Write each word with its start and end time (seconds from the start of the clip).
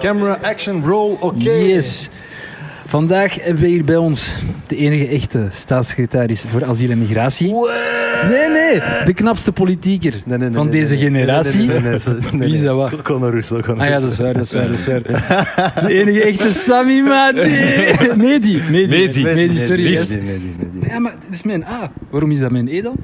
Camera, 0.00 0.38
action, 0.42 0.84
roll, 0.84 1.16
oké. 1.20 1.50
Yes. 1.50 2.10
Vandaag 2.86 3.34
hebben 3.34 3.62
we 3.62 3.68
hier 3.68 3.84
bij 3.84 3.96
ons 3.96 4.34
de 4.66 4.76
enige 4.76 5.06
echte 5.06 5.48
staatssecretaris 5.50 6.44
voor 6.48 6.64
asiel 6.64 6.90
en 6.90 6.98
migratie. 6.98 7.54
Nee, 8.28 8.48
nee, 8.48 8.80
de 9.04 9.12
knapste 9.14 9.52
politieker 9.52 10.12
Nee, 10.24 10.38
nee, 10.38 10.48
nee, 10.48 10.56
van 10.56 10.66
nee, 10.66 10.80
deze 10.80 10.94
nee, 10.94 11.10
nee, 11.10 11.20
generatie. 11.20 11.58
Nee, 11.58 11.66
nee, 11.66 11.80
nee, 11.80 11.90
nee, 11.90 12.14
nee, 12.14 12.30
nee, 12.32 12.40
Wie 12.40 12.52
is 12.52 12.58
nee. 12.58 12.68
dat 12.68 12.76
waar? 12.76 13.02
Conor 13.02 13.30
Russo, 13.30 13.60
Conor 13.60 13.80
Ah 13.80 13.88
ja, 13.88 14.00
dat 14.00 14.10
is 14.10 14.18
waar, 14.18 14.32
dat 14.32 14.44
is 14.44 14.52
waar, 14.52 14.68
dat 14.68 14.78
is 14.78 14.86
waar. 14.86 15.02
De 15.86 15.94
enige 15.94 16.22
echte 16.22 16.52
Sami 16.52 17.02
Madi. 17.02 17.40
Medi, 18.16 18.62
Medi, 18.70 18.86
Medi. 18.86 19.22
Medi, 19.22 19.56
sorry. 19.56 19.82
Medi, 19.82 19.92
yes. 19.92 20.08
Medi, 20.08 20.22
Medi, 20.22 20.54
Medi. 20.72 20.92
Ja, 20.92 20.98
maar 20.98 21.12
het 21.12 21.32
is 21.32 21.42
mijn 21.42 21.64
A. 21.64 21.92
Waarom 22.10 22.30
is 22.30 22.38
dat 22.38 22.50
mijn 22.50 22.68
E 22.68 22.82
dan? 22.82 22.96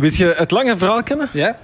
Weet 0.00 0.16
je 0.16 0.34
het 0.36 0.50
lange 0.50 0.76
verhaal 0.76 1.02
kennen? 1.02 1.28
Ja? 1.32 1.56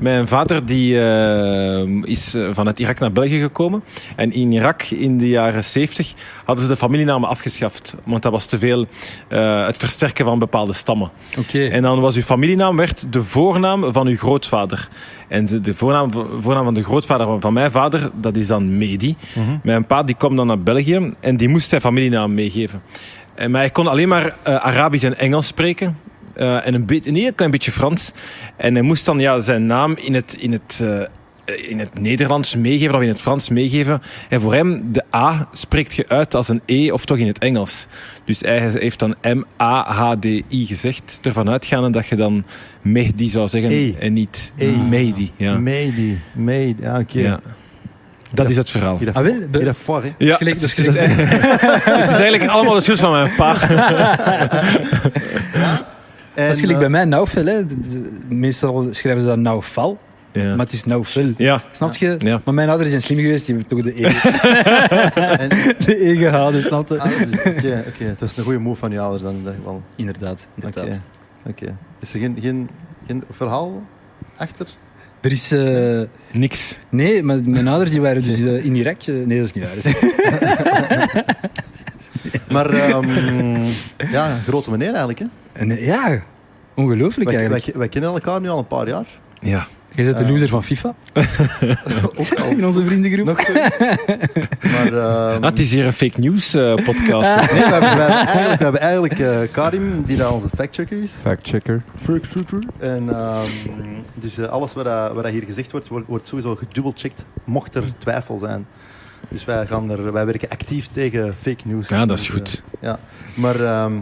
Mijn 0.00 0.28
vader 0.28 0.66
die, 0.66 1.00
eh, 1.00 2.02
is 2.02 2.34
eh, 2.34 2.48
vanuit 2.52 2.78
Irak 2.78 2.98
naar 2.98 3.12
België 3.12 3.40
gekomen. 3.40 3.82
En 4.16 4.32
in 4.32 4.52
Irak 4.52 4.82
in 4.82 5.18
de 5.18 5.28
jaren 5.28 5.64
70 5.64 6.14
hadden 6.44 6.64
ze 6.64 6.70
de 6.70 6.76
familienamen 6.76 7.28
afgeschaft. 7.28 7.94
Want 8.04 8.22
dat 8.22 8.32
was 8.32 8.46
te 8.46 8.58
veel 8.58 8.86
eh, 9.28 9.66
het 9.66 9.76
versterken 9.76 10.24
van 10.24 10.38
bepaalde 10.38 10.72
stammen. 10.72 11.10
Oké. 11.38 11.64
En 11.66 11.82
dan 11.82 12.00
was 12.00 12.16
uw 12.16 12.22
familienaam 12.22 12.76
werd 12.76 13.12
de 13.12 13.22
voornaam 13.22 13.92
van 13.92 14.06
uw 14.06 14.16
grootvader. 14.16 14.88
En 15.28 15.44
de- 15.62 15.74
voornaam, 15.74 16.10
voornaam 16.40 16.64
van 16.64 16.74
de 16.74 16.82
grootvader 16.84 17.26
van- 17.26 17.40
van 17.40 17.52
mijn 17.52 17.70
vader, 17.70 18.10
dat 18.14 18.36
is 18.36 18.46
dan 18.46 18.78
Medi. 18.78 19.16
Mhm. 19.34 19.56
Mijn 19.62 19.86
pa 19.86 20.02
die 20.02 20.14
kwam 20.16 20.36
dan 20.36 20.46
naar 20.46 20.62
België 20.62 21.12
en 21.20 21.36
die 21.36 21.48
moest 21.48 21.68
zijn 21.68 21.80
familienaam 21.80 22.34
meegeven. 22.34 22.82
En, 23.34 23.50
maar 23.50 23.60
hij 23.60 23.70
kon 23.70 23.86
alleen 23.86 24.08
maar 24.08 24.36
Arabisch 24.42 25.04
en 25.04 25.18
Engels 25.18 25.46
spreken. 25.46 25.96
Eh, 26.34 26.66
en 26.66 26.74
een, 26.74 26.86
beetje, 26.86 27.10
een 27.10 27.16
heel 27.16 27.32
klein 27.32 27.50
beetje 27.50 27.72
Frans. 27.72 28.12
En 28.56 28.74
hij 28.74 28.82
moest 28.82 29.04
dan 29.04 29.18
ja, 29.20 29.40
zijn 29.40 29.66
naam 29.66 29.94
in 29.96 30.14
het, 30.14 30.34
in 30.38 30.52
het, 30.52 30.80
eh, 30.82 31.00
in 31.70 31.78
het 31.78 32.00
Nederlands 32.00 32.56
meegeven 32.56 32.94
of 32.94 33.02
in 33.02 33.08
het 33.08 33.20
Frans 33.20 33.48
meegeven. 33.48 34.02
En 34.28 34.40
voor 34.40 34.54
hem, 34.54 34.92
de 34.92 35.04
A 35.14 35.48
spreekt 35.52 35.94
je 35.94 36.04
uit 36.08 36.34
als 36.34 36.48
een 36.48 36.60
E 36.66 36.90
of 36.90 37.04
toch 37.04 37.16
in 37.16 37.26
het 37.26 37.38
Engels. 37.38 37.86
Dus 38.24 38.40
hij 38.40 38.70
heeft 38.72 38.98
dan 38.98 39.14
M-A-H-D-I 39.22 40.66
gezegd. 40.66 41.18
Ervan 41.22 41.50
uitgaande 41.50 41.90
dat 41.90 42.06
je 42.06 42.16
dan 42.16 42.44
Mehdi 42.82 43.30
zou 43.30 43.48
zeggen 43.48 43.70
E. 43.70 43.92
en 43.98 44.12
niet 44.12 44.52
E. 44.56 44.66
Mehdi. 44.70 45.32
Ja. 45.36 45.54
Medi, 45.58 46.20
Medi, 46.34 46.76
ja, 46.82 46.98
oké. 46.98 47.18
Ja. 47.18 47.40
Dat 48.32 48.50
is 48.50 48.56
het 48.56 48.70
verhaal. 48.70 48.98
Ah, 49.12 49.22
wel, 49.22 49.24
be- 49.24 49.48
hier 49.52 49.64
dat 49.64 49.76
voor, 49.84 50.02
hè. 50.02 50.12
Ja, 50.18 50.36
gelijk- 50.36 50.60
het 50.64 50.78
is 50.78 50.88
eigenlijk 52.18 52.46
allemaal 52.46 52.74
de 52.74 52.80
schuld 52.80 53.00
van 53.00 53.12
mijn 53.12 53.34
pa. 53.36 53.54
En, 56.34 56.46
Dat 56.46 56.54
is 56.54 56.60
gelijk 56.60 56.74
eh, 56.78 56.80
bij 56.84 56.90
mij 56.90 57.04
Naufel. 57.04 57.44
Hè. 57.44 57.62
Meestal 58.28 58.86
schrijven 58.90 59.22
ze 59.22 59.28
dat 59.28 59.38
Naufal, 59.38 59.98
Ja. 60.32 60.42
maar 60.56 60.64
het 60.66 60.72
is 60.74 60.84
Naufel. 60.84 61.32
Ja. 61.36 61.62
Snap 61.72 61.94
je? 61.96 62.16
Ja. 62.18 62.40
Maar 62.44 62.54
mijn 62.54 62.68
ouders 62.68 62.90
zijn 62.90 63.02
slim 63.02 63.18
geweest, 63.18 63.46
die 63.46 63.54
hebben 63.56 63.76
toch 63.76 63.94
de 63.94 64.02
E, 64.02 64.06
en- 65.42 65.48
de 65.84 66.08
e 66.08 66.16
gehouden, 66.16 66.62
snap 66.62 66.88
je? 66.88 66.98
ah, 67.00 67.08
dus, 67.18 67.38
Oké, 67.38 67.84
oké. 67.88 68.04
Het 68.04 68.20
was 68.20 68.36
een 68.36 68.44
goede 68.44 68.58
move 68.58 68.78
van 68.78 68.90
je 68.90 69.00
ouders 69.00 69.22
dan 69.22 69.34
in 69.34 69.44
dat 69.44 69.54
geval. 69.54 69.82
Inderdaad, 69.96 70.46
inderdaad. 70.54 70.84
Oké. 70.86 71.02
Oké. 71.46 71.76
Is 72.00 72.14
er 72.14 72.20
geen, 72.20 72.36
geen, 72.40 72.68
geen 73.06 73.24
verhaal 73.30 73.82
achter? 74.36 74.66
Er 75.20 75.30
is... 75.30 75.52
eh, 75.52 76.02
Niks. 76.32 76.78
nee, 76.90 77.22
maar 77.22 77.38
mijn 77.44 77.68
ouders 77.68 77.90
die 77.90 78.00
waren 78.00 78.22
dus 78.22 78.40
eh, 78.40 78.64
in 78.64 78.74
Irak. 78.76 79.02
eh, 79.02 79.14
nee, 79.26 79.38
dat 79.38 79.46
is 79.48 79.52
niet 79.52 79.64
waar. 79.64 79.94
Maar 82.48 82.70
ehm, 82.70 83.64
ja, 84.10 84.38
grote 84.46 84.70
meneer 84.70 84.88
eigenlijk. 84.88 85.18
Hè? 85.18 85.24
En, 85.60 85.70
eh, 85.70 85.86
ja, 85.86 86.22
ongelooflijk 86.74 87.30
Wij, 87.30 87.38
wij, 87.38 87.48
eigenlijk. 87.50 87.78
wij 87.78 87.88
kennen 87.88 88.10
elkaar 88.10 88.40
nu 88.40 88.48
al 88.48 88.58
een 88.58 88.66
paar 88.66 88.88
jaar. 88.88 89.06
Ja. 89.40 89.66
Jij 89.94 90.04
bent 90.04 90.18
de 90.18 90.32
loser 90.32 90.48
van 90.48 90.62
FIFA 90.62 90.94
Ook 92.16 92.32
al. 92.38 92.44
in 92.50 92.66
onze 92.66 92.84
vriendengroep. 92.84 93.26
Nog 93.26 93.40
zo. 93.42 93.52
Maar 94.60 94.92
ehm, 94.92 95.42
Ah, 95.42 95.42
het 95.42 95.58
is 95.58 95.70
hier 95.72 95.84
een 95.86 95.92
fake 95.92 96.20
news 96.20 96.54
eh, 96.54 96.74
podcast. 96.74 97.36
nee, 97.52 97.62
we 97.62 97.70
hebben, 97.70 97.80
we 97.80 97.86
hebben 97.86 98.16
eigenlijk, 98.26 98.58
we 98.58 98.62
hebben 98.64 98.80
eigenlijk 98.80 99.18
eh, 99.18 99.38
Karim, 99.52 100.02
die 100.02 100.16
daar 100.16 100.32
onze 100.32 100.48
factchecker 100.56 101.02
is. 101.02 101.12
Factchecker. 101.22 101.82
En 102.78 103.08
ehm, 103.08 103.46
dus 104.14 104.38
eh, 104.38 104.46
alles 104.48 104.72
wat, 104.72 104.84
wat 105.12 105.26
hier 105.26 105.42
gezegd 105.42 105.70
wordt, 105.72 105.88
wordt, 105.88 106.06
wordt 106.06 106.28
sowieso 106.28 106.54
gedubbelcheckt, 106.56 107.24
mocht 107.44 107.74
er 107.74 107.84
twijfel 107.98 108.38
zijn. 108.38 108.66
Dus 109.28 109.44
wij, 109.44 109.66
gaan 109.66 109.90
er, 109.90 110.12
wij 110.12 110.26
werken 110.26 110.48
actief 110.48 110.86
tegen 110.92 111.34
fake 111.40 111.62
news. 111.64 111.88
Ja, 111.88 112.06
dat 112.06 112.18
is 112.18 112.26
Dus, 112.26 112.34
goed. 112.36 112.62
eh, 112.70 112.78
ja. 112.88 112.98
Maar 113.34 113.60
ehm, 113.64 113.92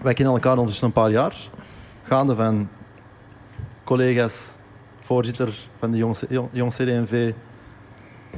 wij 0.00 0.14
kennen 0.14 0.34
elkaar 0.34 0.52
ondertussen 0.52 0.86
een 0.86 0.92
paar 0.92 1.10
jaar. 1.10 1.36
Gaande 2.02 2.34
van 2.34 2.68
collega's, 3.84 4.56
voorzitter 5.00 5.68
van 5.78 5.90
de 5.90 5.96
jong, 5.96 6.16
jong, 6.28 6.48
jong 6.52 6.72
CDMV, 6.74 7.32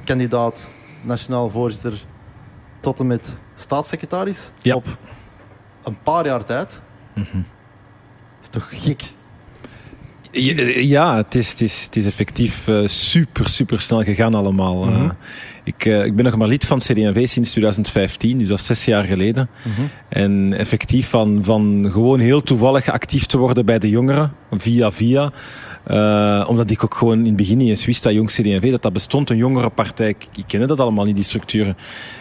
kandidaat, 0.04 0.68
nationaal 1.02 1.50
voorzitter, 1.50 2.04
tot 2.80 3.00
en 3.00 3.06
met 3.06 3.34
staatssecretaris. 3.54 4.50
Ja. 4.58 4.74
Op 4.74 4.86
een 5.82 5.98
paar 6.02 6.26
jaar 6.26 6.44
tijd. 6.44 6.82
Mhm. 7.14 7.36
Dat 7.36 8.40
is 8.40 8.48
toch 8.48 8.68
gek? 8.70 9.12
Ja, 10.32 10.54
Ja, 10.80 11.16
het 11.16 11.34
is, 11.34 11.50
het 11.50 11.60
is, 11.60 11.82
het 11.84 11.96
is 11.96 12.06
effectief 12.06 12.68
eh, 12.68 12.86
super, 12.86 13.48
super 13.48 13.80
snel 13.80 14.02
gegaan 14.02 14.34
allemaal. 14.34 14.84
eh. 14.86 14.90
Mhm. 14.96 15.10
ik, 15.64 15.84
eh, 15.84 16.04
ik 16.04 16.16
ben 16.16 16.24
nog 16.24 16.36
maar 16.36 16.48
lid 16.48 16.66
van 16.66 16.78
CD&V 16.78 17.28
sinds 17.28 17.50
2015, 17.50 18.38
dus 18.38 18.48
dat 18.48 18.58
is 18.58 18.66
zes 18.66 18.84
jaar 18.84 19.04
geleden. 19.04 19.48
En 20.08 20.52
effectief 20.52 21.08
van, 21.08 21.44
van 21.44 21.88
gewoon 21.92 22.20
heel 22.20 22.42
toevallig 22.42 22.88
actief 22.88 23.26
te 23.26 23.38
worden 23.38 23.64
bij 23.66 23.78
de 23.78 23.88
jongeren, 23.88 24.32
via 24.50 24.90
via. 24.90 25.32
Eh, 25.90 26.44
omdat 26.48 26.70
ik 26.70 26.84
ook 26.84 26.94
gewoon 26.94 27.18
in 27.18 27.24
het 27.24 27.36
begin 27.36 27.58
niet 27.58 27.68
eens 27.68 27.84
wist 27.84 28.02
dat 28.02 28.12
Jong 28.12 28.30
CD&V, 28.30 28.70
dat 28.70 28.82
dat 28.82 28.92
bestond, 28.92 29.30
een 29.30 29.36
jongerenpartij. 29.36 30.08
Ik, 30.08 30.26
ik 30.36 30.44
kende 30.46 30.66
dat 30.66 30.80
allemaal 30.80 31.04
niet, 31.04 31.16
die 31.16 31.24
structuren. 31.24 31.76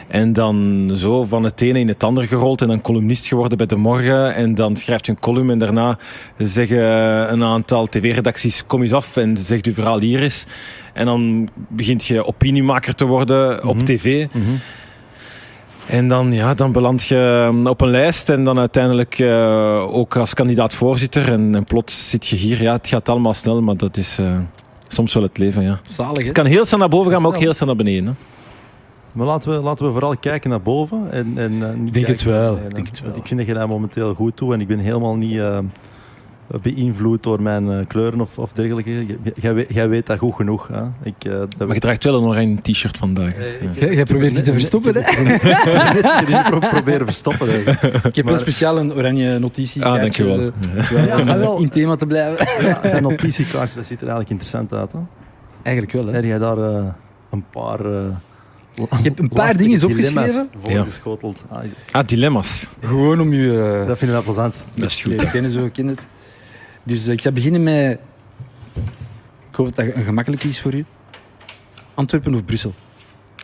En 0.07 0.33
dan 0.33 0.89
zo 0.93 1.23
van 1.23 1.43
het 1.43 1.61
ene 1.61 1.79
in 1.79 1.87
het 1.87 2.03
andere 2.03 2.27
gerold 2.27 2.61
en 2.61 2.67
dan 2.67 2.81
columnist 2.81 3.27
geworden 3.27 3.57
bij 3.57 3.67
De 3.67 3.75
Morgen. 3.75 4.35
En 4.35 4.55
dan 4.55 4.75
schrijft 4.75 5.05
je 5.05 5.11
een 5.11 5.19
column 5.19 5.49
en 5.49 5.59
daarna 5.59 5.99
zeggen 6.37 6.83
een 7.31 7.43
aantal 7.43 7.87
tv-redacties, 7.87 8.65
kom 8.65 8.81
eens 8.81 8.93
af 8.93 9.17
en 9.17 9.37
zegt 9.37 9.65
uw 9.65 9.73
verhaal 9.73 9.99
hier 9.99 10.21
eens. 10.21 10.45
En 10.93 11.05
dan 11.05 11.49
begint 11.67 12.05
je 12.05 12.25
opiniemaker 12.25 12.95
te 12.95 13.05
worden 13.05 13.67
op 13.67 13.79
tv. 13.79 14.27
En 15.89 16.07
dan, 16.07 16.33
ja, 16.33 16.53
dan 16.53 16.71
beland 16.71 17.05
je 17.05 17.15
um, 17.15 17.67
op 17.67 17.81
een 17.81 17.89
lijst 17.89 18.29
en 18.29 18.43
dan 18.43 18.59
uiteindelijk 18.59 19.19
uh, 19.19 19.95
ook 19.95 20.15
als 20.15 20.33
kandidaat 20.33 20.75
voorzitter. 20.75 21.31
En, 21.31 21.55
en 21.55 21.63
plots 21.63 22.09
zit 22.09 22.27
je 22.27 22.35
hier. 22.35 22.61
Ja, 22.61 22.73
het 22.73 22.87
gaat 22.87 23.09
allemaal 23.09 23.33
snel, 23.33 23.61
maar 23.61 23.77
dat 23.77 23.97
is 23.97 24.19
uh, 24.19 24.37
soms 24.87 25.13
wel 25.13 25.23
het 25.23 25.37
leven, 25.37 25.63
ja. 25.63 25.79
Zalig, 25.83 26.17
hè? 26.17 26.23
Het 26.23 26.33
kan 26.33 26.45
heel 26.45 26.65
snel 26.65 26.79
naar 26.79 26.89
boven 26.89 27.11
gaan, 27.11 27.21
maar 27.21 27.31
ook 27.31 27.37
heel 27.37 27.53
snel 27.53 27.67
naar 27.67 27.77
beneden. 27.77 28.05
Hè. 28.05 28.11
Maar 29.11 29.27
laten 29.27 29.51
we, 29.51 29.61
laten 29.61 29.85
we 29.85 29.91
vooral 29.91 30.17
kijken 30.17 30.49
naar 30.49 30.61
boven. 30.61 31.11
En, 31.11 31.37
en, 31.37 31.51
uh, 31.51 31.69
niet 31.73 31.93
denk 31.93 32.07
het 32.07 32.23
wel, 32.23 32.55
nee, 32.55 32.63
ik 32.65 32.73
denk 32.75 32.87
het 32.87 32.99
want 32.99 33.11
wel. 33.11 33.21
Ik 33.21 33.27
vind 33.27 33.39
dat 33.39 33.49
je 33.49 33.55
daar 33.55 33.67
momenteel 33.67 34.13
goed 34.13 34.35
toe 34.35 34.53
en 34.53 34.61
ik 34.61 34.67
ben 34.67 34.79
helemaal 34.79 35.15
niet 35.15 35.33
uh, 35.33 35.57
beïnvloed 36.61 37.23
door 37.23 37.41
mijn 37.41 37.65
uh, 37.65 37.77
kleuren 37.87 38.21
of, 38.21 38.37
of 38.37 38.51
dergelijke. 38.51 39.05
Jij 39.35 39.53
weet, 39.53 39.73
jij 39.73 39.89
weet 39.89 40.05
dat 40.05 40.17
goed 40.17 40.35
genoeg. 40.35 40.67
Hè? 40.67 40.81
Ik, 41.03 41.25
uh, 41.25 41.33
dat 41.33 41.57
Maar 41.57 41.73
je 41.73 41.79
draagt 41.79 42.03
wel 42.03 42.15
een 42.15 42.23
oranje 42.23 42.61
t-shirt 42.61 42.97
vandaag. 42.97 43.33
Eh, 43.35 43.61
Ja. 43.61 43.69
ik- 43.69 43.79
Jij- 43.79 43.93
jij 43.93 44.03
probeert 44.05 44.33
die 44.35 44.43
te 44.43 44.51
verstoppen, 44.53 44.93
hè? 44.93 44.99
Ik 44.99 45.41
heb 45.41 46.25
die 46.27 46.43
pro 46.43 46.59
proberen 46.59 47.05
verstoppen. 47.05 47.47
Hè. 47.49 47.57
Ik 48.07 48.15
heb 48.15 48.25
wel 48.25 48.37
speciaal 48.37 48.77
een 48.77 48.93
oranje 48.93 49.39
notitie. 49.39 49.85
Ah, 49.85 49.99
dankjewel. 50.01 50.51
Ja, 51.07 51.23
maar 51.23 51.39
wel. 51.39 51.57
In 51.59 51.69
thema 51.69 51.95
te 51.95 52.05
blijven. 52.05 52.47
Ja, 52.67 52.81
dat 52.81 53.01
notitiekaartje 53.01 53.75
dat 53.75 53.85
ziet 53.85 54.01
er 54.01 54.07
eigenlijk 54.07 54.29
interessant 54.29 54.73
uit. 54.73 54.91
Hè? 54.91 54.99
Eigenlijk 55.63 55.95
wel, 55.97 56.05
hè? 56.05 56.13
Heb 56.13 56.23
jij 56.23 56.37
daar 56.39 56.57
uh, 56.57 56.85
een 57.31 57.45
paar... 57.51 57.85
Uh, 57.85 58.01
Je 58.75 58.85
hebt 58.89 59.19
een 59.19 59.29
paar 59.29 59.57
dingen 59.57 59.83
opgeschreven. 59.83 60.49
Voorgeschoteld. 60.63 61.43
Ah, 61.49 61.59
Ah, 61.91 62.07
dilemma's. 62.07 62.69
Gewoon 62.85 63.19
om 63.21 63.33
je... 63.33 63.47
Uh, 63.81 63.87
dat 63.87 63.97
vind 63.97 64.01
ik 64.01 64.17
wel 64.17 64.23
plezant. 64.23 64.55
Dat 64.73 64.89
is 64.89 65.01
goed. 65.01 65.29
kennen, 65.31 65.51
zo, 65.51 65.65
ik 65.65 65.73
ken 65.73 65.87
het. 65.87 65.99
Dus 66.83 67.07
uh, 67.07 67.13
ik 67.13 67.21
ga 67.21 67.31
beginnen 67.31 67.63
met... 67.63 67.99
Ik 69.49 69.55
hoop 69.55 69.75
dat 69.75 69.85
het 69.85 69.95
een 69.95 70.03
gemakkelijk 70.03 70.43
is 70.43 70.61
voor 70.61 70.73
u. 70.73 70.85
Antwerpen 71.93 72.33
of 72.33 72.45
Brussel? 72.45 72.73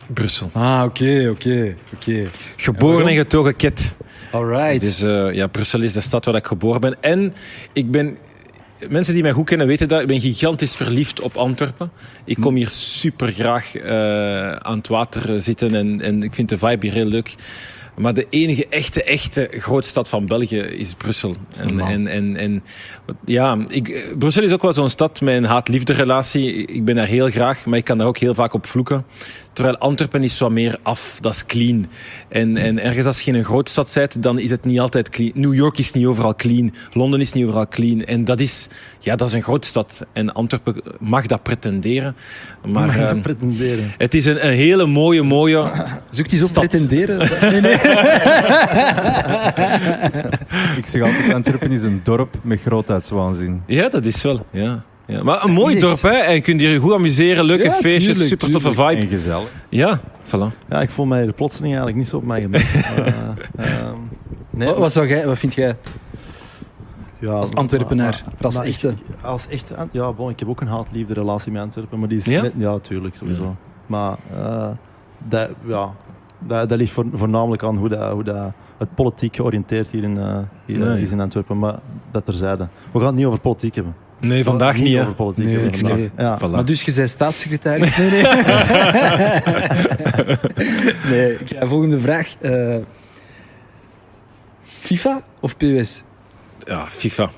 Brussel. 0.06 0.50
Ah, 0.52 0.82
oké, 0.84 1.28
oké, 1.30 1.76
oké. 1.94 2.28
Geboren 2.56 3.06
en 3.06 3.14
getogen 3.14 3.56
ket. 3.56 3.96
Alright. 4.32 4.80
Dus 4.80 5.02
uh, 5.02 5.34
ja, 5.34 5.46
Brussel 5.46 5.82
is 5.82 5.92
de 5.92 6.00
stad 6.00 6.24
waar 6.24 6.34
ik 6.34 6.46
geboren 6.46 6.80
ben. 6.80 7.02
En 7.02 7.34
ik 7.72 7.90
ben 7.90 8.16
mensen 8.88 9.14
die 9.14 9.22
mij 9.22 9.32
goed 9.32 9.46
kennen 9.46 9.66
weten 9.66 9.88
dat 9.88 10.00
ik 10.00 10.06
ben 10.06 10.20
gigantisch 10.20 10.76
verliefd 10.76 11.20
op 11.20 11.36
Antwerpen. 11.36 11.90
Ik 12.24 12.36
kom 12.40 12.54
hier 12.54 12.68
super 12.68 13.32
graag 13.32 13.74
uh, 13.74 14.52
aan 14.52 14.78
het 14.78 14.88
water 14.88 15.40
zitten 15.40 15.74
en, 15.74 16.00
en 16.00 16.22
ik 16.22 16.34
vind 16.34 16.48
de 16.48 16.58
vibe 16.58 16.86
hier 16.86 16.94
heel 16.94 17.06
leuk. 17.06 17.34
Maar 17.96 18.14
de 18.14 18.26
enige 18.30 18.66
echte, 18.68 19.02
echte 19.02 19.48
grootstad 19.50 20.08
van 20.08 20.26
België 20.26 20.58
is 20.58 20.94
Brussel. 20.94 21.36
En, 21.58 21.80
en, 21.80 22.06
en, 22.06 22.36
en 22.36 22.62
ja, 23.24 23.58
ik, 23.68 23.88
eh, 23.88 24.16
Brussel 24.18 24.42
is 24.42 24.52
ook 24.52 24.62
wel 24.62 24.72
zo'n 24.72 24.88
stad 24.88 25.20
met 25.20 25.34
een 25.34 25.44
haat-liefde 25.44 25.92
relatie. 25.92 26.66
Ik 26.66 26.84
ben 26.84 26.96
daar 26.96 27.06
heel 27.06 27.30
graag, 27.30 27.66
maar 27.66 27.78
ik 27.78 27.84
kan 27.84 27.98
daar 27.98 28.06
ook 28.06 28.18
heel 28.18 28.34
vaak 28.34 28.52
op 28.52 28.66
vloeken. 28.66 29.04
Terwijl 29.56 29.78
Antwerpen 29.78 30.22
is 30.22 30.38
wat 30.38 30.50
meer 30.50 30.78
af, 30.82 31.18
dat 31.20 31.32
is 31.34 31.46
clean. 31.46 31.86
En, 32.28 32.56
en 32.56 32.82
ergens 32.82 33.06
als 33.06 33.20
je 33.20 33.30
in 33.30 33.36
een 33.38 33.44
grootstad 33.44 33.90
bent, 33.94 34.22
dan 34.22 34.38
is 34.38 34.50
het 34.50 34.64
niet 34.64 34.80
altijd 34.80 35.08
clean. 35.08 35.32
New 35.34 35.54
York 35.54 35.78
is 35.78 35.92
niet 35.92 36.06
overal 36.06 36.34
clean, 36.34 36.74
Londen 36.92 37.20
is 37.20 37.32
niet 37.32 37.44
overal 37.44 37.68
clean. 37.68 38.04
En 38.04 38.24
dat 38.24 38.40
is, 38.40 38.66
ja, 38.98 39.16
dat 39.16 39.28
is 39.28 39.34
een 39.34 39.42
grootstad. 39.42 40.06
En 40.12 40.32
Antwerpen 40.32 40.82
mag 40.98 41.26
dat 41.26 41.42
pretenderen. 41.42 42.16
Maar 42.66 42.86
Mag 42.86 42.94
je 42.94 43.00
ehm, 43.00 43.20
pretenderen. 43.20 43.92
het 43.98 44.14
is 44.14 44.26
een, 44.26 44.46
een 44.46 44.54
hele 44.54 44.86
mooie, 44.86 45.22
mooie... 45.22 45.70
Zoekt 46.10 46.30
hij 46.30 46.38
zo 46.40 46.46
Stad. 46.46 46.68
pretenderen? 46.68 47.18
Nee, 47.52 47.60
nee. 47.60 47.72
Ik 50.76 50.86
zeg 50.86 51.02
altijd, 51.02 51.32
Antwerpen 51.34 51.72
is 51.72 51.82
een 51.82 52.00
dorp 52.04 52.34
met 52.42 52.60
grootheidswaanzin. 52.60 53.62
Ja, 53.66 53.88
dat 53.88 54.04
is 54.04 54.22
wel, 54.22 54.46
ja. 54.50 54.84
Ja. 55.06 55.22
Maar 55.22 55.44
een 55.44 55.50
mooi 55.52 55.78
dorp, 55.78 56.00
hè. 56.02 56.08
En 56.10 56.34
je 56.34 56.40
kunt 56.40 56.60
hier 56.60 56.80
goed 56.80 56.92
amuseren, 56.92 57.44
leuke 57.44 57.64
Ja, 57.64 57.72
feestjes, 57.72 58.02
tuurlijk, 58.16 58.28
super 58.28 58.50
toffe 58.50 58.68
tuurlijk. 58.70 58.88
vibe. 58.90 59.02
En 59.02 59.08
gezellig. 59.18 59.52
Ja, 59.68 60.00
voilà. 60.24 60.68
Ja, 60.68 60.80
ik 60.80 60.90
voel 60.90 61.06
mij 61.06 61.26
de 61.26 61.32
plotseling 61.32 61.68
eigenlijk 61.74 61.96
niet 61.96 62.08
zo 62.08 62.16
op 62.16 62.24
mijn 62.24 62.42
gemak. 62.42 62.60
Eh, 63.56 63.76
ehm, 63.78 63.94
nee, 64.50 64.68
Wat, 64.68 64.78
wat, 64.78 64.92
zou 64.92 65.08
jij, 65.08 65.26
wat 65.26 65.38
vind 65.38 65.54
jij? 65.54 65.76
ja, 67.18 67.30
als 67.30 67.54
Antwerpenaar, 67.54 68.22
maar- 68.24 68.44
als 68.44 68.54
maar 68.56 68.66
ik- 68.66 68.72
echte? 68.72 68.94
als 69.22 69.48
echte 69.48 69.74
Ant- 69.76 69.92
ja, 69.92 70.12
bon, 70.12 70.30
ik 70.30 70.38
heb 70.38 70.48
ook 70.48 70.60
een 70.60 70.66
haat-liefde 70.66 71.14
relatie 71.14 71.52
met 71.52 71.62
Antwerpen, 71.62 71.98
maar 71.98 72.08
die 72.08 72.18
is 72.18 72.24
Ja? 72.24 72.42
net, 72.42 72.52
ja, 72.56 72.78
tuurlijk, 72.78 73.14
sowieso. 73.16 73.42
Ja. 73.42 73.54
Maar 73.86 74.16
eh, 74.36 74.68
dat, 75.28 75.48
ja, 75.66 75.90
dat, 76.38 76.68
dat 76.68 76.78
ligt 76.78 76.92
voor, 76.92 77.04
voornamelijk 77.12 77.62
aan 77.64 77.76
hoe, 77.76 77.88
dat, 77.88 78.10
hoe 78.12 78.24
dat 78.24 78.52
het 78.78 78.94
politiek 78.94 79.36
georiënteerd 79.36 79.88
hier, 79.88 80.02
in, 80.02 80.18
eh, 80.18 80.38
hier 80.66 80.78
Nee. 80.78 81.02
is 81.02 81.10
in 81.10 81.20
Antwerpen, 81.20 81.58
maar 81.58 81.78
dat 82.10 82.24
terzijde. 82.24 82.68
We 82.92 82.98
gaan 82.98 83.06
het 83.08 83.16
niet 83.16 83.26
over 83.26 83.40
politiek 83.40 83.74
hebben. 83.74 83.94
Nee, 84.20 84.44
vandaag 84.44 84.76
niet, 84.76 84.98
over 84.98 85.14
politiek 85.14 85.44
Nee, 85.44 85.66
ik 85.66 85.76
vandaag. 85.76 85.98
Ja. 86.16 86.38
Voilà. 86.38 86.50
Maar 86.50 86.64
dus, 86.64 86.82
je 86.82 86.94
bent 86.94 87.10
staatssecretaris? 87.10 87.96
Nee, 87.96 88.10
nee. 88.10 88.22
nee, 91.10 91.32
ik 91.32 91.48
ga 91.48 91.66
volgende 91.66 91.98
vraag. 91.98 92.34
Eh, 92.40 92.76
FIFA 94.62 95.22
of 95.40 95.56
POS? 95.56 96.02
Ja, 96.64 96.86
FIFA. 96.86 97.30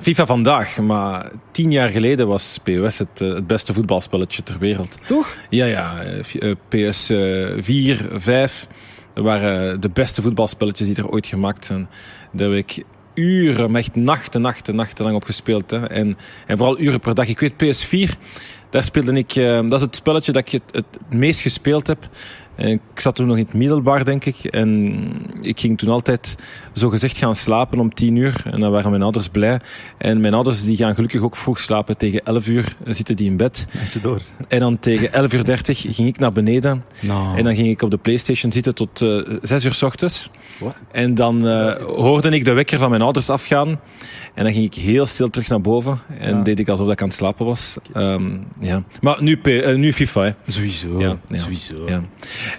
FIFA 0.00 0.26
vandaag, 0.26 0.76
maar 0.76 1.30
tien 1.50 1.70
jaar 1.70 1.88
geleden 1.88 2.26
was 2.26 2.58
POS 2.62 2.98
het, 2.98 3.20
eh, 3.20 3.34
het 3.34 3.46
beste 3.46 3.74
voetbalspelletje 3.74 4.42
ter 4.42 4.58
wereld. 4.58 4.98
Toch? 5.06 5.36
Ja, 5.48 5.64
ja, 5.64 5.94
PS 6.68 7.10
eh, 7.10 7.52
4, 7.58 8.08
5, 8.12 8.66
dat 9.14 9.24
waren 9.24 9.80
de 9.80 9.88
beste 9.88 10.22
voetbalspelletjes 10.22 10.86
die 10.86 10.96
er 10.96 11.08
ooit 11.08 11.26
gemaakt 11.26 11.64
zijn. 11.64 11.88
Daar 12.32 12.48
heb 12.48 12.58
ik 12.58 12.84
uren, 13.14 13.70
maar 13.70 13.80
echt 13.80 13.96
nachten, 13.96 14.40
nachten, 14.40 14.74
nachten 14.74 15.04
lang 15.04 15.16
op 15.16 15.24
gespeeld. 15.24 15.70
Hè. 15.70 15.86
En, 15.86 16.16
en 16.46 16.56
vooral 16.56 16.80
uren 16.80 17.00
per 17.00 17.14
dag. 17.14 17.28
Ik 17.28 17.40
weet 17.40 17.52
PS4, 17.52 18.18
daar 18.72 18.84
speelde 18.84 19.12
ik, 19.12 19.34
eh, 19.34 19.60
dat 19.62 19.72
is 19.72 19.80
het 19.80 19.96
spelletje 19.96 20.32
dat 20.32 20.46
ik 20.46 20.52
het, 20.52 20.62
het 20.84 21.14
meest 21.14 21.40
gespeeld 21.40 21.86
heb. 21.86 22.08
En 22.54 22.68
ik 22.68 22.80
zat 22.94 23.14
toen 23.14 23.26
nog 23.26 23.36
in 23.36 23.44
het 23.44 23.54
middelbaar, 23.54 24.04
denk 24.04 24.24
ik. 24.24 24.44
En 24.44 25.02
ik 25.40 25.60
ging 25.60 25.78
toen 25.78 25.88
altijd 25.88 26.36
zo 26.72 26.88
gezegd 26.88 27.16
gaan 27.16 27.36
slapen 27.36 27.78
om 27.78 27.94
tien 27.94 28.16
uur. 28.16 28.42
En 28.44 28.60
dan 28.60 28.70
waren 28.70 28.90
mijn 28.90 29.02
ouders 29.02 29.28
blij. 29.28 29.60
En 29.98 30.20
mijn 30.20 30.34
ouders 30.34 30.62
die 30.62 30.76
gaan 30.76 30.94
gelukkig 30.94 31.20
ook 31.20 31.36
vroeg 31.36 31.60
slapen. 31.60 31.96
Tegen 31.96 32.24
11 32.24 32.46
uur 32.46 32.76
zitten 32.84 33.16
die 33.16 33.30
in 33.30 33.36
bed. 33.36 33.66
Door. 34.02 34.20
En 34.48 34.60
dan 34.60 34.78
tegen 34.78 35.12
11 35.12 35.32
uur 35.32 35.44
30 35.44 35.80
ging 35.80 36.08
ik 36.08 36.18
naar 36.18 36.32
beneden. 36.32 36.84
Nou. 37.00 37.38
En 37.38 37.44
dan 37.44 37.54
ging 37.54 37.68
ik 37.68 37.82
op 37.82 37.90
de 37.90 37.96
Playstation 37.96 38.52
zitten 38.52 38.74
tot 38.74 39.02
eh 39.02 39.36
6 39.42 39.64
uur 39.64 39.74
s 39.74 39.82
ochtends. 39.82 40.30
En 40.92 41.14
dan 41.14 41.46
eh, 41.46 41.84
hoorde 41.84 42.30
ik 42.30 42.44
de 42.44 42.52
wekker 42.52 42.78
van 42.78 42.90
mijn 42.90 43.02
ouders 43.02 43.30
afgaan. 43.30 43.80
En 44.34 44.44
dan 44.44 44.52
ging 44.52 44.64
ik 44.64 44.74
heel 44.74 45.06
stil 45.06 45.30
terug 45.30 45.48
naar 45.48 45.60
boven. 45.60 45.98
En 46.18 46.36
Ja. 46.36 46.42
deed 46.42 46.58
ik 46.58 46.68
alsof 46.68 46.90
ik 46.90 47.00
aan 47.00 47.06
het 47.08 47.16
slapen 47.16 47.46
was. 47.46 47.76
Ehm, 47.92 48.30
ja. 48.60 48.82
Maar 49.00 49.16
nu, 49.22 49.40
eh, 49.42 49.74
nu 49.76 49.92
FIFA, 49.92 50.22
hè. 50.22 50.30
Sowieso. 50.46 51.00
Ja, 51.00 51.16
ja. 51.28 51.36
Sowieso. 51.36 51.74
Ja. 51.86 52.00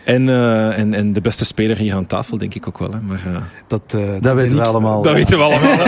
En, 0.03 0.29
eh, 0.29 0.77
en, 0.77 0.93
en 0.93 1.13
de 1.13 1.21
beste 1.21 1.45
speler 1.45 1.77
hier 1.77 1.95
aan 1.95 2.05
tafel, 2.07 2.37
denk 2.37 2.53
ik 2.55 2.67
ook 2.67 2.77
wel. 2.77 2.91
Hè. 2.91 2.99
Maar, 3.01 3.21
eh, 3.25 3.41
Dat, 3.67 3.81
eh, 3.95 4.01
Dat 4.21 4.35
weten 4.35 4.55
we 4.55 4.63
allemaal. 4.63 5.01
dat 5.01 5.13
weten 5.13 5.37
we 5.37 5.43
allemaal. 5.43 5.77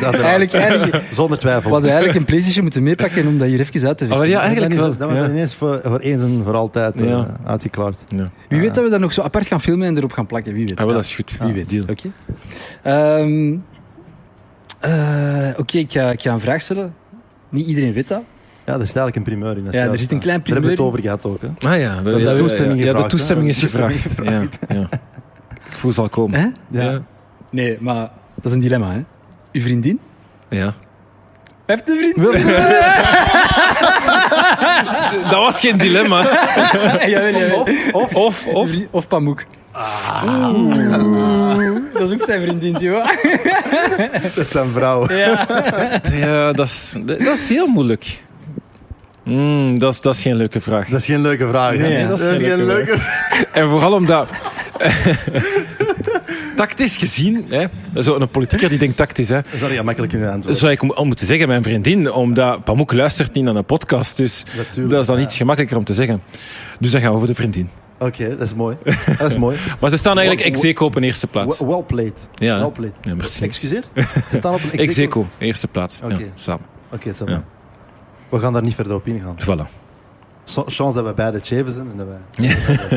Dat. 0.00 0.14
Eigenlijk, 0.14 0.52
eigenlijk, 0.52 1.02
Zonder 1.12 1.38
twijfel. 1.38 1.62
we 1.68 1.70
hadden 1.72 1.90
eigenlijk 1.90 2.18
een 2.20 2.24
Playstation 2.24 2.62
moeten 2.62 2.82
meepakken 2.82 3.26
om 3.26 3.38
dat 3.38 3.48
hier 3.48 3.60
even 3.60 3.86
uit 3.86 3.98
te 3.98 4.04
Oh, 4.04 4.10
vechten. 4.10 4.28
ja, 4.28 4.40
eigenlijk 4.40 4.74
dat 4.76 4.96
wel. 4.96 5.08
Dat 5.08 5.18
was 5.18 5.28
ineens 5.28 5.54
voor, 5.54 5.80
voor 5.84 5.98
eens 5.98 6.22
en 6.22 6.40
voor 6.44 6.54
altijd 6.54 6.94
uitgeklaard. 7.44 7.98
Ja. 8.08 8.30
Wie 8.48 8.60
weet 8.60 8.74
dat 8.74 8.84
we 8.84 8.90
dat 8.90 9.00
nog 9.00 9.12
zo 9.12 9.22
apart 9.22 9.46
gaan 9.46 9.60
filmen 9.60 9.86
en 9.88 9.96
erop 9.96 10.12
gaan 10.12 10.26
plakken. 10.26 10.52
Wie 10.52 10.66
weet. 10.66 10.78
Ah, 10.78 10.84
wel, 10.84 10.94
dat 10.94 11.04
is 11.04 11.14
goed. 11.14 11.36
Wie 11.42 11.52
weet. 11.52 11.68
Deal. 11.68 11.84
Oké. 11.90 12.08
Ehm, 12.82 13.56
eh, 14.80 15.58
Oké, 15.58 15.78
ik, 15.78 15.92
ga, 15.92 16.10
ik 16.10 16.20
ga 16.20 16.32
een 16.32 16.40
vraag 16.40 16.60
stellen. 16.60 16.94
Niet 17.48 17.66
iedereen 17.66 17.92
weet 17.92 18.08
dat. 18.08 18.22
Ja, 18.64 18.72
dat 18.72 18.80
is 18.80 18.86
eigenlijk 18.86 19.16
een 19.16 19.22
primeur 19.22 19.56
in. 19.56 19.64
Ja, 19.70 19.72
er 19.72 19.98
zit 19.98 20.12
een 20.12 20.18
klein 20.18 20.38
Daar 20.44 20.52
hebben 20.52 20.62
we 20.62 20.68
het 20.68 20.76
primeur 20.76 20.86
over 20.86 21.00
gehad 21.00 21.24
ook. 21.26 21.40
Hè. 21.40 21.68
Ah 21.68 21.78
ja, 21.80 22.02
we, 22.02 22.18
ja, 22.18 22.32
de 22.32 22.38
toestemming 22.38 22.78
ja, 22.78 22.84
ja, 22.84 22.92
de 22.92 22.96
gevraagd, 23.02 23.10
toestemming 23.10 23.48
hè? 23.48 23.54
is 23.54 23.58
gevraagd. 23.58 24.02
Toestemming 24.02 24.48
Ja, 24.68 24.74
ja. 24.74 24.88
Ik 25.64 25.72
voel 25.72 25.92
ze 25.92 26.00
al 26.00 26.08
komen. 26.08 26.40
Hè? 26.40 26.46
Ja. 26.80 26.90
Ja. 26.90 27.02
Nee, 27.50 27.76
maar 27.80 28.10
dat 28.34 28.44
is 28.44 28.52
een 28.52 28.60
dilemma, 28.60 28.92
hè? 28.92 29.04
Uw 29.52 29.60
vriendin? 29.60 30.00
Ja. 30.48 30.74
Heeft 31.66 31.90
een 31.90 31.96
vriendin. 31.96 32.22
Dat 35.30 35.38
was 35.38 35.60
geen 35.60 35.78
dilemma. 35.78 36.22
jawel. 37.06 37.66
Of, 37.92 38.14
of, 38.14 38.46
of. 38.46 38.70
Of 38.90 39.08
Pamuk. 39.08 39.46
Oeh, 40.24 41.75
dat 41.98 42.08
is 42.08 42.12
ook 42.12 42.22
zijn 42.26 42.42
vriendin, 42.42 42.76
joh. 42.78 43.04
Dat 44.22 44.36
is 44.36 44.48
zijn 44.48 44.68
vrouw. 44.68 45.12
Ja. 45.12 45.46
Ja, 46.12 46.52
dat 46.52 46.66
is, 46.66 46.96
dat 47.04 47.20
is 47.20 47.48
heel 47.48 47.66
moeilijk. 47.66 48.22
Mm, 49.24 49.78
dat, 49.78 49.92
is, 49.92 50.00
dat 50.00 50.14
is 50.14 50.22
geen 50.22 50.36
leuke 50.36 50.60
vraag. 50.60 50.88
Dat 50.88 51.00
is 51.00 51.06
geen 51.06 51.20
leuke 51.20 51.48
vraag. 51.48 51.74
Nee, 51.76 52.08
dat 52.08 52.20
is 52.20 52.42
geen 52.42 52.64
leuke 52.64 52.98
En 53.52 53.68
vooral 53.68 53.92
omdat... 53.92 54.28
tactisch 56.56 56.96
gezien, 56.96 57.44
hè, 57.48 57.66
zo 58.02 58.16
een 58.16 58.28
politieker 58.28 58.68
die 58.68 58.78
denkt 58.78 58.96
tactisch, 58.96 59.28
hè, 59.28 59.40
Sorry, 59.54 59.74
ja, 59.74 59.82
makkelijk 59.82 60.12
kunnen 60.12 60.30
antwoorden. 60.30 60.60
zou 60.60 60.72
ik 60.72 60.82
al 60.82 61.04
moeten 61.04 61.26
zeggen, 61.26 61.48
mijn 61.48 61.62
vriendin, 61.62 62.12
omdat 62.12 62.64
Pamuk 62.64 62.92
luistert 62.92 63.32
niet 63.32 63.44
naar 63.44 63.54
een 63.54 63.64
podcast, 63.64 64.16
dus 64.16 64.44
Natuurlijk, 64.56 64.90
dat 64.90 65.00
is 65.00 65.06
dan 65.06 65.16
ja. 65.16 65.22
iets 65.22 65.36
gemakkelijker 65.36 65.76
om 65.78 65.84
te 65.84 65.94
zeggen. 65.94 66.22
Dus 66.78 66.90
dan 66.90 67.00
gaan 67.00 67.12
we 67.12 67.18
voor 67.18 67.26
de 67.26 67.34
vriendin. 67.34 67.68
Oké, 67.98 68.28
dat 68.28 68.40
is 68.40 68.54
mooi. 68.54 68.76
Dat 69.18 69.30
is 69.30 69.36
mooi. 69.46 69.56
Maar 69.80 69.90
ze 69.90 69.96
staan 69.96 70.18
eigenlijk 70.18 70.48
ex-eco 70.48 70.84
op 70.84 70.94
een 70.94 71.02
eerste 71.02 71.26
plaats. 71.26 71.58
Well, 71.60 71.82
played. 71.82 72.18
Ja. 72.34 72.58
Well 72.58 72.70
played. 72.70 72.92
Ja, 73.00 73.14
merci. 73.14 73.44
Excuseer? 73.44 73.84
Ze 74.30 74.36
staan 74.36 74.54
op 74.54 74.60
een 74.62 74.78
Ex-eco, 74.78 75.26
eerste 75.38 75.68
plaats. 75.68 76.00
Oké. 76.04 76.14
Ja, 76.14 76.24
samen. 76.34 76.66
Oké, 76.92 77.14
va. 77.14 77.24
Ja. 77.28 77.42
We 78.28 78.38
gaan 78.38 78.52
daar 78.52 78.62
niet 78.62 78.74
verder 78.74 78.94
op 78.94 79.06
ingaan. 79.06 79.36
Voilà. 79.42 79.70
So- 80.44 80.64
Chance 80.66 80.94
dat 80.94 81.04
we 81.06 81.14
beide 81.14 81.40
cheven 81.40 81.72
zijn 81.72 81.86
en 81.90 81.96
dat 81.96 82.06
wij 82.06 82.48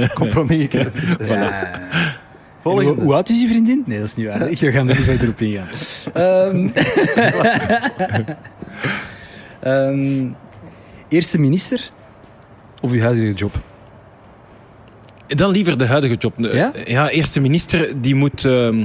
Ja. 0.01 0.07
compromis 0.07 0.67
kunnen. 0.73 0.91
Ja. 1.19 1.79
Volgende. 2.61 2.91
Hoe, 2.91 3.03
hoe 3.03 3.13
oud 3.13 3.29
is 3.29 3.41
je 3.41 3.47
vriendin? 3.47 3.83
Nee, 3.85 3.97
dat 3.99 4.07
is 4.07 4.15
niet 4.15 4.27
waar. 4.27 4.49
Ik 4.49 4.57
ga 4.59 4.67
er 4.67 4.83
niet 4.85 4.95
verder 4.95 5.29
op 5.29 5.41
ingaan. 5.41 5.67
Ehm 6.13 6.69
Ehm, 9.59 10.27
eerste 11.07 11.37
minister 11.39 11.89
of 12.81 12.91
uw 12.91 12.99
huidige 13.01 13.33
job? 13.33 13.59
Dan 15.35 15.51
liever 15.51 15.77
de 15.77 15.85
huidige 15.85 16.15
job. 16.15 16.33
De- 16.37 16.71
Ja? 16.85 17.09
eerste 17.09 17.41
minister 17.41 18.01
die 18.01 18.15
moet, 18.15 18.45
ehm, 18.45 18.75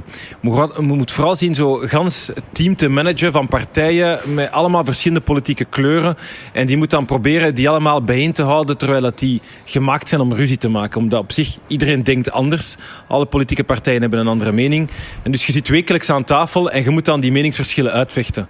moet, 0.41 0.55
vooral- 0.55 0.83
moet 0.83 1.11
vooral 1.13 1.37
zien 1.37 1.55
zo 1.55 1.75
gans 1.75 2.31
team 2.53 2.77
te 2.77 2.89
managen 2.89 3.33
van 3.33 3.49
partijen 3.49 4.35
met 4.35 4.51
allemaal 4.51 4.85
verschillende 4.85 5.25
politieke 5.25 5.65
kleuren. 5.65 6.17
En 6.53 6.67
die 6.67 6.77
moet 6.77 6.91
dan 6.91 7.07
proberen 7.07 7.55
die 7.55 7.69
allemaal 7.69 8.03
bijeen 8.05 8.33
te 8.33 8.43
houden 8.43 8.79
terwijl 8.79 9.01
dat 9.03 9.19
die 9.19 9.41
gemaakt 9.65 10.09
zijn 10.09 10.21
om 10.21 10.33
ruzie 10.33 10.59
te 10.59 10.69
maken. 10.69 11.01
Omdat 11.01 11.21
op 11.21 11.33
zich 11.33 11.57
iedereen 11.67 12.03
denkt 12.03 12.31
anders. 12.31 12.77
Alle 13.09 13.27
politieke 13.27 13.65
partijen 13.65 14.01
hebben 14.01 14.19
een 14.21 14.29
andere 14.29 14.53
mening. 14.53 14.91
En 15.23 15.31
dus 15.31 15.47
je 15.47 15.53
zit 15.53 15.69
wekelijks 15.69 16.11
aan 16.11 16.25
tafel 16.25 16.71
en 16.71 16.83
je 16.83 16.91
moet 16.91 17.05
dan 17.05 17.21
die 17.21 17.33
meningsverschillen 17.33 17.93
uitvechten. 17.93 18.49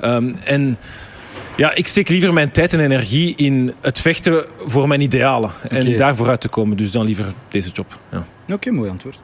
Ehm, 0.00 0.32
en 0.44 0.78
ja, 1.60 1.74
ik 1.74 1.86
steek 1.86 2.08
liever 2.08 2.32
mijn 2.32 2.50
tijd 2.50 2.72
en 2.72 2.80
energie 2.80 3.36
in 3.36 3.74
het 3.80 4.00
vechten 4.00 4.46
voor 4.66 4.88
mijn 4.88 5.00
idealen. 5.00 5.50
En 5.68 5.96
daar 5.96 6.16
vooruit 6.16 6.40
te 6.40 6.48
komen. 6.48 6.76
Dus 6.76 6.90
dan 6.90 7.04
liever 7.04 7.34
deze 7.48 7.70
job. 7.70 7.98
Ja. 8.10 8.26
Oké, 8.54 8.70
mooi 8.70 8.90
antwoord. 8.90 9.18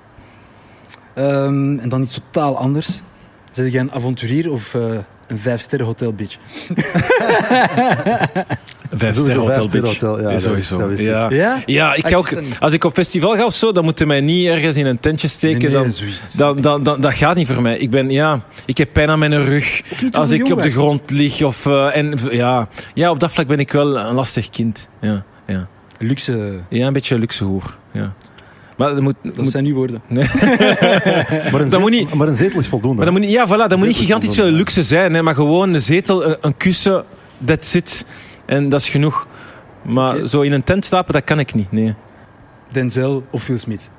Ehm, 1.15 1.79
en 1.79 1.89
dan 1.89 2.03
iets 2.03 2.15
totaal 2.15 2.59
anders. 2.59 3.01
Zijn 3.51 3.71
jij 3.71 3.81
een 3.81 3.93
avonturier 3.93 4.51
of 4.51 4.75
eh, 4.75 4.99
een 5.27 5.39
vijf-sterren 5.39 5.87
hotel 5.87 6.13
bitch? 6.13 6.37
Vijf 8.91 9.15
Sowieso 9.15 9.21
sterren 9.21 9.43
hotel, 9.43 9.69
bitch. 9.69 10.01
hotel, 10.01 10.21
ja, 10.21 10.31
dat 10.33 10.43
sowieso. 10.43 10.89
is- 10.89 10.97
dat 10.99 11.07
ja. 11.07 11.31
Ja? 11.31 11.63
Ja, 11.67 11.95
ik 11.95 12.09
ga 12.09 12.17
ook, 12.17 12.29
als 12.59 12.73
ik 12.73 12.85
op 12.85 12.93
festival 12.93 13.35
ga 13.37 13.45
of 13.45 13.55
zo, 13.55 13.73
dan 13.73 13.85
moeten 13.85 14.07
mij 14.07 14.21
niet 14.21 14.47
ergens 14.47 14.77
in 14.77 14.87
een 14.87 15.01
tentje 15.01 15.29
steken. 15.29 15.73
Nee, 15.73 15.81
nee, 15.85 15.93
dan, 16.37 16.55
dan, 16.55 16.61
dan, 16.61 16.83
dan, 16.83 17.01
dat 17.01 17.15
gaat 17.15 17.35
niet 17.37 17.47
voor 17.47 17.63
mij. 17.63 17.79
Ik 17.79 17.91
ben, 17.91 18.11
ja, 18.11 18.41
ik 18.67 18.79
heb 18.79 18.93
pijn 18.93 19.11
aan 19.11 19.19
mijn 19.19 19.45
rug. 19.45 19.83
Als 20.13 20.31
ik 20.31 20.53
op 20.53 20.63
de 20.63 20.71
grond 20.71 21.11
lig 21.11 21.43
of, 21.43 21.67
eh, 21.67 21.97
en, 21.97 22.15
ja, 22.31 22.69
ja, 22.95 23.11
op 23.11 23.21
dat 23.21 23.33
vlak 23.33 23.47
ben 23.47 23.59
ik 23.59 23.73
wel 23.73 23.99
een 23.99 24.15
lastig 24.15 24.51
kind. 24.51 24.89
Ja, 25.01 25.25
ja. 25.47 25.69
Luxe. 25.99 26.61
ja 26.69 26.87
een 26.87 26.93
beetje 26.93 27.19
luxe 27.19 27.45
hoer. 27.45 27.77
Ja. 27.93 28.13
Maar 28.77 28.95
dat 28.95 29.01
moet, 29.03 29.15
Dat 29.23 29.37
moet- 29.37 29.51
zijn 29.51 29.65
uw 29.65 29.75
woorden. 29.75 30.03
Maar 30.09 30.21
een, 30.21 31.51
Dat 31.51 31.63
zetel, 31.63 31.81
moet 31.81 31.91
niet- 31.91 32.15
maar 32.15 32.29
een 32.29 32.35
zetel 32.35 32.61
is 32.61 32.69
voldoende. 32.69 32.97
maar 32.97 33.05
dat 33.05 33.15
moet 33.15 33.23
niet, 33.25 33.31
ja, 33.31 33.47
voilà, 33.47 33.69
dat 33.69 33.77
moet 33.77 33.87
niet 33.87 33.97
gigantisch 33.97 34.35
veel 34.35 34.51
luxe 34.51 34.83
zijn, 34.83 35.15
hè, 35.15 35.23
maar 35.23 35.35
gewoon 35.35 35.75
een 35.75 35.83
zetel, 35.83 36.25
een, 36.27 36.37
een 36.41 36.57
kussen, 36.57 37.05
that's 37.45 37.75
it. 37.75 38.05
En 38.47 38.69
dat 38.69 38.81
is 38.81 38.89
genoeg. 38.89 39.27
Maar 39.83 40.27
zo 40.27 40.41
in 40.41 40.53
een 40.53 40.65
tent 40.65 40.85
slapen, 40.85 41.13
dat 41.13 41.25
kan 41.25 41.39
ik 41.39 41.55
niet, 41.55 41.73
nee. 41.73 41.95
Denzel 42.73 43.25
of 43.31 43.47
Will 43.47 43.59
Smith. 43.59 43.91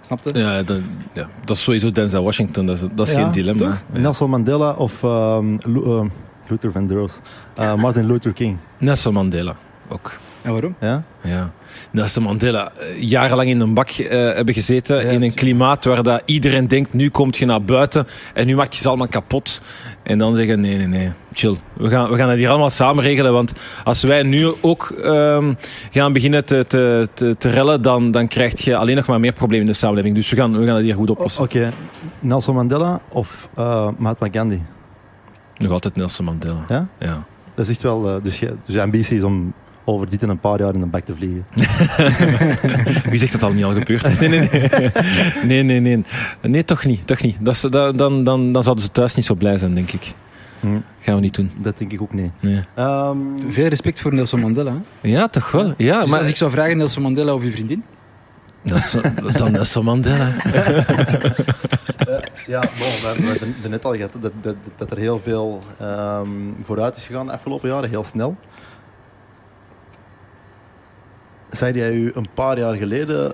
Snap 0.00 0.20
je? 0.24 0.38
Ja, 0.38 0.62
dat, 0.62 0.78
ja, 1.12 1.28
dat 1.44 1.56
is 1.56 1.62
sowieso 1.62 1.90
Denzel 1.90 2.22
Washington, 2.22 2.66
dat 2.66 2.76
is, 2.76 2.82
dat 2.94 3.06
is 3.08 3.12
Ja, 3.14 3.20
geen 3.22 3.30
dilemma. 3.30 3.58
toch? 3.70 3.82
Ja. 3.92 3.98
Nelson 4.00 4.30
Mandela 4.30 4.70
of 4.72 5.02
ehm, 5.02 5.56
Lu- 5.64 5.82
ehm, 5.84 6.08
Luther 6.48 6.72
Vandross. 6.72 7.18
Eh 7.54 7.74
Martin 7.74 8.06
Luther 8.06 8.32
King. 8.32 8.56
Nelson 8.78 9.12
Mandela, 9.12 9.56
ook. 9.88 10.18
En 10.42 10.52
waarom? 10.52 10.74
Ja? 10.80 11.02
Ja. 11.22 11.50
Nelson 11.90 12.22
Mandela, 12.22 12.72
eh, 12.78 13.02
jarenlang 13.02 13.48
in 13.48 13.60
een 13.60 13.74
bak 13.74 13.88
eh, 13.88 14.08
hebben 14.08 14.54
gezeten, 14.54 14.96
Ja, 14.96 15.10
in 15.10 15.22
een 15.22 15.34
klimaat 15.34 15.84
waar 15.84 16.02
dat 16.02 16.22
iedereen 16.24 16.68
denkt, 16.68 16.92
nu 16.92 17.08
komt 17.10 17.36
je 17.36 17.46
naar 17.46 17.62
buiten 17.62 18.06
en 18.34 18.46
nu 18.46 18.54
maak 18.54 18.72
je 18.72 18.80
ze 18.82 18.88
allemaal 18.88 19.08
kapot. 19.08 19.60
En 20.02 20.18
dan 20.18 20.34
zeggen, 20.34 20.60
nee, 20.60 20.76
nee, 20.76 20.86
nee, 20.86 21.12
chill. 21.32 21.56
We 21.76 21.88
gaan, 21.88 22.10
we 22.10 22.16
gaan 22.16 22.28
het 22.28 22.38
hier 22.38 22.48
allemaal 22.48 22.70
samen 22.70 23.04
regelen, 23.04 23.32
want 23.32 23.52
als 23.84 24.02
wij 24.02 24.22
nu 24.22 24.52
ook 24.60 24.90
ehm, 24.90 25.54
gaan 25.90 26.12
beginnen 26.12 26.44
te, 26.44 26.64
te, 26.66 27.08
te, 27.14 27.36
te 27.38 27.50
rellen, 27.50 27.82
dan, 27.82 28.10
dan 28.10 28.28
krijg 28.28 28.60
je 28.60 28.76
alleen 28.76 28.96
nog 28.96 29.06
maar 29.06 29.20
meer 29.20 29.32
problemen 29.32 29.66
in 29.66 29.72
de 29.72 29.78
samenleving. 29.78 30.14
Dus 30.14 30.30
we 30.30 30.36
gaan, 30.36 30.58
we 30.58 30.66
gaan 30.66 30.74
het 30.74 30.84
hier 30.84 30.94
goed 30.94 31.10
oplossen. 31.10 31.42
Oké, 31.42 31.72
Nelson 32.20 32.54
Mandela 32.54 33.00
of 33.08 33.48
eh, 33.54 33.88
Mahatma 33.98 34.28
Gandhi. 34.32 34.60
Nog 35.56 35.72
altijd 35.72 35.96
Nelson 35.96 36.24
Mandela. 36.24 36.64
Ja? 36.68 36.88
Ja. 36.98 37.24
Dat 37.54 37.64
is 37.66 37.70
echt 37.72 37.82
wel... 37.82 38.08
eh, 38.08 38.22
dus, 38.22 38.38
je, 38.38 38.54
dus 38.64 38.74
je 38.74 38.82
ambitie 38.82 39.16
is 39.16 39.22
om 39.22 39.52
over 39.88 40.10
dit 40.10 40.22
in 40.22 40.28
een 40.28 40.38
paar 40.38 40.60
jaar 40.60 40.74
in 40.74 40.82
een 40.82 40.90
bak 40.90 41.04
te 41.04 41.14
vliegen. 41.14 41.46
Wie 43.10 43.18
zegt 43.18 43.32
dat 43.32 43.42
al 43.42 43.52
niet 43.52 43.64
al 43.64 43.72
gebeurd 43.74 44.06
is? 44.06 44.18
Nee, 44.18 44.28
nee, 44.28 44.48
nee. 44.50 44.90
Nee, 45.44 45.62
nee, 45.62 45.80
nee. 45.80 46.04
Nee, 46.42 46.64
toch 46.64 46.84
niet. 46.84 47.06
Toch 47.06 47.22
niet. 47.22 47.36
Dat 47.40 47.66
dat, 47.70 47.98
dan, 47.98 48.24
dan, 48.24 48.52
dan 48.52 48.62
zouden 48.62 48.84
ze 48.84 48.90
thuis 48.90 49.14
niet 49.14 49.24
zo 49.24 49.34
blij 49.34 49.58
zijn, 49.58 49.74
denk 49.74 49.90
ik. 49.92 50.14
Hm, 50.60 50.78
Gaan 51.00 51.14
we 51.14 51.20
niet 51.20 51.34
doen. 51.34 51.50
dat 51.56 51.78
denk 51.78 51.92
ik 51.92 52.00
ook 52.02 52.12
niet. 52.12 52.30
Nee. 52.40 52.60
Ehm, 52.74 53.16
Veel 53.48 53.66
respect 53.68 54.00
voor 54.00 54.14
Nelson 54.14 54.40
Mandela. 54.40 54.72
hè. 55.00 55.08
Ja, 55.08 55.28
toch 55.28 55.50
wel. 55.50 55.74
Ja, 55.76 56.00
Dus 56.00 56.08
maar 56.08 56.18
als 56.18 56.28
ik 56.28 56.36
zou 56.36 56.50
vragen, 56.50 56.76
Nelson 56.76 57.02
Mandela 57.02 57.34
of 57.34 57.42
uw 57.42 57.50
vriendin? 57.50 57.82
Nelson, 58.62 59.02
dan 59.36 59.52
Nelson 59.52 59.84
Mandela. 59.84 60.26
ja, 62.46 62.60
bon, 62.60 62.88
we 63.00 63.06
hebben 63.06 63.26
het 63.26 63.42
er 63.62 63.70
net 63.70 63.84
al 63.84 63.94
gehad 63.94 64.10
dat, 64.20 64.32
dat, 64.42 64.54
dat 64.76 64.90
er 64.90 64.98
heel 64.98 65.20
veel 65.22 65.62
ehm, 65.78 66.28
vooruit 66.64 66.96
is 66.96 67.06
gegaan 67.06 67.26
de 67.26 67.32
afgelopen 67.32 67.68
jaren, 67.68 67.88
heel 67.90 68.04
snel. 68.04 68.36
Zei 71.50 71.72
jij 71.72 71.92
u 71.92 72.10
een 72.14 72.28
paar 72.34 72.58
jaar 72.58 72.74
geleden 72.74 73.32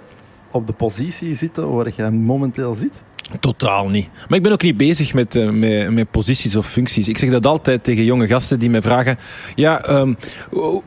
op 0.50 0.66
de 0.66 0.72
positie 0.72 1.36
zitten 1.36 1.72
waar 1.72 1.88
jij 1.96 2.10
momenteel 2.10 2.74
zit? 2.74 3.02
Totaal 3.40 3.88
niet. 3.88 4.08
Maar 4.28 4.36
ik 4.36 4.42
ben 4.42 4.52
ook 4.52 4.62
niet 4.62 4.76
bezig 4.76 5.14
met, 5.14 5.34
eh, 5.34 5.50
met, 5.50 5.90
met 5.90 6.10
posities 6.10 6.56
of 6.56 6.66
functies. 6.66 7.08
Ik 7.08 7.18
zeg 7.18 7.30
dat 7.30 7.46
altijd 7.46 7.84
tegen 7.84 8.04
jonge 8.04 8.26
gasten 8.26 8.58
die 8.58 8.70
mij 8.70 8.82
vragen: 8.82 9.18
Ja, 9.54 9.82
ehm, 9.82 10.14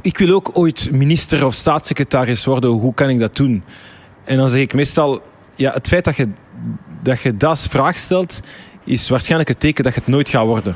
ik 0.01 0.17
wil 0.17 0.35
ook 0.35 0.49
ooit 0.53 0.91
minister 0.91 1.45
of 1.45 1.53
staatssecretaris 1.53 2.45
worden. 2.45 2.69
Hoe 2.69 2.93
kan 2.93 3.09
ik 3.09 3.19
dat 3.19 3.35
doen? 3.35 3.63
En 4.23 4.37
dan 4.37 4.49
zeg 4.49 4.59
ik 4.59 4.73
meestal: 4.73 5.21
Ja, 5.55 5.71
het 5.71 5.87
feit 5.87 6.05
dat 6.05 6.15
je 6.15 6.29
dat, 7.03 7.21
je 7.21 7.37
dat 7.37 7.67
vraag 7.69 7.97
stelt, 7.97 8.39
is 8.85 9.09
waarschijnlijk 9.09 9.49
het 9.49 9.59
teken 9.59 9.83
dat 9.83 9.93
je 9.93 9.99
het 9.99 10.09
nooit 10.09 10.29
gaat 10.29 10.45
worden. 10.45 10.75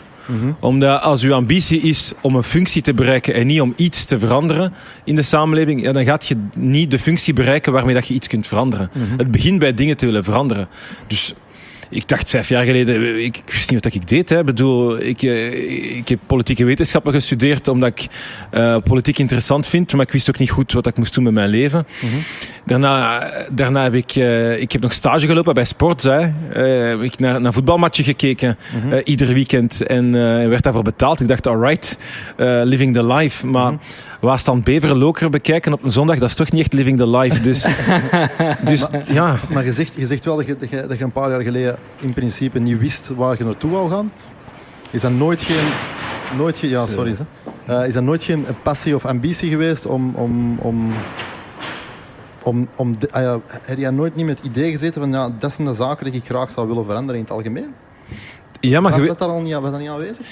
Omdat 0.60 1.02
als 1.02 1.24
uw 1.24 1.34
ambitie 1.34 1.82
is 1.82 2.14
om 2.22 2.36
een 2.36 2.44
functie 2.44 2.82
te 2.82 2.94
bereiken 2.94 3.34
en 3.34 3.48
niet 3.48 3.62
om 3.62 3.74
iets 3.76 4.06
te 4.06 4.20
veranderen 4.20 4.74
in 5.04 5.16
de 5.16 5.22
samenleving, 5.22 5.82
ja, 5.82 5.92
dan 5.92 6.06
gaat 6.06 6.28
je 6.28 6.48
niet 6.56 6.92
de 6.92 7.00
functie 7.00 7.34
bereiken 7.34 7.74
waarmee 7.74 7.94
dat 7.94 8.08
je 8.08 8.14
iets 8.14 8.28
kunt 8.28 8.48
veranderen. 8.48 8.90
Het 9.18 9.32
begint 9.32 9.60
bij 9.60 9.74
dingen 9.74 9.98
te 9.98 10.06
willen 10.06 10.24
veranderen. 10.24 10.68
Dus 11.08 11.34
ik 11.92 12.08
dacht 12.08 12.30
vijf 12.30 12.50
jaar 12.50 12.66
geleden, 12.66 13.24
ik 13.24 13.42
wist 13.46 13.72
niet 13.72 13.84
wat 13.84 13.94
ik 13.94 14.08
deed. 14.08 14.30
Hè. 14.30 14.40
Ik 14.40 14.46
bedoel, 14.46 15.00
ik, 15.00 15.22
eh, 15.22 15.98
ik 15.98 16.08
heb 16.08 16.20
politieke 16.28 16.66
wetenschappen 16.66 17.14
gestudeerd 17.14 17.68
omdat 17.68 17.90
ik 17.90 18.08
eh, 18.52 18.78
politiek 18.84 19.18
interessant 19.18 19.68
vind, 19.68 19.94
maar 19.94 20.06
ik 20.06 20.12
wist 20.12 20.30
ook 20.30 20.38
niet 20.38 20.50
goed 20.50 20.72
wat 20.72 20.88
ik 20.88 20.98
moest 20.98 21.14
doen 21.14 21.24
met 21.24 21.34
mijn 21.34 21.50
leven. 21.50 21.88
Daarna, 22.66 23.24
daarna 23.52 23.84
heb 23.84 23.94
ik, 23.94 24.16
eh, 24.16 24.62
ik 24.62 24.72
heb 24.72 24.82
nog 24.82 24.94
stage 24.94 25.26
gelopen 25.26 25.54
bij 25.54 25.64
Sports. 25.64 26.04
Hè. 26.04 26.20
Heb 26.90 27.02
ik 27.02 27.20
naar, 27.20 27.42
naar 27.42 27.54
voetbalmatchen 27.54 28.04
gekeken, 28.04 28.58
eh, 28.92 29.00
ieder 29.04 29.34
weekend. 29.34 29.82
En 29.82 30.12
werd 30.50 30.64
daarvoor 30.64 30.84
betaald. 30.84 31.22
Ik 31.22 31.28
dacht, 31.28 31.48
alright, 31.48 31.98
living 32.64 32.94
the 32.94 33.06
life. 33.06 33.48
Maar 33.48 33.74
waar 34.22 34.40
staan 34.40 34.64
Beveren 34.64 34.98
Loker 34.98 35.30
bekijken 35.30 35.74
op 35.74 35.84
een 35.84 35.92
zondag, 35.92 36.20
dat 36.20 36.30
is 36.30 36.36
toch 36.36 36.52
niet 36.52 36.62
echt 36.62 36.74
living 36.74 36.98
the 36.98 37.08
life. 37.08 37.42
Dus, 37.42 37.66
dus 38.70 38.88
ja. 39.06 39.36
Maar 39.50 39.66
je 39.66 39.74
zegt, 39.74 39.94
je 39.96 40.06
zegt 40.06 40.26
wel 40.26 40.36
dat 40.36 40.46
je, 40.46 40.58
dat, 40.58 40.70
je, 40.70 40.86
dat 40.88 40.98
je 40.98 41.04
een 41.04 41.12
paar 41.12 41.30
jaar 41.30 41.42
geleden 41.42 41.78
in 42.00 42.14
principe 42.14 42.60
niet 42.60 42.80
wist 42.80 43.08
waar 43.08 43.38
je 43.38 43.44
naartoe 43.44 43.72
wou 43.72 43.90
gaan. 43.90 44.12
Is 44.92 45.02
dat 45.02 45.12
nooit 45.12 45.42
geen, 45.42 45.72
nooit 46.38 46.58
geen 46.58 46.70
ja, 46.70 46.86
sorry. 46.86 47.16
Eh, 47.66 47.88
is 47.88 47.94
dat 47.94 48.04
nooit 48.04 48.24
geen 48.24 48.46
passie 48.64 48.96
of 48.96 49.06
ambitie 49.06 49.50
geweest 49.50 49.86
om, 49.86 50.16
om, 50.16 50.58
om, 50.60 50.94
om, 52.44 52.68
om 52.76 53.00
de, 53.00 53.12
ah 53.12 53.22
ja, 53.22 53.40
heb 53.48 53.78
jij 53.78 53.92
nooit 53.92 54.16
niet 54.16 54.26
met 54.26 54.38
het 54.38 54.48
idee 54.48 54.72
gezeten 54.72 55.02
van 55.02 55.12
ja, 55.12 55.30
dat 55.40 55.54
zijn 55.54 55.68
de 55.68 55.74
zaken 55.74 56.06
die 56.06 56.22
ik 56.22 56.26
graag 56.26 56.52
zou 56.52 56.68
willen 56.68 56.86
veranderen 56.86 57.16
in 57.16 57.24
het 57.24 57.34
algemeen? 57.34 57.74
Ja, 58.60 58.80
maar 58.82 58.92
Was 58.92 59.02
je, 59.02 59.08
dat 59.08 59.20
daar 59.20 59.30
al 59.30 59.42
niet, 59.42 59.54
was 59.54 59.72
dat 59.72 59.80
niet 59.80 59.90
aanwezig? 59.90 60.28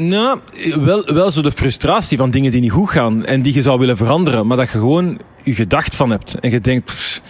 Nou, 0.00 0.38
wel, 0.74 1.04
wel 1.04 1.30
zo 1.30 1.42
de 1.42 1.50
frustratie 1.50 2.18
van 2.18 2.30
dingen 2.30 2.50
die 2.50 2.60
niet 2.60 2.70
goed 2.70 2.90
gaan 2.90 3.24
en 3.24 3.42
die 3.42 3.54
je 3.54 3.62
zou 3.62 3.78
willen 3.78 3.96
veranderen, 3.96 4.46
maar 4.46 4.56
dat 4.56 4.70
je 4.70 4.78
gewoon 4.78 5.20
je 5.42 5.54
gedacht 5.54 5.96
van 5.96 6.10
hebt 6.10 6.34
en 6.34 6.50
je 6.50 6.60
denkt, 6.60 6.84
pff, 6.84 7.22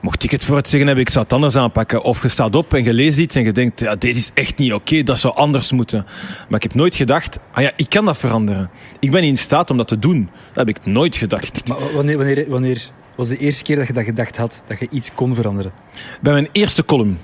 mocht 0.00 0.22
ik 0.22 0.30
het 0.30 0.44
voor 0.44 0.56
het 0.56 0.68
zeggen 0.68 0.86
hebben, 0.86 1.04
ik 1.04 1.10
zou 1.10 1.24
het 1.24 1.32
anders 1.32 1.56
aanpakken. 1.56 2.02
Of 2.02 2.22
je 2.22 2.28
staat 2.28 2.56
op 2.56 2.74
en 2.74 2.84
je 2.84 2.94
leest 2.94 3.18
iets 3.18 3.36
en 3.36 3.44
je 3.44 3.52
denkt, 3.52 3.80
ja, 3.80 3.94
deze 3.94 4.18
is 4.18 4.30
echt 4.34 4.58
niet 4.58 4.72
oké, 4.72 5.02
dat 5.02 5.18
zou 5.18 5.34
anders 5.34 5.72
moeten. 5.72 6.04
Maar 6.48 6.56
ik 6.56 6.62
heb 6.62 6.74
nooit 6.74 6.94
gedacht, 6.94 7.38
ah 7.52 7.62
ja, 7.62 7.72
ik 7.76 7.88
kan 7.88 8.04
dat 8.04 8.18
veranderen. 8.18 8.70
Ik 9.00 9.10
ben 9.10 9.22
in 9.22 9.36
staat 9.36 9.70
om 9.70 9.76
dat 9.76 9.88
te 9.88 9.98
doen. 9.98 10.30
Dat 10.52 10.66
heb 10.66 10.76
ik 10.76 10.86
nooit 10.86 11.16
gedacht. 11.16 11.68
Maar 11.68 11.92
wanneer, 11.94 12.16
wanneer, 12.16 12.44
wanneer 12.48 12.90
was 13.16 13.28
de 13.28 13.36
eerste 13.36 13.62
keer 13.62 13.76
dat 13.76 13.86
je 13.86 13.92
dat 13.92 14.04
gedacht 14.04 14.36
had, 14.36 14.62
dat 14.66 14.78
je 14.78 14.88
iets 14.90 15.10
kon 15.14 15.34
veranderen? 15.34 15.72
Bij 16.20 16.32
mijn 16.32 16.48
eerste 16.52 16.84
column. 16.84 17.18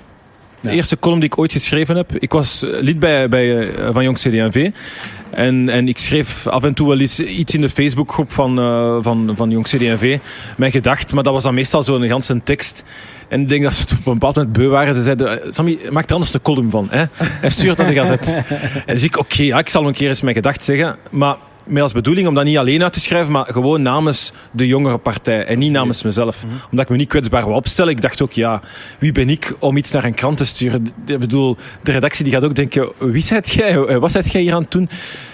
De 0.61 0.69
Ja. 0.69 0.75
eerste 0.75 0.99
column 0.99 1.19
die 1.19 1.29
ik 1.29 1.37
ooit 1.37 1.51
geschreven 1.51 1.95
heb. 1.95 2.11
Ik 2.17 2.31
was 2.31 2.63
eh, 2.63 2.81
lid 2.81 2.99
bij, 2.99 3.29
bij, 3.29 3.67
eh, 3.67 3.89
van 3.93 4.03
Jong 4.03 4.17
CD&V. 4.17 4.69
En, 5.31 5.69
en 5.69 5.87
ik 5.87 5.97
schreef 5.97 6.47
af 6.47 6.63
en 6.63 6.73
toe 6.73 6.87
wel 6.87 6.99
eens 6.99 7.19
iets 7.19 7.53
in 7.53 7.61
de 7.61 7.69
Facebookgroep 7.69 8.31
van, 8.31 8.59
eh, 8.59 8.97
van, 9.01 9.31
van 9.35 9.49
Jong 9.51 9.65
CD&V. 9.65 10.17
Mijn 10.57 10.71
gedacht, 10.71 11.13
maar 11.13 11.23
dat 11.23 11.33
was 11.33 11.43
dan 11.43 11.53
meestal 11.53 11.83
zo'n 11.83 12.07
ganse 12.07 12.41
tekst. 12.43 12.83
En 13.27 13.41
ik 13.41 13.47
denk 13.47 13.63
dat 13.63 13.73
ze 13.73 13.81
het 13.81 13.91
op 13.91 14.05
een 14.05 14.13
bepaald 14.13 14.35
moment 14.35 14.53
beu 14.53 14.67
waren. 14.67 14.95
Ze 14.95 15.01
zeiden, 15.01 15.53
Sammy, 15.53 15.79
maak 15.89 16.05
er 16.09 16.13
anders 16.13 16.33
een 16.33 16.41
column 16.41 16.69
van. 16.69 16.87
Hè? 16.89 17.03
En 17.41 17.51
stuur 17.51 17.69
het 17.69 17.77
naar 17.77 17.87
de 17.87 17.93
gazet. 17.93 18.35
en 18.85 18.93
dus 18.93 19.03
ik, 19.03 19.17
oké, 19.17 19.43
ja, 19.43 19.57
ik 19.59 19.69
zal 19.69 19.87
een 19.87 19.93
keer 19.93 20.07
eens 20.07 20.21
mijn 20.21 20.35
gedacht 20.35 20.63
zeggen. 20.63 20.97
Maar 21.11 21.35
met 21.65 21.83
als 21.83 21.91
bedoeling 21.91 22.27
om 22.27 22.33
dat 22.33 22.43
niet 22.43 22.57
alleen 22.57 22.83
uit 22.83 22.93
te 22.93 22.99
schrijven, 22.99 23.31
maar 23.31 23.45
gewoon 23.45 23.81
namens 23.81 24.33
de 24.51 24.67
jongere 24.67 24.97
partij 24.97 25.45
en 25.45 25.59
niet 25.59 25.71
namens 25.71 26.03
mezelf. 26.03 26.43
Omdat 26.71 26.85
ik 26.85 26.89
me 26.89 26.97
niet 26.97 27.09
kwetsbaar 27.09 27.43
wou 27.43 27.55
opstellen. 27.55 27.91
Ik 27.91 28.01
dacht 28.01 28.21
ook, 28.21 28.31
ja, 28.31 28.61
wie 28.99 29.11
ben 29.11 29.29
ik 29.29 29.55
om 29.59 29.77
iets 29.77 29.91
naar 29.91 30.03
een 30.03 30.13
krant 30.13 30.37
te 30.37 30.45
sturen? 30.45 30.87
Ik 31.05 31.19
bedoel, 31.19 31.57
de 31.83 31.91
redactie 31.91 32.23
die 32.23 32.33
gaat 32.33 32.43
ook 32.43 32.55
denken, 32.55 32.91
wie 32.97 33.23
zijt 33.23 33.49
jij? 33.49 33.77
Eh, 33.77 33.97
Wat 33.97 34.11
zijt 34.11 34.31
jij 34.31 34.41
hier 34.41 34.53
aan 34.53 34.61
het 34.61 34.71
doen? 34.71 34.89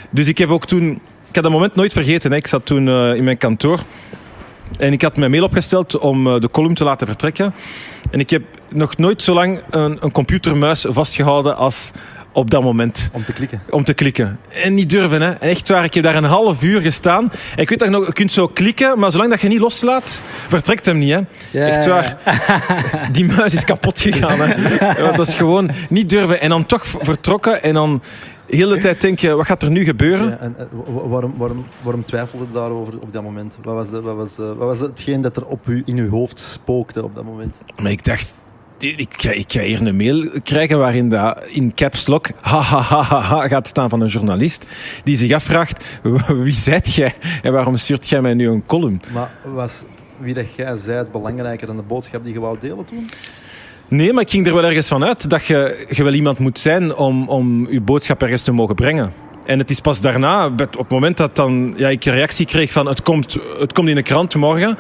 Dus 0.10 0.28
ik 0.28 0.38
heb 0.38 0.50
ook 0.50 0.66
toen, 0.66 0.90
ik 1.30 1.36
had 1.36 1.44
dat 1.44 1.52
moment 1.52 1.76
nooit 1.76 1.94
vergeten. 1.94 2.32
Hè. 2.32 2.38
Ik 2.38 2.48
zat 2.48 2.66
toen 2.66 2.88
eh, 2.88 3.14
in 3.16 3.24
mijn 3.24 3.38
kantoor. 3.38 3.80
En 4.80 4.94
ik 4.94 5.02
had 5.02 5.18
mijn 5.18 5.32
mail 5.32 5.44
opgesteld 5.44 5.98
om 5.98 6.28
eh, 6.28 6.40
de 6.40 6.50
column 6.50 6.74
te 6.76 6.84
laten 6.84 7.08
vertrekken. 7.08 7.54
En 8.12 8.20
ik 8.20 8.30
heb 8.30 8.44
nog 8.70 8.98
nooit 8.98 9.22
zo 9.22 9.34
lang 9.34 9.62
een, 9.70 9.98
een 10.00 10.12
computermuis 10.12 10.86
vastgehouden 10.90 11.58
als 11.58 11.92
op 12.38 12.50
dat 12.52 12.62
moment 12.64 13.10
Om 13.14 13.24
te 13.24 13.34
klikken. 13.34 13.62
om 13.70 13.84
te 13.84 13.94
klikken. 13.94 14.40
En 14.50 14.74
niet 14.74 14.90
durven, 14.90 15.22
hè. 15.22 15.32
Echt 15.32 15.70
waar, 15.70 15.84
ik 15.84 15.94
heb 15.94 16.04
daar 16.04 16.16
een 16.16 16.24
half 16.24 16.62
uur 16.62 16.82
gestaan. 16.82 17.32
En 17.56 17.62
ik 17.62 17.70
weet 17.70 17.80
dat 17.80 17.88
je 17.88 17.94
nog, 17.94 18.06
je 18.06 18.14
kunt 18.14 18.32
zo 18.32 18.48
klikken, 18.48 19.00
maar 19.00 19.12
zolang 19.12 19.30
dat 19.30 19.42
je 19.42 19.48
niet 19.48 19.60
loslaat, 19.60 20.22
vertrekt 20.48 20.86
hem 20.86 20.98
niet, 20.98 21.14
hè. 21.52 21.60
Echt 21.66 21.86
waar. 21.88 22.18
Die 23.12 23.26
muis 23.26 23.54
is 23.54 23.64
kapot 23.64 24.00
gegaan, 24.00 24.40
hè. 24.40 24.76
Dat 25.16 25.28
is 25.28 25.36
gewoon 25.36 25.72
niet 25.90 26.10
durven. 26.10 26.42
En 26.42 26.50
dan 26.50 26.66
toch 26.66 26.86
vertrokken 26.88 27.64
en 27.64 27.74
dan 27.74 28.02
de 28.50 28.56
hele 28.56 28.78
tijd 28.78 29.02
denken, 29.02 29.38
wat 29.38 29.46
gaat 29.46 29.64
er 29.64 29.70
nu 29.70 29.84
gebeuren? 29.84 30.30
Ja, 30.30 30.38
en, 30.38 30.56
eh, 30.58 30.66
wa- 30.86 31.08
waarom, 31.08 31.34
waarom, 31.38 31.66
waarom 31.82 32.06
twijfelde 32.06 32.46
je 32.46 32.54
daarover 32.54 32.94
op 33.00 33.14
dat 33.14 33.24
moment? 33.24 33.56
Wat 33.64 33.74
was, 33.74 33.90
de, 33.90 34.02
wat, 34.02 34.16
was, 34.16 34.30
eh, 34.40 34.46
wat 34.46 34.58
was 34.68 34.80
hetgeen 34.80 35.22
dat 35.22 35.38
er 35.38 35.46
op 35.46 35.68
u, 35.68 35.82
in 35.86 35.98
uw 35.98 36.10
hoofd 36.10 36.40
spookte 36.40 37.04
op 37.04 37.16
dat 37.16 37.24
moment? 37.24 37.56
Maar 37.82 37.92
ik 37.92 38.04
dacht, 38.06 38.34
ik 38.80 39.14
ga, 39.18 39.32
ik 39.32 39.52
ga 39.52 39.62
hier 39.62 39.82
een 39.82 39.96
mail 39.96 40.30
krijgen 40.44 40.78
waarin 40.78 41.10
dat 41.10 41.44
in 41.48 41.74
caps 41.74 42.08
lock 42.08 42.28
ha, 42.42 42.62
ha, 42.62 42.82
ha, 42.82 43.02
ha, 43.02 43.20
ha 43.20 43.48
gaat 43.48 43.68
staan 43.68 43.90
van 43.90 44.02
een 44.02 44.08
journalist 44.08 44.68
die 45.04 45.18
zich 45.18 45.32
afvraagt, 45.32 46.00
wie 46.44 46.54
zijt 46.54 46.94
jij 46.94 47.14
en 47.42 47.54
waarom 47.54 47.76
stuurt 47.76 48.10
jij 48.10 48.22
mij 48.22 48.34
nu 48.34 48.48
een 48.48 48.66
column? 48.66 49.02
Maar 49.14 49.32
was 49.44 49.84
wie 50.18 50.34
dat 50.34 50.56
jij 50.56 50.78
zei 50.78 50.98
het 50.98 51.12
belangrijker 51.12 51.68
dan 51.68 51.76
de 51.78 51.84
boodschap 51.84 52.24
die 52.24 52.34
je 52.34 52.40
wou 52.40 52.58
delen 52.60 52.86
toen? 52.86 53.10
Nee, 53.88 54.14
maar 54.14 54.24
ik 54.24 54.30
ging 54.30 54.48
er 54.48 54.54
wel 54.54 54.64
ergens 54.64 54.88
van 54.88 55.04
uit 55.04 55.30
dat 55.30 55.46
je, 55.46 55.86
je 55.90 56.04
wel 56.04 56.14
iemand 56.14 56.40
moet 56.40 56.60
zijn 56.60 56.96
om, 56.96 57.30
om 57.30 57.72
je 57.72 57.82
boodschap 57.82 58.22
ergens 58.22 58.44
te 58.44 58.52
mogen 58.52 58.76
brengen. 58.76 59.14
En 59.46 59.60
het 59.60 59.70
is 59.70 59.80
pas 59.80 60.02
daarna, 60.02 60.48
op 60.48 60.78
het 60.78 60.90
moment 60.90 61.18
dat 61.18 61.36
dan, 61.36 61.74
ja, 61.78 61.90
ik 61.90 62.06
een 62.06 62.14
reactie 62.14 62.46
kreeg 62.46 62.72
van 62.72 62.88
het 62.88 63.02
komt, 63.02 63.38
het 63.60 63.74
komt 63.74 63.90
in 63.90 63.96
de 63.96 64.04
krant 64.04 64.36
morgen. 64.36 64.78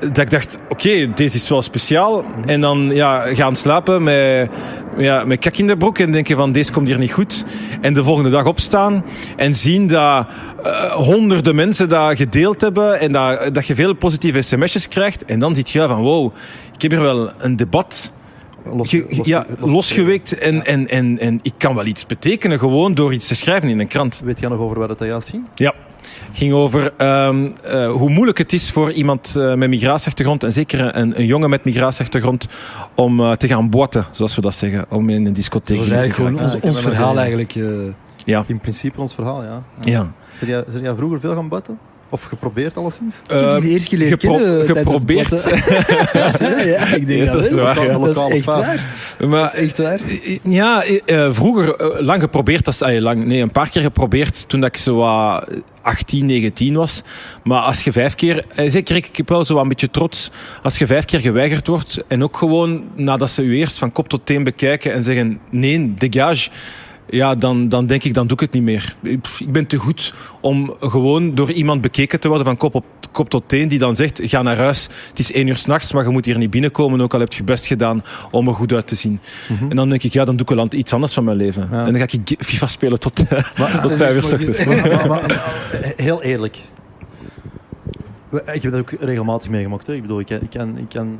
Dat 0.00 0.18
ik 0.18 0.30
dacht, 0.30 0.58
oké, 0.68 1.12
deze 1.14 1.36
is 1.36 1.48
wel 1.48 1.62
speciaal. 1.62 2.24
En 2.46 2.60
dan 2.60 2.90
ja, 2.92 3.34
gaan 3.34 3.56
slapen 3.56 4.02
met, 4.02 4.50
ja, 4.96 5.24
met 5.24 5.38
kak 5.38 5.56
in 5.56 5.66
de 5.66 5.76
broek 5.76 5.98
en 5.98 6.12
denken 6.12 6.36
van, 6.36 6.52
deze 6.52 6.72
komt 6.72 6.86
hier 6.86 6.98
niet 6.98 7.12
goed. 7.12 7.44
En 7.80 7.94
de 7.94 8.04
volgende 8.04 8.30
dag 8.30 8.44
opstaan 8.44 9.04
en 9.36 9.54
zien 9.54 9.86
dat 9.86 10.26
eh, 10.62 10.92
honderden 10.92 11.54
mensen 11.54 11.88
dat 11.88 12.16
gedeeld 12.16 12.60
hebben 12.60 13.00
en 13.00 13.12
dat, 13.12 13.54
dat 13.54 13.66
je 13.66 13.74
veel 13.74 13.94
positieve 13.94 14.42
sms'jes 14.42 14.88
krijgt. 14.88 15.24
En 15.24 15.38
dan 15.38 15.54
ziet 15.54 15.70
je 15.70 15.86
van, 15.88 16.00
wow, 16.00 16.32
ik 16.74 16.82
heb 16.82 16.90
hier 16.90 17.00
wel 17.00 17.30
een 17.38 17.56
debat 17.56 18.12
Los, 18.74 18.90
ja, 19.22 19.46
los- 19.48 19.70
losgeweekt 19.70 20.38
en, 20.38 20.64
en, 20.66 20.88
en, 20.88 21.18
en 21.18 21.38
ik 21.42 21.52
kan 21.56 21.74
wel 21.74 21.86
iets 21.86 22.06
betekenen 22.06 22.58
gewoon 22.58 22.94
door 22.94 23.12
iets 23.12 23.28
te 23.28 23.34
schrijven 23.34 23.68
in 23.68 23.80
een 23.80 23.88
krant. 23.88 24.20
Weet 24.24 24.40
je 24.40 24.48
nog 24.48 24.58
over 24.58 24.78
waar 24.78 24.88
het 24.88 25.02
juist 25.02 25.28
ging? 25.28 25.44
Ja, 25.54 25.74
ging 26.32 26.52
over 26.52 26.92
ehm, 26.96 27.50
eh, 27.64 27.90
hoe 27.90 28.10
moeilijk 28.10 28.38
het 28.38 28.52
is 28.52 28.70
voor 28.70 28.92
iemand 28.92 29.36
eh, 29.36 29.54
met 29.54 29.68
migratieachtergrond, 29.68 30.42
en 30.42 30.52
zeker 30.52 30.96
een, 30.96 31.18
een 31.18 31.26
jongen 31.26 31.50
met 31.50 31.64
migratieachtergrond, 31.64 32.46
om 32.94 33.20
eh, 33.20 33.32
te 33.32 33.46
gaan 33.48 33.70
boiten, 33.70 34.06
zoals 34.12 34.34
we 34.34 34.40
dat 34.40 34.54
zeggen, 34.54 34.86
om 34.90 35.08
in 35.08 35.26
een 35.26 35.32
discotheek 35.32 35.76
Dat 35.76 35.86
is 35.86 35.92
te 35.92 35.96
eigenlijk 35.98 36.28
gewoon 36.28 36.50
gaan. 36.50 36.60
ons, 36.60 36.76
ons 36.76 36.76
er 36.76 36.82
verhaal 36.92 37.18
eigenlijk. 37.18 37.54
eh. 37.54 37.64
Ja. 38.24 38.44
In 38.46 38.60
principe 38.60 39.00
ons 39.00 39.14
verhaal, 39.14 39.42
ja. 39.42 39.62
Ja. 39.80 40.12
Zijn 40.38 40.50
jij, 40.50 40.64
zijn 40.70 40.82
jij 40.82 40.94
vroeger 40.94 41.20
veel 41.20 41.34
gaan 41.34 41.48
butten? 41.48 41.78
Of 42.16 42.22
geprobeerd 42.22 42.76
alleszins? 42.76 43.14
Ik 43.22 43.30
heb 43.30 43.60
die 43.62 44.00
Eh, 44.00 44.08
gepro- 44.08 44.36
kennen, 44.36 44.66
geprobeerd. 44.66 45.44
ja, 46.64 46.86
ik 46.94 47.06
denk 47.06 47.24
Ja, 47.24 47.32
dat 47.32 47.44
is 47.44 47.50
wel. 47.50 47.64
waar, 47.64 47.84
ja. 47.84 47.98
Dat 47.98 48.16
is 48.16 48.34
echt 48.36 48.44
waar. 48.44 48.84
Maar, 49.28 49.40
Dat 49.40 49.54
is 49.54 49.60
echt 49.60 49.78
waar. 49.78 50.00
Ja, 50.42 50.82
eh, 50.84 51.28
vroeger 51.32 51.74
eh, 51.74 52.00
lang 52.04 52.20
geprobeerd, 52.22 52.64
dat 52.64 52.74
is 52.74 53.00
lang, 53.00 53.24
nee, 53.24 53.40
een 53.42 53.50
paar 53.50 53.68
keer 53.68 53.82
geprobeerd 53.82 54.48
toen 54.48 54.60
dat 54.60 54.68
ik 54.68 54.80
zo 54.80 54.96
wat 54.96 55.48
18, 55.82 56.26
19 56.26 56.74
was. 56.74 57.02
Maar 57.44 57.60
als 57.60 57.84
je 57.84 57.92
vijf 57.92 58.14
keer, 58.14 58.44
eh, 58.54 58.70
zeker 58.70 58.96
ik, 58.96 59.06
ik 59.06 59.16
heb 59.16 59.28
wel 59.28 59.44
zo 59.44 59.58
een 59.58 59.68
beetje 59.68 59.90
trots, 59.90 60.30
als 60.62 60.78
je 60.78 60.86
vijf 60.86 61.04
keer 61.04 61.20
geweigerd 61.20 61.66
wordt 61.66 62.02
en 62.08 62.22
ook 62.22 62.36
gewoon 62.36 62.84
nadat 62.94 63.30
ze 63.30 63.42
u 63.42 63.56
eerst 63.58 63.78
van 63.78 63.92
kop 63.92 64.08
tot 64.08 64.26
teen 64.26 64.44
bekijken 64.44 64.92
en 64.92 65.04
zeggen 65.04 65.38
nee, 65.50 65.94
dégage. 65.98 66.50
Ja, 67.10 67.34
dan, 67.34 67.68
dan 67.68 67.86
denk 67.86 68.04
ik, 68.04 68.14
dan 68.14 68.26
doe 68.26 68.36
ik 68.36 68.40
het 68.42 68.52
niet 68.52 68.62
meer. 68.62 68.96
Ik 69.02 69.26
ik 69.38 69.52
ben 69.52 69.66
te 69.66 69.76
goed 69.76 70.14
om 70.40 70.74
gewoon 70.80 71.34
door 71.34 71.50
iemand 71.52 71.80
bekeken 71.80 72.20
te 72.20 72.28
worden 72.28 72.46
van 72.46 72.56
kop, 72.56 72.74
op, 72.74 72.84
kop 73.12 73.28
tot 73.30 73.48
teen, 73.48 73.68
die 73.68 73.78
dan 73.78 73.96
zegt, 73.96 74.20
ga 74.24 74.42
naar 74.42 74.56
huis, 74.56 74.88
het 75.08 75.18
is 75.18 75.32
één 75.32 75.46
uur 75.46 75.56
s'nachts, 75.56 75.92
maar 75.92 76.04
je 76.04 76.10
moet 76.10 76.24
hier 76.24 76.38
niet 76.38 76.50
binnenkomen, 76.50 77.00
ook 77.00 77.14
al 77.14 77.20
heb 77.20 77.32
je 77.32 77.44
best 77.44 77.66
gedaan 77.66 78.04
om 78.30 78.48
er 78.48 78.54
goed 78.54 78.72
uit 78.72 78.86
te 78.86 78.94
zien. 78.94 79.20
En 79.68 79.76
dan 79.76 79.88
denk 79.88 80.02
ik, 80.02 80.12
ja, 80.12 80.24
dan 80.24 80.36
doe 80.36 80.46
ik 80.48 80.54
wel 80.56 80.66
iets 80.70 80.92
anders 80.92 81.14
van 81.14 81.24
mijn 81.24 81.36
leven. 81.36 81.68
Ja. 81.70 81.86
En 81.86 81.92
dan 81.92 82.08
ga 82.08 82.18
ik 82.18 82.44
FIFA 82.44 82.66
spelen 82.66 83.00
tot, 83.00 83.26
eh, 83.28 83.80
tot 83.82 83.96
vijf 83.96 84.14
uur 84.14 84.22
s 84.22 84.32
ochtends. 84.32 84.64
Maar, 84.64 84.76
maar- 84.88 85.06
maar, 85.08 85.42
heel 85.96 86.22
eerlijk. 86.22 86.56
Ik 88.52 88.62
heb 88.62 88.72
dat 88.72 88.80
ook 88.80 88.90
regelmatig 89.00 89.48
meegemaakt. 89.48 89.86
Hè. 89.86 89.94
Ik 89.94 90.02
bedoel, 90.02 90.20
ik 90.20 90.30
ik, 90.30 90.50
kan, 90.50 90.78
ik, 90.78 90.88
kan, 90.88 91.18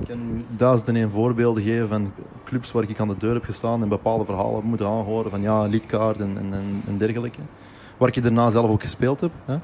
ik 0.00 0.06
kan 0.08 0.44
duizenden 0.56 0.96
en 0.96 1.10
voorbeelden 1.10 1.62
geven 1.62 1.88
van 1.88 2.12
clubs 2.44 2.72
waar 2.72 2.82
ik 2.82 3.00
aan 3.00 3.08
de 3.08 3.16
deur 3.18 3.34
heb 3.34 3.44
gestaan 3.44 3.82
en 3.82 3.88
bepaalde 3.88 4.24
verhalen 4.24 4.54
heb 4.54 4.64
moeten 4.64 4.86
aanhoren 4.86 5.30
van 5.30 5.42
ja, 5.42 5.62
lidkaart 5.62 6.20
en, 6.20 6.36
en, 6.38 6.82
en, 6.86 6.98
dergelijke. 6.98 7.40
Waar 7.96 8.08
ik 8.08 8.22
daarna 8.22 8.50
zelf 8.50 8.70
ook 8.70 8.82
gespeeld 8.82 9.20
heb. 9.20 9.30
Hè. 9.44 9.56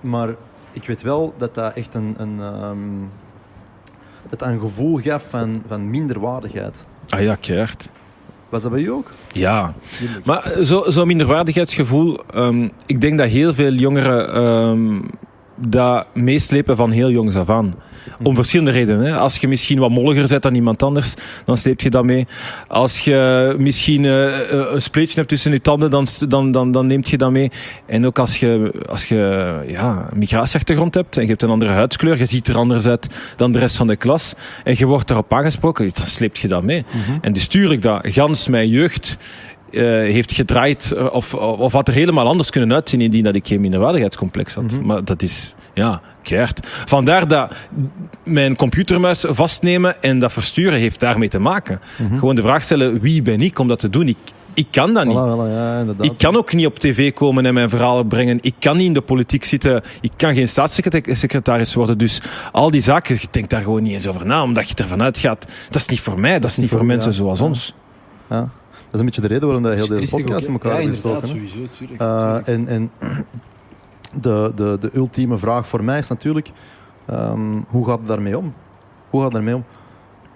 Maar 0.00 0.28
ik 0.72 0.86
weet 0.86 1.02
wel 1.02 1.34
dat 1.38 1.54
dat 1.54 1.74
echt 1.74 1.94
een, 1.94 2.14
een, 2.18 2.40
ehm, 2.40 3.00
dat 4.30 4.38
dat 4.38 4.48
een 4.48 4.60
gevoel 4.60 4.98
gaf 4.98 5.22
van, 5.28 5.62
van 5.66 5.90
minderwaardigheid. 5.90 6.84
Ah 7.08 7.22
ja, 7.22 7.34
keihard. 7.34 7.88
Was 8.48 8.62
dat 8.62 8.72
bij 8.72 8.80
u 8.80 8.90
ook? 8.90 9.10
Ja, 9.28 9.74
maar 10.24 10.52
zo'n 10.58 10.92
zo 10.92 11.04
minderwaardigheidsgevoel, 11.04 12.24
ehm, 12.30 12.68
ik 12.86 13.00
denk 13.00 13.18
dat 13.18 13.28
heel 13.28 13.54
veel 13.54 13.72
jongeren 13.72 14.34
ehm, 14.34 15.00
dat 15.54 16.06
meeslepen 16.14 16.76
van 16.76 16.90
heel 16.90 17.10
jongs 17.10 17.34
af 17.34 17.48
aan. 17.50 17.74
Om 18.22 18.34
verschillende 18.34 18.70
redenen. 18.70 19.04
Hè. 19.04 19.16
Als 19.16 19.36
je 19.36 19.48
misschien 19.48 19.78
wat 19.78 19.90
molliger 19.90 20.28
bent 20.28 20.42
dan 20.42 20.54
iemand 20.54 20.82
anders, 20.82 21.14
dan 21.44 21.56
sleep 21.56 21.80
je 21.80 21.90
dat 21.90 22.04
mee. 22.04 22.26
Als 22.68 22.98
je 22.98 23.54
misschien 23.58 24.04
eh, 24.04 24.52
eh, 24.52 24.72
een 24.72 24.82
spleetje 24.82 25.14
hebt 25.14 25.28
tussen 25.28 25.52
je 25.52 25.60
tanden, 25.60 25.90
dan, 25.90 26.06
dan, 26.28 26.50
dan, 26.50 26.72
dan 26.72 26.86
neemt 26.86 27.08
je 27.08 27.18
dat 27.18 27.30
mee. 27.30 27.50
En 27.86 28.06
ook 28.06 28.18
als 28.18 28.36
je, 28.36 28.72
als 28.88 29.04
je 29.04 29.16
ja, 29.66 30.08
een 30.10 30.18
migratieachtergrond 30.18 30.94
hebt 30.94 31.16
en 31.16 31.22
je 31.22 31.28
hebt 31.28 31.42
een 31.42 31.50
andere 31.50 31.70
huidskleur, 31.70 32.18
je 32.18 32.26
ziet 32.26 32.48
er 32.48 32.56
anders 32.56 32.86
uit 32.86 33.06
dan 33.36 33.52
de 33.52 33.58
rest 33.58 33.76
van 33.76 33.86
de 33.86 33.96
klas, 33.96 34.34
en 34.64 34.74
je 34.78 34.86
wordt 34.86 35.08
daarop 35.08 35.32
aangesproken, 35.32 35.90
dan 35.94 36.06
sleept 36.06 36.38
je 36.38 36.48
dat 36.48 36.62
mee. 36.62 36.84
En 37.20 37.32
dus 37.32 37.46
tuurlijk 37.46 37.82
dat 37.82 38.00
gans 38.02 38.48
mijn 38.48 38.68
jeugd 38.68 39.18
eh, 39.76 39.82
heeft 39.82 40.32
gedraaid, 40.32 40.92
eh, 40.92 41.12
of, 41.12 41.34
of 41.34 41.72
had 41.72 41.88
er 41.88 41.94
helemaal 41.94 42.26
anders 42.26 42.50
kunnen 42.50 42.72
uitzien 42.72 43.00
indien 43.00 43.24
dat 43.24 43.34
ik 43.34 43.46
geen 43.46 43.60
minderwaardigheidscomplex 43.60 44.54
had. 44.54 44.80
Maar 44.82 45.04
dat 45.04 45.22
is, 45.22 45.54
ja, 45.84 46.00
keihard. 46.22 46.66
Vandaar 46.86 47.28
dat 47.28 47.52
mijn 48.24 48.56
computermuis 48.56 49.24
vastnemen 49.28 50.02
en 50.02 50.18
dat 50.18 50.32
versturen 50.32 50.78
heeft 50.78 51.00
daarmee 51.00 51.28
te 51.28 51.38
maken. 51.38 51.80
Gewoon 52.18 52.34
de 52.34 52.42
vraag 52.42 52.62
stellen, 52.62 53.00
wie 53.00 53.22
ben 53.22 53.40
ik 53.40 53.58
om 53.58 53.68
dat 53.68 53.78
te 53.78 53.88
doen? 53.90 54.08
Ik, 54.08 54.16
ik 54.54 54.66
kan 54.70 54.94
dat 54.94 55.04
niet. 55.06 55.16
Voilà, 55.16 55.50
ja. 55.50 55.84
Ik 56.00 56.18
kan 56.18 56.36
ook 56.36 56.52
niet 56.52 56.66
op 56.66 56.78
tv 56.78 57.12
komen 57.12 57.46
en 57.46 57.54
mijn 57.54 57.68
verhalen 57.68 58.06
brengen. 58.08 58.38
Ik 58.40 58.54
kan 58.58 58.76
niet 58.76 58.86
in 58.86 58.92
de 58.92 59.00
politiek 59.00 59.44
zitten. 59.44 59.82
Ik 60.00 60.12
kan 60.16 60.34
geen 60.34 60.48
staatssecretaris 60.48 61.74
worden. 61.74 61.98
Dus 61.98 62.22
al 62.52 62.70
die 62.70 62.80
zaken, 62.80 63.14
je 63.20 63.26
denkt 63.30 63.50
daar 63.50 63.62
gewoon 63.62 63.82
niet 63.82 63.92
eens 63.92 64.06
over 64.06 64.26
na, 64.26 64.42
omdat 64.42 64.68
je 64.68 64.74
ervan 64.74 65.02
uitgaat. 65.02 65.46
Dat 65.70 65.80
is 65.80 65.86
niet 65.86 66.00
voor 66.00 66.20
mij, 66.20 66.38
dat 66.40 66.50
is 66.50 66.56
niet 66.56 66.70
voor 66.70 66.84
mensen 66.84 67.10
ja. 67.10 67.16
zoals 67.16 67.38
Ja. 67.38 67.44
ons. 67.44 67.74
Ja. 68.30 68.40
Dat 68.40 68.48
is 68.92 68.98
een 69.00 69.04
beetje 69.04 69.20
de 69.20 69.26
reden 69.26 69.44
waarom 69.44 69.62
dat 69.62 69.74
heel 69.74 69.86
deze 69.86 70.16
podcast 70.16 70.46
in 70.46 70.52
elkaar 70.52 70.70
ja, 70.72 70.76
hebben 70.78 70.96
inderdaad, 70.96 71.20
gestoken. 71.22 71.42
hè. 71.44 71.48
sowieso, 71.52 71.72
tuurlijk. 71.78 72.00
Eh, 72.00 72.54
en 72.54 72.68
en 72.68 72.90
de, 74.20 74.52
de, 74.54 74.76
de 74.80 74.90
ultieme 74.94 75.38
vraag 75.38 75.68
voor 75.68 75.84
mij 75.84 75.98
is 75.98 76.08
natuurlijk, 76.08 76.50
ehm, 77.06 77.60
hoe 77.68 77.86
gaat 77.86 77.98
het 77.98 78.08
daarmee 78.08 78.38
om? 78.38 78.54
Hoe 79.10 79.22
gaat 79.22 79.32
het 79.32 79.44
daarmee 79.44 79.54
om? 79.54 79.64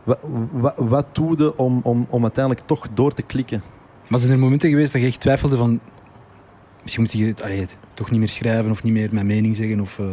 Wat, 0.04 0.18
wat, 0.52 0.74
wat 0.76 1.14
doe 1.14 1.38
je 1.38 1.56
om, 1.56 1.80
om, 1.82 2.06
om 2.10 2.22
uiteindelijk 2.22 2.66
toch 2.66 2.86
door 2.94 3.12
te 3.12 3.22
klikken? 3.22 3.62
Maar 4.08 4.18
zijn 4.20 4.32
er 4.32 4.38
momenten 4.38 4.70
geweest 4.70 4.92
dat 4.92 5.00
je 5.00 5.06
echt 5.06 5.20
twijfelde 5.20 5.56
van... 5.56 5.80
Misschien 6.82 7.02
moet 7.02 7.12
je 7.12 7.34
allee, 7.42 7.68
toch 7.94 8.10
niet 8.10 8.18
meer 8.18 8.28
schrijven 8.28 8.70
of 8.70 8.82
niet 8.82 8.92
meer 8.92 9.08
mijn 9.12 9.26
mening 9.26 9.56
zeggen 9.56 9.80
of... 9.80 9.98
eh, 9.98 10.06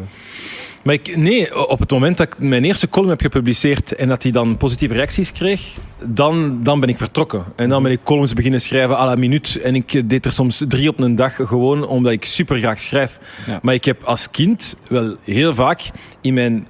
Maar 0.88 0.96
ik, 0.96 1.18
nee, 1.18 1.68
op 1.68 1.80
het 1.80 1.92
moment 1.92 2.18
dat 2.18 2.28
ik 2.28 2.40
mijn 2.40 2.64
eerste 2.64 2.90
column 2.90 3.10
heb 3.10 3.22
gepubliceerd 3.22 3.96
en 3.96 4.08
dat 4.08 4.24
hij 4.24 4.32
dan 4.32 4.58
positieve 4.58 4.94
reacties 4.94 5.32
kreeg, 5.32 5.78
dan, 6.04 6.64
dan 6.64 6.80
ben 6.80 6.90
ik 6.90 6.98
vertrokken. 6.98 7.46
En 7.56 7.70
dan 7.70 7.84
ben 7.84 7.92
ik 7.92 8.00
columns 8.04 8.34
beginnen 8.34 8.62
schrijven 8.62 8.98
à 8.98 9.06
la 9.06 9.16
minuut. 9.16 9.60
En 9.64 9.76
ik 9.76 10.10
deed 10.10 10.26
er 10.26 10.32
soms 10.32 10.64
drie 10.68 10.90
op 10.90 11.00
een 11.00 11.16
dag 11.16 11.36
gewoon 11.36 11.88
omdat 11.88 12.12
ik 12.12 12.26
super 12.26 12.58
graag 12.58 12.80
schrijf. 12.80 13.20
Ja. 13.46 13.60
Maar 13.62 13.74
ik 13.74 13.86
heb 13.86 14.04
als 14.04 14.30
kind 14.32 14.78
wel 14.90 15.16
heel 15.24 15.54
vaak 15.54 15.82
in 16.22 16.34
mijn 16.34 16.68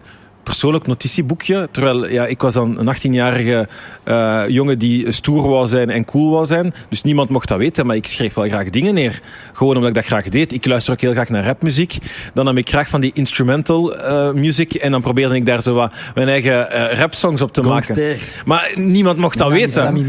persoonlijk 0.47 0.87
notitieboekje, 0.87 1.67
terwijl 1.71 2.09
ja, 2.09 2.25
ik 2.25 2.41
was 2.41 2.53
dan 2.53 2.79
een 2.79 2.95
18-jarige 2.95 3.67
eh, 4.03 4.43
jongen 4.47 4.79
die 4.79 5.11
stoer 5.11 5.49
wou 5.49 5.67
zijn 5.67 5.89
en 5.89 6.05
cool 6.05 6.31
wou 6.31 6.45
zijn. 6.45 6.73
Dus 6.89 7.03
niemand 7.03 7.29
mocht 7.29 7.47
dat 7.47 7.57
weten, 7.57 7.85
maar 7.85 7.95
ik 7.95 8.07
schreef 8.07 8.33
wel 8.33 8.47
graag 8.47 8.69
dingen 8.69 8.93
neer. 8.93 9.21
Gewoon 9.53 9.75
omdat 9.75 9.89
ik 9.89 9.95
dat 9.95 10.05
graag 10.05 10.29
deed. 10.29 10.53
Ik 10.53 10.65
luister 10.65 10.93
ook 10.93 11.01
heel 11.01 11.11
graag 11.11 11.29
naar 11.29 11.43
rapmuziek. 11.43 11.97
Dan 12.33 12.45
nam 12.45 12.57
ik 12.57 12.69
graag 12.69 12.89
van 12.89 13.01
die 13.01 13.11
instrumental 13.13 13.95
eh 13.95 14.31
music 14.33 14.73
en 14.73 14.91
dan 14.91 15.01
probeerde 15.01 15.35
ik 15.35 15.45
daar 15.45 15.61
zo 15.61 15.73
wat 15.73 15.93
mijn 16.15 16.27
eigen 16.27 16.71
eh, 16.71 16.99
rapsongs 16.99 17.41
op 17.41 17.53
te 17.53 17.61
maken. 17.61 18.17
Maar 18.45 18.71
niemand 18.75 19.17
mocht 19.17 19.37
dat 19.37 19.49
weten. 19.49 19.93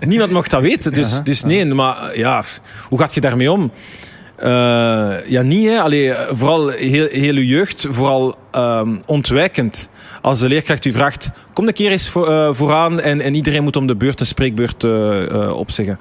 Niemand 0.00 0.30
mocht 0.30 0.50
dat 0.50 0.60
weten. 0.60 0.92
Dus, 0.92 1.20
dus 1.22 1.42
nee, 1.42 1.64
maar 1.64 2.18
ja, 2.18 2.42
hoe 2.88 2.98
gaat 2.98 3.14
je 3.14 3.20
daarmee 3.20 3.52
om? 3.52 3.70
Eh, 4.36 5.28
ja, 5.28 5.42
niet 5.42 5.68
hè. 5.68 5.80
Allee, 5.80 6.14
vooral 6.32 6.68
heel, 6.68 7.06
heel 7.10 7.34
uw 7.34 7.42
jeugd, 7.42 7.86
vooral 7.90 8.36
ehm, 8.50 8.96
ontwijkend. 9.06 9.88
Als 10.20 10.38
de 10.38 10.48
leerkracht 10.48 10.84
u 10.84 10.92
vraagt, 10.92 11.30
kom 11.52 11.66
een 11.66 11.72
keer 11.72 11.90
eens 11.90 12.08
voor, 12.08 12.28
eh, 12.28 12.54
vooraan 12.54 13.00
en, 13.00 13.20
en 13.20 13.34
iedereen 13.34 13.62
moet 13.62 13.76
om 13.76 13.86
de 13.86 13.96
beurt 13.96 14.20
een 14.20 14.26
spreekbeurt 14.26 14.84
eh, 14.84 15.56
opzeggen. 15.56 15.98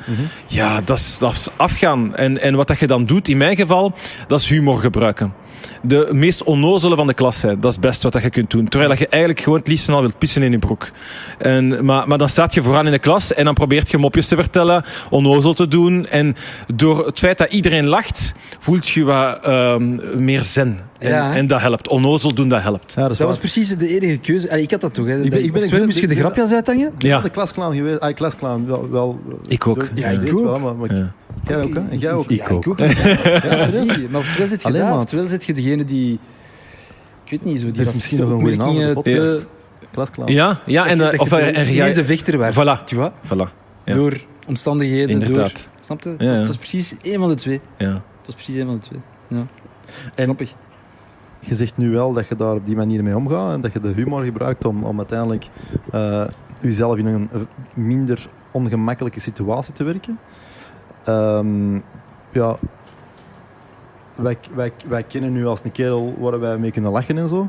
Ja, 0.48 0.82
dat 0.82 0.98
is, 0.98 1.18
dat 1.18 1.32
is 1.32 1.48
afgaan. 1.58 2.16
En, 2.16 2.42
en 2.42 2.56
wat 2.56 2.68
dat 2.68 2.80
je 2.80 2.88
dan 2.88 3.06
doet, 3.06 3.28
in 3.28 3.38
mijn 3.38 3.56
geval, 3.56 3.94
dat 4.28 4.42
is 4.42 4.50
humor 4.50 4.78
gebruiken. 4.78 5.34
De 5.82 6.10
meest 6.12 6.44
onnozele 6.44 6.96
van 6.96 7.08
de 7.08 7.14
klas 7.14 7.40
zijn, 7.40 7.56
dat 7.60 7.70
is 7.70 7.78
het 7.78 7.86
beste 7.86 8.04
wat 8.04 8.14
dat 8.14 8.22
je 8.22 8.30
kunt 8.30 8.52
doen. 8.52 8.68
Terwijl 8.68 8.90
dat 8.90 9.00
je 9.00 9.08
eigenlijk 9.08 9.44
gewoon 9.44 9.60
het 9.60 9.68
liefst 9.68 9.90
al 9.90 10.02
wilt 10.02 10.18
pissen 10.18 10.44
in 10.44 10.52
je 10.52 10.60
broek. 10.60 10.90
En, 11.38 11.86
maar, 11.86 12.08
maar 12.08 12.18
dan 12.18 12.30
staat 12.30 12.54
je 12.54 12.62
vooraan 12.62 12.86
in 12.86 12.92
de 12.92 13.00
klas 13.00 13.34
en 13.34 13.46
dan 13.46 13.54
probeert 13.54 13.92
je 13.92 13.98
mopjes 13.98 14.28
te 14.28 14.36
vertellen, 14.36 14.84
onnozel 15.10 15.54
te 15.54 15.68
doen. 15.68 16.06
En 16.08 16.36
door 16.76 17.06
het 17.06 17.20
feit 17.20 17.38
dat 17.38 17.52
iedereen 17.52 17.86
lacht, 17.86 18.34
voelt 18.60 18.90
je 18.90 19.04
wat 19.04 19.46
ehm, 19.46 20.24
meer 20.24 20.42
zen. 20.42 20.80
En, 21.00 21.10
Ja, 21.10 21.34
en 21.36 21.48
dat 21.48 21.62
helpt. 21.62 21.88
Onnozel 21.88 22.34
doen, 22.34 22.50
dat 22.50 22.62
helpt. 22.62 22.94
Ja, 22.96 23.08
dat 23.08 23.18
was 23.18 23.38
precies 23.38 23.78
de 23.78 23.88
enige 24.02 24.18
keuze. 24.18 24.50
Allee, 24.52 24.64
ik 24.64 24.72
had 24.72 24.82
dat 24.82 24.94
toch. 24.94 25.06
Hè. 25.06 25.12
ben- 25.16 25.24
ik 25.24 25.30
ben- 25.30 25.44
ik 25.44 25.52
ben- 25.72 25.88
je 25.88 26.08
de 26.08 26.14
ik- 26.14 26.20
grapjas 26.20 26.52
uithangen. 26.52 26.88
Ik 26.88 26.98
ben 26.98 27.10
Ja. 27.10 27.20
de 27.22 27.30
klasclown 27.30 27.76
geweest. 27.76 28.00
Ah, 28.00 28.16
klasclown, 28.16 28.66
wel. 28.68 28.90
wel 28.90 29.20
Ik 29.48 29.68
ook. 29.68 29.88
Ja, 29.96 30.10
je 30.10 30.18
ik 30.22 30.34
ook. 30.36 30.44
wel, 30.44 30.60
maar, 30.60 30.76
maar 30.76 30.96
Ja. 30.96 31.12
Jij 31.44 31.62
ook, 31.62 31.74
hè? 31.76 31.82
Jij 31.92 32.12
ook. 32.12 32.30
Ja, 32.30 32.46
ik 32.46 32.52
ook. 32.68 32.78
Ja, 32.80 32.86
Ja. 32.92 32.96
Maar 34.10 34.22
terwijl 34.24 34.50
zit 34.50 34.62
je 34.62 34.68
Alleen 34.68 34.82
daar, 34.82 34.96
maar. 34.96 35.06
terwijl 35.06 35.28
zit 35.30 35.46
je 35.46 35.54
degene 35.54 35.84
die... 35.86 36.20
Ik 37.24 37.32
weet 37.32 37.44
niet, 37.46 37.60
zo 37.60 37.66
die 37.66 37.74
Dat 37.76 37.88
is 37.88 37.94
misschien 37.94 38.20
nog 38.20 38.30
een 38.30 38.40
goede 38.40 38.56
naam 38.56 39.02
te- 39.02 39.46
Klasclown. 39.92 40.32
Ja, 40.32 40.60
ja 40.66 40.86
en, 40.88 41.02
eh, 41.12 41.20
of 41.20 41.32
er, 41.32 41.56
er, 41.56 41.86
is 41.88 41.94
de 41.94 42.06
vechter 42.06 42.38
werd. 42.38 42.54
Voilà. 42.56 42.84
Tu 42.86 42.96
vois? 42.96 43.12
Voilà. 43.26 43.52
Ja. 43.86 43.94
Door 43.96 44.14
omstandigheden, 44.48 45.10
Inderdaad. 45.10 45.36
door... 45.36 45.86
Snap 45.86 46.02
je? 46.02 46.10
Ja, 46.10 46.16
Dus 46.18 46.28
ja. 46.38 46.42
dat 46.42 46.50
is 46.50 46.58
precies 46.58 46.96
één 47.02 47.20
van 47.20 47.30
de 47.30 47.36
twee. 47.36 47.62
Ja. 47.78 47.92
Dat 47.92 48.02
is 48.28 48.34
precies 48.34 48.56
één 48.56 48.66
van 48.66 48.76
de 48.76 48.82
twee. 48.82 49.02
Ja. 49.28 49.46
En- 50.16 50.38
je 51.40 51.56
zegt 51.56 51.78
nu 51.78 51.90
wel 51.92 52.14
dat 52.14 52.28
je 52.28 52.36
daar 52.36 52.56
op 52.56 52.66
die 52.66 52.76
manier 52.76 53.04
mee 53.04 53.16
omgaat 53.16 53.54
en 53.54 53.62
dat 53.62 53.74
je 53.74 53.80
de 53.80 53.92
humor 53.96 54.24
gebruikt 54.24 54.66
om, 54.66 54.84
om 54.84 54.98
uiteindelijk 54.98 55.46
eh, 55.92 56.26
jezelf 56.62 56.98
in 56.98 57.06
een 57.06 57.30
minder 57.74 58.30
ongemakkelijke 58.52 59.20
situatie 59.20 59.74
te 59.74 59.84
werken. 59.84 60.20
Ehm, 61.04 61.80
ja, 62.32 62.58
wij, 64.16 64.38
wij, 64.56 64.72
wij 64.88 65.04
kennen 65.04 65.32
nu 65.32 65.46
als 65.46 65.60
een 65.64 65.72
kerel 65.72 66.16
waar 66.20 66.40
wij 66.40 66.58
mee 66.58 66.72
kunnen 66.72 66.92
lachen 66.92 67.18
en 67.18 67.30
zo. 67.30 67.48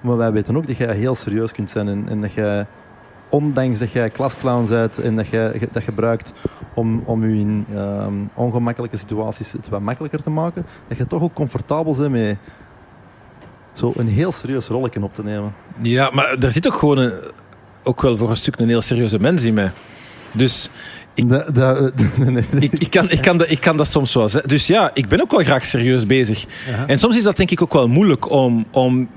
Maar 0.00 0.16
wij 0.16 0.32
weten 0.32 0.56
ook 0.56 0.66
dat 0.66 0.76
jij 0.76 0.96
heel 0.96 1.14
serieus 1.14 1.52
kunt 1.52 1.70
zijn 1.70 1.88
en, 1.88 2.08
en 2.08 2.20
dat 2.20 2.32
jij, 2.32 2.66
ondanks 3.30 3.78
dat 3.78 3.92
jij 3.92 4.10
klasclown 4.10 4.68
bent 4.68 4.98
en 4.98 5.16
dat 5.16 5.28
jij 5.28 5.68
dat 5.72 5.82
gebruikt 5.82 6.32
om, 6.74 7.02
om 7.04 7.28
je 7.28 7.40
in 7.40 7.66
ehm, 7.74 8.14
ongemakkelijke 8.34 8.96
situaties 8.96 9.52
het 9.52 9.68
wat 9.68 9.80
makkelijker 9.80 10.22
te 10.22 10.30
maken, 10.30 10.66
dat 10.88 10.98
je 10.98 11.06
toch 11.06 11.22
ook 11.22 11.34
comfortabel 11.34 11.96
bent 11.96 12.10
met 12.10 12.38
zo 13.72 13.92
een 13.96 14.08
heel 14.08 14.32
serieus 14.32 14.68
rolletje 14.68 15.02
op 15.02 15.14
te 15.14 15.22
nemen. 15.22 15.54
Ja, 15.82 16.10
maar 16.12 16.38
er 16.38 16.50
zit 16.50 16.66
ook 16.66 16.74
gewoon 16.74 16.98
een, 16.98 17.12
ook 17.82 18.02
wel 18.02 18.16
voor 18.16 18.30
een 18.30 18.36
stuk 18.36 18.58
een 18.58 18.68
heel 18.68 18.82
serieuze 18.82 19.18
mens 19.18 19.42
in 19.42 19.54
mij. 19.54 19.72
Dus 20.32 20.70
ik, 21.16 21.28
Da- 21.28 21.50
da- 21.52 21.90
nee, 22.16 22.30
nee. 22.30 22.44
ik, 22.58 22.72
ik, 22.72 22.90
kan, 22.90 23.10
ik, 23.10 23.22
kan 23.22 23.38
dat, 23.38 23.50
ik 23.50 23.60
kan 23.60 23.76
dat 23.76 23.90
soms 23.90 24.14
wel 24.14 24.28
zeggen. 24.28 24.48
Dus 24.48 24.66
ja, 24.66 24.90
ik 24.94 25.08
ben 25.08 25.20
ook 25.20 25.30
wel 25.30 25.44
graag 25.44 25.64
serieus 25.66 26.06
bezig. 26.06 26.44
En 26.86 26.98
soms 26.98 27.16
is 27.16 27.22
dat 27.22 27.36
denk 27.36 27.50
ik 27.50 27.62
ook 27.62 27.72
wel 27.72 27.88
moeilijk 27.88 28.30
om, 28.30 28.66
om 28.70 29.08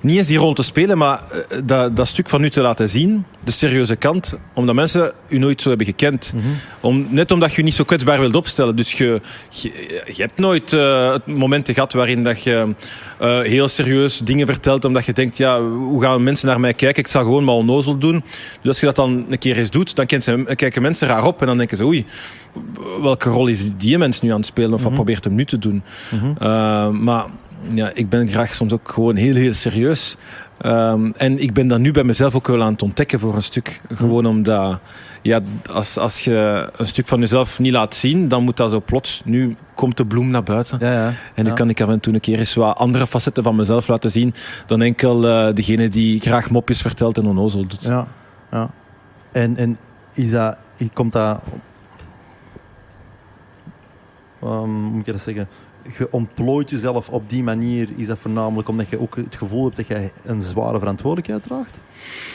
niet 0.00 0.16
eens 0.16 0.26
die 0.28 0.38
rol 0.38 0.52
te 0.54 0.62
spelen, 0.62 0.98
maar 0.98 1.20
eh, 1.30 1.58
dat, 1.64 1.96
dat 1.96 2.08
stuk 2.08 2.28
van 2.28 2.44
u 2.44 2.50
te 2.50 2.60
laten 2.60 2.88
zien, 2.88 3.24
de 3.44 3.50
serieuze 3.50 3.96
kant, 3.96 4.34
omdat 4.54 4.74
mensen 4.74 5.12
u 5.28 5.38
nooit 5.38 5.60
zo 5.62 5.68
hebben 5.68 5.86
gekend. 5.86 6.34
Om, 6.80 7.06
net 7.10 7.30
omdat 7.30 7.50
je 7.50 7.56
je 7.56 7.62
niet 7.62 7.74
zo 7.74 7.84
kwetsbaar 7.84 8.20
wilt 8.20 8.36
opstellen. 8.36 8.76
Dus 8.76 8.92
je, 8.92 9.20
je, 9.48 9.70
je 10.06 10.22
hebt 10.22 10.38
nooit 10.38 10.72
eh, 10.72 11.12
het 11.12 11.26
momenten 11.26 11.74
gehad 11.74 11.92
waarin 11.92 12.22
dat 12.22 12.42
je 12.42 12.74
eh, 13.18 13.40
heel 13.40 13.68
serieus 13.68 14.18
dingen 14.18 14.46
vertelt, 14.46 14.84
omdat 14.84 15.04
je 15.04 15.12
denkt, 15.12 15.36
ja, 15.36 15.60
hoe 15.62 16.02
gaan 16.02 16.22
mensen 16.22 16.46
naar 16.46 16.60
mij 16.60 16.74
kijken? 16.74 17.02
Ik 17.02 17.08
zal 17.08 17.22
gewoon 17.22 17.44
maar 17.44 17.54
onnozel 17.54 17.98
doen. 17.98 18.24
Dus 18.60 18.68
als 18.68 18.80
je 18.80 18.86
dat 18.86 18.96
dan 18.96 19.26
een 19.30 19.38
keer 19.38 19.56
eens 19.58 19.70
doet, 19.70 19.96
dan 19.96 20.20
ze- 20.20 20.52
kijken 20.54 20.82
mensen 20.82 21.08
raar 21.08 21.24
op 21.24 21.40
en 21.40 21.46
dan 21.46 21.56
denken 21.56 21.76
ze, 21.76 21.84
oei, 21.84 22.06
welke 23.00 23.28
rol 23.30 23.46
is 23.46 23.60
die 23.76 23.98
mens 23.98 24.20
nu 24.20 24.30
aan 24.30 24.36
het 24.36 24.46
spelen 24.46 24.72
of 24.72 24.82
wat 24.82 24.92
probeert 24.94 25.24
hem 25.24 25.34
nu 25.34 25.44
te 25.44 25.58
doen? 25.58 25.82
Uh, 26.42 26.88
maar 26.88 27.24
ja, 27.74 27.90
ik 27.94 28.08
ben 28.08 28.28
graag 28.28 28.54
soms 28.54 28.72
ook 28.72 28.88
gewoon 28.88 29.16
heel, 29.16 29.34
heel 29.34 29.54
serieus. 29.54 30.16
Um, 30.64 31.12
en 31.16 31.38
ik 31.38 31.52
ben 31.52 31.68
dat 31.68 31.78
nu 31.78 31.92
bij 31.92 32.04
mezelf 32.04 32.34
ook 32.34 32.46
wel 32.46 32.62
aan 32.62 32.72
het 32.72 32.82
ontdekken 32.82 33.20
voor 33.20 33.34
een 33.34 33.42
stuk. 33.42 33.80
Gewoon 33.88 34.26
omdat, 34.26 34.78
ja, 35.22 35.40
als, 35.70 35.96
als 35.98 36.20
je 36.20 36.68
een 36.76 36.86
stuk 36.86 37.06
van 37.06 37.20
jezelf 37.20 37.58
niet 37.58 37.72
laat 37.72 37.94
zien, 37.94 38.28
dan 38.28 38.42
moet 38.44 38.56
dat 38.56 38.70
zo 38.70 38.80
plots. 38.80 39.22
Nu 39.24 39.56
komt 39.74 39.96
de 39.96 40.06
bloem 40.06 40.30
naar 40.30 40.42
buiten. 40.42 40.78
Ja, 40.80 40.92
ja. 40.92 41.12
En 41.34 41.46
Ja. 41.46 41.52
kan 41.52 41.68
ik 41.68 41.80
af 41.80 41.88
en 41.88 42.00
toe 42.00 42.14
een 42.14 42.20
keer 42.20 42.38
eens 42.38 42.54
wat 42.54 42.76
andere 42.76 43.06
facetten 43.06 43.42
van 43.42 43.56
mezelf 43.56 43.88
laten 43.88 44.10
zien 44.10 44.34
dan 44.66 44.82
enkel 44.82 45.24
uh, 45.24 45.54
degene 45.54 45.88
die 45.88 46.20
graag 46.20 46.50
mopjes 46.50 46.80
vertelt 46.80 47.18
en 47.18 47.26
onnozel 47.26 47.66
doet. 47.66 47.82
Ja, 47.82 48.06
ja. 48.50 48.70
En, 49.32 49.56
en 49.56 49.78
is 50.12 50.30
dat, 50.30 50.56
komt 50.92 51.12
dat, 51.12 51.40
um, 54.42 54.48
hoe 54.48 54.66
moet 54.66 55.06
ik 55.06 55.12
dat 55.12 55.22
zeggen, 55.22 55.48
je 55.98 56.08
ontplooit 56.10 56.70
jezelf 56.70 57.08
op 57.08 57.28
die 57.28 57.42
manier, 57.42 57.88
is 57.96 58.06
dat 58.06 58.18
voornamelijk 58.18 58.68
omdat 58.68 58.88
je 58.88 59.00
ook 59.00 59.16
het 59.16 59.34
gevoel 59.34 59.64
hebt 59.64 59.76
dat 59.76 59.86
jij 59.86 60.12
een 60.24 60.42
zware 60.42 60.78
verantwoordelijkheid 60.78 61.42
draagt? 61.42 61.78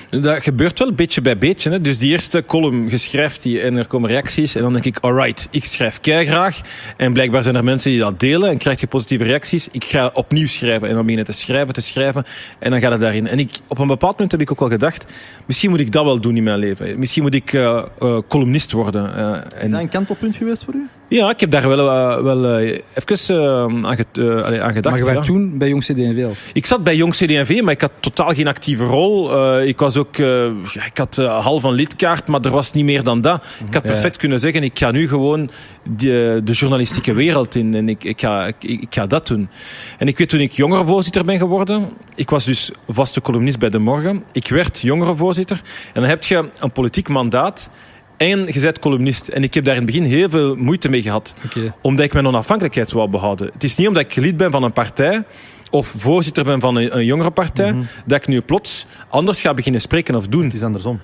Dat 0.10 0.44
gebeurt 0.44 0.80
wel 0.80 0.92
beetje 0.92 1.22
bij 1.22 1.38
beetje. 1.38 1.70
Hè. 1.70 1.82
Dus 1.82 1.98
die 1.98 2.12
eerste 2.12 2.44
column, 2.46 2.90
je 2.90 2.98
schrijft 2.98 3.44
die 3.44 3.62
en 3.62 3.78
er 3.78 3.88
komen 3.88 4.10
reacties. 4.10 4.56
En 4.56 4.62
dan 4.62 4.74
denk 4.74 4.86
ik, 4.86 4.98
alright, 4.98 5.48
ik 5.52 5.66
schrijf 5.66 6.00
kei 6.00 6.26
graag. 6.26 6.62
En 6.98 7.14
blijkbaar 7.14 7.44
zijn 7.44 7.56
er 7.56 7.64
mensen 7.64 7.92
die 7.92 8.00
dat 8.00 8.20
delen 8.20 8.50
en 8.50 8.58
krijg 8.58 8.80
je 8.80 8.88
positieve 8.88 9.24
reacties. 9.24 9.68
Ik 9.72 9.84
ga 9.84 10.12
opnieuw 10.14 10.48
schrijven 10.48 10.88
en 10.88 10.96
dan 10.96 11.06
begin 11.06 11.20
je 11.20 11.26
te 11.26 11.32
schrijven, 11.32 11.74
te 11.74 11.82
schrijven. 11.82 12.26
En 12.60 12.72
dan 12.72 12.80
gaat 12.80 12.92
het 12.92 13.02
daarin. 13.02 13.28
En 13.28 13.40
ik, 13.40 13.52
op 13.68 13.80
een 13.80 13.88
bepaald 13.88 14.12
moment 14.12 14.32
heb 14.32 14.42
ik 14.42 14.52
ook 14.52 14.60
wel 14.60 14.70
gedacht, 14.70 15.06
misschien 15.46 15.70
moet 15.70 15.80
ik 15.80 15.92
dat 15.92 16.04
wel 16.04 16.22
doen 16.22 16.38
in 16.38 16.44
mijn 16.44 16.60
leven. 16.60 17.00
Misschien 17.00 17.24
moet 17.24 17.34
ik 17.34 17.54
uh, 17.54 17.84
uh, 18.00 18.18
columnist 18.28 18.72
worden. 18.72 19.04
Uh, 19.18 19.34
en... 19.34 19.66
Is 19.66 19.72
dat 19.72 19.80
een 19.80 19.90
kantelpunt 19.90 20.36
geweest 20.36 20.64
voor 20.64 20.74
u? 20.74 20.88
Ja, 21.10 21.30
ik 21.30 21.40
heb 21.40 21.52
daar 21.52 21.68
wel, 21.68 22.24
wel 22.24 22.58
even 22.58 23.36
aan, 23.40 23.88
aan 23.88 23.96
gedacht. 23.98 24.84
Maar 24.84 24.98
je 24.98 25.04
werd 25.04 25.18
ja. 25.18 25.24
toen 25.24 25.58
bij 25.58 25.68
Jong 25.68 25.84
CD&V 25.84 26.26
Ik 26.54 26.66
zat 26.66 26.84
bij 26.84 26.96
Jong 26.96 27.14
CD&V, 27.14 27.62
maar 27.62 27.74
ik 27.74 27.82
had 27.82 27.92
totaal 28.00 28.34
geen 28.34 28.48
actieve 28.48 28.84
rol. 28.84 29.32
Uh, 29.62 29.68
ik 29.68 29.80
was 29.80 29.98
ook, 29.98 30.18
uh, 30.18 30.28
ja, 30.74 30.86
ik 30.86 30.98
had 30.98 31.18
uh, 31.18 31.44
half 31.44 31.64
een 31.64 31.74
lidkaart, 31.74 32.28
maar 32.28 32.42
er 32.42 32.52
was 32.52 32.72
niet 32.72 32.86
meer 32.86 33.04
dan 33.04 33.22
dat. 33.22 33.44
Ik 33.68 33.74
had 33.74 33.84
perfect 33.84 34.14
ja. 34.14 34.20
kunnen 34.20 34.40
zeggen, 34.40 34.64
ik 34.64 34.80
ga 34.80 34.92
nu 34.92 35.08
gewoon 35.08 35.52
de, 35.84 36.42
de 36.44 36.52
journalistieke 36.52 37.14
wereld 37.14 37.56
in 37.56 37.76
en 37.76 37.90
ik, 37.90 38.04
ik, 38.04 38.20
ga, 38.20 38.46
ik, 38.46 38.64
ik 38.64 38.94
ga 38.94 39.08
dat 39.08 39.28
doen. 39.28 39.50
En 39.98 40.08
ik 40.08 40.18
weet 40.18 40.30
toen 40.30 40.40
ik 40.40 40.52
jongerenvoorzitter 40.52 41.26
ben 41.26 41.38
geworden, 41.38 41.90
ik 42.16 42.30
was 42.30 42.46
dus 42.46 42.72
vaste 42.88 43.22
columnist 43.22 43.60
bij 43.60 43.70
De 43.70 43.80
Morgen, 43.80 44.24
ik 44.32 44.48
werd 44.48 44.80
jongerenvoorzitter 44.82 45.62
en 45.94 46.02
dan 46.02 46.10
heb 46.10 46.24
je 46.24 46.50
een 46.60 46.72
politiek 46.72 47.08
mandaat 47.08 47.70
en 48.18 48.46
je 48.54 48.60
bent 48.60 48.80
columnist. 48.80 49.28
En 49.28 49.44
ik 49.44 49.54
heb 49.54 49.64
daar 49.64 49.76
in 49.76 49.82
het 49.82 49.92
begin 49.92 50.10
heel 50.10 50.30
veel 50.30 50.56
moeite 50.56 50.90
mee 50.90 51.02
gehad. 51.02 51.34
Okay. 51.46 51.74
Omdat 51.82 52.06
ik 52.06 52.14
mijn 52.14 52.28
onafhankelijkheid 52.28 52.92
wou 52.92 53.10
behouden. 53.10 53.50
Het 53.54 53.64
is 53.64 53.76
niet 53.76 53.88
omdat 53.88 54.04
ik 54.04 54.16
lid 54.16 54.38
ben 54.38 54.52
van 54.52 54.64
een 54.64 54.74
partij 54.74 55.24
of 55.72 55.94
voorzitter 55.98 56.44
ben 56.44 56.60
van 56.60 56.76
een, 56.76 56.98
een 56.98 57.06
jongere 57.06 57.32
partij, 57.32 57.72
mm 57.72 57.78
-hmm. 57.78 57.88
dat 58.06 58.18
ik 58.22 58.28
nu 58.28 58.42
plots 58.42 58.86
anders 59.10 59.42
ga 59.42 59.54
beginnen 59.54 59.82
spreken 59.82 60.16
of 60.16 60.28
doen. 60.28 60.44
Het 60.44 60.54
is 60.54 60.62
andersom. 60.62 61.00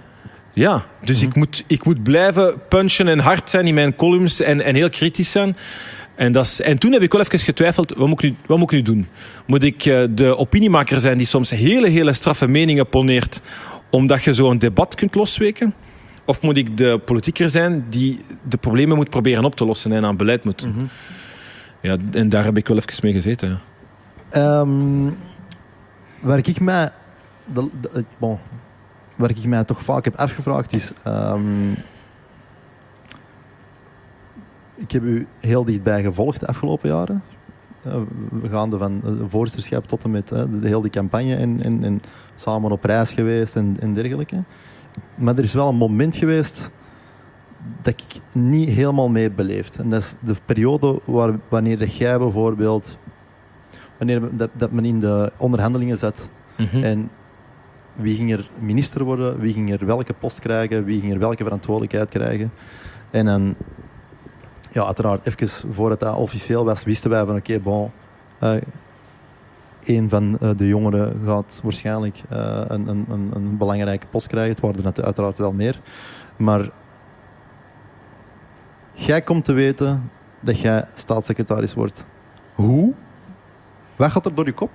Ja, 0.54 0.86
dus 1.02 1.15
mm 1.15 1.21
-hmm. 1.21 1.30
ik, 1.30 1.36
moet, 1.36 1.63
ik 1.67 1.86
moet 1.86 2.04
blijven 2.04 2.62
punchen 2.69 3.08
en 3.08 3.19
hard 3.19 3.49
zijn 3.49 3.67
in 3.67 3.73
mijn 3.73 3.95
columns 3.95 4.39
en, 4.39 4.62
en 4.62 4.76
heel 4.76 4.89
kritisch 4.89 5.32
zijn. 5.32 5.58
En, 6.15 6.32
dat 6.32 6.45
is, 6.45 6.62
en 6.62 6.78
toen 6.78 6.91
heb 6.91 7.02
ik 7.02 7.12
wel 7.12 7.21
even 7.21 7.39
getwijfeld, 7.39 7.93
wat 7.93 8.08
moet 8.08 8.23
ik 8.23 8.30
nu, 8.30 8.36
wat 8.45 8.58
moet 8.58 8.71
ik 8.71 8.78
nu 8.78 8.84
doen? 8.84 9.08
Moet 9.45 9.63
ik 9.63 9.86
uh, 9.86 10.06
de 10.10 10.38
opiniemaker 10.38 10.99
zijn 10.99 11.17
die 11.17 11.28
soms 11.28 11.49
hele, 11.49 11.89
hele 11.89 12.13
straffe 12.13 12.47
meningen 12.47 12.89
poneert, 12.89 13.41
omdat 13.89 14.23
je 14.23 14.34
zo 14.34 14.49
een 14.49 14.60
debat 14.60 14.95
kunt 14.95 15.15
losweken? 15.15 15.73
Of 16.25 16.41
moet 16.41 16.57
ik 16.57 16.77
de 16.77 17.01
politieker 17.05 17.49
zijn 17.49 17.86
die 17.89 18.21
de 18.47 18.57
problemen 18.57 18.95
moet 18.95 19.09
proberen 19.09 19.43
op 19.43 19.55
te 19.55 19.65
lossen 19.65 19.91
en 19.91 20.05
aan 20.05 20.17
beleid 20.17 20.43
moet 20.43 20.59
doen? 20.59 20.69
Mm 20.69 20.75
-hmm. 20.75 20.89
Ja, 21.81 21.97
en 22.12 22.29
daar 22.29 22.43
heb 22.43 22.57
ik 22.57 22.67
wel 22.67 22.77
even 22.77 22.99
mee 23.01 23.13
gezeten. 23.13 23.59
Ja. 24.29 24.59
Um, 24.59 25.17
waar 26.21 26.38
ik 26.38 26.59
mij, 26.59 26.91
de, 27.53 27.69
de, 27.81 28.05
bon, 28.17 28.39
waar 29.15 29.29
ik 29.29 29.45
mij 29.45 29.63
toch 29.63 29.83
vaak 29.83 30.03
heb 30.03 30.15
afgevraagd 30.15 30.73
is, 30.73 30.91
um, 31.07 31.75
ik 34.75 34.91
heb 34.91 35.03
u 35.03 35.27
heel 35.39 35.65
dichtbij 35.65 36.01
gevolgd 36.01 36.39
de 36.39 36.47
afgelopen 36.47 36.89
jaren. 36.89 37.23
Uh, 37.88 37.95
we 38.41 38.49
gaande 38.49 38.77
van 38.77 38.99
de 38.99 39.29
voorzitterschap 39.29 39.88
tot 39.88 40.03
en 40.03 40.12
met 40.12 40.31
uh, 40.31 40.39
de, 40.39 40.59
de 40.59 40.67
hele 40.67 40.89
campagne 40.89 41.36
en, 41.36 41.63
en, 41.63 41.83
en, 41.83 42.01
samen 42.36 42.71
op 42.71 42.83
reis 42.83 43.12
geweest 43.12 43.55
en, 43.55 43.77
en 43.79 43.93
dergelijke. 43.93 44.43
Maar 45.15 45.38
er 45.38 45.43
is 45.43 45.53
wel 45.53 45.69
een 45.69 45.75
moment 45.75 46.15
geweest 46.15 46.71
dat 47.82 47.93
ik 47.93 48.21
niet 48.34 48.69
helemaal 48.69 49.10
mee 49.10 49.32
beleefd. 49.32 49.77
En 49.77 49.89
dat 49.89 50.01
is 50.01 50.15
de 50.19 50.36
periode 50.45 50.99
waar, 51.06 51.39
wanneer 51.49 51.88
jij 51.88 52.17
bijvoorbeeld, 52.17 52.97
wanneer 53.97 54.38
dat, 54.38 54.49
dat 54.53 54.71
men 54.71 54.86
in 54.86 54.99
de 54.99 55.32
onderhandelingen 55.38 55.97
zat 55.97 56.29
mm 56.58 56.65
-hmm. 56.65 56.84
en 56.84 57.10
wie 57.95 58.15
ging 58.15 58.32
er 58.32 58.49
minister 58.60 59.03
worden, 59.03 59.39
wie 59.39 59.53
ging 59.53 59.71
er 59.71 59.86
welke 59.86 60.13
post 60.13 60.39
krijgen, 60.39 60.84
wie 60.84 60.99
ging 60.99 61.13
er 61.13 61.19
welke 61.19 61.43
verantwoordelijkheid 61.43 62.10
krijgen. 62.10 62.51
En 63.12 63.25
dan, 63.25 63.56
ja, 64.69 64.86
uiteraard, 64.86 65.25
even 65.27 65.73
voordat 65.73 65.99
dat 65.99 66.15
officieel 66.15 66.65
was, 66.65 66.84
wisten 66.84 67.10
wij 67.10 67.25
van 67.25 67.36
oké, 67.36 67.51
okay, 67.51 67.62
bon, 67.62 67.91
uh, 68.43 68.62
een 69.87 70.09
van 70.09 70.37
uh, 70.41 70.49
de 70.57 70.67
jongeren 70.67 71.21
gaat 71.25 71.59
waarschijnlijk 71.63 72.21
uh, 72.31 72.61
een, 72.67 72.87
een, 72.87 73.05
een, 73.09 73.31
een, 73.33 73.57
belangrijke 73.57 74.07
post 74.07 74.27
krijgen. 74.27 74.51
Het 74.51 74.59
worden 74.59 74.85
er 74.85 75.03
uiteraard 75.03 75.37
wel 75.37 75.53
meer. 75.53 75.79
Maar 76.37 76.69
jij 78.93 79.21
komt 79.21 79.45
te 79.45 79.53
weten 79.53 80.11
dat 80.39 80.59
jij 80.59 80.85
staatssecretaris 80.93 81.73
wordt. 81.73 82.05
Hoe? 82.53 82.93
Wat 83.95 84.11
gaat 84.11 84.25
er 84.25 84.35
door 84.35 84.45
je 84.45 84.53
kop? 84.53 84.71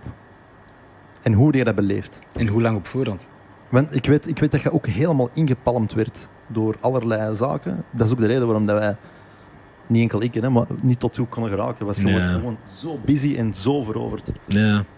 En 1.22 1.32
hoe 1.32 1.56
je 1.56 1.64
dat 1.64 1.74
beleeft? 1.74 2.18
En 2.32 2.46
hoe 2.46 2.62
lang 2.62 2.76
op 2.76 2.86
voorhand? 2.86 3.26
Want 3.68 3.94
ik 3.94 4.06
weet, 4.06 4.28
ik 4.28 4.38
weet 4.38 4.50
dat 4.50 4.62
je 4.62 4.72
ook 4.72 4.86
helemaal 4.86 5.30
ingepalmd 5.32 5.92
werd 5.92 6.28
door 6.46 6.76
allerlei 6.80 7.36
zaken. 7.36 7.84
Dat 7.90 8.06
is 8.06 8.12
ook 8.12 8.18
de 8.18 8.26
reden 8.26 8.46
waarom 8.46 8.66
dat 8.66 8.78
wij 8.78 8.96
niet 9.86 10.02
enkel 10.02 10.22
ik, 10.22 10.34
hè, 10.34 10.50
maar 10.50 10.66
niet 10.82 11.00
tot 11.00 11.12
toe 11.12 11.26
kon 11.26 11.48
geraken. 11.48 11.86
Was 11.86 11.96
gewoon, 11.96 12.20
ja. 12.20 12.26
gewoon 12.26 12.58
zo 12.66 12.98
busy 13.04 13.36
en 13.36 13.54
zo 13.54 13.82
veroverd. 13.82 14.30
Ja. 14.44 14.84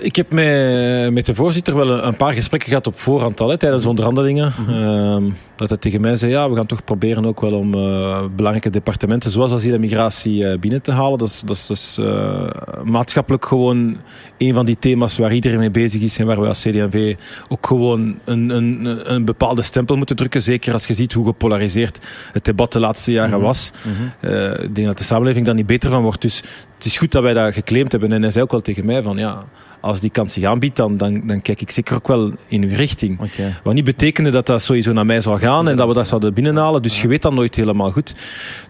Ik 0.00 0.16
heb 0.16 0.32
met, 0.32 1.12
met 1.12 1.26
de 1.26 1.34
voorzitter 1.34 1.74
wel 1.74 2.04
een, 2.04 2.16
paar 2.16 2.34
gesprekken 2.34 2.68
gehad 2.68 2.86
op 2.86 2.98
voorhand 2.98 3.40
al, 3.40 3.48
hè, 3.48 3.56
tijdens 3.56 3.86
onderhandelingen. 3.86 4.52
Ehm, 4.68 5.24
dat 5.56 5.68
hij 5.68 5.78
tegen 5.78 6.00
mij 6.00 6.16
zei, 6.16 6.30
ja, 6.30 6.50
we 6.50 6.56
gaan 6.56 6.66
toch 6.66 6.84
proberen 6.84 7.26
ook 7.26 7.40
wel 7.40 7.52
om 7.52 7.74
eh, 7.74 8.24
belangrijke 8.36 8.70
departementen 8.70 9.30
zoals 9.30 9.52
asiel 9.52 9.74
en 9.74 9.80
migratie 9.80 10.46
eh, 10.46 10.58
binnen 10.58 10.82
te 10.82 10.92
halen. 10.92 11.18
Dat 11.18 11.28
is, 11.28 11.42
dat 11.44 11.56
is, 11.56 11.66
dat 11.66 11.76
is 11.76 11.98
eh, 12.00 12.48
maatschappelijk 12.84 13.46
gewoon 13.46 13.96
een 14.38 14.54
van 14.54 14.66
die 14.66 14.78
thema's 14.78 15.18
waar 15.18 15.34
iedereen 15.34 15.58
mee 15.58 15.70
bezig 15.70 16.00
is 16.00 16.18
en 16.18 16.26
waar 16.26 16.40
we 16.40 16.46
als 16.46 16.62
CD&V 16.62 17.14
ook 17.48 17.66
gewoon 17.66 18.18
een, 18.24 18.50
een, 18.50 19.12
een 19.12 19.24
bepaalde 19.24 19.62
stempel 19.62 19.96
moeten 19.96 20.16
drukken. 20.16 20.42
Zeker 20.42 20.72
als 20.72 20.86
je 20.86 20.94
ziet 20.94 21.12
hoe 21.12 21.26
gepolariseerd 21.26 21.98
het 22.32 22.44
debat 22.44 22.72
de 22.72 22.80
laatste 22.80 23.12
jaren 23.12 23.40
was. 23.40 23.72
Eh, 24.20 24.62
ik 24.62 24.74
denk 24.74 24.86
dat 24.86 24.98
de 24.98 25.04
samenleving 25.04 25.46
daar 25.46 25.54
niet 25.54 25.66
beter 25.66 25.90
van 25.90 26.02
wordt. 26.02 26.22
Dus 26.22 26.42
het 26.76 26.84
is 26.84 26.98
goed 26.98 27.12
dat 27.12 27.22
wij 27.22 27.32
dat 27.32 27.54
geclaimd 27.54 27.92
hebben. 27.92 28.12
En 28.12 28.22
hij 28.22 28.30
zei 28.30 28.44
ook 28.44 28.50
wel 28.50 28.60
tegen 28.60 28.86
mij 28.86 29.02
van 29.02 29.16
ja, 29.16 29.44
als 29.88 30.00
die 30.00 30.10
kans 30.10 30.32
zich 30.32 30.44
aanbiedt, 30.44 30.76
dan, 30.76 30.96
dan, 30.96 31.26
dan 31.26 31.42
kijk 31.42 31.60
ik 31.60 31.70
zeker 31.70 31.96
ook 31.96 32.08
wel 32.08 32.32
in 32.48 32.62
uw 32.62 32.74
richting. 32.74 33.20
Oké. 33.20 33.60
Wat 33.62 33.74
niet 33.74 33.84
betekende 33.84 34.30
dat 34.30 34.46
dat 34.46 34.62
sowieso 34.62 34.92
naar 34.92 35.06
mij 35.06 35.20
zou 35.20 35.38
gaan 35.38 35.68
en 35.68 35.76
dat 35.76 35.88
we 35.88 35.94
dat 35.94 36.08
zouden 36.08 36.34
binnenhalen. 36.34 36.82
Dus 36.82 37.02
je 37.02 37.08
weet 37.08 37.22
dat 37.22 37.32
nooit 37.32 37.54
helemaal 37.54 37.90
goed. 37.90 38.14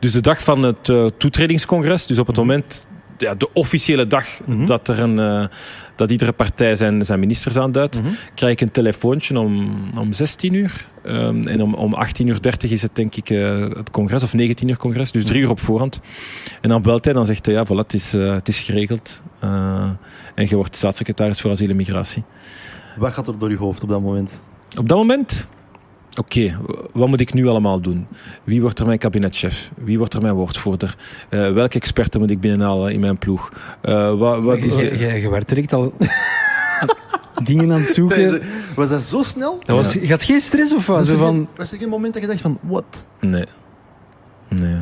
Dus 0.00 0.12
de 0.12 0.20
dag 0.20 0.44
van 0.44 0.62
het 0.62 0.88
eh, 0.88 1.07
toetredingscongres, 1.18 2.07
dus 2.07 2.18
op 2.18 2.26
het 2.26 2.37
moment, 2.37 2.87
ja, 3.18 3.35
de 3.35 3.48
officiële 3.52 4.07
dag 4.07 4.26
Mhm. 4.44 4.66
dat 4.66 4.88
er 4.88 4.98
een, 4.98 5.18
eh, 5.18 5.46
dat 5.96 6.11
iedere 6.11 6.33
partij 6.33 6.76
zijn, 6.76 7.04
zijn 7.04 7.20
ministers 7.20 7.57
aanduidt, 7.57 8.02
Mhm. 8.02 8.12
krijg 8.35 8.52
ik 8.52 8.61
een 8.61 8.70
telefoontje 8.70 9.38
om, 9.38 9.76
om 9.98 10.12
16 10.12 10.54
uur. 10.54 10.87
Ehm, 11.04 11.46
en 11.48 11.62
om, 11.62 11.74
om 11.74 11.94
18.30 11.94 12.26
uur 12.26 12.42
30 12.42 12.70
is 12.70 12.83
het 12.83 12.94
denk 12.94 13.14
ik 13.14 13.31
eh, 13.31 13.61
het 13.61 13.90
congres, 13.90 14.22
of 14.22 14.33
19 14.35 14.68
uur 14.68 14.76
congres, 14.76 15.11
dus 15.12 15.24
drie 15.24 15.42
uur 15.42 15.50
op 15.50 15.61
voorhand. 15.61 16.00
En 16.61 16.68
dan 16.68 16.83
belt 16.83 17.04
hij, 17.04 17.14
dan 17.14 17.26
zegt 17.26 17.46
hij, 17.46 17.54
ja, 17.54 17.64
voilà, 17.66 17.76
het 17.76 17.94
is, 17.94 18.14
eh, 18.14 18.33
het 18.33 18.48
is 18.48 18.61
geregeld. 18.61 19.22
En 20.35 20.48
je 20.48 20.57
wordt 20.57 20.76
staatssecretaris 20.76 21.40
voor 21.40 21.50
asiel 21.50 21.70
en 21.70 21.76
migratie. 21.76 22.24
Wat 22.96 23.12
gaat 23.12 23.28
er 23.28 23.38
door 23.38 23.50
je 23.50 23.57
hoofd 23.57 23.83
op 23.83 23.88
dat 23.88 24.00
moment? 24.00 24.40
Op 24.78 24.88
dat 24.88 24.98
moment, 24.98 25.46
oké, 26.18 26.59
wat 26.92 27.09
moet 27.09 27.20
ik 27.20 27.35
nu 27.35 27.46
allemaal 27.46 27.81
doen? 27.81 28.07
Wie 28.44 28.61
wordt 28.61 28.78
er 28.78 28.87
mijn 28.87 28.98
kabinetchef? 28.98 29.70
Wie 29.76 29.98
wordt 29.98 30.14
er 30.14 30.22
mijn 30.22 30.35
woordvoerder? 30.35 30.96
Eh, 31.28 31.52
welke 31.52 31.76
experten 31.76 32.20
moet 32.20 32.31
ik 32.31 32.40
binnenhalen 32.40 32.92
in 32.92 33.00
mijn 33.00 33.18
ploeg? 33.18 33.52
Eh, 33.81 34.18
wat, 34.18 34.42
wat 34.42 34.59
is, 34.59 34.76
Je, 34.76 34.98
je, 34.98 35.20
je 35.20 35.31
werd 35.31 35.48
direct 35.48 35.72
al 35.72 35.92
dingen 37.44 37.72
aan 37.72 37.81
het 37.81 37.94
zoeken. 37.94 38.42
Was 38.74 38.88
dat 38.88 39.02
zo 39.02 39.22
snel? 39.22 39.59
Dat 39.64 39.76
was, 39.76 39.92
je 39.92 40.09
had 40.09 40.22
geen 40.22 40.40
stress 40.40 40.74
of 40.74 40.87
wat? 40.87 40.96
Was 40.96 41.09
er, 41.09 41.16
van, 41.16 41.35
geen, 41.35 41.48
was 41.57 41.72
er 41.72 41.78
geen 41.78 41.88
moment 41.88 42.12
dat 42.12 42.22
je 42.22 42.28
dacht 42.28 42.40
van, 42.40 42.59
what? 42.62 43.07
Nee. 43.20 43.46
Nee. 44.48 44.76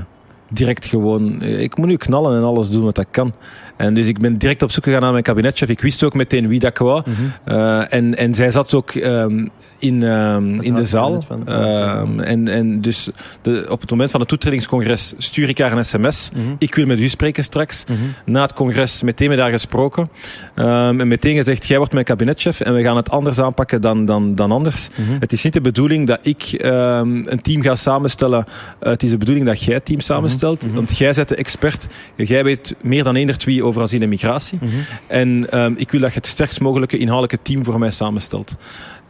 Direct 0.50 0.84
gewoon, 0.84 1.40
eh, 1.40 1.60
ik 1.60 1.76
moet 1.76 1.86
nu 1.86 1.96
knallen 1.96 2.36
en 2.36 2.42
alles 2.42 2.70
doen 2.70 2.84
wat 2.84 2.98
ik 2.98 3.06
kan. 3.10 3.32
En 3.76 3.94
dus 3.94 4.06
ik 4.06 4.18
ben 4.18 4.38
direct 4.38 4.62
op 4.62 4.70
zoek 4.70 4.84
gegaan 4.84 5.00
naar 5.00 5.12
mijn 5.12 5.22
kabinetchef. 5.22 5.68
Ik 5.68 5.80
wist 5.80 6.02
ook 6.02 6.14
meteen 6.14 6.48
wie 6.48 6.60
dat 6.60 6.70
ik 6.70 6.78
wou. 6.78 7.02
Eh, 7.44 7.92
en, 7.92 8.16
en 8.16 8.34
zij 8.34 8.50
zat 8.50 8.74
ook 8.74 8.90
ehm, 8.90 9.46
in, 9.78 10.02
ehm, 10.02 10.60
in 10.60 10.74
de 10.74 10.84
zaal. 10.84 11.22
Ehm, 11.44 12.20
en, 12.20 12.48
en 12.48 12.80
dus 12.80 13.10
de, 13.42 13.66
op 13.68 13.80
het 13.80 13.90
moment 13.90 14.10
van 14.10 14.20
het 14.20 14.28
toetredingscongres 14.28 15.14
stuur 15.18 15.48
ik 15.48 15.58
haar 15.58 15.72
een 15.72 15.84
sms. 15.84 16.30
Mhm. 16.32 16.54
Ik 16.58 16.74
wil 16.74 16.86
met 16.86 16.98
u 16.98 17.08
spreken 17.08 17.44
straks. 17.44 17.84
Na 18.24 18.42
het 18.42 18.52
congres 18.52 19.02
meteen 19.02 19.28
met 19.28 19.38
haar 19.38 19.50
gesproken. 19.50 20.08
Ehm, 20.54 21.00
en 21.00 21.08
meteen 21.08 21.36
gezegd, 21.36 21.66
jij 21.66 21.76
wordt 21.76 21.92
mijn 21.92 22.04
kabinetchef 22.04 22.60
en 22.60 22.74
we 22.74 22.82
gaan 22.82 22.96
het 22.96 23.10
anders 23.10 23.38
aanpakken 23.38 23.80
dan, 23.80 24.04
dan, 24.04 24.34
dan 24.34 24.50
anders. 24.50 24.88
Mhm. 24.96 25.16
Het 25.20 25.32
is 25.32 25.42
niet 25.42 25.52
de 25.52 25.60
bedoeling 25.60 26.06
dat 26.06 26.18
ik 26.22 26.42
ehm, 26.42 27.24
een 27.24 27.40
team 27.42 27.62
ga 27.62 27.74
samenstellen. 27.74 28.46
Eh, 28.78 28.90
het 28.90 29.02
is 29.02 29.10
de 29.10 29.16
bedoeling 29.16 29.46
dat 29.46 29.62
jij 29.62 29.74
het 29.74 29.84
team 29.84 30.00
samenstelt. 30.00 30.66
Want 30.72 30.98
jij 30.98 31.12
bent 31.12 31.28
de 31.28 31.36
expert. 31.36 31.86
Jij 32.16 32.44
weet 32.44 32.74
meer 32.80 33.04
dan 33.04 33.16
eender 33.16 33.36
wie 33.44 33.64
over 33.64 33.82
asiel 33.82 34.00
en 34.00 34.08
migratie. 34.08 34.58
En 35.06 35.50
ehm, 35.50 35.72
ik 35.76 35.90
wil 35.90 36.00
dat 36.00 36.12
je 36.12 36.16
het 36.16 36.26
sterkst 36.26 36.60
mogelijke 36.60 36.98
inhoudelijke 36.98 37.42
team 37.42 37.64
voor 37.64 37.78
mij 37.78 37.90
samenstelt. 37.90 38.56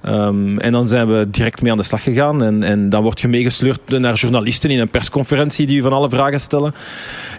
Ehm, 0.03 0.59
en 0.59 0.73
dan 0.73 0.89
zijn 0.89 1.09
we 1.09 1.31
direct 1.31 1.63
mee 1.63 1.73
aan 1.73 1.79
de 1.79 1.85
slag 1.85 2.03
gegaan. 2.03 2.43
En, 2.43 2.63
en 2.63 2.89
dan 2.89 3.03
word 3.03 3.21
je 3.21 3.29
meegesleurd 3.29 3.99
naar 3.99 4.15
journalisten 4.15 4.71
in 4.71 4.81
een 4.81 4.89
persconferentie 4.89 5.67
die 5.67 5.77
je 5.77 5.83
van 5.83 5.93
alle 5.93 6.09
vragen 6.09 6.41
stellen. 6.41 6.75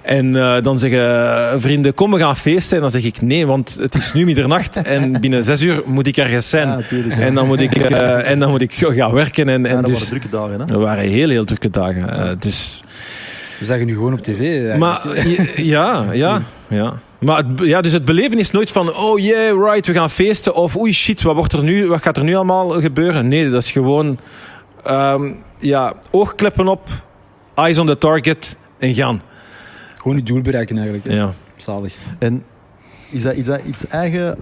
En 0.02 0.36
eh, 0.36 0.62
dan 0.62 0.78
zeggen 0.78 1.62
vrienden, 1.62 1.94
kom 1.94 2.12
we 2.12 2.20
gaan 2.20 2.36
feesten. 2.36 2.76
En 2.76 2.82
dan 2.82 2.92
zeg 2.92 3.04
ik 3.04 3.22
nee, 3.22 3.48
want 3.48 3.78
het 3.80 3.96
is 3.96 4.14
nu 4.14 4.26
middernacht. 4.26 4.76
En 4.76 5.12
binnen 5.22 5.44
zes 5.44 5.62
uur 5.62 5.82
moet 5.86 6.08
ik 6.08 6.18
ergens 6.18 6.50
zijn. 6.50 6.68
Ja, 6.68 6.82
tuurlijk, 6.90 7.16
ja. 7.16 7.22
en, 7.22 7.34
dan 7.34 7.48
moet 7.48 7.60
ik, 7.60 7.76
eh, 7.76 8.32
en 8.32 8.40
dan 8.40 8.50
moet 8.50 8.62
ik 8.62 8.74
gaan 8.74 9.14
werken. 9.14 9.50
En, 9.50 9.64
Ja, 9.64 9.70
en 9.70 9.76
dat 9.76 9.86
dus, 9.86 9.94
waren 9.94 10.08
drukke 10.08 10.30
dagen, 10.30 10.60
hè? 10.60 10.66
dat 10.66 10.82
waren 10.82 11.10
heel, 11.10 11.30
heel 11.30 11.46
drukke 11.46 11.70
dagen. 11.70 12.10
Eh, 12.10 12.32
dus, 12.40 12.84
we 13.60 13.66
zagen 13.66 13.86
nu 13.86 13.94
gewoon 13.94 14.14
op 14.14 14.22
tv. 14.22 14.40
eigenlijk. 14.40 14.78
maar 14.78 15.02
ja, 15.56 16.06
ja, 16.12 16.42
ja. 16.68 16.94
Maar 17.20 17.38
het, 17.38 17.60
ja, 17.60 17.82
dus 17.82 17.92
het 17.92 18.06
beleven 18.06 18.40
is 18.40 18.52
nooit 18.52 18.72
van, 18.72 18.96
oh 18.96 19.20
yeah, 19.20 19.64
right, 19.70 19.88
we 19.88 19.94
gaan 19.94 20.10
feesten. 20.10 20.56
Of 20.56 20.78
oei 20.78 20.94
shit, 20.94 21.22
wat, 21.22 21.36
wordt 21.36 21.54
er 21.54 21.64
nu, 21.64 21.88
wat 21.88 22.02
gaat 22.02 22.18
er 22.18 22.24
nu 22.24 22.36
allemaal 22.36 22.70
gebeuren? 22.82 23.28
Nee, 23.28 23.50
dat 23.50 23.64
is 23.64 23.72
gewoon, 23.72 24.20
ehm, 24.84 25.32
ja, 25.60 25.94
oogkleppen 26.12 26.68
op, 26.68 26.88
eyes 27.56 27.78
on 27.78 27.86
the 27.88 27.98
target 27.98 28.58
en 28.78 28.94
gaan. 28.94 29.22
Gewoon 29.94 30.18
je 30.18 30.24
doel 30.24 30.42
bereiken 30.42 30.76
eigenlijk. 30.78 31.08
hè. 31.08 31.14
Ja. 31.16 31.34
Zalig. 31.56 31.96
En 32.20 32.44
is 33.12 33.24
dat, 33.24 33.34
is 33.34 33.46
dat 33.46 33.62
iets 33.66 33.88
eigen 33.88 34.38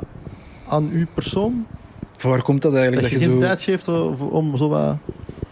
aan 0.67 0.89
uw 0.93 1.05
persoon? 1.13 1.65
Van 2.17 2.29
waar 2.29 2.41
komt 2.41 2.61
dat 2.61 2.73
eigenlijk? 2.73 3.01
Dat 3.01 3.11
je 3.11 3.17
Dat 3.17 3.25
je 3.25 3.31
geen 3.31 3.41
zo... 3.41 3.47
tijd 3.47 3.61
geeft 3.61 3.87
om, 3.87 4.27
om 4.29 4.57
zo 4.57 4.69
wat... 4.69 4.97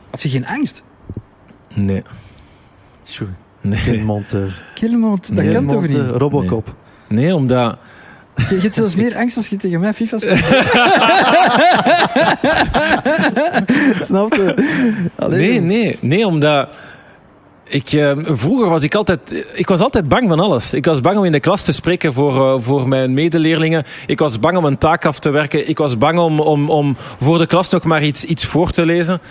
Had 0.10 0.22
je 0.22 0.30
geen 0.30 0.46
angst? 0.46 0.84
Nee. 1.76 2.04
Tjoe, 3.04 3.28
Nee. 3.62 3.78
Geen 3.80 4.04
monteur. 4.06 4.64
Kilmond, 4.74 5.28
dat 5.36 5.44
Nee, 5.44 5.54
kan 5.54 5.68
toch 5.68 5.88
niet? 5.88 6.10
Robocop. 6.10 6.66
Nee, 6.66 6.76
omdat... 7.10 7.78
Je 8.36 8.60
hebt 8.60 8.76
zelfs 8.76 8.96
meer 8.96 9.16
angst 9.16 9.38
als 9.38 9.48
je 9.48 9.56
tegen 9.56 9.80
mij 9.80 9.94
FIFA 9.94 10.18
speelt. 10.18 10.40
Snap 14.08 14.34
je? 14.34 14.54
Nee, 15.28 15.60
nee, 15.60 15.98
nee, 16.02 16.28
omdat... 16.28 16.70
Ik, 17.64 17.92
eh, 17.92 18.12
vroeger 18.24 18.70
was 18.70 18.84
ik 18.84 18.96
altijd, 18.96 19.46
ik 19.54 19.68
was 19.68 19.80
altijd 19.80 20.08
bang 20.08 20.28
van 20.28 20.40
alles. 20.40 20.74
Ik 20.74 20.86
was 20.86 21.02
bang 21.02 21.18
om 21.18 21.26
in 21.26 21.32
de 21.32 21.40
klas 21.40 21.64
te 21.64 21.72
spreken 21.72 22.14
voor, 22.14 22.54
eh, 22.54 22.62
voor 22.62 22.88
mijn 22.88 23.14
medeleerlingen. 23.14 23.86
Ik 24.08 24.20
was 24.20 24.40
bang 24.40 24.58
om 24.58 24.66
een 24.66 24.78
taak 24.78 25.06
af 25.06 25.20
te 25.20 25.30
werken. 25.30 25.70
Ik 25.70 25.78
was 25.78 25.98
bang 25.98 26.20
om, 26.20 26.40
om, 26.40 26.70
om 26.70 26.98
voor 27.20 27.38
de 27.38 27.46
klas 27.46 27.70
nog 27.70 27.84
maar 27.84 28.04
iets, 28.04 28.24
iets 28.24 28.46
voor 28.46 28.72
te 28.72 28.86
lezen. 28.86 29.22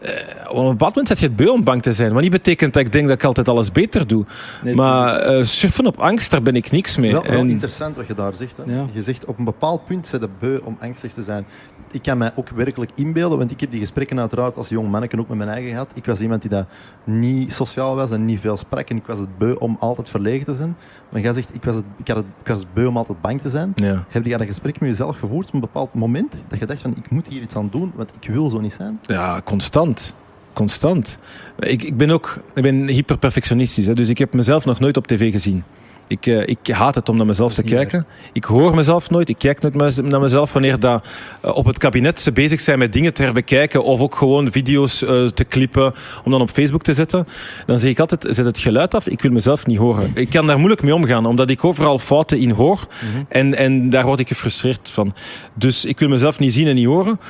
Eh, 0.00 0.12
op 0.56 0.64
een 0.64 0.70
bepaald 0.70 0.94
moment 0.94 1.08
zet 1.08 1.18
je 1.18 1.26
het 1.26 1.36
beu 1.36 1.48
om 1.48 1.64
bang 1.64 1.82
te 1.82 1.92
zijn. 1.92 2.12
Maar 2.12 2.22
niet 2.22 2.30
betekent 2.30 2.72
dat 2.72 2.82
ik 2.82 2.92
denk 2.92 3.08
dat 3.08 3.16
ik 3.16 3.24
altijd 3.24 3.48
alles 3.48 3.72
beter 3.72 4.06
doe. 4.06 4.24
Nee, 4.62 4.74
maar 4.74 5.14
eh, 5.16 5.44
surfen 5.44 5.86
op 5.86 5.98
angst, 5.98 6.30
daar 6.30 6.42
ben 6.42 6.56
ik 6.56 6.70
niks 6.70 6.96
mee. 6.96 7.12
Wel, 7.12 7.22
wel 7.22 7.38
En- 7.38 7.50
interessant 7.50 7.96
wat 7.96 8.06
je 8.06 8.14
daar 8.14 8.34
zegt. 8.34 8.56
Hè. 8.56 8.74
Ja. 8.74 8.84
Je 8.92 9.02
zegt 9.02 9.24
op 9.24 9.38
een 9.38 9.44
bepaald 9.44 9.84
punt 9.84 10.06
zit 10.06 10.20
het 10.20 10.38
beu 10.38 10.58
om 10.64 10.76
angstig 10.80 11.12
te 11.12 11.22
zijn. 11.22 11.46
Ik 11.90 12.02
kan 12.02 12.18
mij 12.18 12.32
ook 12.34 12.48
werkelijk 12.48 12.90
inbeelden, 12.94 13.38
want 13.38 13.50
ik 13.50 13.60
heb 13.60 13.70
die 13.70 13.80
gesprekken 13.80 14.20
uiteraard 14.20 14.56
als 14.56 14.68
jong 14.68 14.90
manneke 14.90 15.18
ook 15.18 15.28
met 15.28 15.36
mijn 15.36 15.50
eigen 15.50 15.70
gehad. 15.70 15.88
Ik 15.94 16.04
was 16.06 16.20
iemand 16.20 16.40
die 16.40 16.50
dat 16.50 16.66
niet 17.04 17.52
sociaal 17.52 17.96
was 17.96 18.10
en 18.10 18.24
niet 18.24 18.40
veel 18.40 18.56
sprak 18.56 18.88
en 18.88 18.96
ik 18.96 19.06
was 19.06 19.18
het 19.18 19.38
beu 19.38 19.54
om 19.58 19.76
altijd 19.80 20.08
verlegen 20.10 20.46
te 20.46 20.54
zijn. 20.54 20.76
Maar 21.08 21.20
jij 21.20 21.34
zegt, 21.34 21.54
ik 21.54 21.64
was 21.64 21.74
het, 21.74 21.84
ik 21.96 22.08
had 22.08 22.16
het, 22.16 22.26
ik 22.42 22.48
was 22.48 22.58
het 22.58 22.74
beu 22.74 22.86
om 22.86 22.96
altijd 22.96 23.20
bang 23.20 23.40
te 23.40 23.50
zijn. 23.50 23.72
ja. 23.74 24.04
Heb 24.08 24.24
je 24.24 24.38
dat 24.38 24.46
gesprek 24.46 24.80
met 24.80 24.88
jezelf 24.90 25.18
gevoerd 25.18 25.46
op 25.48 25.54
een 25.54 25.60
bepaald 25.60 25.94
moment 25.94 26.32
dat 26.48 26.58
je 26.58 26.66
dacht 26.66 26.80
van, 26.80 26.94
ik 26.96 27.10
moet 27.10 27.26
hier 27.28 27.42
iets 27.42 27.56
aan 27.56 27.68
doen, 27.70 27.92
want 27.94 28.10
ik 28.20 28.28
wil 28.30 28.50
zo 28.50 28.60
niet 28.60 28.72
zijn? 28.72 28.98
Ja, 29.02 29.40
constant. 29.44 30.14
Constant. 30.56 31.18
Ik, 31.58 31.82
ik 31.82 31.96
ben 31.96 32.10
ook 32.10 32.38
ik 32.54 32.62
ben 32.62 32.88
hyperperfectionistisch, 32.88 33.86
dus 33.86 34.08
ik 34.08 34.18
heb 34.18 34.32
mezelf 34.32 34.64
nog 34.64 34.80
nooit 34.80 34.96
op 34.96 35.06
tv 35.06 35.32
gezien. 35.32 35.64
Ik, 36.08 36.26
eh, 36.26 36.46
ik 36.46 36.58
haat 36.68 36.94
het 36.94 37.08
om 37.08 37.16
naar 37.16 37.26
mezelf 37.26 37.54
te 37.54 37.62
kijken. 37.62 38.06
Ik 38.32 38.44
hoor 38.44 38.74
mezelf 38.74 39.10
nooit. 39.10 39.28
Ik 39.28 39.38
kijk 39.38 39.60
nooit 39.60 40.02
naar 40.02 40.20
mezelf 40.20 40.52
wanneer 40.52 40.80
dat, 40.80 41.06
eh, 41.42 41.56
op 41.56 41.64
het 41.64 41.78
kabinet 41.78 42.20
ze 42.20 42.32
bezig 42.32 42.60
zijn 42.60 42.78
met 42.78 42.92
dingen 42.92 43.14
te 43.14 43.22
herbekijken 43.22 43.84
of 43.84 44.00
ook 44.00 44.14
gewoon 44.14 44.50
video's 44.50 45.02
eh, 45.02 45.26
te 45.26 45.44
clippen 45.48 45.94
om 46.24 46.30
dan 46.30 46.40
op 46.40 46.50
Facebook 46.50 46.82
te 46.82 46.94
zetten. 46.94 47.26
Dan 47.66 47.78
zeg 47.78 47.90
ik 47.90 48.00
altijd, 48.00 48.26
zet 48.30 48.44
het 48.44 48.58
geluid 48.58 48.94
af. 48.94 49.06
Ik 49.06 49.20
wil 49.20 49.30
mezelf 49.30 49.66
niet 49.66 49.78
horen. 49.78 50.10
Ik 50.14 50.30
kan 50.30 50.46
daar 50.46 50.58
moeilijk 50.58 50.82
mee 50.82 50.94
omgaan, 50.94 51.26
omdat 51.26 51.50
ik 51.50 51.64
overal 51.64 51.98
fouten 51.98 52.38
in 52.38 52.50
hoor. 52.50 52.86
en, 53.28 53.54
en 53.54 53.90
daar 53.90 54.04
word 54.04 54.20
ik 54.20 54.28
gefrustreerd 54.28 54.90
van. 54.92 55.14
Dus 55.54 55.84
ik 55.84 55.98
wil 55.98 56.08
mezelf 56.08 56.38
niet 56.38 56.52
zien 56.52 56.66
en 56.66 56.74
niet 56.74 56.86
horen. 56.86 57.20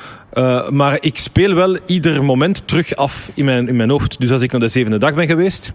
Maar 0.69 0.97
ik 1.01 1.17
speel 1.17 1.53
wel 1.53 1.77
ieder 1.85 2.23
moment 2.23 2.67
terug 2.67 2.95
af 2.95 3.29
in 3.33 3.45
mijn, 3.45 3.67
in 3.67 3.75
mijn 3.75 3.89
hoofd. 3.89 4.19
Dus 4.19 4.31
als 4.31 4.41
ik 4.41 4.51
naar 4.51 4.61
de 4.61 4.67
zevende 4.67 4.97
dag 4.97 5.13
ben 5.13 5.27
geweest, 5.27 5.73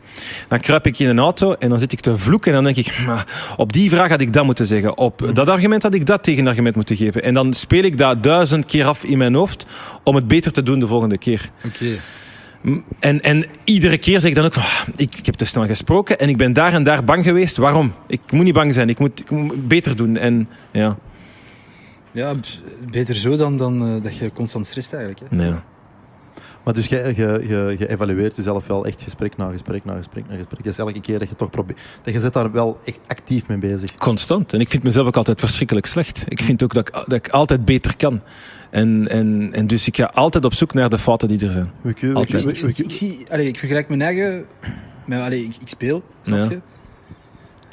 dan 0.49 0.61
kruip 0.61 0.87
ik 0.87 0.99
in 0.99 1.09
een 1.09 1.19
auto 1.19 1.53
en 1.53 1.69
dan 1.69 1.79
zit 1.79 1.93
ik 1.93 2.01
te 2.01 2.19
vloeken 2.19 2.49
en 2.55 2.63
dan 2.63 2.75
denk 2.75 2.87
ik, 2.87 2.92
maar 3.07 3.55
op 3.57 3.73
die 3.73 3.91
vraag 3.91 4.09
had 4.09 4.21
ik 4.21 4.33
dat 4.33 4.45
moeten 4.45 4.67
zeggen. 4.67 4.97
Op 4.97 5.31
dat 5.33 5.49
argument 5.49 5.83
had 5.83 5.95
ik 5.95 6.07
dat 6.07 6.23
tegenargument 6.23 6.75
moeten 6.75 6.97
geven. 6.97 7.23
En 7.23 7.35
dan 7.35 7.55
speel 7.55 7.83
ik 7.83 7.99
dat 7.99 8.23
duizend 8.23 8.65
keer 8.65 8.85
af 8.85 9.05
in 9.05 9.19
mijn 9.19 9.35
hoofd 9.35 9.67
om 10.05 10.15
het 10.15 10.27
beter 10.27 10.53
te 10.53 10.63
doen 10.63 10.81
de 10.81 10.87
volgende 10.87 11.19
keer. 11.19 11.51
Oké. 11.65 11.99
En, 13.01 13.21
en 13.21 13.47
iedere 13.65 13.99
keer 13.99 14.21
zeg 14.21 14.31
ik 14.31 14.37
dan 14.37 14.45
ook, 14.45 14.57
ah, 14.57 14.81
ik, 14.97 15.15
ik 15.15 15.27
heb 15.27 15.35
te 15.35 15.45
snel 15.45 15.67
gesproken 15.67 16.19
en 16.19 16.29
ik 16.29 16.37
ben 16.37 16.53
daar 16.53 16.73
en 16.73 16.83
daar 16.83 17.05
bang 17.05 17.25
geweest. 17.25 17.57
Waarom? 17.57 17.93
Ik 18.07 18.21
moet 18.31 18.45
niet 18.45 18.55
bang 18.55 18.75
zijn, 18.75 18.89
ik 18.89 18.99
moet, 18.99 19.21
ik 19.21 19.31
moet 19.31 19.69
beter 19.69 19.97
doen. 19.97 20.17
En 20.17 20.49
ja, 20.73 20.97
Ja, 22.13 22.35
beter 22.91 23.15
zo 23.15 23.37
dan, 23.37 23.57
dan 23.57 23.87
eh, 23.87 24.03
dat 24.03 24.17
je 24.17 24.33
constant 24.33 24.67
stresst 24.67 24.93
eigenlijk. 24.93 25.31
Hè. 25.31 25.37
nee. 25.37 25.53
Maar 26.65 26.75
dus 26.75 26.87
je, 26.87 27.13
je, 27.17 27.45
je, 27.49 27.75
je 27.79 27.89
evalueert 27.89 28.37
jezelf 28.37 28.67
wel 28.67 28.87
echt 28.87 29.03
gesprek 29.03 29.37
na 29.37 29.51
gesprek 29.51 29.85
na 29.85 29.95
gesprek 29.97 30.29
na 30.29 30.37
gesprek. 30.37 30.65
Dus 30.65 30.79
elke 30.79 31.01
keer 31.01 31.19
dat 31.19 31.29
je 31.29 31.35
toch 31.35 31.51
probeert, 31.51 31.81
dat 32.03 32.15
je 32.15 32.21
zit 32.21 32.33
daar 32.33 32.53
wel 32.53 32.79
echt 32.85 32.99
actief 33.07 33.49
mee 33.49 33.59
bezig. 33.59 33.95
Constant. 33.95 34.53
En 34.53 34.61
ik 34.61 34.69
vind 34.69 34.83
mezelf 34.83 35.07
ook 35.07 35.17
altijd 35.17 35.41
verschrikkelijk 35.41 35.87
slecht. 35.87 36.25
Ik 36.29 36.43
vind 36.43 36.63
ook 36.63 36.75
dat 36.75 36.89
ik, 36.89 36.95
dat 36.95 37.13
ik 37.13 37.29
altijd 37.29 37.65
beter 37.65 37.97
kan. 37.97 38.21
En, 38.71 39.09
en, 39.09 39.49
en 39.53 39.67
dus 39.67 39.87
ik 39.87 39.97
ga 39.97 40.05
altijd 40.15 40.45
op 40.45 40.55
zoek 40.55 40.73
naar 40.75 40.89
de 40.91 40.99
fouten 40.99 41.29
die 41.29 41.47
er 41.47 41.53
zijn. 41.53 41.71
We 41.81 41.93
kunnen- 41.93 42.17
Altijd. 42.17 42.43
we- 42.45 42.51
Ik, 42.51 42.57
we- 42.61 42.69
ik, 42.69 42.79
ik, 42.79 42.91
zie, 42.91 43.19
allee, 43.31 43.47
ik 43.47 43.59
vergelijk 43.59 43.89
mijn 43.89 44.03
eigen. 44.03 44.45
Met, 45.07 45.21
allee, 45.21 45.45
ik, 45.45 45.57
ik 45.61 45.69
speel, 45.69 46.03
snap 46.25 46.39
Ja. 46.39 46.51
je? 46.51 46.61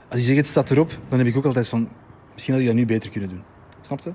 Als 0.10 0.20
je 0.20 0.26
zegt 0.26 0.38
het 0.38 0.48
staat 0.48 0.72
erop, 0.72 0.98
dan 1.10 1.18
heb 1.18 1.28
ik 1.28 1.38
ook 1.38 1.46
altijd 1.46 1.68
van. 1.68 1.90
Misschien 2.34 2.54
had 2.54 2.64
ik 2.64 2.70
dat 2.70 2.78
nu 2.80 2.86
beter 2.86 3.10
kunnen 3.10 3.30
doen. 3.30 3.42
Snap 3.82 4.00
je? 4.04 4.12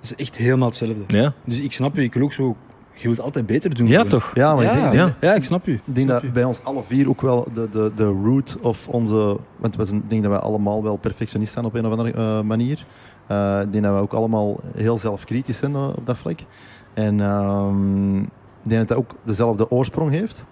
Dat 0.00 0.10
is 0.10 0.14
echt 0.14 0.36
helemaal 0.36 0.68
hetzelfde. 0.68 1.16
Ja, 1.18 1.32
Dus 1.44 1.60
ik 1.60 1.72
snap 1.72 1.94
je, 1.96 2.02
ik 2.02 2.14
wil 2.14 2.22
ook 2.22 2.32
zo. 2.32 2.56
Je 3.00 3.06
wilt 3.06 3.20
altijd 3.20 3.46
beter 3.46 3.74
doen. 3.74 3.88
ja 3.88 4.04
toch? 4.04 4.30
ja, 4.34 4.54
maar 4.54 4.64
ja, 4.64 4.72
ik 4.72 4.82
denk, 4.82 4.94
ja. 4.94 5.14
ja, 5.20 5.34
ik 5.34 5.44
snap 5.44 5.66
u. 5.66 5.72
ik 5.84 5.94
denk 5.94 6.08
dat 6.08 6.32
bij 6.32 6.44
ons 6.44 6.64
alle 6.64 6.82
vier 6.82 7.08
ook 7.08 7.20
wel 7.20 7.48
de, 7.54 7.68
de, 7.72 7.92
de 7.96 8.04
root 8.04 8.56
of 8.60 8.88
onze. 8.88 9.38
Want 9.56 9.76
we 9.76 10.00
denk 10.08 10.22
dat 10.22 10.30
wij 10.30 10.40
allemaal 10.40 10.82
wel 10.82 10.96
perfectionist 10.96 11.52
zijn 11.52 11.64
op 11.64 11.74
een 11.74 11.86
of 11.86 11.92
andere 11.92 12.12
eh, 12.12 12.40
manier. 12.40 12.86
Eh, 13.26 13.60
ik 13.62 13.72
denk 13.72 13.84
dat 13.84 13.94
we 13.94 14.00
ook 14.00 14.12
allemaal 14.12 14.60
heel 14.76 14.98
zelfkritisch 14.98 15.58
zijn 15.58 15.74
eh, 15.74 15.88
op 15.96 16.06
dat 16.06 16.16
vlak. 16.16 16.38
En 16.94 17.20
ehm, 17.20 18.18
ik 18.62 18.68
denk 18.68 18.78
dat 18.80 18.88
dat 18.88 18.96
ook 18.96 19.14
dezelfde 19.24 19.70
oorsprong 19.70 20.10
heeft. 20.10 20.44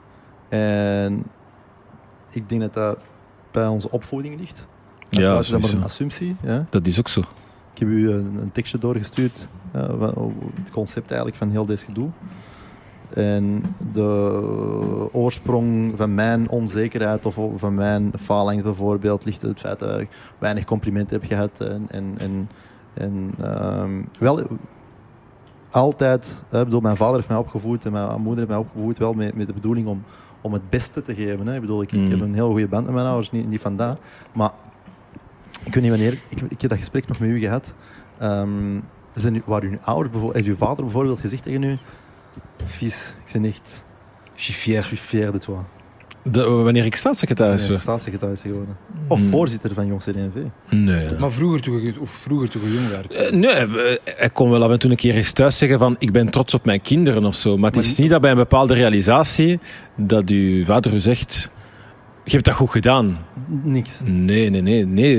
En 0.48 1.24
ik 2.30 2.48
denk 2.48 2.60
dat 2.60 2.74
dat 2.74 2.98
bij 3.50 3.66
onze 3.66 3.90
opvoeding 3.90 4.38
ligt. 4.38 4.66
Ja, 5.10 5.34
dat 5.34 5.44
is 5.44 5.50
maar 5.50 5.70
een 5.70 5.82
assumptie. 5.82 6.36
Ja. 6.42 6.66
Dat 6.70 6.86
is 6.86 6.98
ook 6.98 7.08
zo. 7.08 7.20
Ik 7.72 7.78
heb 7.82 7.88
u 7.88 8.10
een, 8.10 8.38
een 8.40 8.52
tekstje 8.52 8.78
doorgestuurd, 8.78 9.48
het 9.72 10.70
concept 10.72 11.06
eigenlijk 11.08 11.38
van 11.38 11.50
heel 11.50 11.66
deze 11.66 11.84
gedoe. 11.84 12.08
En 13.14 13.62
de 13.92 15.08
oorsprong 15.12 15.92
van 15.96 16.14
mijn 16.14 16.48
onzekerheid 16.48 17.26
of 17.26 17.38
van 17.56 17.74
mijn 17.74 18.12
falangst 18.22 18.64
bijvoorbeeld 18.64 19.24
ligt 19.24 19.42
in 19.42 19.48
het 19.48 19.60
feit 19.60 19.78
dat 19.78 20.00
ik 20.00 20.08
weinig 20.38 20.64
complimenten 20.64 21.20
heb 21.20 21.28
gehad. 21.28 21.50
En, 21.60 21.86
en, 21.90 22.14
en, 22.18 22.48
en 22.94 23.34
ehm, 23.40 24.02
wel 24.18 24.42
altijd, 25.70 26.42
hè, 26.48 26.58
ik 26.58 26.64
bedoel, 26.64 26.80
mijn 26.80 26.96
vader 26.96 27.14
heeft 27.14 27.28
mij 27.28 27.36
opgevoed 27.38 27.84
en 27.84 27.92
mijn 27.92 28.20
moeder 28.20 28.36
heeft 28.36 28.48
mij 28.48 28.58
opgevoed 28.58 28.98
wel 28.98 29.12
met, 29.12 29.34
met 29.34 29.46
de 29.46 29.52
bedoeling 29.52 29.86
om, 29.86 30.02
om 30.40 30.52
het 30.52 30.70
beste 30.70 31.02
te 31.02 31.14
geven. 31.14 31.46
Hè. 31.46 31.54
Ik 31.54 31.60
bedoel, 31.60 31.82
ik, 31.82 31.92
ik 31.92 32.00
Mm. 32.00 32.10
heb 32.10 32.20
een 32.20 32.34
heel 32.34 32.50
goede 32.50 32.68
band 32.68 32.84
met 32.84 32.94
mijn 32.94 33.06
ouders, 33.06 33.30
niet, 33.30 33.48
niet 33.48 33.60
vandaar. 33.60 33.96
Maar 34.32 34.52
ik 35.64 35.74
weet 35.74 35.82
niet 35.82 35.92
wanneer, 35.92 36.12
ik, 36.28 36.40
ik 36.48 36.60
heb 36.60 36.70
dat 36.70 36.78
gesprek 36.78 37.08
nog 37.08 37.18
met 37.18 37.28
u 37.28 37.38
gehad. 37.38 37.74
Ehm, 38.18 38.76
zijn 39.20 39.42
waar 39.44 39.62
uw 39.62 39.78
ouder, 39.82 40.10
bijvoorbeeld, 40.10 40.44
heeft 40.44 40.58
uw 40.58 40.66
vader 40.66 40.84
bijvoorbeeld 40.84 41.20
gezegd 41.20 41.42
tegen 41.42 41.62
u, 41.62 41.78
Fils, 42.66 43.12
ik 43.26 43.32
ben 43.32 43.44
echt, 43.44 43.82
je 44.34 44.42
suis 44.42 44.56
fier, 44.56 44.74
je 44.76 44.82
suis 44.82 45.00
fier 45.00 45.32
de 45.32 45.38
toi. 45.38 45.58
De, 46.22 46.44
wanneer 46.48 46.84
ik 46.84 46.96
staatssecretaris 46.96 47.60
Nee, 47.60 47.68
werd? 47.70 47.80
staatssecretaris 47.80 48.40
geworden. 48.40 48.76
Of 49.08 49.20
Mm. 49.20 49.30
voorzitter 49.30 49.74
van 49.74 49.86
Jong 49.86 50.00
CD&V. 50.02 50.36
Nee. 50.70 51.08
Maar 51.18 51.30
vroeger 51.30 51.60
toen 51.60 51.82
je, 51.82 51.94
of 52.00 52.10
vroeger 52.10 52.48
toen 52.48 52.62
je 52.62 52.72
jong 52.74 52.88
werd. 52.88 53.12
Eh, 53.12 53.30
Nee, 53.32 53.50
eh, 53.52 53.96
hij 54.16 54.30
kon 54.30 54.50
wel 54.50 54.62
af 54.64 54.70
en 54.70 54.78
toe 54.78 54.90
een 54.90 54.96
keer 54.96 55.14
eens 55.14 55.32
thuis 55.32 55.58
zeggen 55.58 55.78
van 55.78 55.96
ik 55.98 56.12
ben 56.12 56.30
trots 56.30 56.54
op 56.54 56.64
mijn 56.64 56.80
kinderen 56.80 57.24
of 57.24 57.34
zo. 57.34 57.56
Maar 57.56 57.70
het 57.72 57.84
is 57.84 57.96
niet 57.98 58.10
dat 58.10 58.20
bij 58.20 58.30
een 58.30 58.36
bepaalde 58.36 58.74
realisatie 58.74 59.60
dat 59.96 60.28
uw 60.30 60.64
vader 60.64 60.94
u 60.94 61.00
zegt 61.00 61.50
je 62.26 62.32
hebt 62.32 62.44
dat 62.44 62.54
goed 62.54 62.70
gedaan. 62.70 63.18
Niks. 63.62 64.00
Nee, 64.04 64.50
nee, 64.50 64.62
nee, 64.62 64.86
nee. 64.86 65.16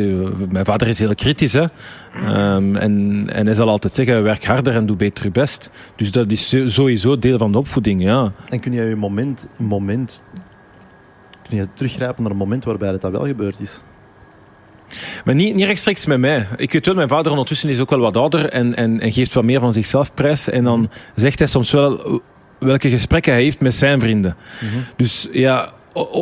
Mijn 0.49 0.65
vader 0.65 0.87
is 0.87 0.99
heel 0.99 1.15
kritisch, 1.15 1.53
hè. 1.53 1.65
Ehm, 2.13 2.75
en, 2.75 3.23
en 3.33 3.45
hij 3.45 3.55
zal 3.55 3.69
altijd 3.69 3.95
zeggen, 3.95 4.23
werk 4.23 4.45
harder 4.45 4.75
en 4.75 4.85
doe 4.85 4.95
beter 4.95 5.23
je 5.23 5.31
best. 5.31 5.69
Dus 5.95 6.11
dat 6.11 6.31
is 6.31 6.55
sowieso 6.65 7.19
deel 7.19 7.37
van 7.37 7.51
de 7.51 7.57
opvoeding, 7.57 8.03
ja. 8.03 8.31
En 8.49 8.59
kun 8.59 8.73
je 8.73 8.81
een 8.81 8.97
moment, 8.97 9.47
moment, 9.57 10.21
kun 11.49 11.57
je 11.57 11.67
teruggrijpen 11.73 12.23
naar 12.23 12.31
een 12.31 12.37
moment 12.37 12.63
waarbij 12.63 12.91
dat, 12.91 13.01
dat 13.01 13.11
wel 13.11 13.25
gebeurd 13.25 13.59
is? 13.59 13.81
Maar 15.25 15.35
niet, 15.35 15.55
niet 15.55 15.65
rechtstreeks 15.65 16.05
met 16.05 16.19
mij. 16.19 16.47
Ik 16.55 16.71
weet 16.71 16.85
wel, 16.85 16.95
mijn 16.95 17.07
vader 17.07 17.31
ondertussen 17.31 17.69
is 17.69 17.79
ook 17.79 17.89
wel 17.89 17.99
wat 17.99 18.17
ouder 18.17 18.49
en, 18.49 18.75
en, 18.75 18.99
en 18.99 19.11
geeft 19.11 19.33
wat 19.33 19.43
meer 19.43 19.59
van 19.59 19.73
zichzelf 19.73 20.13
prijs. 20.13 20.49
En 20.49 20.63
dan 20.63 20.89
zegt 21.15 21.39
hij 21.39 21.47
soms 21.47 21.71
wel 21.71 22.21
welke 22.59 22.89
gesprekken 22.89 23.33
hij 23.33 23.41
heeft 23.41 23.61
met 23.61 23.73
zijn 23.73 23.99
vrienden. 23.99 24.35
Dus 24.95 25.27
ja, 25.31 25.73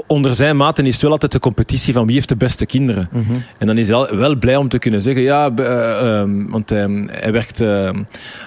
onder 0.08 0.36
zijn 0.36 0.58
maten 0.58 0.86
is 0.86 0.94
het 0.94 1.02
wel 1.02 1.12
altijd 1.12 1.32
de 1.32 1.40
competitie 1.40 1.94
van 1.94 2.06
wie 2.06 2.16
heeft 2.16 2.30
de 2.30 2.36
beste 2.36 2.66
kinderen. 2.66 3.10
En 3.58 3.68
dan 3.68 3.78
is 3.78 3.88
hij 3.88 3.96
al- 3.96 4.16
wel 4.16 4.36
blij 4.36 4.56
om 4.56 4.70
te 4.70 4.80
kunnen 4.80 5.02
zeggen, 5.02 5.24
ja, 5.24 5.52
eh, 5.56 6.20
ehm, 6.20 6.46
want 6.50 6.72
ehm, 6.72 7.08
hij 7.12 7.32
werkt, 7.32 7.62
ehm, 7.62 8.04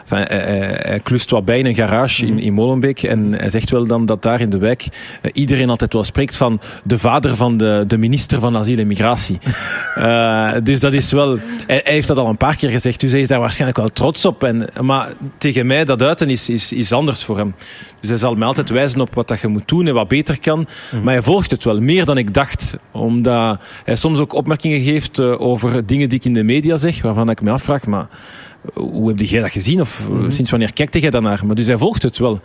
enfin, 0.08 0.26
hij, 0.28 1.00
klust 1.02 1.30
wat 1.30 1.44
bij 1.44 1.58
in 1.58 1.66
een 1.66 1.74
garage 1.74 2.26
in, 2.26 2.38
in 2.38 2.52
Molenbeek. 2.52 3.02
En 3.02 3.32
hij 3.32 3.48
zegt 3.50 3.70
wel 3.70 3.86
dan 3.86 4.06
dat 4.06 4.22
daar 4.22 4.40
in 4.40 4.50
de 4.50 4.58
wijk 4.58 4.86
eh, 5.22 5.30
iedereen 5.34 5.70
altijd 5.70 5.92
wel 5.92 6.04
spreekt 6.04 6.36
van 6.36 6.60
de 6.84 6.98
vader 6.98 7.36
van 7.36 7.56
de, 7.56 7.84
de 7.86 7.98
minister 7.98 8.38
van 8.40 8.56
Asiel 8.56 8.78
en 8.78 8.86
Migratie. 8.86 9.38
Eh, 9.94 10.52
dus 10.62 10.80
dat 10.80 10.92
is 10.92 11.12
wel, 11.12 11.38
hij, 11.66 11.80
hij 11.84 11.94
heeft 11.94 12.08
dat 12.08 12.16
al 12.16 12.28
een 12.28 12.36
paar 12.36 12.56
keer 12.56 12.70
gezegd, 12.70 13.00
dus 13.00 13.10
hij 13.10 13.20
is 13.20 13.28
daar 13.28 13.40
waarschijnlijk 13.40 13.78
wel 13.78 13.88
trots 13.88 14.24
op. 14.24 14.42
En, 14.44 14.68
maar 14.80 15.12
tegen 15.38 15.66
mij 15.66 15.84
dat 15.84 16.02
uiten 16.02 16.30
is, 16.30 16.48
is, 16.48 16.72
is 16.72 16.92
anders 16.92 17.24
voor 17.24 17.36
hem. 17.36 17.54
Dus 18.00 18.08
hij 18.08 18.18
zal 18.18 18.34
mij 18.34 18.46
altijd 18.46 18.70
wijzen 18.70 19.00
op 19.00 19.14
wat 19.14 19.28
dat 19.28 19.40
je 19.40 19.48
moet 19.48 19.68
doen 19.68 19.86
en 19.86 19.94
wat 19.94 20.08
beter 20.08 20.40
kan. 20.40 20.66
Maar 21.02 21.12
hij 21.12 21.22
volgt 21.22 21.50
het 21.50 21.64
wel, 21.64 21.80
meer 21.80 22.04
dan 22.04 22.18
ik 22.18 22.34
dacht. 22.34 22.76
Omdat 22.92 23.62
hij 23.84 23.96
soms 23.96 24.18
ook 24.18 24.32
opmerkingen 24.32 24.82
geeft 24.82 25.18
eh, 25.18 25.40
over 25.40 25.86
dingen 25.86 26.08
die 26.08 26.18
ik 26.18 26.24
in 26.24 26.34
de 26.34 26.42
media 26.42 26.76
zeg, 26.76 27.02
waarvan 27.02 27.30
ik 27.30 27.40
me 27.40 27.50
afvraag, 27.50 27.86
maar 27.86 28.08
hoe 28.74 29.08
heb 29.08 29.18
jij 29.18 29.40
dat 29.40 29.50
gezien? 29.50 29.80
Of 29.80 30.00
eh, 30.00 30.24
sinds 30.28 30.50
wanneer 30.50 30.72
kijkt 30.72 31.00
jij 31.00 31.10
daarnaar? 31.10 31.46
Maar 31.46 31.54
dus 31.54 31.66
hij 31.66 31.76
volgt 31.76 32.02
het 32.02 32.18
wel. 32.18 32.40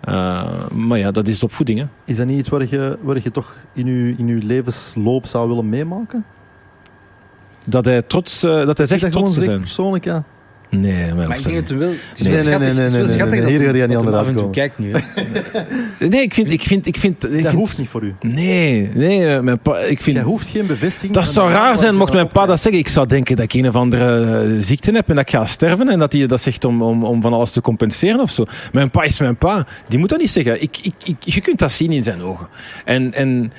Eh, 0.00 0.68
maar 0.74 0.98
ja, 0.98 1.10
dat 1.10 1.28
is 1.28 1.42
opvoeding, 1.42 1.78
hè. 1.78 1.86
Is 2.04 2.16
dat 2.16 2.26
niet 2.26 2.38
iets 2.38 2.48
waar 2.48 2.66
je, 2.68 2.98
waar 3.02 3.20
je 3.22 3.30
toch 3.30 3.56
in 3.72 3.86
je, 3.86 4.14
in 4.16 4.28
uw 4.28 4.40
levensloop 4.42 5.26
zou 5.26 5.48
willen 5.48 5.68
meemaken? 5.68 6.24
Dat 7.64 7.84
hij 7.84 8.02
trots, 8.02 8.42
eh, 8.42 8.66
dat 8.66 8.78
hij 8.78 8.86
zegt 8.86 9.02
dat 9.02 9.12
trots 9.12 9.34
te 9.34 9.42
zijn. 9.42 9.60
persoonlijk, 9.60 10.04
ja? 10.04 10.24
Nee, 10.70 11.14
maar, 11.14 11.28
Maar 11.28 11.36
ik 11.36 11.42
denk 11.42 11.54
dat 11.56 11.68
het 11.68 11.78
wel. 11.78 11.88
Het 11.88 11.98
is 12.14 12.22
Nee, 12.24 12.32
wel 12.32 12.42
nee, 12.42 12.52
schattig, 12.52 12.74
nee, 12.74 12.84
het 12.84 12.86
is 12.86 12.92
nee, 12.92 13.00
nee, 13.00 13.26
nee, 13.26 13.40
dat 13.40 13.48
hier 13.48 13.60
hem- 13.60 13.74
ga 13.74 13.76
je 13.76 13.86
niet 14.06 14.14
af 14.14 14.26
en 14.28 14.34
toe 14.36 14.50
kijkt 14.50 14.78
nu. 14.78 14.92
Hè. 14.92 14.98
Nee, 16.08 16.22
ik 16.22 16.34
vind, 16.34 16.50
ik 16.50 16.62
vind, 16.62 16.86
ik 16.86 16.98
vind, 16.98 17.24
ik 17.24 17.30
Dat 17.30 17.40
vind- 17.40 17.52
hoeft 17.54 17.78
niet 17.78 17.88
voor 17.88 18.02
u. 18.02 18.14
nee, 18.20 18.90
nee, 18.94 19.40
mijn 19.40 19.58
pa, 19.58 19.78
ik 19.78 20.00
vind, 20.00 20.16
Jij 20.16 20.24
hoeft 20.24 20.48
geen 20.48 20.66
bevestiging. 20.66 21.12
Dat 21.12 21.26
zou 21.32 21.48
de 21.48 21.54
raar 21.54 21.76
zijn 21.78 21.96
mocht 21.96 22.12
mijn 22.12 22.28
pa 22.28 22.46
dat 22.46 22.60
zeggen. 22.60 22.80
Ik 22.80 22.88
zou 22.88 23.06
denken 23.06 23.36
dat 23.36 23.44
ik 23.44 23.52
een 23.52 23.68
of 23.68 23.74
andere 23.76 24.24
eh, 24.44 24.50
ziekte 24.58 24.90
heb 24.92 25.08
en 25.08 25.14
dat 25.14 25.24
ik 25.28 25.34
ga 25.34 25.44
sterven 25.44 25.88
en 25.88 25.98
dat 25.98 26.12
hij 26.12 26.26
dat 26.26 26.40
zegt 26.40 26.64
om, 26.64 26.82
om, 26.82 27.04
om 27.04 27.20
van 27.22 27.32
alles 27.32 27.50
te 27.52 27.60
compenseren 27.60 28.20
of 28.20 28.30
zo. 28.30 28.44
Mijn 28.72 28.90
pa 28.90 29.02
is 29.02 29.18
mijn 29.20 29.36
pa. 29.36 29.66
Die 29.88 29.98
moet 29.98 30.08
dat 30.08 30.18
niet 30.18 30.30
zeggen. 30.30 30.62
Ik, 30.62 30.76
ik, 30.82 30.92
ik, 31.04 31.16
je 31.20 31.40
kunt 31.40 31.58
dat 31.58 31.72
zien 31.72 31.92
in 31.92 32.02
zijn 32.02 32.22
ogen. 32.22 32.48
En, 32.84 33.14
en 33.14 33.52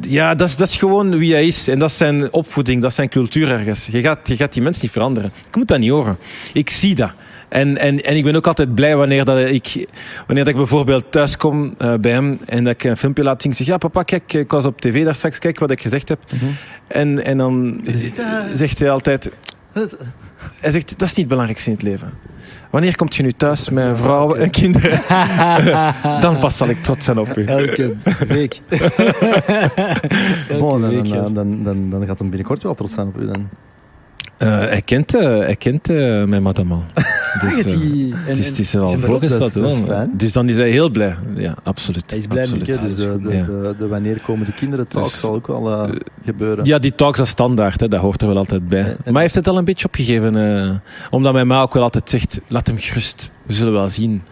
ja, 0.00 0.34
dat 0.34 0.48
is, 0.48 0.56
dat 0.56 0.68
is 0.68 0.76
gewoon 0.76 1.18
wie 1.18 1.32
hij 1.32 1.46
is. 1.46 1.68
En 1.68 1.78
dat 1.78 1.90
is 1.90 1.96
zijn 1.96 2.32
opvoeding, 2.32 2.80
dat 2.80 2.90
is 2.90 2.96
zijn 2.96 3.08
cultuur 3.08 3.50
ergens. 3.50 3.88
Je 3.92 4.00
gaat, 4.00 4.18
je 4.28 4.36
gaat 4.36 4.52
die 4.52 4.62
mens 4.62 4.80
niet 4.80 4.90
veranderen. 4.90 5.32
Ik 5.48 5.56
moet 5.56 5.68
dat 5.68 5.78
niet 5.78 5.90
horen. 5.90 6.16
Ik 6.58 6.70
zie 6.70 6.94
dat. 6.94 7.12
En, 7.48 7.78
en, 7.78 8.04
en 8.04 8.16
ik 8.16 8.24
ben 8.24 8.36
ook 8.36 8.46
altijd 8.46 8.74
blij 8.74 8.96
wanneer, 8.96 9.24
dat 9.24 9.38
ik, 9.38 9.86
wanneer 10.26 10.44
dat 10.44 10.52
ik 10.52 10.56
bijvoorbeeld 10.56 11.12
thuis 11.12 11.36
kom 11.36 11.74
eh, 11.78 11.94
bij 11.94 12.12
hem 12.12 12.38
en 12.46 12.64
dat 12.64 12.72
ik 12.72 12.84
een 12.84 12.96
filmpje 12.96 13.22
laat 13.22 13.42
zien. 13.42 13.50
Ik 13.50 13.56
zeg, 13.56 13.66
ja 13.66 13.76
papa, 13.76 14.02
kijk, 14.02 14.32
ik 14.32 14.50
was 14.50 14.64
op 14.64 14.80
tv 14.80 15.04
daar 15.04 15.14
straks, 15.14 15.38
kijk 15.38 15.58
wat 15.58 15.70
ik 15.70 15.80
gezegd 15.80 16.08
heb. 16.08 16.18
En, 16.86 17.24
en 17.24 17.38
dan 17.38 17.80
zegt 18.52 18.78
hij 18.78 18.90
altijd, 18.90 19.30
hij 20.60 20.70
zegt, 20.70 20.88
dat 20.88 21.08
is 21.08 21.08
niet 21.08 21.16
het 21.16 21.28
belangrijkste 21.28 21.70
in 21.70 21.76
het 21.76 21.84
leven. 21.84 22.12
Wanneer 22.70 22.96
komt 22.96 23.14
je 23.14 23.22
nu 23.22 23.32
thuis 23.32 23.70
met 23.70 23.98
vrouwen 23.98 24.40
en 24.40 24.50
kinderen? 24.50 25.00
dan 26.20 26.38
pas 26.38 26.56
zal 26.56 26.68
ik 26.68 26.82
trots 26.82 27.04
zijn 27.04 27.18
op 27.18 27.36
u. 27.36 27.44
Elke 27.44 27.96
week. 28.28 28.60
Elke 28.68 29.14
Bon, 30.58 30.80
dan, 30.80 30.90
week, 30.90 31.08
dan, 31.08 31.22
gast. 31.22 31.34
dan, 31.34 31.62
dan, 31.62 31.90
dan 31.90 32.06
gaat 32.06 32.18
hem 32.18 32.28
binnenkort 32.28 32.62
wel 32.62 32.74
trots 32.74 32.94
zijn 32.94 33.06
op 33.06 33.20
u. 33.20 33.26
Dan. 33.26 33.48
Eh, 34.38 34.48
hij 34.58 34.82
kent, 34.82 35.14
eh, 35.14 35.22
hij 35.38 35.56
kent 35.56 35.88
eh, 35.90 35.96
mijn 36.24 36.42
madame 36.42 36.74
al. 36.74 36.82
Dus, 37.40 37.64
die- 37.64 38.12
en- 38.12 38.18
en- 38.26 38.36
het 38.36 38.58
is 38.58 38.74
er 38.74 38.80
al 38.80 38.98
voorgesteld. 38.98 39.52
fijn. 39.86 40.10
Dus 40.16 40.32
dan 40.32 40.48
is 40.48 40.56
hij 40.56 40.70
heel 40.70 40.90
blij. 40.90 41.16
Ja, 41.34 41.54
absoluut. 41.62 42.10
Hij 42.10 42.18
is 42.18 42.26
blij 42.26 42.46
met 42.50 42.60
absoluut. 42.60 42.78
Oké, 42.78 42.86
dus 42.88 42.96
de, 42.96 43.18
de, 43.28 43.36
Ja. 43.36 43.44
de, 43.44 43.74
de 43.78 43.88
wanneer 43.88 44.20
komen 44.20 44.46
de 44.46 44.52
kinderen 44.52 44.88
talk 44.88 45.04
Dus- 45.04 45.20
zal 45.20 45.34
ook 45.34 45.46
wel 45.46 45.90
gebeuren. 46.24 46.64
Ja, 46.64 46.78
die 46.78 46.94
talks 46.94 47.20
als 47.20 47.28
standaard, 47.28 47.80
hè, 47.80 47.88
dat 47.88 48.00
hoort 48.00 48.22
er 48.22 48.28
wel 48.28 48.36
altijd 48.36 48.68
bij. 48.68 48.80
En- 48.80 48.96
maar 49.04 49.12
hij 49.12 49.22
heeft 49.22 49.34
het 49.34 49.48
al 49.48 49.58
een 49.58 49.64
beetje 49.64 49.86
opgegeven. 49.86 50.82
omdat 51.10 51.32
mijn 51.32 51.46
ma 51.46 51.60
ook 51.60 51.74
wel 51.74 51.82
altijd 51.82 52.10
zegt, 52.10 52.40
laat 52.48 52.66
hem 52.66 52.78
gerust. 52.78 53.30
We 53.46 53.52
zullen 53.52 53.72
wel 53.72 53.88
zien 53.88 54.22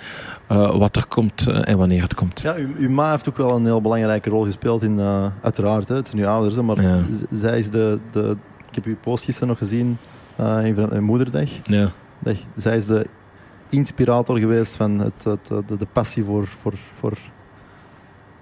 eh, 0.48 0.78
wat 0.78 0.96
er 0.96 1.06
komt 1.06 1.46
en 1.64 1.78
wanneer 1.78 2.02
het 2.02 2.14
komt. 2.14 2.40
Ja, 2.40 2.54
uw, 2.54 2.68
uw 2.78 2.90
ma 2.90 3.10
heeft 3.10 3.28
ook 3.28 3.36
wel 3.36 3.56
een 3.56 3.64
heel 3.64 3.80
belangrijke 3.80 4.30
rol 4.30 4.44
gespeeld 4.44 4.82
in, 4.82 4.98
eh, 4.98 5.26
uiteraard, 5.42 5.88
hè, 5.88 5.94
het 5.94 6.06
zijn 6.08 6.22
uw 6.22 6.28
ouders, 6.28 6.56
hè, 6.56 6.62
maar 6.62 6.82
Ja. 6.82 6.98
zij 7.30 7.58
is 7.58 7.70
de, 7.70 7.98
de, 8.12 8.36
heb 8.76 8.84
uw 8.84 8.96
post 9.02 9.24
gisteren 9.24 9.48
nog 9.48 9.58
gezien, 9.58 9.98
eh 10.36 10.64
in 10.64 10.90
in 10.92 11.02
moederdag, 11.02 11.50
Ja. 11.62 11.92
dat, 12.18 12.36
zij 12.56 12.76
is 12.76 12.86
de 12.86 13.06
inspirator 13.70 14.38
geweest 14.38 14.76
van 14.76 14.98
het, 14.98 15.24
het, 15.24 15.46
de, 15.68 15.76
de 15.78 15.86
passie 15.92 16.24
voor, 16.24 16.46
voor, 16.60 16.74
voor 16.98 17.18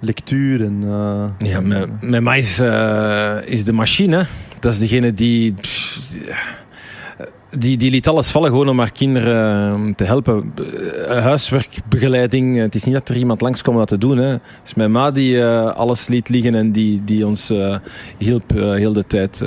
lectuur 0.01 0.65
en... 0.65 0.83
eh, 0.83 1.49
Ja, 1.49 1.61
mijn, 1.61 1.99
mijn 2.01 2.23
ma 2.23 2.35
is, 2.35 2.59
eh, 2.59 3.39
is 3.45 3.65
de 3.65 3.73
machine. 3.73 4.27
Dat 4.61 4.73
is 4.73 4.79
degene 4.79 5.13
die... 5.15 5.53
pff, 5.55 6.11
die, 7.59 7.77
die 7.77 7.91
liet 7.91 8.09
alles 8.09 8.31
vallen 8.31 8.51
gewoon 8.51 8.69
om 8.69 8.79
haar 8.79 8.93
kinderen 8.93 9.89
eh, 9.89 9.95
te 9.95 10.05
helpen. 10.05 10.53
Eh, 11.09 11.23
huiswerk, 11.23 11.79
begeleiding. 11.89 12.59
Het 12.59 12.75
is 12.75 12.85
niet 12.85 12.95
dat 12.95 13.09
er 13.09 13.17
iemand 13.17 13.41
langskwam 13.41 13.77
dat 13.77 13.89
te 13.89 13.99
doen. 13.99 14.19
Hè. 14.19 14.29
Het 14.29 14.41
is 14.65 14.75
mijn 14.75 14.91
ma 14.91 15.11
die 15.11 15.41
eh, 15.41 15.67
alles 15.67 16.07
liet 16.09 16.29
liggen 16.29 16.55
en 16.55 16.73
die, 16.73 17.05
die 17.05 17.27
ons 17.27 17.53
hielp 18.19 18.51
heel 18.55 18.93
de 18.93 19.07
tijd. 19.07 19.39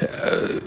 Eh, 0.00 0.06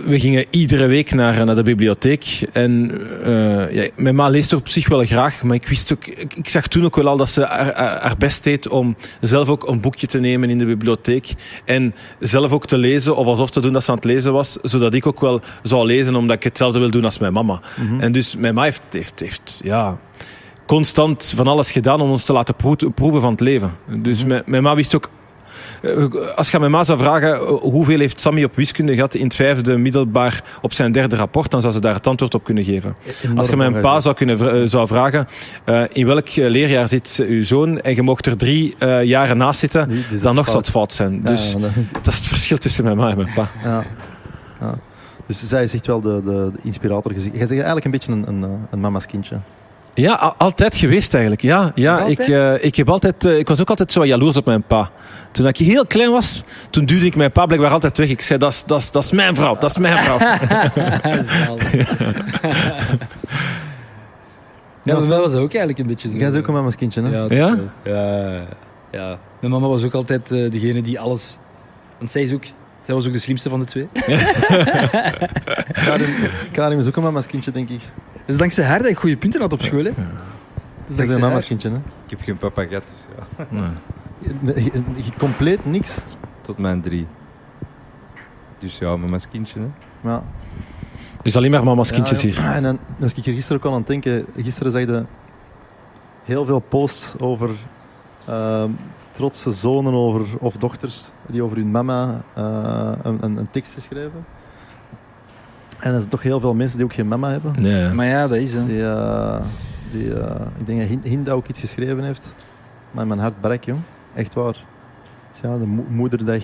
we 0.06 0.20
gingen 0.20 0.46
iedere 0.50 0.88
week 0.88 1.14
naar, 1.14 1.46
naar 1.46 1.56
de 1.56 1.64
bibliotheek. 1.64 2.48
En 2.52 2.92
eh, 3.24 3.74
ja, 3.74 3.90
mijn 3.96 4.16
ma 4.16 4.28
leest 4.30 4.54
op 4.54 4.68
zich 4.68 4.88
wel 4.88 5.06
graag, 5.06 5.44
maar 5.44 5.56
ik 5.56 5.68
wist 5.68 5.92
ook, 5.94 6.06
ik, 6.06 6.36
ik 6.36 6.50
zag 6.50 6.68
toen 6.68 6.86
ook 6.86 6.96
wel 6.96 7.08
al 7.08 7.18
dat 7.18 7.30
ze 7.30 7.46
haar, 7.46 8.16
best 8.18 8.44
deed 8.44 8.68
om 8.68 8.96
zelf 9.22 9.48
ook 9.48 9.68
een 9.68 9.82
boekje 9.82 10.08
te 10.08 10.20
nemen 10.20 10.50
in 10.50 10.58
de 10.58 10.66
bibliotheek. 10.66 11.34
En 11.66 11.96
zelf 12.20 12.52
ook 12.52 12.66
te 12.66 12.78
lezen, 12.78 13.16
of 13.16 13.26
alsof 13.26 13.50
te 13.50 13.60
doen 13.60 13.74
dat 13.74 13.84
ze 13.84 13.90
aan 13.90 13.96
het 13.96 14.06
lezen 14.06 14.34
was, 14.34 14.58
zodat 14.62 14.94
ik 14.94 15.06
ook 15.06 15.20
wel 15.20 15.42
zou 15.64 15.86
lezen, 15.86 16.16
omdat 16.16 16.36
ik 16.36 16.44
hetzelfde 16.44 16.80
wil 16.80 16.92
doen 16.92 17.06
als 17.06 17.20
mijn 17.20 17.34
mama. 17.34 17.62
En 18.00 18.12
dus 18.12 18.36
mijn 18.36 18.54
ma 18.54 18.64
heeft, 18.64 18.82
heeft, 18.90 19.20
heeft 19.20 19.62
ja, 19.64 20.00
constant 20.66 21.34
van 21.36 21.48
alles 21.48 21.72
gedaan 21.72 22.02
om 22.02 22.10
ons 22.10 22.26
te 22.26 22.34
laten 22.34 22.56
proe- 22.56 22.92
proeven 22.96 23.22
van 23.22 23.32
het 23.32 23.42
leven. 23.42 23.72
Dus 24.02 24.24
mijn, 24.24 24.44
mijn 24.46 24.64
ma 24.64 24.76
wist 24.76 24.96
ook 24.96 25.10
als 26.36 26.48
je 26.50 26.54
aan 26.54 26.60
mijn 26.60 26.72
ma 26.72 26.84
zou 26.84 26.98
vragen 26.98 27.34
eh, 27.34 27.40
hoeveel 27.48 28.00
heeft 28.00 28.20
Sammy 28.20 28.44
op 28.44 28.56
wiskunde 28.56 28.94
gehad 28.94 29.14
in 29.14 29.24
het 29.24 29.36
vijfde 29.36 29.78
middelbaar 29.78 30.44
op 30.62 30.74
zijn 30.74 30.92
derde 30.92 31.16
rapport, 31.16 31.52
dan 31.52 31.62
zou 31.62 31.74
ze 31.74 31.80
daar 31.80 31.94
het 31.94 32.08
antwoord 32.08 32.34
op 32.34 32.44
kunnen 32.44 32.64
geven. 32.64 32.96
Enorm 33.22 33.38
Als 33.40 33.50
je 33.50 33.56
mijn 33.58 33.80
pa 33.82 34.00
zou, 34.00 34.16
kunnen, 34.16 34.62
eh, 34.62 34.68
zou 34.70 34.88
vragen 34.88 35.28
eh, 35.66 35.84
in 35.92 36.06
welk 36.06 36.28
eh, 36.28 36.50
leerjaar 36.50 36.88
zit 36.88 37.18
eh, 37.20 37.28
uw 37.30 37.44
zoon 37.44 37.80
en 37.82 37.96
je 37.96 38.02
mocht 38.02 38.26
er 38.26 38.38
drie 38.38 38.76
eh, 38.80 39.04
jaren 39.04 39.38
naast 39.38 39.60
zitten, 39.60 39.92
zit 40.12 40.22
dan 40.22 40.36
nog 40.36 40.46
zou 40.48 40.56
fout. 40.64 40.66
het 40.66 40.70
fout 40.70 40.92
zijn. 40.92 41.14
Ja, 41.14 41.30
Dus 41.30 41.52
ja, 41.54 41.60
dat- 41.60 41.72
dat 42.04 42.08
is 42.14 42.16
het 42.20 42.28
verschil 42.28 42.58
tussen 42.58 42.84
mijn 42.84 42.98
ma 42.98 43.10
en 43.10 43.16
mijn 43.18 43.34
pa. 43.36 43.48
Ja. 43.64 43.84
ja. 44.60 44.76
Dus 45.28 45.44
zij 45.48 45.64
is 45.64 45.74
echt 45.74 45.88
wel 45.88 46.02
de, 46.02 46.22
de, 46.26 46.52
de 46.56 46.60
inspirator. 46.64 47.14
Jij 47.14 47.22
zegt 47.32 47.50
eigenlijk 47.52 47.86
een 47.86 47.92
beetje 47.92 48.12
een, 48.12 48.28
een, 48.28 48.44
eh, 48.44 48.50
een 48.72 48.80
mama's 48.80 49.06
kindje. 49.06 49.38
Ja, 49.96 50.34
altijd 50.38 50.76
geweest 50.76 51.14
eigenlijk. 51.14 51.44
Ja, 51.44 51.72
ja 51.76 52.00
ik, 52.06 52.20
eh, 52.20 52.64
ik, 52.64 52.76
heb 52.76 52.90
altijd, 52.90 53.26
eh, 53.26 53.38
ik 53.38 53.48
was 53.48 53.62
ook 53.62 53.70
altijd 53.70 53.92
zo 53.92 54.06
jaloers 54.06 54.36
op 54.36 54.46
mijn 54.46 54.64
pa. 54.64 54.90
Toen 55.32 55.48
ik 55.48 55.58
heel 55.58 55.86
klein 55.86 56.12
was, 56.12 56.44
toen 56.70 56.86
duwde 56.86 57.06
ik 57.06 57.16
mijn 57.16 57.32
pa 57.32 57.46
blijkbaar 57.46 57.72
altijd 57.72 57.98
weg. 57.98 58.10
Ik 58.10 58.22
zei, 58.22 58.40
dat 58.40 58.52
is- 58.52 58.64
dat 58.66 58.80
is- 58.82 58.92
dat 58.92 59.04
is 59.04 59.12
mijn 59.12 59.36
vrouw, 59.36 59.58
dat 59.58 59.70
is 59.70 59.78
mijn 59.78 59.98
vrouw. 60.04 60.18
Ja, 64.84 64.98
bij 65.00 65.08
mij 65.08 65.20
was 65.20 65.32
dat 65.32 65.42
ook 65.42 65.50
eigenlijk 65.54 65.80
een 65.80 65.88
beetje 65.88 66.10
zo. 66.10 66.16
Jij 66.16 66.30
is 66.32 66.38
ook 66.38 66.48
een 66.48 66.54
mama's 66.54 66.76
kindje, 66.76 67.02
hè? 67.02 67.10
Ja, 67.10 67.26
Ja? 67.28 67.58
ja, 67.84 68.32
ja. 68.92 69.18
Mijn 69.40 69.52
mama 69.54 69.68
was 69.68 69.84
ook 69.84 69.94
altijd 69.94 70.32
eh, 70.32 70.52
degene 70.52 70.82
die 70.82 71.00
alles... 71.00 71.38
Want 71.98 72.12
zij 72.12 72.22
is 72.22 72.34
ook... 72.34 72.44
Zij 72.86 72.96
was 72.96 73.06
ook 73.06 73.12
de 73.12 73.20
slimste 73.20 73.50
van 73.50 73.60
de 73.60 73.66
twee. 73.66 73.88
Karim, 75.86 76.14
Karim 76.52 76.80
is 76.80 76.88
ook 76.88 76.96
een 76.96 77.04
mama's 77.04 77.26
kindje, 77.26 77.52
denk 77.52 77.70
ik. 77.70 77.82
Dus 78.26 78.38
dankzij 78.38 78.66
haar 78.66 78.78
dat 78.78 78.88
ik 78.88 78.98
goede 78.98 79.18
punten 79.18 79.42
had 79.42 79.54
op 79.54 79.62
school. 79.62 79.84
Hè. 79.84 79.92
Dus 79.94 79.96
Jij 79.96 80.06
is 80.88 80.96
dankzij 80.96 81.16
een 81.16 81.22
mama's 81.22 81.46
kindje, 81.46 81.70
hè? 81.70 81.76
Ik 81.76 82.10
heb 82.10 82.22
geen 82.22 82.38
papa 82.38 82.66
gehad, 82.66 82.84
dus 82.88 83.06
ja. 83.50 83.72
Nee. 84.40 84.72
Compleet 85.18 85.66
niks. 85.66 85.98
Tot 86.42 86.58
mijn 86.58 86.82
drie. 86.82 87.08
Dus 88.60 88.78
ja, 88.78 88.96
mama's 88.96 89.30
kindje, 89.30 89.60
hè. 89.60 89.68
Ja. 90.10 90.24
Dus 91.22 91.36
alleen 91.38 91.52
maar 91.52 91.64
mama's 91.64 91.92
kindjes 91.92 92.22
Ja, 92.22 92.28
hier. 92.28 92.42
ja. 92.42 92.56
En 92.56 92.64
dan 92.64 92.80
was 92.98 93.14
ik 93.14 93.26
er 93.26 93.34
gisteren 93.34 93.58
ook 93.58 93.66
al 93.66 93.72
aan 93.72 93.78
het 93.78 93.88
denken. 93.88 94.26
Gisteren 94.36 94.72
zag 94.72 94.82
je 94.82 95.06
heel 96.24 96.46
veel 96.46 96.60
posts 96.60 97.20
over 97.20 97.50
ehm, 98.28 98.70
trotse 99.14 99.52
zonen 99.52 99.94
over, 99.94 100.26
of 100.40 100.56
dochters 100.58 101.10
die 101.28 101.44
over 101.44 101.58
hun 101.58 101.72
mama 101.72 102.22
eh, 102.34 102.92
een, 103.04 103.18
een, 103.22 103.38
een 103.38 103.50
tekst 103.52 103.74
geschreven. 103.74 104.26
En 105.80 105.92
er 105.94 105.98
zijn 105.98 106.10
toch 106.10 106.22
heel 106.24 106.40
veel 106.40 106.54
mensen 106.54 106.78
die 106.78 106.86
ook 106.86 106.94
geen 106.94 107.08
mama 107.08 107.30
hebben. 107.32 107.62
Nee. 107.62 107.90
Maar 107.94 108.06
ja, 108.06 108.28
dat 108.28 108.38
is 108.38 108.54
hè. 108.54 108.66
Die, 108.66 108.84
eh, 108.90 109.42
die, 109.92 110.14
eh, 110.14 110.46
ik 110.60 110.66
denk 110.68 110.80
dat 110.80 110.88
Hin- 110.90 111.02
Hinda 111.04 111.32
ook 111.32 111.48
iets 111.48 111.60
geschreven 111.60 112.04
heeft. 112.04 112.34
Maar 112.92 113.08
mijn 113.08 113.20
hart 113.20 113.42
breekt, 113.42 113.66
jong. 113.66 113.80
Echt 114.14 114.34
waar. 114.34 114.64
Dus 115.32 115.42
ja, 115.42 115.58
de 115.58 115.66
mo- 115.66 115.86
moederdag 115.90 116.44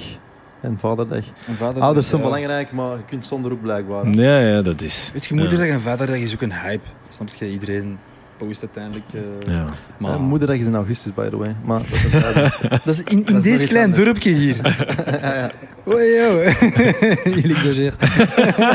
en 0.61 0.77
vaderdag. 0.79 1.23
Mijn 1.45 1.57
vader 1.57 1.81
Ouders 1.81 2.07
zijn 2.07 2.21
ja. 2.21 2.27
belangrijk, 2.27 2.71
maar 2.71 2.97
je 2.97 3.03
kunt 3.05 3.25
zonder 3.25 3.51
ook 3.51 3.61
blijkbaar. 3.61 4.07
Ja, 4.07 4.39
ja, 4.39 4.61
dat 4.61 4.81
is. 4.81 5.09
Weet 5.13 5.25
je, 5.25 5.35
moederdag 5.35 5.67
en 5.67 5.81
vaderdag 5.81 6.15
is 6.17 6.33
ook 6.33 6.41
een 6.41 6.53
hype. 6.61 6.87
Snap 7.09 7.29
je? 7.29 7.51
Iedereen 7.51 7.99
post 8.39 8.61
uiteindelijk. 8.61 9.05
eh, 9.13 9.53
Ja. 9.53 9.65
Maar 9.97 10.19
moederdag 10.21 10.57
is 10.57 10.65
in 10.65 10.75
augustus, 10.75 11.13
by 11.13 11.29
the 11.29 11.37
way. 11.37 11.55
Maar 11.63 11.79
dat 11.79 12.03
is 12.03 12.11
duidelijk. 12.21 12.59
dat 12.85 12.93
is 12.95 13.03
in, 13.03 13.25
in 13.25 13.41
deze 13.41 13.67
klein 13.67 13.85
anders. 13.85 14.03
dorpje 14.05 14.31
hier. 14.31 14.55
ja, 15.21 15.35
ja. 15.35 15.51
Oei, 15.87 16.05
yo. 16.15 16.41
Jullie 17.39 17.55
exageren. 17.55 17.93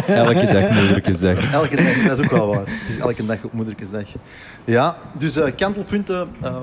Elke 0.07 0.47
dag 0.47 0.71
moederlijkesdag. 0.71 1.53
Elke 1.53 1.77
dag, 1.77 2.03
dat 2.07 2.19
is 2.19 2.25
ook 2.25 2.31
wel 2.31 2.47
waar. 2.49 2.65
Het 2.67 2.89
is 2.89 2.99
elke 2.99 3.27
dag 3.27 3.45
op 3.45 3.53
moederkesdag. 3.53 4.05
Ja, 4.65 4.97
dus 5.19 5.37
eh, 5.37 5.55
kantelpunten 5.57 6.29
eh, 6.41 6.57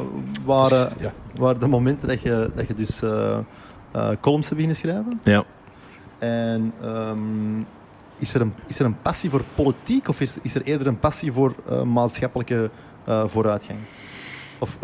waren, 0.46 0.90
Ja. 1.00 1.12
waren 1.36 1.60
de 1.60 1.68
momenten 1.68 2.08
dat 2.08 2.22
je, 2.22 2.52
dat 2.56 2.68
je 2.68 2.74
dus 2.74 3.02
eh 3.02 3.38
eh, 3.92 4.10
columns 4.22 4.50
hebt 4.50 4.62
beginnen 4.62 4.76
schrijven. 4.76 5.20
Ja. 5.24 5.44
En 6.20 6.74
ehm, 6.82 7.60
is, 8.18 8.34
er 8.34 8.42
een, 8.42 8.54
is 8.68 8.80
er 8.80 8.86
een 8.86 9.02
passie 9.02 9.30
voor 9.30 9.44
politiek 9.56 10.08
of 10.08 10.22
is, 10.22 10.38
is 10.42 10.56
er 10.56 10.62
eerder 10.62 10.88
een 10.88 11.00
passie 11.00 11.32
voor 11.32 11.56
eh, 11.70 11.82
maatschappelijke 11.84 12.70
eh, 13.06 13.24
vooruitgang? 13.28 13.80
Of, 14.60 14.78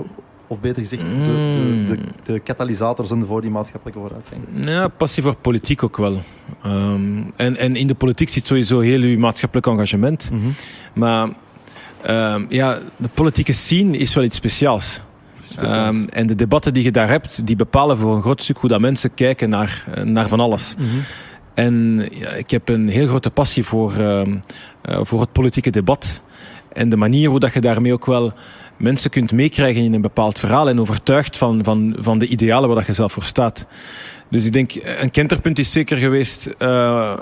of 0.48 0.60
beter 0.60 0.82
gezegd, 0.82 1.02
de, 1.02 1.86
de, 1.88 1.96
de, 1.96 2.34
de 2.34 2.40
katalysators 2.40 3.10
voor 3.26 3.42
die 3.42 3.50
maatschappelijke 3.50 4.00
vooruitgang. 4.00 4.70
Ja, 4.70 4.88
passie 4.88 5.24
voor 5.24 5.36
politiek 5.36 5.84
ook 5.84 5.98
wel. 5.98 6.22
Ehm, 6.64 7.24
en, 7.36 7.58
en 7.58 7.76
in 7.76 7.88
de 7.88 7.96
politiek 7.96 8.30
zit 8.30 8.48
sowieso 8.48 8.80
heel 8.80 9.02
uw 9.02 9.20
maatschappelijk 9.20 9.68
engagement. 9.68 10.32
Maar 10.94 11.30
ehm, 12.02 12.46
ja, 12.50 12.80
de 12.98 13.10
politieke 13.14 13.54
scene 13.54 13.98
is 13.98 14.16
wel 14.16 14.24
iets 14.24 14.36
speciaals. 14.36 15.02
Ehm, 15.56 16.06
en 16.10 16.28
de 16.28 16.36
debatten 16.36 16.74
die 16.74 16.84
je 16.84 16.92
daar 16.92 17.10
hebt, 17.10 17.46
die 17.46 17.56
bepalen 17.56 17.98
voor 17.98 18.16
een 18.16 18.22
groot 18.22 18.42
stuk 18.42 18.58
hoe 18.58 18.70
dat 18.70 18.80
mensen 18.80 19.14
kijken 19.14 19.50
naar, 19.50 19.86
eh, 19.94 20.04
naar 20.04 20.28
van 20.28 20.40
alles. 20.40 20.76
En 21.54 22.08
ja, 22.12 22.30
ik 22.30 22.50
heb 22.50 22.70
een 22.70 22.90
heel 22.90 23.08
grote 23.08 23.30
passie 23.30 23.64
voor, 23.64 23.94
eh, 23.94 24.26
voor 24.82 25.20
het 25.20 25.32
politieke 25.32 25.70
debat. 25.70 26.22
En 26.78 26.90
de 26.90 26.96
manier 26.96 27.30
hoe 27.30 27.40
dat 27.40 27.54
je 27.54 27.62
daarmee 27.62 27.94
ook 27.94 28.06
wel 28.06 28.34
mensen 28.78 29.10
kunt 29.10 29.32
meekrijgen 29.32 29.84
in 29.84 29.94
een 29.94 30.02
bepaald 30.02 30.40
verhaal 30.40 30.70
en 30.70 30.80
overtuigt 30.80 31.38
van, 31.38 31.64
van, 31.64 31.96
van 32.00 32.20
de 32.20 32.28
idealen 32.28 32.68
waar 32.68 32.78
dat 32.78 32.86
je 32.86 32.94
zelf 32.94 33.12
voor 33.12 33.24
staat. 33.24 33.66
Dus 34.30 34.46
ik 34.46 34.54
denk, 34.54 34.72
een 34.84 35.12
kenterpunt 35.12 35.60
is 35.60 35.72
zeker 35.72 35.98
geweest 35.98 36.50
eh, 36.58 37.14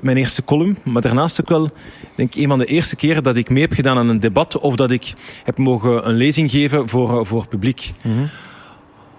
mijn 0.00 0.16
eerste 0.16 0.44
column. 0.44 0.78
Maar 0.84 1.02
daarnaast 1.02 1.40
ook 1.40 1.48
wel, 1.48 1.70
denk 2.14 2.34
ik, 2.34 2.42
een 2.42 2.48
van 2.48 2.58
de 2.58 2.64
eerste 2.64 2.96
keren 2.96 3.22
dat 3.22 3.36
ik 3.36 3.50
mee 3.50 3.62
heb 3.62 3.72
gedaan 3.72 3.98
aan 3.98 4.08
een 4.08 4.20
debat 4.20 4.58
of 4.58 4.76
dat 4.76 4.90
ik 4.90 5.12
heb 5.44 5.58
mogen 5.58 6.08
een 6.08 6.14
lezing 6.14 6.50
geven 6.50 6.88
voor, 6.88 7.26
voor 7.26 7.48
publiek 7.48 7.92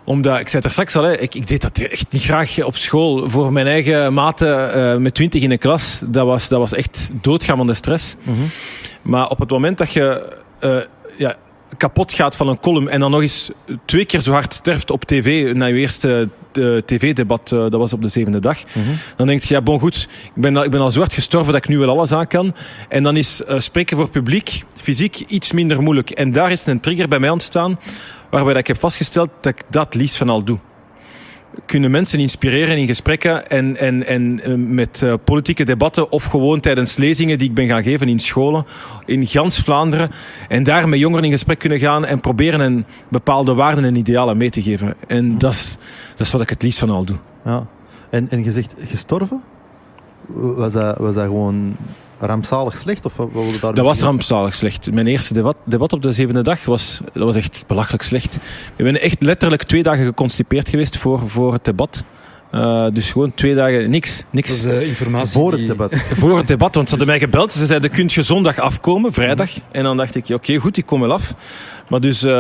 omdat, 0.06 0.40
ik 0.40 0.48
zei 0.48 0.56
het 0.56 0.64
er 0.64 0.72
straks 0.72 0.96
al, 0.96 1.04
hè, 1.04 1.18
ik, 1.18 1.36
ik 1.36 1.48
deed 1.48 1.62
dat 1.62 1.78
echt 1.78 2.12
niet 2.12 2.24
graag 2.24 2.64
op 2.64 2.76
school. 2.76 3.30
Voor 3.30 3.54
mijn 3.54 3.68
eigen 3.68 4.14
maten 4.14 4.74
eh, 4.74 4.98
met 4.98 5.14
twintig 5.14 5.42
in 5.42 5.52
een 5.52 5.58
klas, 5.58 6.02
dat 6.06 6.26
was, 6.26 6.48
dat 6.48 6.60
was 6.60 6.74
echt 6.74 7.12
doodgaan 7.22 7.58
van 7.58 7.68
de 7.68 7.74
stress. 7.74 8.16
Maar 9.04 9.28
op 9.30 9.40
het 9.40 9.50
moment 9.50 9.78
dat 9.78 9.92
je 9.92 10.38
eh, 10.60 10.78
ja, 11.18 11.36
kapot 11.78 12.12
gaat 12.12 12.36
van 12.36 12.48
een 12.48 12.60
column 12.60 12.90
en 12.90 13.00
dan 13.00 13.12
nog 13.12 13.22
eens 13.22 13.52
twee 13.86 14.06
keer 14.06 14.20
zo 14.22 14.32
hard 14.32 14.54
sterft 14.54 14.92
op 14.92 15.04
tv, 15.04 15.54
na 15.54 15.66
je 15.66 15.74
eerste 15.74 16.30
eh, 16.54 16.78
tv-debat, 16.78 17.52
eh, 17.52 17.60
dat 17.60 17.74
was 17.74 17.94
op 17.94 18.02
de 18.02 18.08
zevende 18.08 18.40
dag, 18.40 18.58
dan 19.18 19.28
denk 19.28 19.44
je, 19.44 19.54
ja, 19.54 19.62
bon 19.62 19.80
goed, 19.80 20.08
ik 20.36 20.42
ben, 20.42 20.58
al- 20.58 20.64
ik 20.64 20.72
ben 20.72 20.80
al 20.82 20.92
zo 20.92 21.00
hard 21.00 21.14
gestorven 21.14 21.54
dat 21.54 21.64
ik 21.64 21.70
nu 21.70 21.78
wel 21.78 21.90
alles 21.90 22.12
aan 22.12 22.28
kan. 22.28 22.56
En 22.90 23.04
dan 23.04 23.18
is 23.18 23.42
spreken 23.58 23.98
voor 23.98 24.10
publiek, 24.10 24.64
fysiek, 24.76 25.20
iets 25.20 25.52
minder 25.52 25.82
moeilijk. 25.82 26.10
En 26.10 26.32
daar 26.32 26.52
is 26.52 26.66
een 26.66 26.80
trigger 26.80 27.08
bij 27.08 27.20
mij 27.20 27.30
ontstaan, 27.30 27.80
waarbij 28.30 28.54
dat 28.54 28.62
ik 28.62 28.68
heb 28.68 28.80
vastgesteld 28.80 29.30
dat 29.42 29.54
ik 29.60 29.64
dat 29.70 29.94
liefst 29.96 30.18
van 30.18 30.30
al 30.30 30.44
doe 30.44 30.60
kunnen 31.66 31.92
mensen 31.92 32.20
inspireren 32.20 32.78
in 32.78 32.88
gesprekken 32.88 33.50
en, 33.50 33.78
en, 33.78 34.08
en 34.08 34.40
eh, 34.44 34.54
met 34.56 35.04
eh, 35.04 35.14
politieke 35.24 35.64
debatten 35.64 36.12
of 36.12 36.24
gewoon 36.24 36.60
tijdens 36.60 36.98
lezingen 36.98 37.38
die 37.38 37.50
ik 37.50 37.56
ben 37.56 37.68
gaan 37.68 37.84
geven 37.84 38.08
in 38.08 38.20
scholen 38.20 38.66
in 39.06 39.28
gans 39.28 39.60
Vlaanderen 39.60 40.12
en 40.48 40.64
daar 40.64 40.90
met 40.90 41.00
jongeren 41.00 41.24
in 41.24 41.32
gesprek 41.32 41.60
kunnen 41.60 41.80
gaan 41.80 42.06
en 42.06 42.20
proberen 42.20 42.60
een 42.60 42.86
bepaalde 43.10 43.54
waarden 43.54 43.84
en 43.84 43.96
idealen 43.96 44.38
mee 44.38 44.50
te 44.50 44.62
geven. 44.62 44.96
En 45.08 45.38
dat 45.38 45.54
is, 45.54 45.78
dat 46.16 46.26
is 46.26 46.32
wat 46.32 46.42
ik 46.42 46.50
het 46.50 46.64
liefst 46.64 46.80
van 46.80 46.90
al 46.90 47.06
doe. 47.06 47.18
Ja. 47.46 47.68
En, 48.10 48.30
en 48.30 48.44
je 48.44 48.52
zegt 48.52 48.76
gestorven? 48.78 49.42
Was 50.36 50.72
dat, 50.72 50.98
was 50.98 51.16
dat 51.16 51.26
gewoon 51.26 51.76
rampzalig 52.26 52.78
slecht? 52.78 53.06
Of 53.06 53.16
wat 53.16 53.30
wilde 53.34 53.60
daar 53.60 53.74
Dat 53.74 53.86
was 53.86 54.02
rampzalig 54.02 54.56
slecht. 54.56 54.92
Mijn 54.92 55.08
eerste 55.08 55.34
debat, 55.34 55.56
debat 55.66 55.94
op 55.94 56.02
de 56.02 56.12
zevende 56.12 56.42
dag 56.42 56.66
was, 56.66 57.00
dat 57.14 57.24
was 57.24 57.36
echt 57.36 57.64
belachelijk 57.68 58.04
slecht. 58.04 58.36
Ik 58.76 58.84
ben 58.86 59.02
echt 59.02 59.22
letterlijk 59.22 59.64
twee 59.64 59.84
dagen 59.84 60.06
geconstipeerd 60.06 60.70
geweest 60.70 60.98
voor, 60.98 61.30
voor 61.30 61.54
het 61.54 61.66
debat. 61.66 62.04
Eh, 62.52 62.88
dus 62.94 63.12
gewoon 63.12 63.34
twee 63.34 63.56
dagen 63.56 63.90
niks. 63.90 64.24
niks. 64.30 64.48
Dat 64.48 64.58
is 64.58 64.66
eh, 64.66 64.88
informatie. 64.88 65.34
Voor 65.34 65.50
het 65.52 65.60
die- 65.60 65.68
debat. 65.68 65.96
voor 66.20 66.38
het 66.38 66.48
debat, 66.48 66.76
want 66.76 66.90
ze 66.90 66.96
hadden 66.96 67.14
mij 67.16 67.24
gebeld. 67.24 67.52
Ze 67.52 67.66
zeiden, 67.66 67.90
kunt 67.90 68.14
je 68.14 68.24
zondag 68.24 68.60
afkomen, 68.60 69.14
vrijdag? 69.14 69.52
En 69.72 69.84
dan 69.84 69.98
dacht 69.98 70.16
ik, 70.16 70.26
ja, 70.26 70.36
oké, 70.36 70.56
goed, 70.56 70.78
ik 70.78 70.86
kom 70.86 71.00
wel 71.00 71.12
af. 71.12 71.34
Maar 71.90 72.00
dus, 72.00 72.24
uh, 72.24 72.32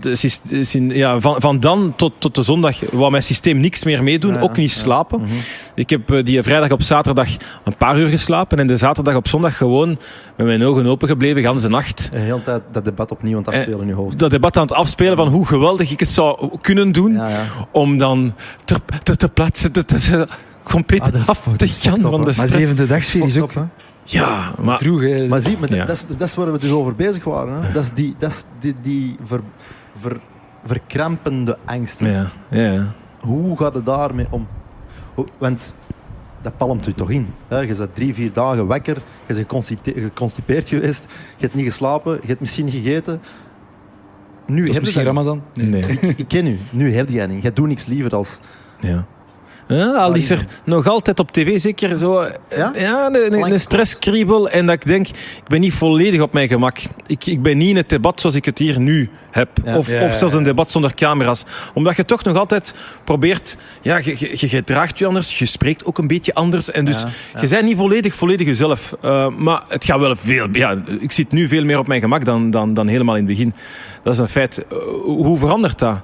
de, 0.00 0.16
systeem, 0.16 0.90
ja, 0.90 1.20
van, 1.20 1.40
van 1.40 1.60
dan 1.60 1.92
tot, 1.96 2.12
tot 2.18 2.34
de 2.34 2.42
zondag 2.42 2.90
wou 2.90 3.10
mijn 3.10 3.22
systeem 3.22 3.60
niks 3.60 3.84
meer 3.84 4.02
meedoen, 4.02 4.34
Ja, 4.34 4.40
ook 4.40 4.56
niet 4.56 4.72
ja. 4.74 4.80
slapen. 4.80 5.20
Mhm. 5.20 5.30
Ik 5.74 5.90
heb 5.90 6.10
uh, 6.10 6.24
die 6.24 6.42
vrijdag 6.42 6.70
op 6.70 6.82
zaterdag 6.82 7.28
een 7.64 7.76
paar 7.76 7.98
uur 7.98 8.08
geslapen 8.08 8.58
en 8.58 8.66
de 8.66 8.76
zaterdag 8.76 9.14
op 9.14 9.28
zondag 9.28 9.56
gewoon 9.56 9.98
met 10.36 10.46
mijn 10.46 10.62
ogen 10.62 10.86
open 10.86 11.08
gebleven, 11.08 11.70
nacht. 11.70 12.08
De 12.12 12.18
hele 12.18 12.42
tijd 12.42 12.62
dat 12.72 12.84
debat 12.84 13.10
opnieuw 13.10 13.36
aan 13.36 13.44
het 13.44 13.54
afspelen 13.54 13.80
in 13.80 13.86
je 13.86 13.94
hoofd. 13.94 14.18
Dat 14.18 14.30
debat 14.30 14.56
aan 14.56 14.62
het 14.66 14.72
afspelen 14.72 15.16
van 15.16 15.28
hoe 15.28 15.46
geweldig 15.46 15.90
ik 15.90 16.00
het 16.00 16.08
zou 16.08 16.58
kunnen 16.60 16.92
doen 16.92 17.20
om 17.70 17.98
dan 17.98 18.34
ter, 18.64 18.78
ter, 19.02 19.16
ter 19.16 19.30
plaatse 19.30 19.70
te, 19.70 19.84
te, 19.84 19.98
te- 19.98 20.28
compleet 20.62 21.12
Ah, 21.14 21.28
af 21.28 21.42
te 21.56 21.68
gaan 21.68 22.00
van 22.00 22.10
de 22.10 22.16
hè. 22.16 22.24
Maar 22.24 22.32
stress. 22.32 22.52
zevende 22.52 22.86
dagsfeer 22.86 23.24
is 23.24 23.38
ook 23.38 23.52
Ja, 24.04 24.52
maar 24.62 24.78
droeg. 24.78 25.28
Maar 25.28 25.40
zie, 25.40 25.58
maar 25.58 25.68
dat- 25.68 25.78
Ja. 25.78 25.84
dat, 25.84 25.96
is, 25.96 26.16
dat 26.16 26.28
is 26.28 26.34
waar 26.34 26.52
we 26.52 26.58
dus 26.58 26.70
over 26.70 26.94
bezig 26.94 27.24
waren. 27.24 27.62
Hè. 27.62 27.72
Dat 27.72 27.82
is 27.82 27.92
die, 27.94 28.14
dat 28.18 28.30
is 28.30 28.44
die, 28.60 28.74
die 28.80 29.16
ver, 29.24 29.40
ver, 30.00 30.20
verkrampende 30.64 31.58
angst. 31.64 32.00
ja, 32.00 32.30
ja. 32.50 32.92
Hoe 33.20 33.56
gaat 33.58 33.74
het 33.74 33.84
daarmee 33.84 34.26
om? 34.30 34.46
Want 35.38 35.74
dat 36.42 36.56
palmt 36.56 36.86
u 36.86 36.92
toch 36.92 37.10
in. 37.10 37.26
Hè? 37.48 37.58
Je 37.60 37.74
bent 37.74 37.94
drie, 37.94 38.14
vier 38.14 38.32
dagen 38.32 38.66
wekker, 38.66 38.94
je 38.96 39.02
bent 39.26 39.38
geconstipe- 39.38 40.00
geconstipeerd 40.00 40.68
geweest, 40.68 41.04
je 41.36 41.42
hebt 41.42 41.54
niet 41.54 41.64
geslapen, 41.64 42.12
je 42.20 42.26
hebt 42.26 42.40
misschien 42.40 42.64
niet 42.64 42.74
gegeten. 42.74 43.20
Nu 44.46 44.64
heb 44.64 44.72
je 44.72 44.80
misschien 44.80 45.04
dat 45.04 45.14
Ramadan. 45.14 45.42
Nee. 45.54 45.82
Ik 46.16 46.28
ken 46.28 46.46
u, 46.46 46.58
nu 46.72 46.94
heb 46.94 47.08
je 47.08 47.18
dat 47.18 47.28
niet. 47.28 47.42
Jij 47.42 47.52
doet 47.52 47.66
niks 47.68 47.86
liever 47.86 48.14
als... 48.16 48.40
Ja. 48.80 49.04
Ja, 49.76 49.92
al 49.92 50.14
is 50.14 50.30
er 50.30 50.46
nog 50.64 50.86
altijd 50.86 51.18
op 51.18 51.30
tv 51.30 51.60
zeker 51.60 51.98
zo 51.98 52.22
Ja? 52.56 52.72
ja? 52.74 53.08
een, 53.12 53.52
een, 53.52 53.60
stresskriebel 53.60 54.48
en 54.48 54.66
dat 54.66 54.74
ik 54.74 54.86
denk, 54.86 55.08
ik 55.08 55.48
ben 55.48 55.60
niet 55.60 55.74
volledig 55.74 56.20
op 56.20 56.32
mijn 56.32 56.48
gemak. 56.48 56.78
Ik, 57.06 57.26
ik 57.26 57.42
ben 57.42 57.58
niet 57.58 57.68
in 57.68 57.76
het 57.76 57.88
debat 57.88 58.20
zoals 58.20 58.36
ik 58.36 58.44
het 58.44 58.58
hier 58.58 58.80
nu 58.80 59.10
heb. 59.30 59.48
Ja. 59.64 59.76
of, 59.76 59.88
Ja, 59.88 60.04
of 60.04 60.12
zelfs 60.12 60.34
een 60.34 60.42
debat 60.42 60.70
zonder 60.70 60.94
camera's. 60.94 61.44
Omdat 61.74 61.96
je 61.96 62.04
toch 62.04 62.24
nog 62.24 62.36
altijd 62.36 62.74
probeert, 63.04 63.58
ja, 63.82 63.96
je, 63.96 64.16
je, 64.18 64.30
je 64.34 64.48
gedraagt 64.48 64.98
je 64.98 65.06
anders, 65.06 65.38
je 65.38 65.46
spreekt 65.46 65.84
ook 65.84 65.98
een 65.98 66.06
beetje 66.06 66.34
anders. 66.34 66.70
En 66.70 66.84
dus 66.84 67.00
Ja, 67.00 67.08
ja. 67.34 67.40
je 67.40 67.48
bent 67.48 67.64
niet 67.64 67.76
volledig, 67.76 68.14
volledig 68.14 68.46
jezelf. 68.46 68.94
Uh, 69.04 69.28
maar 69.28 69.62
het 69.68 69.84
gaat 69.84 69.98
wel 69.98 70.16
veel, 70.16 70.48
ja, 70.52 70.82
ik 71.00 71.12
zit 71.12 71.32
nu 71.32 71.48
veel 71.48 71.64
meer 71.64 71.78
op 71.78 71.86
mijn 71.86 72.00
gemak 72.00 72.24
dan, 72.24 72.50
dan, 72.50 72.74
dan 72.74 72.86
helemaal 72.86 73.16
in 73.16 73.26
het 73.26 73.36
begin. 73.36 73.54
Dat 74.02 74.12
is 74.12 74.18
een 74.18 74.28
feit. 74.28 74.64
Uh, 74.72 74.78
hoe 75.02 75.38
verandert 75.38 75.78
dat? 75.78 76.00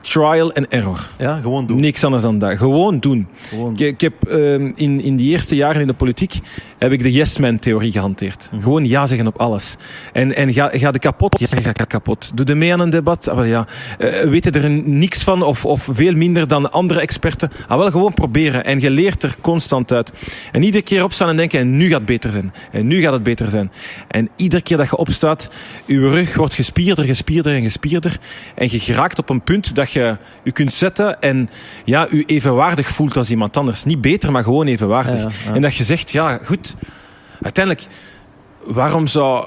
Trial 0.00 0.52
and 0.54 0.66
error. 0.68 1.10
Ja, 1.18 1.40
gewoon 1.42 1.66
doen. 1.66 1.80
Niks 1.80 2.04
anders 2.04 2.22
dan 2.22 2.38
dat. 2.38 2.56
Gewoon 2.56 2.98
doen. 2.98 3.26
Gewoon 3.48 3.72
Ik, 3.72 3.80
ik 3.80 4.00
heb 4.00 4.14
uh, 4.28 4.52
in, 4.54 5.00
in 5.00 5.16
die 5.16 5.30
eerste 5.30 5.54
jaren 5.54 5.80
in 5.80 5.86
de 5.86 5.92
politiek 5.92 6.40
heb 6.78 6.92
ik 6.92 7.02
de 7.02 7.12
yes-man-theorie 7.12 7.92
gehanteerd. 7.92 8.48
Mhm. 8.52 8.62
Gewoon 8.62 8.84
ja 8.84 9.06
zeggen 9.06 9.26
op 9.26 9.38
alles. 9.40 9.76
En, 10.12 10.36
en 10.36 10.52
ga, 10.52 10.70
ga 10.72 10.90
de 10.90 10.98
kapot? 10.98 11.38
Ja, 11.38 11.46
ga 11.62 11.84
kapot. 11.84 12.30
Doe 12.34 12.46
er 12.46 12.56
mee 12.56 12.72
aan 12.72 12.80
een 12.80 12.90
debat? 12.90 13.28
Ah, 13.28 13.36
wel 13.36 13.44
ja. 13.44 13.66
Uh, 13.98 14.20
weet 14.20 14.56
er 14.56 14.70
niks 14.70 15.22
van 15.22 15.42
of, 15.42 15.64
of 15.64 15.88
veel 15.90 16.14
minder 16.14 16.48
dan 16.48 16.72
andere 16.72 17.00
experten? 17.00 17.50
Ah, 17.68 17.78
wel 17.78 17.90
gewoon 17.90 18.14
proberen. 18.14 18.64
En 18.64 18.80
je 18.80 18.90
leert 18.90 19.22
er 19.22 19.36
constant 19.40 19.92
uit. 19.92 20.12
En 20.52 20.62
iedere 20.62 20.84
keer 20.84 21.04
opstaan 21.04 21.28
en 21.28 21.36
denken, 21.36 21.60
en 21.60 21.76
nu 21.76 21.88
gaat 21.88 21.98
het 21.98 22.06
beter 22.06 22.32
zijn. 22.32 22.52
En 22.72 22.86
nu 22.86 23.00
gaat 23.00 23.12
het 23.12 23.22
beter 23.22 23.50
zijn. 23.50 23.72
En 24.08 24.28
iedere 24.36 24.62
keer 24.62 24.76
dat 24.76 24.90
je 24.90 24.96
opstaat, 24.96 25.50
je 25.86 25.98
rug 25.98 26.34
wordt 26.34 26.54
gespierder, 26.54 27.04
gespierder 27.04 27.54
en 27.54 27.62
gespierder. 27.62 28.18
En 28.54 28.70
je 28.70 28.78
geraakt 28.78 29.18
op 29.18 29.30
een 29.30 29.42
punt 29.42 29.74
dat 29.74 29.87
je 29.88 30.16
je 30.42 30.52
kunt 30.52 30.74
zetten 30.74 31.20
en 31.20 31.50
ja, 31.84 32.06
je 32.10 32.24
evenwaardig 32.24 32.88
voelt 32.88 33.16
als 33.16 33.30
iemand 33.30 33.56
anders. 33.56 33.84
Niet 33.84 34.00
beter, 34.00 34.32
maar 34.32 34.44
gewoon 34.44 34.66
evenwaardig. 34.66 35.14
Ja, 35.14 35.20
ja, 35.20 35.30
ja. 35.46 35.54
En 35.54 35.62
dat 35.62 35.76
je 35.76 35.84
zegt, 35.84 36.10
ja, 36.10 36.38
goed, 36.44 36.76
uiteindelijk, 37.40 37.86
waarom 38.64 39.06
zou, 39.06 39.46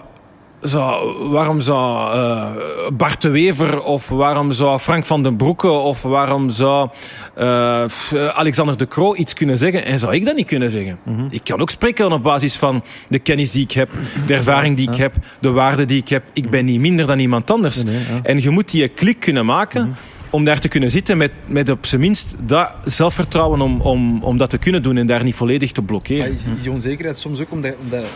zou, 0.61 1.13
waarom 1.29 1.61
zou 1.61 2.15
uh, 2.15 2.49
Bart 2.93 3.21
de 3.21 3.29
Wever 3.29 3.81
of 3.83 4.07
waarom 4.07 4.51
zou 4.51 4.79
Frank 4.79 5.05
van 5.05 5.23
den 5.23 5.35
Broeke 5.35 5.69
of 5.69 6.01
waarom 6.01 6.49
zou 6.49 6.89
uh, 7.37 7.85
Alexander 8.33 8.77
de 8.77 8.87
Croo 8.87 9.15
iets 9.15 9.33
kunnen 9.33 9.57
zeggen 9.57 9.85
en 9.85 9.99
zou 9.99 10.13
ik 10.13 10.25
dat 10.25 10.35
niet 10.35 10.47
kunnen 10.47 10.69
zeggen? 10.69 10.99
Mhm. 11.03 11.25
Ik 11.29 11.43
kan 11.43 11.61
ook 11.61 11.69
spreken 11.69 12.11
op 12.11 12.23
basis 12.23 12.55
van 12.55 12.83
de 13.09 13.19
kennis 13.19 13.51
die 13.51 13.63
ik 13.63 13.71
heb, 13.71 13.89
de 14.25 14.33
ervaring 14.33 14.75
die 14.75 14.91
ik 14.91 14.97
heb, 14.97 15.15
de 15.39 15.51
waarde 15.51 15.85
die 15.85 16.01
ik 16.01 16.09
heb. 16.09 16.23
Ik 16.33 16.49
ben 16.49 16.65
niet 16.65 16.79
minder 16.79 17.07
dan 17.07 17.19
iemand 17.19 17.51
anders. 17.51 17.83
Nee, 17.83 17.93
nee, 17.93 18.03
ja. 18.03 18.19
En 18.23 18.41
je 18.41 18.49
moet 18.49 18.71
die 18.71 18.87
klik 18.87 19.19
kunnen 19.19 19.45
maken 19.45 19.81
Mhm. 19.81 19.91
Om 20.31 20.43
daar 20.43 20.59
te 20.59 20.67
kunnen 20.67 20.89
zitten 20.89 21.17
met, 21.17 21.31
met 21.47 21.69
op 21.69 21.85
zijn 21.85 22.01
minst 22.01 22.35
dat 22.39 22.69
zelfvertrouwen 22.85 23.61
om, 23.61 23.81
om, 23.81 24.23
om 24.23 24.37
dat 24.37 24.49
te 24.49 24.57
kunnen 24.57 24.83
doen 24.83 24.97
en 24.97 25.07
daar 25.07 25.23
niet 25.23 25.35
volledig 25.35 25.71
te 25.71 25.81
Maar 25.81 25.89
blokkeren. 25.89 26.31
is, 26.31 26.39
is 26.57 26.61
die 26.61 26.71
onzekerheid 26.71 27.17
soms 27.17 27.39
ook 27.39 27.51
omdat, 27.51 27.75
omdat 27.83 28.09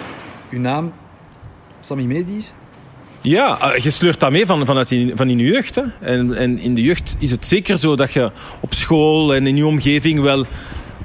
uw 0.51 0.59
naam 0.59 0.93
Sammy 1.81 2.03
Medi 2.03 2.35
is? 2.35 2.53
Ja, 3.21 3.73
eh, 3.73 3.83
je 3.83 3.91
sleurt 3.91 4.19
dat 4.19 4.31
mee 4.31 4.45
van, 4.45 4.65
vanuit 4.65 4.91
in, 4.91 5.11
van 5.15 5.29
in 5.29 5.37
je 5.39 5.45
jeugd. 5.45 5.75
Hè. 5.75 5.83
En, 6.01 6.33
en 6.33 6.59
in 6.59 6.75
de 6.75 6.81
jeugd 6.81 7.15
is 7.19 7.31
het 7.31 7.45
zeker 7.45 7.77
zo 7.77 7.95
dat 7.95 8.13
je 8.13 8.31
op 8.61 8.73
school 8.73 9.35
en 9.35 9.47
in 9.47 9.55
je 9.55 9.65
omgeving 9.65 10.19
wel 10.21 10.45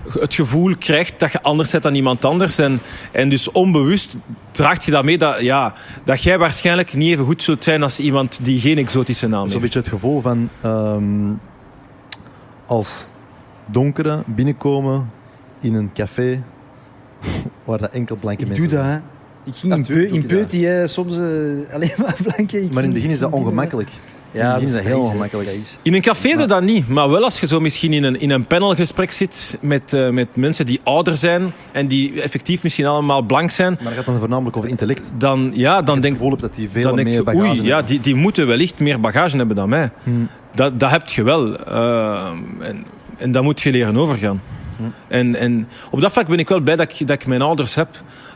het 0.08 0.34
gevoel 0.34 0.76
krijgt 0.78 1.18
dat 1.20 1.32
je 1.32 1.42
anders 1.42 1.70
bent 1.70 1.82
dan 1.82 1.94
iemand 1.94 2.24
anders. 2.24 2.58
En, 2.58 2.80
en 3.12 3.28
dus 3.28 3.50
onbewust 3.50 4.16
draagt 4.50 4.84
je 4.84 4.90
dat 4.90 5.04
mee 5.04 5.18
dat, 5.18 5.40
ja, 5.40 5.74
dat 6.04 6.22
jij 6.22 6.38
waarschijnlijk 6.38 6.94
niet 6.94 7.10
even 7.12 7.24
goed 7.24 7.42
zult 7.42 7.64
zijn 7.64 7.82
als 7.82 7.98
iemand 7.98 8.38
die 8.42 8.60
geen 8.60 8.78
exotische 8.78 9.26
naam 9.28 9.40
Zo'n 9.40 9.48
heeft. 9.48 9.60
beetje 9.62 9.78
het 9.78 9.88
gevoel 9.88 10.20
van 10.20 10.48
ehm, 10.60 11.32
als 12.66 13.08
donkeren 13.66 14.22
binnenkomen 14.26 15.10
in 15.60 15.74
een 15.74 15.90
café 15.94 16.42
waar 17.64 17.78
dat 17.78 17.90
enkel 17.90 18.16
blanke 18.16 18.42
Ik 18.42 18.48
mensen 18.48 18.68
doe 18.68 18.76
dat, 18.76 18.86
zijn. 18.86 19.02
hè. 19.02 19.18
Ik 19.44 19.54
ging 19.56 19.72
Ja, 19.72 19.94
in, 20.12 20.26
peu, 20.26 20.86
soms 20.86 21.12
eh, 21.16 21.20
alleen 21.74 21.92
maar 21.96 22.16
blanke. 22.22 22.62
Ik 22.62 22.72
Maar 22.72 22.82
in 22.82 22.88
het 22.88 22.94
begin 22.98 23.10
is 23.10 23.18
dat 23.18 23.32
ongemakkelijk. 23.32 23.88
Ja, 24.32 24.52
begin 24.54 24.68
is 24.68 24.74
dat 24.74 24.82
heel 24.82 25.00
ongemakkelijk. 25.00 25.48
Dat 25.48 25.56
is. 25.58 25.76
In 25.82 25.94
een 25.94 26.00
café 26.00 26.34
Maar- 26.34 26.46
dat 26.46 26.62
niet, 26.62 26.88
maar 26.88 27.08
wel 27.10 27.24
als 27.24 27.40
je 27.40 27.46
zo 27.46 27.60
misschien 27.60 27.92
in 27.92 28.04
een, 28.04 28.20
in 28.20 28.30
een 28.30 28.46
panelgesprek 28.46 29.12
zit 29.12 29.58
met, 29.60 29.92
uh, 29.92 30.08
met 30.08 30.36
mensen 30.36 30.66
die 30.66 30.80
ouder 30.84 31.16
zijn 31.16 31.52
en 31.72 31.86
die 31.88 32.22
effectief 32.22 32.62
misschien 32.62 32.86
allemaal 32.86 33.22
blank 33.22 33.50
zijn, 33.50 33.72
Maar 33.72 33.86
het 33.86 33.94
gaat 33.94 34.06
dan 34.06 34.18
voornamelijk 34.18 34.56
over 34.56 34.68
intellect. 34.68 35.02
dan, 35.18 35.50
ja, 35.54 35.82
dan 35.82 35.96
ik 35.96 36.02
denk 36.02 36.14
het 36.14 36.22
gevoel 36.22 36.30
heb 36.30 36.40
dat 36.40 36.54
die 36.54 36.68
veel 36.72 36.82
dan 36.82 36.96
denk 36.96 37.08
meer 37.08 37.16
je, 37.16 37.22
bagage 37.22 37.46
oei, 37.46 37.62
ja, 37.62 37.66
hebben. 37.68 37.86
die, 37.86 38.00
die 38.00 38.14
moeten 38.14 38.46
wellicht 38.46 38.78
meer 38.78 39.00
bagage 39.00 39.36
hebben 39.36 39.56
dan 39.56 39.68
mij. 39.68 39.90
Hm. 40.02 40.10
Dat, 40.54 40.80
dat 40.80 40.90
heb 40.90 41.08
je 41.08 41.22
wel. 41.22 41.68
Uh, 41.68 42.30
en, 42.60 42.84
en 43.18 43.30
dat 43.32 43.42
moet 43.42 43.60
je 43.60 43.70
leren 43.70 43.96
overgaan. 43.96 44.42
Hm. 44.76 44.82
En, 45.08 45.36
en 45.36 45.68
op 45.90 46.00
dat 46.00 46.12
vlak 46.12 46.26
ben 46.28 46.38
ik 46.38 46.48
wel 46.48 46.60
blij 46.60 46.76
dat 46.76 46.92
ik, 47.00 47.06
dat 47.06 47.20
ik 47.20 47.26
mijn 47.26 47.42
ouders 47.42 47.74
heb. 47.74 47.88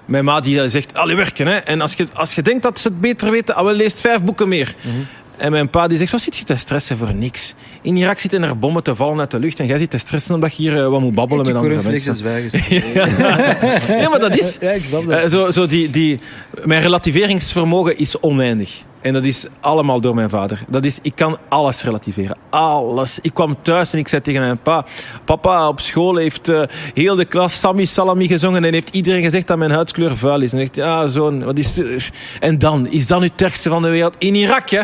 Mijn 0.04 0.24
ma 0.24 0.40
die 0.40 0.68
zegt, 0.68 0.94
allee 0.94 1.16
werken. 1.16 1.46
Hè. 1.46 1.54
En 1.54 1.80
als 1.80 1.94
je, 1.94 2.06
als 2.14 2.34
je 2.34 2.42
denkt 2.42 2.62
dat 2.62 2.78
ze 2.78 2.88
het 2.88 3.00
beter 3.00 3.30
weten, 3.30 3.54
ah, 3.54 3.64
wel 3.64 3.74
leest 3.74 4.00
vijf 4.00 4.22
boeken 4.22 4.48
meer. 4.48 4.74
Mhm. 4.80 4.96
En 5.36 5.50
mijn 5.50 5.70
pa 5.70 5.88
die 5.88 5.98
zegt, 5.98 6.12
wat 6.12 6.20
zit 6.20 6.36
je 6.36 6.44
te 6.44 6.56
stressen 6.56 6.98
voor 6.98 7.14
niks? 7.14 7.54
In 7.82 7.96
Irak 7.96 8.18
zitten 8.18 8.42
er 8.42 8.58
bommen 8.58 8.82
te 8.82 8.94
vallen 8.94 9.18
uit 9.18 9.30
de 9.30 9.38
lucht 9.38 9.60
en 9.60 9.66
jij 9.66 9.78
zit 9.78 9.90
te 9.90 9.98
stressen 9.98 10.34
omdat 10.34 10.56
je 10.56 10.62
hier 10.62 10.76
uh, 10.76 10.88
wat 10.88 11.00
moet 11.00 11.14
babbelen 11.14 11.46
met 11.46 11.54
andere 11.54 11.82
mensen. 11.82 12.16
ja, 14.00 14.08
maar 14.08 14.20
dat 14.20 14.38
is... 14.38 14.58
Ja, 14.60 14.70
ik 14.70 14.84
snap 14.84 15.06
dat. 15.06 15.24
Uh, 15.24 15.30
zo, 15.30 15.50
zo 15.50 15.66
die, 15.66 15.90
die, 15.90 16.20
mijn 16.64 16.80
relativeringsvermogen 16.80 17.98
is 17.98 18.20
oneindig. 18.20 18.82
En 19.04 19.12
dat 19.12 19.24
is 19.24 19.46
allemaal 19.60 20.00
door 20.00 20.14
mijn 20.14 20.30
vader. 20.30 20.64
Dat 20.68 20.84
is, 20.84 20.98
ik 21.02 21.14
kan 21.14 21.38
alles 21.48 21.82
relativeren. 21.82 22.36
Alles. 22.50 23.18
Ik 23.22 23.34
kwam 23.34 23.56
thuis 23.62 23.92
en 23.92 23.98
ik 23.98 24.08
zei 24.08 24.22
tegen 24.22 24.40
mijn 24.40 24.58
pa, 24.58 24.86
papa 25.24 25.68
op 25.68 25.80
school 25.80 26.16
heeft 26.16 26.48
uh, 26.48 26.62
heel 26.94 27.14
de 27.14 27.24
klas 27.24 27.60
Sammy 27.60 27.84
Salami 27.84 28.26
gezongen 28.26 28.64
en 28.64 28.72
heeft 28.72 28.94
iedereen 28.94 29.22
gezegd 29.22 29.46
dat 29.46 29.58
mijn 29.58 29.70
huidskleur 29.70 30.16
vuil 30.16 30.42
is. 30.42 30.52
En 30.52 30.58
zegt, 30.58 30.74
ja 30.74 31.06
zoon, 31.06 31.44
wat 31.44 31.58
is... 31.58 31.78
Uh, 31.78 32.02
en 32.40 32.58
dan, 32.58 32.86
is 32.86 33.06
dat 33.06 33.20
nu 33.20 33.26
het 33.26 33.42
ergste 33.42 33.68
van 33.68 33.82
de 33.82 33.88
wereld? 33.88 34.14
In 34.18 34.34
Irak, 34.34 34.70
hè? 34.70 34.80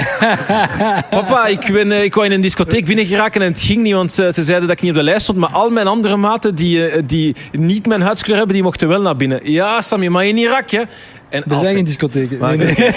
Papa, 1.16 1.46
ik, 1.46 1.72
ben, 1.72 1.90
uh, 1.90 2.02
ik 2.02 2.14
wou 2.14 2.26
in 2.26 2.32
een 2.32 2.40
discotheek 2.40 2.84
binnen 2.84 3.06
geraken 3.06 3.42
en 3.42 3.52
het 3.52 3.60
ging 3.60 3.82
niet, 3.82 3.94
want 3.94 4.12
ze, 4.12 4.30
ze 4.34 4.42
zeiden 4.42 4.68
dat 4.68 4.76
ik 4.76 4.82
niet 4.82 4.90
op 4.90 4.96
de 4.96 5.04
lijst 5.04 5.22
stond. 5.22 5.38
Maar 5.38 5.50
al 5.50 5.70
mijn 5.70 5.86
andere 5.86 6.16
maten 6.16 6.54
die, 6.54 7.04
die 7.04 7.36
niet 7.52 7.86
mijn 7.86 8.02
huidskleur 8.02 8.36
hebben, 8.36 8.54
die 8.54 8.64
mochten 8.64 8.88
wel 8.88 9.02
naar 9.02 9.16
binnen. 9.16 9.50
Ja, 9.52 9.80
Sammy, 9.80 10.08
maar 10.08 10.26
in 10.26 10.36
Irak, 10.36 10.70
hè? 10.70 10.82
En 11.30 11.44
Er 11.48 11.56
zijn 11.56 11.74
geen 11.74 11.84
discotheken. 11.84 12.38
Maar, 12.38 12.56
Nee, 12.56 12.74
nee. 12.76 12.92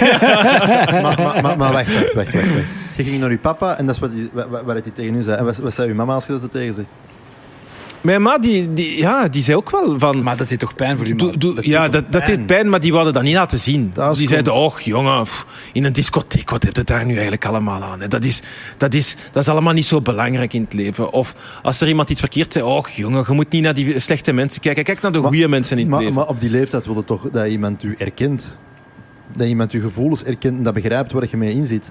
maar, 1.02 1.02
maar, 1.02 1.42
maar, 1.42 1.56
maar 1.56 1.72
wacht, 1.72 2.14
wacht, 2.14 2.14
wacht. 2.14 2.32
Je 2.96 3.02
ging 3.02 3.20
naar 3.20 3.30
je 3.30 3.38
papa 3.38 3.78
en 3.78 3.86
dat 3.86 3.94
is 3.94 4.00
wat 4.00 4.10
hij, 4.12 4.28
wat, 4.32 4.62
wat 4.62 4.66
hij 4.82 4.92
tegen 4.94 5.14
u 5.14 5.22
zei. 5.22 5.36
En 5.36 5.44
wat, 5.44 5.56
wat 5.56 5.74
zei 5.74 5.88
uw 5.88 5.94
mama 5.94 6.14
als 6.14 6.26
je 6.26 6.40
dat 6.40 6.52
tegen 6.52 6.74
zegt? 6.74 6.88
Mijn 8.04 8.22
ma, 8.22 8.38
die, 8.38 8.72
die, 8.72 8.98
ja, 8.98 9.28
die 9.28 9.42
zei 9.42 9.56
ook 9.56 9.70
wel 9.70 9.98
van... 9.98 10.22
Maar 10.22 10.36
dat 10.36 10.48
deed 10.48 10.58
toch 10.58 10.74
pijn 10.74 10.96
voor 10.96 11.06
je 11.06 11.14
doe, 11.14 11.36
dat 11.38 11.64
ja, 11.64 11.88
dat, 11.88 12.12
dat 12.12 12.26
deed 12.26 12.46
pijn, 12.46 12.68
maar 12.68 12.80
die 12.80 12.92
wilden 12.92 13.12
dat 13.12 13.22
niet 13.22 13.34
laten 13.34 13.58
zien. 13.58 13.90
Dat 13.94 14.10
is 14.10 14.16
die 14.18 14.26
cool. 14.26 14.28
zeiden, 14.28 14.54
och 14.54 14.80
jongen, 14.80 15.22
pff, 15.22 15.46
in 15.72 15.84
een 15.84 15.92
discotheek, 15.92 16.50
wat 16.50 16.62
heeft 16.62 16.76
het 16.76 16.86
daar 16.86 17.04
nu 17.04 17.12
eigenlijk 17.12 17.44
allemaal 17.44 17.82
aan? 17.82 18.00
hè? 18.00 18.08
Dat 18.08 18.24
is, 18.24 18.42
dat, 18.76 18.94
is, 18.94 19.16
dat 19.32 19.42
is 19.42 19.48
allemaal 19.48 19.72
niet 19.72 19.84
zo 19.86 20.00
belangrijk 20.00 20.52
in 20.52 20.62
het 20.62 20.72
leven. 20.72 21.12
Of 21.12 21.34
als 21.62 21.80
er 21.80 21.88
iemand 21.88 22.10
iets 22.10 22.20
verkeerd 22.20 22.52
zei, 22.52 22.64
och 22.64 22.88
jongen, 22.88 23.24
je 23.28 23.34
moet 23.34 23.50
niet 23.50 23.62
naar 23.62 23.74
die 23.74 24.00
slechte 24.00 24.32
mensen 24.32 24.60
kijken. 24.60 24.84
Kijk 24.84 25.00
naar 25.00 25.12
de 25.12 25.18
goede 25.18 25.48
mensen 25.48 25.76
in 25.76 25.82
het 25.82 25.90
Maar, 25.90 26.00
leven. 26.00 26.14
maar 26.14 26.28
op 26.28 26.40
die 26.40 26.50
leeftijd 26.50 26.86
wilde 26.86 27.04
toch 27.04 27.30
dat 27.32 27.46
iemand 27.46 27.82
u 27.82 27.94
erkent 27.98 28.58
dat 29.36 29.46
iemand 29.46 29.72
je 29.72 29.80
gevoelens 29.80 30.24
erkent 30.24 30.56
en 30.56 30.62
dat 30.62 30.74
begrijpt 30.74 31.12
waar 31.12 31.26
je 31.30 31.36
mee 31.36 31.54
in 31.54 31.66
zit. 31.66 31.90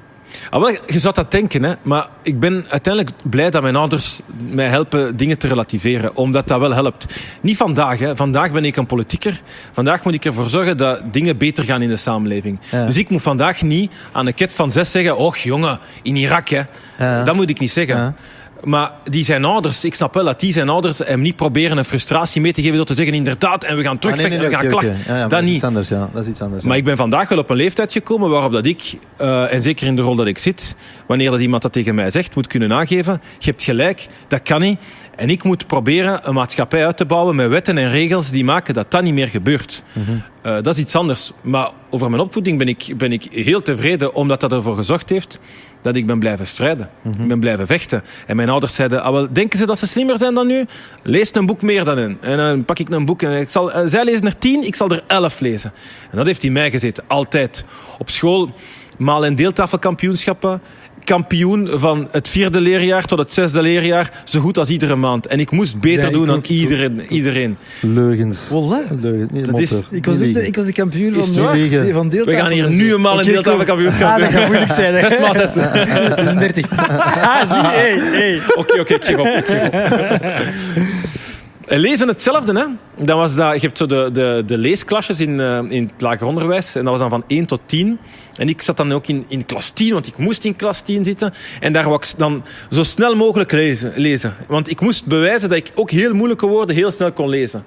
Ah, 0.49 0.61
wel, 0.61 0.69
je 0.87 0.99
zou 0.99 1.13
dat 1.13 1.31
denken, 1.31 1.63
hè? 1.63 1.73
maar 1.81 2.07
ik 2.21 2.39
ben 2.39 2.65
uiteindelijk 2.69 3.15
blij 3.23 3.49
dat 3.49 3.61
mijn 3.61 3.75
ouders 3.75 4.21
mij 4.49 4.67
helpen 4.67 5.17
dingen 5.17 5.37
te 5.37 5.47
relativeren, 5.47 6.15
omdat 6.15 6.47
dat 6.47 6.59
wel 6.59 6.73
helpt. 6.73 7.05
Niet 7.41 7.57
vandaag, 7.57 7.99
hè? 7.99 8.15
vandaag 8.15 8.51
ben 8.51 8.65
ik 8.65 8.75
een 8.75 8.85
politieker. 8.85 9.41
Vandaag 9.71 10.03
moet 10.03 10.13
ik 10.13 10.25
ervoor 10.25 10.49
zorgen 10.49 10.77
dat 10.77 11.13
dingen 11.13 11.37
beter 11.37 11.63
gaan 11.63 11.81
in 11.81 11.89
de 11.89 11.97
samenleving. 11.97 12.59
Ja. 12.71 12.85
Dus 12.85 12.97
ik 12.97 13.09
moet 13.09 13.21
vandaag 13.21 13.61
niet 13.61 13.91
aan 14.11 14.27
een 14.27 14.33
ket 14.33 14.53
van 14.53 14.71
zes 14.71 14.91
zeggen, 14.91 15.17
och 15.17 15.37
jongen, 15.37 15.79
in 16.01 16.15
Irak, 16.15 16.49
hè. 16.49 16.61
Ja. 16.97 17.23
dat 17.23 17.35
moet 17.35 17.49
ik 17.49 17.59
niet 17.59 17.71
zeggen. 17.71 17.97
Ja. 17.97 18.15
Maar 18.63 18.91
die 19.09 19.23
zijn 19.23 19.45
ouders, 19.45 19.83
ik 19.83 19.95
snap 19.95 20.13
wel 20.13 20.23
dat 20.25 20.39
die 20.39 20.51
zijn 20.51 20.69
ouders 20.69 20.97
hem 20.97 21.21
niet 21.21 21.35
proberen 21.35 21.77
een 21.77 21.85
frustratie 21.85 22.41
mee 22.41 22.53
te 22.53 22.61
geven 22.61 22.77
door 22.77 22.85
te 22.85 22.93
zeggen, 22.93 23.13
inderdaad, 23.13 23.63
en 23.63 23.75
we 23.77 23.83
gaan 23.83 23.93
Ah, 23.93 23.99
terugvechten 23.99 24.39
nee, 24.39 24.49
nee, 24.49 24.57
en 24.57 24.63
we 24.63 24.67
gaan 24.69 24.77
oké, 24.77 24.87
klachten. 24.87 25.13
Ja, 25.13 25.13
ja, 25.13 25.19
maar 25.19 25.29
dat 25.29 25.39
is 25.39 25.45
niet. 25.45 25.55
iets 25.55 25.63
anders, 25.63 25.89
ja. 25.89 26.09
Dat 26.13 26.23
is 26.23 26.29
iets 26.29 26.41
anders. 26.41 26.63
Maar 26.63 26.77
ik 26.77 26.83
ben 26.83 26.97
vandaag 26.97 27.29
wel 27.29 27.37
op 27.37 27.49
een 27.49 27.55
leeftijd 27.55 27.91
gekomen 27.91 28.29
waarop 28.29 28.51
dat 28.51 28.65
ik, 28.65 28.97
eh, 29.17 29.53
en 29.53 29.61
zeker 29.61 29.87
in 29.87 29.95
de 29.95 30.01
rol 30.01 30.15
dat 30.15 30.27
ik 30.27 30.37
zit, 30.37 30.75
wanneer 31.07 31.31
dat 31.31 31.39
iemand 31.39 31.61
dat 31.61 31.73
tegen 31.73 31.95
mij 31.95 32.11
zegt, 32.11 32.35
moet 32.35 32.47
kunnen 32.47 32.73
aangeven, 32.73 33.21
je 33.39 33.49
hebt 33.49 33.63
gelijk, 33.63 34.07
dat 34.27 34.41
kan 34.41 34.61
niet. 34.61 34.79
En 35.15 35.29
ik 35.29 35.43
moet 35.43 35.67
proberen 35.67 36.19
een 36.23 36.33
maatschappij 36.33 36.85
uit 36.85 36.97
te 36.97 37.05
bouwen 37.05 37.35
met 37.35 37.49
wetten 37.49 37.77
en 37.77 37.89
regels 37.89 38.29
die 38.29 38.43
maken 38.43 38.73
dat 38.73 38.91
dat 38.91 39.03
niet 39.03 39.13
meer 39.13 39.27
gebeurt. 39.27 39.83
Mhm. 39.93 40.11
Eh, 40.41 40.53
dat 40.61 40.75
is 40.75 40.77
iets 40.81 40.95
anders. 40.95 41.31
Maar 41.41 41.69
over 41.89 42.09
mijn 42.09 42.21
opvoeding 42.21 42.57
ben 42.57 42.67
ik, 42.67 42.93
ben 42.97 43.11
ik 43.11 43.27
heel 43.31 43.61
tevreden, 43.61 44.13
omdat 44.13 44.39
dat 44.39 44.51
ervoor 44.51 44.75
gezorgd 44.75 45.09
heeft 45.09 45.39
dat 45.83 45.95
ik 45.95 46.05
ben 46.05 46.19
blijven 46.19 46.47
strijden. 46.47 46.89
Mhm. 47.01 47.21
Ik 47.21 47.27
ben 47.27 47.39
blijven 47.39 47.67
vechten. 47.67 48.03
En 48.27 48.35
mijn 48.35 48.49
ouders 48.49 48.73
zeiden, 48.73 49.03
ah, 49.03 49.11
wel, 49.11 49.33
denken 49.33 49.59
ze 49.59 49.65
dat 49.65 49.79
ze 49.79 49.87
slimmer 49.87 50.17
zijn 50.17 50.33
dan 50.33 50.47
nu? 50.47 50.65
Lees 51.03 51.35
een 51.35 51.45
boek 51.45 51.61
meer 51.61 51.83
dan 51.83 51.97
hen. 51.97 52.17
En 52.21 52.37
dan 52.37 52.65
pak 52.65 52.79
ik 52.79 52.89
een 52.89 53.05
boek 53.05 53.21
en 53.21 53.31
ik 53.31 53.49
zal, 53.49 53.71
eh, 53.71 53.81
zij 53.85 54.03
lezen 54.03 54.25
er 54.25 54.37
tien, 54.37 54.63
ik 54.63 54.75
zal 54.75 54.89
er 54.89 55.03
elf 55.07 55.39
lezen. 55.39 55.73
En 56.11 56.17
dat 56.17 56.25
heeft 56.25 56.43
in 56.43 56.51
mij 56.51 56.71
gezeten, 56.71 57.03
altijd. 57.07 57.65
Op 57.99 58.09
school, 58.09 58.49
maal- 58.97 59.25
en 59.25 59.35
deeltafelkampioenschappen. 59.35 60.61
Kampioen 61.03 61.69
van 61.73 62.07
het 62.11 62.29
vierde 62.29 62.61
leerjaar 62.61 63.05
tot 63.05 63.17
het 63.19 63.33
zesde 63.33 63.61
leerjaar, 63.61 64.11
zo 64.23 64.39
goed 64.39 64.57
als 64.57 64.69
iedere 64.69 64.95
maand. 64.95 65.27
En 65.27 65.39
ik 65.39 65.51
moest 65.51 65.79
beter 65.79 66.01
Ja, 66.01 66.07
ik 66.07 66.13
doen 66.13 66.25
dan 66.27 66.43
iedereen. 66.47 67.01
iedereen. 67.09 67.57
Leugens. 67.81 68.47
Voilà. 68.47 68.99
Leugens. 69.01 69.31
Nee, 69.31 69.41
Dat 69.43 69.59
is-. 69.59 69.81
Ik 69.91 70.05
was, 70.05 70.17
de, 70.17 70.45
ik 70.47 70.55
was 70.55 70.65
de 70.65 70.71
kampioen 70.73 71.15
Is 71.15 71.29
van, 71.29 71.51
liegen? 71.51 71.93
van 71.93 72.09
deeltafel. 72.09 72.33
We 72.35 72.41
gaan 72.41 72.51
hier 72.51 72.69
nu 72.69 72.93
een 72.93 73.01
maal- 73.01 73.13
en 73.19 73.23
Oké, 73.23 73.31
deeltafelkampioenschap 73.31 74.09
Ah, 74.09 74.19
dat 74.19 74.29
gaat 74.31 74.47
moeilijk 74.47 74.71
zijn. 74.71 74.93
hè. 74.93 75.09
Zes 75.09 75.19
maal 75.19 75.33
zes. 75.33 75.51
36. 75.53 76.77
Ah, 76.77 77.47
zie 77.47 77.55
je. 77.55 77.67
Hey, 77.67 77.99
hey. 77.99 78.39
Oké, 78.61 78.79
oké, 78.79 78.93
ik 78.93 79.03
geef 79.03 79.17
op. 79.17 79.25
Ik 79.25 79.45
geef 79.45 79.63
op. 79.63 79.71
En 81.67 81.79
lezen 81.79 82.07
hetzelfde, 82.07 82.59
hè? 82.59 82.65
Dan 83.05 83.17
was 83.17 83.35
dat, 83.35 83.53
je 83.53 83.59
hebt 83.59 83.77
zo 83.77 83.85
de, 83.85 84.09
de, 84.13 84.43
de 84.45 84.57
leesklasjes 84.57 85.19
in, 85.19 85.39
eh, 85.39 85.59
in 85.69 85.83
het 85.91 86.01
lager 86.01 86.27
onderwijs. 86.27 86.75
En 86.75 86.83
dat 86.83 86.91
was 86.91 86.99
dan 86.99 87.09
van 87.09 87.23
1 87.27 87.45
tot 87.45 87.61
10. 87.65 87.99
En 88.35 88.49
ik 88.49 88.61
zat 88.61 88.77
dan 88.77 88.91
ook 88.91 89.07
in, 89.07 89.25
in 89.27 89.45
klas 89.45 89.71
10, 89.71 89.93
want 89.93 90.07
ik 90.07 90.17
moest 90.17 90.43
in 90.43 90.55
klas 90.55 90.81
10 90.81 91.03
zitten. 91.03 91.33
En 91.59 91.73
daar 91.73 91.83
wou 91.83 91.95
ik 91.95 92.13
dan 92.17 92.43
zo 92.71 92.83
snel 92.83 93.15
mogelijk 93.15 93.51
lezen, 93.51 93.93
lezen. 93.95 94.35
Want 94.47 94.69
ik 94.69 94.81
moest 94.81 95.05
bewijzen 95.05 95.49
dat 95.49 95.57
ik 95.57 95.71
ook 95.75 95.91
heel 95.91 96.13
moeilijke 96.13 96.45
woorden 96.45 96.75
heel 96.75 96.91
snel 96.91 97.11
kon 97.11 97.29
lezen. 97.29 97.63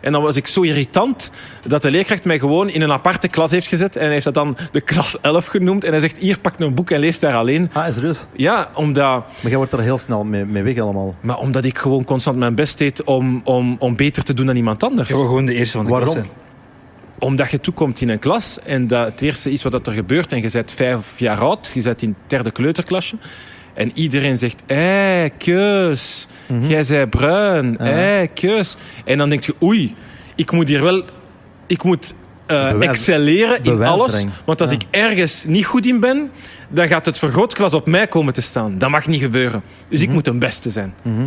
En 0.00 0.12
dan 0.12 0.22
was 0.22 0.36
ik 0.36 0.46
zo 0.46 0.60
irritant 0.60 1.30
dat 1.66 1.82
de 1.82 1.90
leerkracht 1.90 2.24
mij 2.24 2.38
gewoon 2.38 2.68
in 2.68 2.82
een 2.82 2.92
aparte 2.92 3.28
klas 3.28 3.50
heeft 3.50 3.66
gezet. 3.66 3.96
En 3.96 4.04
hij 4.04 4.12
heeft 4.12 4.24
dat 4.24 4.34
dan 4.34 4.56
de 4.72 4.80
klas 4.80 5.20
11 5.20 5.46
genoemd. 5.46 5.84
En 5.84 5.90
hij 5.90 6.00
zegt, 6.00 6.16
hier, 6.16 6.38
pak 6.38 6.58
een 6.58 6.74
boek 6.74 6.90
en 6.90 7.00
lees 7.00 7.20
daar 7.20 7.34
alleen. 7.34 7.70
Ah, 7.72 7.92
serieus? 7.92 8.24
Ja, 8.36 8.70
omdat... 8.74 9.24
Maar 9.24 9.48
jij 9.48 9.56
wordt 9.56 9.72
er 9.72 9.80
heel 9.80 9.98
snel 9.98 10.24
mee, 10.24 10.44
mee 10.44 10.62
weg 10.62 10.78
allemaal. 10.78 11.14
Maar 11.20 11.38
omdat 11.38 11.64
ik 11.64 11.78
gewoon 11.78 12.04
constant 12.04 12.36
mijn 12.36 12.54
best 12.54 12.78
deed 12.78 13.04
om, 13.04 13.40
om, 13.44 13.76
om 13.78 13.96
beter 13.96 14.22
te 14.22 14.34
doen 14.34 14.46
dan 14.46 14.56
iemand 14.56 14.82
anders. 14.82 15.08
Ik 15.08 15.14
wil 15.14 15.24
gewoon 15.24 15.44
de 15.44 15.54
eerste 15.54 15.76
van 15.76 15.86
de 15.86 15.92
Waarom? 15.92 16.12
klas 16.12 16.24
zijn. 16.24 16.36
Omdat 17.18 17.50
je 17.50 17.60
toekomt 17.60 18.00
in 18.00 18.08
een 18.08 18.18
klas 18.18 18.58
en 18.60 18.86
dat 18.86 19.06
het 19.06 19.20
eerste 19.20 19.50
is 19.50 19.62
wat 19.62 19.72
dat 19.72 19.86
er 19.86 19.92
gebeurt 19.92 20.32
en 20.32 20.42
je 20.42 20.50
bent 20.52 20.72
vijf 20.72 21.18
jaar 21.18 21.40
oud, 21.40 21.70
je 21.74 21.82
bent 21.82 22.02
in 22.02 22.08
het 22.08 22.30
derde 22.30 22.50
kleuterklasje 22.50 23.16
en 23.74 23.90
iedereen 23.94 24.38
zegt, 24.38 24.62
hé, 24.66 25.28
keus, 25.38 26.26
Mhm. 26.50 26.66
jij 26.66 26.82
zei 26.82 27.06
bruin, 27.06 27.76
Ja. 27.78 27.84
hé, 27.84 28.26
keus. 28.26 28.76
En 29.04 29.18
dan 29.18 29.28
denk 29.28 29.44
je, 29.44 29.54
oei, 29.62 29.94
ik 30.34 30.52
moet 30.52 30.68
hier 30.68 30.82
wel, 30.82 31.04
ik 31.66 31.82
moet 31.82 32.14
eh, 32.46 32.70
Bewijs- 32.70 32.90
excelleren 32.90 33.62
in 33.62 33.82
alles, 33.82 34.24
want 34.44 34.60
als 34.60 34.70
Ja. 34.70 34.76
ik 34.76 34.82
ergens 34.90 35.44
niet 35.46 35.64
goed 35.66 35.86
in 35.86 36.00
ben, 36.00 36.30
dan 36.68 36.88
gaat 36.88 37.06
het 37.06 37.18
vergrootglas 37.18 37.74
op 37.74 37.86
mij 37.86 38.06
komen 38.06 38.32
te 38.32 38.40
staan. 38.40 38.78
Dat 38.78 38.90
mag 38.90 39.06
niet 39.06 39.20
gebeuren. 39.20 39.62
Dus 39.88 40.00
ik 40.00 40.06
Mhm. 40.06 40.14
moet 40.14 40.26
een 40.26 40.38
beste 40.38 40.70
zijn. 40.70 40.94
Mhm. 41.02 41.26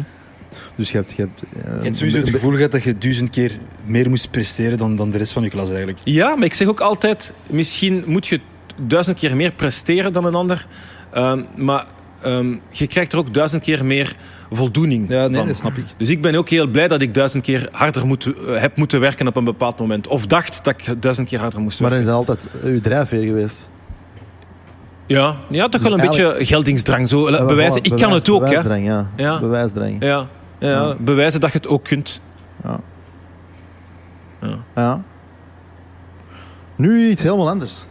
Dus 0.76 0.92
je 0.92 0.98
hebt... 0.98 1.14
Je 1.16 1.22
hebt, 1.22 1.44
eh, 1.86 1.94
sowieso 1.94 2.18
het 2.18 2.30
gevoel 2.30 2.52
gehad 2.52 2.72
dat 2.72 2.84
je 2.84 2.98
duizend 2.98 3.30
keer 3.30 3.52
meer 3.86 4.10
moest 4.10 4.32
presteren 4.32 4.78
dan, 4.78 4.96
dan 4.96 5.10
de 5.10 5.18
rest 5.18 5.32
van 5.32 5.44
je 5.44 5.50
klas 5.50 5.68
eigenlijk. 5.68 5.98
Ja, 6.04 6.36
maar 6.36 6.46
ik 6.46 6.54
zeg 6.54 6.68
ook 6.68 6.80
altijd, 6.80 7.34
misschien 7.48 8.04
moet 8.06 8.28
je 8.28 8.40
duizend 8.82 9.20
keer 9.20 9.36
meer 9.36 9.52
presteren 9.52 10.14
dan 10.14 10.26
een 10.26 10.34
ander. 10.36 10.66
Ehm, 11.12 11.42
maar 11.56 11.86
ehm, 12.22 12.56
je 12.70 12.88
krijgt 12.88 13.12
er 13.12 13.18
ook 13.18 13.34
duizend 13.34 13.64
keer 13.64 13.86
meer 13.86 14.16
voldoening 14.56 15.10
Ja, 15.10 15.28
nee, 15.28 15.38
van. 15.38 15.48
dat 15.48 15.56
snap 15.56 15.76
ik. 15.78 15.86
Dus 15.98 16.10
ik 16.10 16.22
ben 16.22 16.36
ook 16.36 16.50
heel 16.50 16.68
blij 16.68 16.88
dat 16.88 17.02
ik 17.02 17.14
duizend 17.14 17.44
keer 17.44 17.70
harder 17.72 18.06
moet, 18.08 18.26
eh, 18.34 18.60
heb 18.62 18.78
moeten 18.78 19.00
werken 19.00 19.28
op 19.28 19.36
een 19.36 19.44
bepaald 19.44 19.80
moment. 19.80 20.08
Of 20.08 20.26
dacht 20.26 20.64
dat 20.64 20.74
ik 20.82 21.02
duizend 21.02 21.28
keer 21.28 21.40
harder 21.40 21.60
moest 21.60 21.80
Maar 21.80 21.90
dan 21.90 22.00
werken. 22.06 22.20
is 22.22 22.28
dat 22.28 22.38
altijd 22.54 22.64
uw 22.74 22.82
drijfveer 22.82 23.24
geweest. 23.24 23.70
Ja, 25.08 25.36
ja, 25.50 25.64
toch 25.70 25.82
Dus 25.82 25.90
wel 25.90 26.00
een 26.00 26.06
beetje 26.08 26.46
geldingsdrang. 26.46 27.10
Zo, 27.10 27.30
Ja, 27.30 27.46
bewijzen, 27.46 27.84
ik 27.84 27.96
kan 27.98 28.12
het 28.12 28.30
ook, 28.30 28.42
hè. 28.42 28.48
Bewijsdrang, 28.48 28.86
ja. 28.86 29.08
Ja. 29.16 29.40
Bewijsdrang. 29.40 29.96
Ja, 30.04 30.28
ja, 30.60 30.70
Ja. 30.70 30.96
bewijzen 31.00 31.40
dat 31.40 31.52
je 31.52 31.58
het 31.58 31.68
ook 31.68 31.84
kunt. 31.84 32.22
Ja. 32.64 32.80
Ja. 34.42 34.58
Ja. 34.76 35.02
Nu 36.76 37.08
iets 37.10 37.22
helemaal 37.22 37.50
anders. 37.50 37.86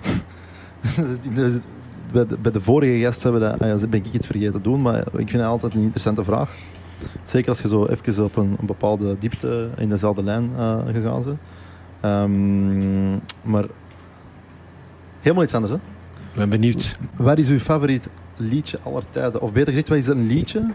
Bij, 2.12 2.26
de, 2.26 2.36
bij 2.38 2.52
de 2.52 2.60
vorige 2.60 2.98
gast 2.98 3.22
hebben 3.22 3.40
dat, 3.40 3.60
ah 3.60 3.80
ja, 3.80 3.86
ben 3.86 4.04
ik 4.04 4.12
iets 4.12 4.26
vergeten 4.26 4.52
te 4.52 4.60
doen, 4.60 4.82
maar 4.82 4.98
ik 4.98 5.28
vind 5.28 5.30
het 5.30 5.42
altijd 5.42 5.74
een 5.74 5.82
interessante 5.82 6.24
vraag. 6.24 6.50
Zeker 7.24 7.48
als 7.48 7.60
je 7.60 7.68
zo 7.68 7.86
even 7.86 8.24
op 8.24 8.36
een, 8.36 8.56
een 8.60 8.66
bepaalde 8.66 9.16
diepte 9.18 9.70
in 9.76 9.88
dezelfde 9.88 10.22
lijn 10.22 10.50
eh, 10.56 10.78
gegaan 10.92 11.22
bent. 11.22 11.38
Ehm, 12.00 13.12
maar 13.42 13.64
helemaal 15.20 15.44
iets 15.44 15.54
anders, 15.54 15.72
hè? 15.72 15.78
Ik 16.32 16.38
ben 16.38 16.48
benieuwd. 16.48 16.98
Waar 17.16 17.38
is 17.38 17.48
uw 17.48 17.58
favoriet 17.58 18.08
liedje 18.36 18.78
aller 18.82 19.04
tijden? 19.10 19.40
Of 19.40 19.52
beter 19.52 19.68
gezegd, 19.68 19.88
wat 19.88 19.98
is 19.98 20.06
een 20.06 20.26
liedje? 20.26 20.70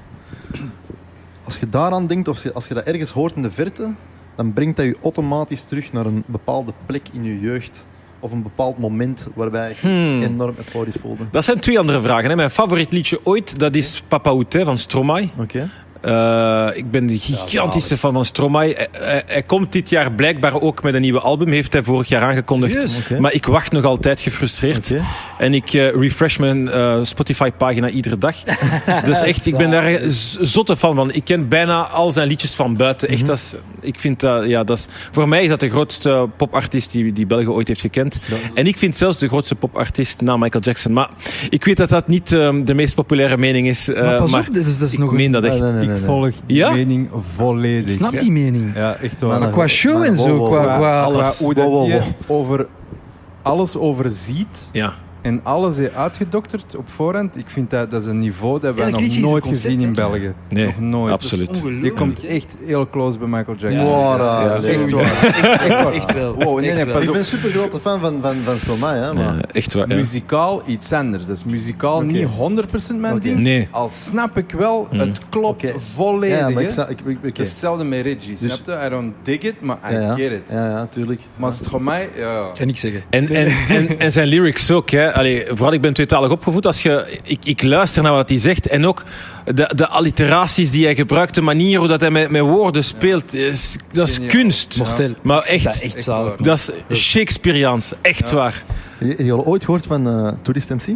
Als 1.43 1.57
je 1.57 1.69
daaraan 1.69 2.07
denkt, 2.07 2.27
of 2.27 2.51
als 2.53 2.67
je 2.67 2.73
dat 2.73 2.83
ergens 2.83 3.11
hoort 3.11 3.35
in 3.35 3.41
de 3.41 3.51
verte, 3.51 3.93
dan 4.35 4.53
brengt 4.53 4.77
dat 4.77 4.85
je 4.85 4.97
automatisch 5.03 5.61
terug 5.61 5.91
naar 5.91 6.05
een 6.05 6.23
bepaalde 6.25 6.73
plek 6.85 7.07
in 7.11 7.23
je 7.23 7.39
jeugd. 7.39 7.85
Of 8.19 8.31
een 8.31 8.43
bepaald 8.43 8.77
moment 8.77 9.27
waarbij 9.35 9.69
je 9.69 9.75
Hmm. 9.87 10.21
enorm 10.21 10.55
euforisch 10.57 10.95
voelde. 11.01 11.23
Dat 11.31 11.43
zijn 11.43 11.59
twee 11.59 11.79
andere 11.79 12.01
vragen. 12.01 12.29
Hè. 12.29 12.35
Mijn 12.35 12.51
favoriet 12.51 12.91
liedje 12.91 13.19
ooit, 13.23 13.59
dat 13.59 13.75
is 13.75 14.03
Papa 14.07 14.29
Outé 14.29 14.65
van 14.65 14.77
Stromae. 14.77 15.29
Oké. 15.39 15.69
Eh, 16.01 16.67
ik 16.73 16.91
ben 16.91 17.09
een 17.09 17.19
gigantische 17.19 17.97
fan 17.97 18.13
van 18.13 18.25
Stromae. 18.25 18.73
Hij, 18.73 18.87
hij- 18.91 19.23
hij 19.27 19.43
komt 19.43 19.71
dit 19.71 19.89
jaar 19.89 20.11
blijkbaar 20.11 20.61
ook 20.61 20.83
met 20.83 20.93
een 20.93 21.01
nieuwe 21.01 21.19
album, 21.19 21.51
heeft 21.51 21.73
hij 21.73 21.83
vorig 21.83 22.07
jaar 22.07 22.21
aangekondigd. 22.21 22.73
Maar 23.19 23.33
ik 23.33 23.45
wacht 23.45 23.71
nog 23.71 23.83
altijd 23.83 24.19
gefrustreerd. 24.19 24.93
En 25.37 25.53
ik 25.53 25.73
eh, 25.73 25.89
refresh 25.95 26.37
mijn 26.37 26.69
eh, 26.69 26.99
Spotify-pagina 27.01 27.89
iedere 27.89 28.17
dag. 28.17 28.35
dus 29.05 29.21
echt, 29.21 29.45
ik 29.45 29.57
ben 29.57 29.69
daar 29.69 29.99
zotte 30.41 30.77
fan 30.77 30.95
van. 30.95 31.11
Ik 31.13 31.23
ken 31.23 31.47
bijna 31.47 31.81
al 31.87 32.11
zijn 32.11 32.27
liedjes 32.27 32.55
van 32.55 32.75
buiten. 32.75 33.07
Echt, 33.07 33.17
Mhm. 33.17 33.27
dat 33.27 33.37
is, 33.37 33.55
ik 33.81 33.99
vind 33.99 34.19
dat, 34.19 34.45
ja, 34.47 34.63
dat 34.63 34.77
is, 34.77 34.87
voor 35.11 35.27
mij 35.27 35.43
is 35.43 35.49
dat 35.49 35.59
de 35.59 35.69
grootste 35.69 36.27
popartiest 36.37 36.91
die, 36.91 37.13
die 37.13 37.25
België 37.25 37.47
ooit 37.49 37.67
heeft 37.67 37.81
gekend. 37.81 38.17
En 38.53 38.67
ik 38.67 38.77
vind 38.77 38.95
zelfs 38.97 39.17
de 39.19 39.27
grootste 39.27 39.55
popartiest 39.55 40.21
na 40.21 40.37
Michael 40.37 40.63
Jackson. 40.63 40.93
Maar 40.93 41.09
ik 41.49 41.65
weet 41.65 41.77
dat 41.77 41.89
dat 41.89 42.07
niet 42.07 42.31
ehm, 42.31 42.63
de 42.63 42.73
meest 42.73 42.95
populaire 42.95 43.37
mening 43.37 43.67
is. 43.67 43.89
eh, 43.89 44.03
maar 44.03 44.17
pas 44.17 44.31
maar 44.31 44.45
op, 44.47 44.53
dit 44.53 44.67
is, 44.67 44.77
dat 44.77 44.87
is 44.87 44.93
ik 44.93 44.99
nog 44.99 45.11
meen 45.11 45.25
een... 45.25 45.31
dat 45.31 45.43
echt. 45.43 45.59
Nee, 45.59 45.71
nee, 45.71 45.87
nee. 45.87 45.96
Volg 46.05 46.33
die 46.45 46.57
Ja? 46.57 46.71
mening 46.71 47.09
volledig. 47.35 47.89
Ik 47.91 47.97
snap 47.97 48.11
die 48.19 48.31
mening. 48.31 48.75
Ja, 48.75 48.95
echt 48.95 49.21
Maar 49.21 49.29
waar. 49.29 49.39
dan- 49.39 49.51
qua 49.51 49.67
show 49.67 49.97
maar- 49.97 50.07
en 50.07 50.17
zo, 50.17 50.47
qua- 50.49 50.77
qua- 50.77 51.01
alles. 51.01 51.37
Qua 51.37 51.45
hoe 51.45 51.53
dat 51.53 51.65
je 51.85 52.01
over 52.27 52.67
alles 53.41 53.77
overziet 53.77 54.69
Ja. 54.71 54.93
En 55.21 55.39
alles 55.43 55.77
heeft 55.77 55.95
uitgedokterd 55.95 56.75
op 56.75 56.89
voorhand. 56.89 57.37
Ik 57.37 57.49
vind 57.49 57.69
dat, 57.69 57.91
dat 57.91 58.01
is 58.01 58.07
een 58.07 58.19
niveau 58.19 58.59
dat 58.59 58.75
wij 58.75 58.89
nog 58.91 59.01
is 59.01 59.17
nooit 59.17 59.43
concept, 59.43 59.65
gezien 59.65 59.81
in? 59.81 59.93
België. 59.93 60.33
Nee, 60.49 60.65
nog 60.65 60.79
nooit. 60.79 61.13
absoluut. 61.13 61.49
Is 61.49 61.57
ongelooflijk. 61.57 61.95
komt 61.95 62.25
echt 62.25 62.55
heel 62.65 62.89
close 62.89 63.17
bij 63.17 63.27
Michael 63.27 63.57
Jackson. 63.57 63.87
Wow, 63.87 64.19
ja, 64.19 64.43
ja, 64.43 64.53
echt 64.55 64.85
nee. 64.85 64.95
waar. 64.95 65.23
Echt, 65.23 65.67
waar. 65.83 65.93
Echt 65.93 66.13
wel. 66.13 66.33
Wow, 66.33 66.59
nee, 66.59 66.67
Echt 66.67 66.75
nee, 66.75 66.85
wel. 66.85 66.93
pas 66.93 67.03
Ik 67.03 67.11
ben 67.11 67.19
een 67.19 67.25
super 67.25 67.49
grote 67.49 67.79
fan 67.79 67.99
van, 67.99 68.21
van, 68.21 68.35
van 68.35 68.57
Stromae, 68.57 68.95
hè, 68.99 69.13
maar... 69.13 69.35
Ja, 69.35 69.41
echt 69.51 69.73
waar. 69.73 69.89
Ja. 69.89 69.95
Muzikaal 69.95 70.63
iets 70.65 70.91
anders. 70.91 71.25
Dat 71.25 71.35
is 71.35 71.43
muzikaal 71.43 72.01
niet 72.01 72.27
100% 72.91 72.95
mijn 72.95 73.19
ding. 73.19 73.39
Nee. 73.39 73.67
Al 73.71 73.89
snap 73.89 74.37
ik 74.37 74.51
wel, 74.51 74.87
Mm. 74.91 74.99
het 74.99 75.29
klopt 75.29 75.73
volledig. 75.95 76.37
ja, 76.37 76.49
maar 76.49 76.63
ik 76.63 76.69
snap... 76.69 76.89
Ik, 76.89 76.99
ik, 77.21 77.37
is 77.37 77.49
hetzelfde 77.49 77.83
met 77.83 78.01
Reggie, 78.01 78.29
Dus- 78.29 78.39
snap 78.39 78.59
je? 78.65 78.85
I 78.85 78.89
don't 78.89 79.13
dig 79.23 79.41
it, 79.41 79.61
maar 79.61 79.77
I 79.91 79.93
ja, 79.93 80.15
get 80.15 80.31
it. 80.31 80.41
Ja, 80.49 80.69
ja, 80.69 80.87
tuurlijk. 80.91 81.21
Maar 81.35 81.51
mij, 81.79 82.09
ja. 82.15 82.51
Kan 82.57 82.67
ik 82.69 82.77
zeggen. 82.77 83.03
En, 83.09 83.27
en, 83.27 83.47
en, 83.69 83.99
en 83.99 84.11
zijn 84.11 84.27
lyrics 84.27 84.71
ook. 84.71 84.89
Hè. 84.89 85.11
Allee, 85.17 85.45
vooral 85.47 85.73
ik 85.73 85.81
ben 85.81 85.93
tweetalig 85.93 86.29
opgevoed. 86.31 86.65
Als 86.65 86.81
je, 86.81 87.19
ik, 87.23 87.45
ik 87.45 87.63
luister 87.63 88.03
naar 88.03 88.11
wat 88.11 88.29
hij 88.29 88.37
zegt. 88.37 88.67
En 88.67 88.85
ook 88.85 89.03
de, 89.45 89.71
de 89.75 89.87
alliteraties 89.87 90.71
die 90.71 90.85
hij 90.85 90.95
gebruikt. 90.95 91.33
De 91.33 91.41
manier 91.41 91.79
hoe 91.79 91.87
dat 91.87 92.01
hij 92.01 92.09
met, 92.11 92.29
met 92.29 92.41
woorden 92.41 92.83
speelt. 92.83 93.33
Is, 93.33 93.75
dat 93.91 94.07
is 94.07 94.19
kunst. 94.27 94.77
Mortel. 94.77 95.13
Maar 95.21 95.41
echt, 95.41 95.63
Dat 95.63 95.73
is 95.75 95.81
echt 95.81 96.03
zalig. 96.03 96.35
dat 96.35 96.73
is 96.87 96.99
Shakespeareaans. 96.99 97.93
Echt 98.01 98.29
Ja. 98.29 98.35
waar. 98.35 98.63
Je, 98.99 99.23
je 99.25 99.31
al 99.33 99.45
ooit 99.45 99.65
gehoord 99.65 99.85
van 99.85 100.07
eh 100.07 100.33
Tourist 100.41 100.69
MC? 100.69 100.87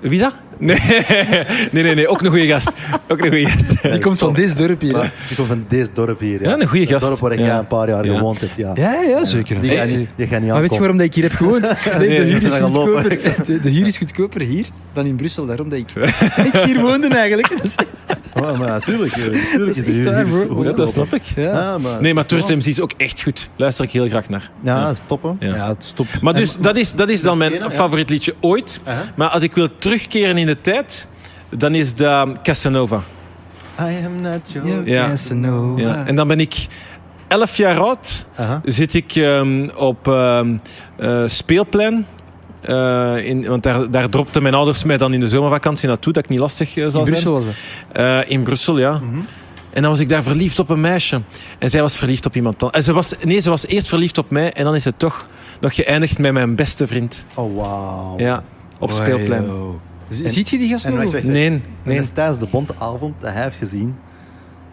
Wie 0.00 0.20
dat? 0.20 0.34
Nee. 0.58 0.78
nee, 1.72 1.82
nee, 1.82 1.94
nee. 1.94 2.08
Ook 2.08 2.20
een 2.22 2.30
goede 2.30 2.46
gast. 2.46 2.72
Ook 3.08 3.18
een 3.24 3.28
goede 3.30 3.48
gast. 3.48 3.82
Die 3.82 3.98
komt 4.00 4.18
van 4.18 4.32
dit 4.34 4.56
dorp 4.56 4.80
hier. 4.80 4.94
hè. 4.96 5.08
Die 5.28 5.36
komt 5.36 5.48
van 5.48 5.64
deze 5.68 5.88
dorp 5.92 6.20
hier. 6.20 6.42
Ja, 6.42 6.52
een 6.60 6.66
goeie 6.66 6.82
Het 6.84 6.92
gast. 6.92 7.06
dorp 7.06 7.18
waar 7.18 7.32
ik 7.32 7.38
Ja. 7.38 7.58
een 7.58 7.66
paar 7.66 7.88
jaar 7.88 8.04
Ja. 8.06 8.16
gewoond 8.16 8.40
heb. 8.40 8.50
Ja. 8.56 8.70
Ja, 8.74 9.00
ja, 9.02 9.24
zeker. 9.24 9.60
Die 9.60 9.70
Hey, 9.70 9.78
ga 9.78 9.84
je 9.84 9.96
niet, 9.96 10.08
die 10.16 10.26
niet 10.26 10.50
Maar 10.50 10.60
weet 10.60 10.72
je 10.72 10.78
waarom 10.78 10.96
dat 10.96 11.06
ik 11.06 11.14
hier 11.14 11.22
heb 11.24 11.32
gewoond? 11.32 11.60
Nee, 11.98 12.08
Nee, 12.08 12.18
de, 12.18 12.24
huur 12.24 12.42
is 12.42 12.52
gaat 12.52 12.62
goedkoper, 12.62 13.08
de, 13.46 13.60
de 13.60 13.70
huur 13.70 13.86
is 13.86 13.98
goedkoper 13.98 14.40
hier 14.40 14.66
dan 14.92 15.06
in 15.06 15.16
Brussel. 15.16 15.46
Daarom 15.46 15.68
dat 15.68 15.78
ik, 15.78 15.90
ik 16.44 16.52
hier 16.64 16.80
woonde 16.80 17.08
eigenlijk. 17.08 17.48
Dat 18.36 18.50
Oh, 18.50 18.58
maar 18.58 18.68
natuurlijk. 18.68 19.12
eh, 19.12 19.24
natuurlijk 19.32 19.68
is 19.68 19.78
is 19.78 20.04
de 20.04 20.10
echt 20.64 20.76
dat 20.76 20.88
snap 20.88 21.14
ik. 21.14 21.22
Ja, 21.22 21.42
Ja, 21.42 21.78
maar, 21.78 22.00
Nee, 22.00 22.14
maar 22.14 22.26
Tourist 22.26 22.54
MC 22.54 22.64
is 22.64 22.80
ook 22.80 22.92
echt 22.96 23.22
goed. 23.22 23.50
Luister 23.56 23.84
ik 23.84 23.90
heel 23.90 24.08
graag 24.08 24.28
naar. 24.28 24.50
Ja, 24.62 24.86
dat 24.86 24.92
is 24.92 25.00
top 25.06 25.22
hè. 25.22 25.48
Ja. 25.48 25.54
ja 25.54 25.68
het 25.68 25.84
stop. 25.84 26.06
Maar 26.20 26.34
dus, 26.34 26.56
dat 26.56 26.76
is, 26.76 26.94
dat 26.94 27.08
is 27.08 27.20
dan 27.20 27.38
mijn 27.38 27.52
ene, 27.52 27.64
ja. 27.64 27.70
favoriet 27.70 28.10
liedje 28.10 28.34
ooit. 28.40 28.80
Aha. 28.84 29.02
Maar 29.16 29.28
als 29.28 29.42
ik 29.42 29.54
wil 29.54 29.68
terugkeren 29.78 30.36
in 30.36 30.46
de 30.46 30.60
tijd, 30.60 31.08
dan 31.50 31.74
is 31.74 31.94
dat 31.94 32.42
Casanova. 32.42 33.02
I 33.80 34.04
am 34.04 34.20
not 34.20 34.52
your... 34.52 34.88
Ja. 34.88 35.06
Casanova. 35.06 35.82
Ja. 35.82 36.06
En 36.06 36.16
dan 36.16 36.28
ben 36.28 36.40
ik 36.40 36.66
11 37.28 37.56
jaar 37.56 37.78
oud. 37.78 38.26
Aha. 38.36 38.60
Zit 38.64 38.94
ik 38.94 39.14
ehm, 39.14 39.68
op 39.76 40.08
ehm, 40.08 40.56
eh, 40.96 41.22
speelplein. 41.26 42.06
Eh, 42.60 43.16
in, 43.26 43.46
want 43.48 43.62
daar, 43.62 43.90
daar 43.90 44.08
dropten 44.08 44.42
mijn 44.42 44.54
ouders 44.54 44.84
mij 44.84 44.96
dan 44.96 45.12
in 45.12 45.20
de 45.20 45.28
zomervakantie 45.28 45.88
naartoe, 45.88 46.12
dat 46.12 46.24
ik 46.24 46.30
niet 46.30 46.38
lastig 46.38 46.76
eh, 46.76 46.84
In 46.84 46.90
zou 46.90 47.04
Brussel 47.04 47.40
zijn. 47.40 47.44
was 47.46 47.54
dat. 47.92 48.02
Eh, 48.24 48.30
in 48.30 48.42
Brussel, 48.42 48.78
ja. 48.78 48.92
Mhm. 48.98 49.20
En 49.70 49.82
dan 49.82 49.90
was 49.90 50.00
ik 50.00 50.08
daar 50.08 50.22
verliefd 50.22 50.58
op 50.58 50.68
een 50.70 50.80
meisje. 50.80 51.22
En 51.58 51.70
zij 51.70 51.80
was 51.80 51.96
verliefd 51.96 52.26
op 52.26 52.34
iemand 52.36 52.62
anders. 52.62 52.78
En 52.78 52.84
ze 52.84 52.92
was, 52.92 53.14
nee, 53.24 53.40
ze 53.40 53.50
was 53.50 53.66
eerst 53.66 53.88
verliefd 53.88 54.18
op 54.18 54.30
mij. 54.30 54.52
En 54.52 54.64
dan 54.64 54.74
is 54.74 54.84
het 54.84 54.98
toch 54.98 55.28
nog 55.60 55.74
geëindigd 55.74 56.18
met 56.18 56.32
mijn 56.32 56.54
beste 56.56 56.86
vriend. 56.86 57.26
Oh, 57.34 57.56
wauw. 57.56 58.14
Ja, 58.18 58.42
op 58.78 58.90
speelplein. 58.90 59.46
Wow. 59.46 59.74
En- 60.24 60.30
Ziet 60.30 60.48
je 60.48 60.58
die 60.58 60.68
gast 60.68 60.88
nog? 60.88 61.12
Nee, 61.22 61.50
nee. 61.50 61.60
dat 61.84 61.94
is 62.04 62.10
tijdens 62.10 62.38
de 62.38 62.46
bonte 62.50 62.74
avond 62.78 63.14
dat 63.20 63.32
hij 63.32 63.42
heeft 63.42 63.56
gezien 63.56 63.96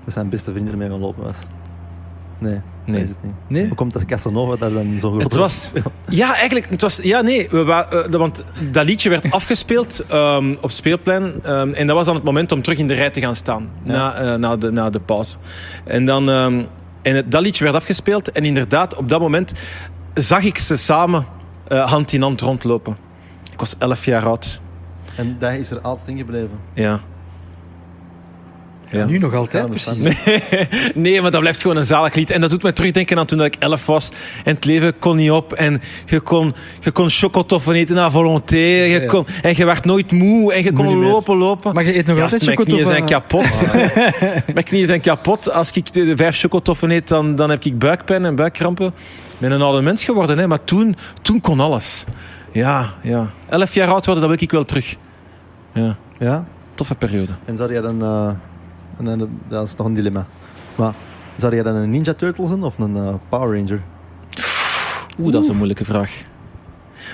dat 0.06 0.14
zijn 0.14 0.30
beste 0.30 0.52
vriend 0.52 0.70
ermee 0.70 0.90
gaan 0.90 1.00
lopen 1.00 1.24
was. 1.24 1.38
Nee, 2.40 2.60
Nee. 2.86 3.02
is 3.02 3.08
het 3.10 3.18
niet. 3.24 3.34
Nee? 3.48 3.68
Hoe 3.68 3.76
komt 3.76 3.94
dat 3.94 4.06
Casanova 4.06 4.56
daar 4.56 4.72
dan 4.72 4.98
zo 5.00 5.20
Het 5.20 5.36
was, 5.36 5.72
ja, 6.08 6.36
eigenlijk, 6.36 6.70
het 6.70 6.82
was, 6.82 7.00
ja, 7.02 7.22
nee, 7.22 7.48
we 7.50 7.86
eh, 7.90 8.12
want 8.12 8.44
dat 8.72 8.86
liedje 8.86 9.10
werd 9.10 9.32
afgespeeld 9.40 10.06
ehm, 10.10 10.56
op 10.62 10.72
speelplein. 10.72 11.34
ehm, 11.44 11.70
en 11.74 11.88
dat 11.88 11.96
was 11.96 12.06
dan 12.06 12.16
het 12.16 12.24
moment 12.24 12.52
om 12.52 12.62
terug 12.62 12.78
in 12.78 12.88
de 12.88 12.94
rij 12.94 13.10
te 13.10 13.20
gaan 13.20 13.36
staan, 13.36 13.70
Ja. 13.84 13.92
na, 13.92 14.16
eh, 14.16 14.36
na, 14.40 14.58
de, 14.58 14.72
na 14.72 14.90
de 14.90 15.00
pauze. 15.00 15.36
En 15.86 16.06
dan, 16.06 16.30
ehm, 16.30 16.64
en 17.02 17.16
het, 17.16 17.32
dat 17.32 17.42
liedje 17.42 17.64
werd 17.64 17.76
afgespeeld. 17.76 18.32
En 18.32 18.46
inderdaad, 18.46 18.96
op 18.96 19.10
dat 19.10 19.20
moment 19.20 19.54
zag 20.14 20.44
ik 20.44 20.58
ze 20.58 20.76
samen 20.76 21.26
eh, 21.68 21.90
hand 21.90 22.12
in 22.12 22.22
hand 22.22 22.42
rondlopen. 22.42 22.98
Ik 23.52 23.60
was 23.60 23.76
11 23.78 24.06
jaar 24.06 24.26
oud. 24.26 24.62
En 25.16 25.36
dat 25.40 25.52
is 25.52 25.72
er 25.72 25.80
altijd 25.82 26.08
in 26.10 26.18
gebleven. 26.18 26.60
Ja. 26.74 27.00
Ja. 28.94 29.06
Nu 29.06 29.18
nog 29.18 29.34
altijd, 29.34 29.70
precies. 29.70 30.02
Nee, 30.02 30.18
nee, 31.12 31.22
maar 31.22 31.32
dat 31.32 31.40
blijft 31.42 31.62
gewoon 31.62 31.78
een 31.78 31.86
zalig 31.86 32.14
lied. 32.16 32.30
En 32.30 32.42
dat 32.42 32.50
doet 32.50 32.64
mij 32.64 32.72
terugdenken 32.72 33.18
aan 33.18 33.26
toen 33.26 33.38
dat 33.38 33.48
ik 33.48 33.56
elf 33.60 33.86
was. 33.86 34.10
En 34.44 34.56
het 34.56 34.66
leven 34.66 35.00
kon 35.00 35.16
niet 35.16 35.32
op. 35.32 35.54
En 35.54 35.82
je 36.06 36.20
kon, 36.20 36.54
je 36.80 36.92
kon 36.92 37.10
chocotoffen 37.10 37.74
eten 37.76 37.98
à 37.98 38.10
volonté. 38.10 38.56
Je 38.58 39.06
kon, 39.06 39.26
en 39.42 39.54
je 39.58 39.66
werd 39.66 39.86
nooit 39.86 40.12
moe. 40.12 40.54
En 40.54 40.64
je 40.64 40.74
kon 40.74 40.96
lopen, 41.00 41.38
lopen. 41.38 41.74
Maar 41.74 41.84
je 41.86 41.98
eet 41.98 42.06
nog 42.06 42.18
Gast, 42.18 42.34
altijd 42.34 42.56
mijn 42.56 42.68
knieën 42.68 42.86
zijn 42.86 43.08
chocotoffen. 43.08 43.60
kapot. 43.68 44.54
mijn 44.54 44.66
knieën 44.66 44.88
zijn 44.88 45.02
kapot. 45.02 45.52
Als 45.52 45.72
ik 45.72 45.94
de, 45.94 46.16
vijf 46.18 46.38
chocotoffen 46.40 46.92
eet, 46.92 47.08
dan, 47.08 47.36
dan 47.36 47.50
heb 47.50 47.64
ik 47.64 47.80
buikpijn 47.80 48.26
en 48.26 48.36
buikkrampen. 48.36 48.88
Ik 49.34 49.40
ben 49.40 49.52
een 49.52 49.62
oude 49.62 49.82
mens 49.82 50.04
geworden, 50.04 50.38
hè. 50.38 50.48
maar 50.48 50.64
toen, 50.64 50.96
toen 51.22 51.42
kon 51.42 51.60
alles. 51.60 52.06
Ja, 52.52 52.94
ja. 53.02 53.30
Elf 53.50 53.74
jaar 53.74 53.88
oud 53.88 54.06
worden, 54.06 54.24
dat 54.24 54.32
wil 54.34 54.42
ik 54.44 54.52
wel 54.52 54.66
terug. 54.66 54.96
Ja, 55.74 55.96
Ja. 56.20 56.46
toffe 56.76 56.96
periode. 56.96 57.32
En 57.46 57.58
zou 57.58 57.72
jij 57.72 57.82
dan... 57.82 58.02
eh, 58.04 58.30
en 58.98 59.06
dan 59.06 59.30
dat 59.48 59.68
is 59.68 59.76
nog 59.76 59.88
een 59.88 59.94
dilemma. 59.94 60.28
Maar 60.76 60.94
zou 61.38 61.54
jij 61.54 61.64
dan 61.64 61.76
een 61.76 61.90
Ninja 61.90 62.14
Turtle 62.14 62.48
zijn 62.48 62.64
of 62.64 62.78
een 62.80 62.96
eh, 62.98 63.14
Power 63.30 63.58
Ranger? 63.58 63.82
Oeh, 65.20 65.32
dat 65.32 65.44
is 65.44 65.50
een 65.50 65.56
moeilijke 65.56 65.86
vraag. 65.86 66.12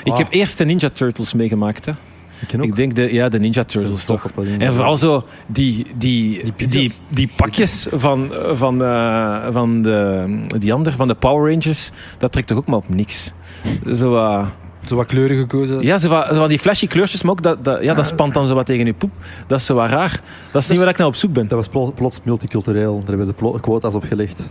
Ik 0.04 0.12
Ah. 0.12 0.18
heb 0.18 0.28
eerst 0.30 0.58
de 0.58 0.66
Ninja 0.66 0.90
Turtles 0.90 1.34
meegemaakt. 1.34 1.86
Hè. 1.86 1.92
Ik 2.42 2.48
ken 2.48 2.60
ook. 2.62 2.66
Ik 2.66 2.76
denk 2.76 2.96
de, 2.96 3.14
ja, 3.14 3.30
de 3.30 3.40
Ninja 3.40 3.64
Turtles 3.64 4.06
toch 4.06 4.22
toch. 4.22 4.32
op 4.38 4.46
En 4.46 4.74
vooral 4.74 4.96
zo 4.96 5.26
die, 5.48 5.88
die, 5.98 6.54
Die 6.58 6.94
die, 7.10 7.32
pakjes 7.36 7.88
van, 7.92 8.34
van, 8.54 8.84
eh, 8.84 9.48
van 9.52 9.82
de, 9.82 10.26
die 10.58 10.74
ander, 10.74 10.94
van 10.94 11.08
de 11.08 11.16
Power 11.16 11.52
Rangers, 11.52 11.90
dat 12.18 12.32
trekt 12.32 12.48
toch 12.48 12.58
ook 12.58 12.68
maar 12.68 12.78
op 12.78 12.90
niks. 12.90 13.32
Zo, 13.94 14.16
eh, 14.16 14.48
Zo 14.86 14.96
wat 14.96 15.06
kleuren 15.06 15.38
gekozen. 15.38 15.82
ja, 15.82 15.98
zo, 15.98 16.10
wat- 16.10 16.28
zo 16.28 16.36
wat 16.40 16.50
die 16.50 16.60
flashy 16.60 16.88
kleurtjes, 16.88 17.22
maar 17.22 17.32
ook 17.32 17.42
dat, 17.42 17.64
dat, 17.64 17.84
ja, 17.84 17.94
dat 17.94 18.06
spant 18.08 18.34
dan 18.34 18.46
zo 18.46 18.54
wat 18.56 18.66
tegen 18.66 18.86
je 18.86 18.94
poep. 18.94 19.12
Dat 19.48 19.60
is 19.60 19.66
zo 19.66 19.76
wat 19.76 19.90
raar. 19.90 20.22
Dat 20.52 20.62
is 20.62 20.68
niet 20.68 20.78
waar 20.78 20.88
ik 20.88 20.98
nou 20.98 21.10
op 21.10 21.16
zoek 21.16 21.34
ben. 21.34 21.48
Dat 21.48 21.58
was 21.58 21.68
plo- 21.68 21.92
plots 21.92 22.20
multicultureel. 22.24 23.00
Daar 23.06 23.18
hebben 23.18 23.36
de 23.54 23.60
quota's 23.60 23.94
op 23.96 24.04
gelegd. 24.04 24.44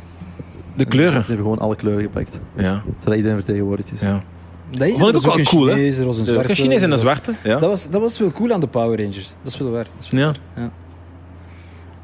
De 0.76 0.84
kleuren. 0.84 1.12
Die 1.18 1.26
hebben 1.26 1.44
gewoon 1.44 1.58
alle 1.58 1.76
kleuren 1.76 2.02
gepakt. 2.02 2.40
Ja, 2.56 2.82
Zodat 2.98 3.16
iedereen 3.16 3.36
vertegenwoordigd 3.36 3.92
is. 3.92 4.00
ja. 4.00 4.22
Dat 4.70 4.88
is, 4.88 4.96
Vond 4.98 5.08
ik 5.10 5.16
ook 5.16 5.24
wel 5.24 5.38
een 5.38 5.44
cool, 5.44 5.66
hè? 5.66 5.74
Er 5.98 6.04
was 6.04 6.18
een 6.18 6.26
zwarte. 6.26 6.54
Chinees 6.54 6.82
en 6.82 6.90
was- 6.90 7.00
zwarte. 7.00 7.34
Ja. 7.44 7.58
Dat 7.58 7.70
was, 7.70 7.88
dat 7.90 8.00
was 8.00 8.18
wel 8.18 8.32
cool 8.32 8.52
aan 8.52 8.60
de 8.60 8.66
Power 8.66 8.98
Rangers. 9.02 9.34
Dat 9.42 9.52
is 9.52 9.58
wel 9.58 9.70
waar. 9.70 9.84
Dat 9.84 10.04
is 10.04 10.10
wel 10.10 10.20
Ja. 10.20 10.26
waar. 10.26 10.64
Ja. 10.64 10.70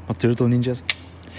Maar 0.07 0.15
Turtle 0.15 0.47
Ninjas. 0.47 0.81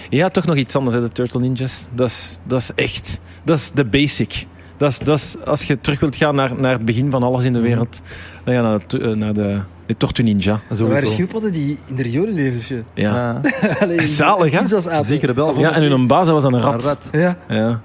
Ja, 0.09 0.29
toch 0.29 0.45
nog 0.45 0.55
iets 0.55 0.75
anders, 0.75 0.95
hè, 0.95 1.01
de 1.01 1.09
Turtle 1.11 1.39
Ninjas. 1.39 1.85
Dat 1.93 2.07
is, 2.07 2.37
dat 2.43 2.61
is 2.61 2.71
echt, 2.75 3.19
dat 3.43 3.57
is 3.57 3.71
de 3.71 3.85
basic. 3.85 4.45
Dat 4.77 4.91
is, 4.91 4.99
dat 4.99 5.17
is, 5.17 5.35
als 5.45 5.63
je 5.63 5.79
terug 5.81 5.99
wilt 5.99 6.15
gaan 6.15 6.35
naar, 6.35 6.59
naar 6.59 6.73
het 6.73 6.85
begin 6.85 7.11
van 7.11 7.23
alles 7.23 7.43
in 7.43 7.53
de 7.53 7.59
wereld, 7.59 8.01
dan 8.43 8.53
ga 8.55 8.61
je 8.61 8.67
naar 8.67 8.79
de, 8.87 9.15
naar 9.15 9.33
de, 9.33 9.59
de 9.85 9.97
Tortue 9.97 10.25
Ninja. 10.25 10.51
Er 10.51 10.59
waren 10.69 10.77
Sowieso. 10.77 11.05
schildpadden 11.11 11.51
die 11.51 11.79
in 11.85 11.95
de 11.95 12.03
riolen 12.03 12.33
leven. 12.33 12.85
Ja. 12.93 13.41
Ja. 13.43 13.51
Allee, 13.81 14.07
Zalig, 14.07 14.51
hè? 14.51 15.03
Zeker 15.03 15.33
wel. 15.33 15.59
ja, 15.59 15.71
en 15.71 15.81
hun 15.81 16.07
baas 16.07 16.27
was 16.27 16.43
dan 16.43 16.53
een 16.53 16.63
Een 16.63 16.71
rat. 16.71 16.83
rat. 16.83 17.09
Ja. 17.11 17.37
Ja. 17.47 17.81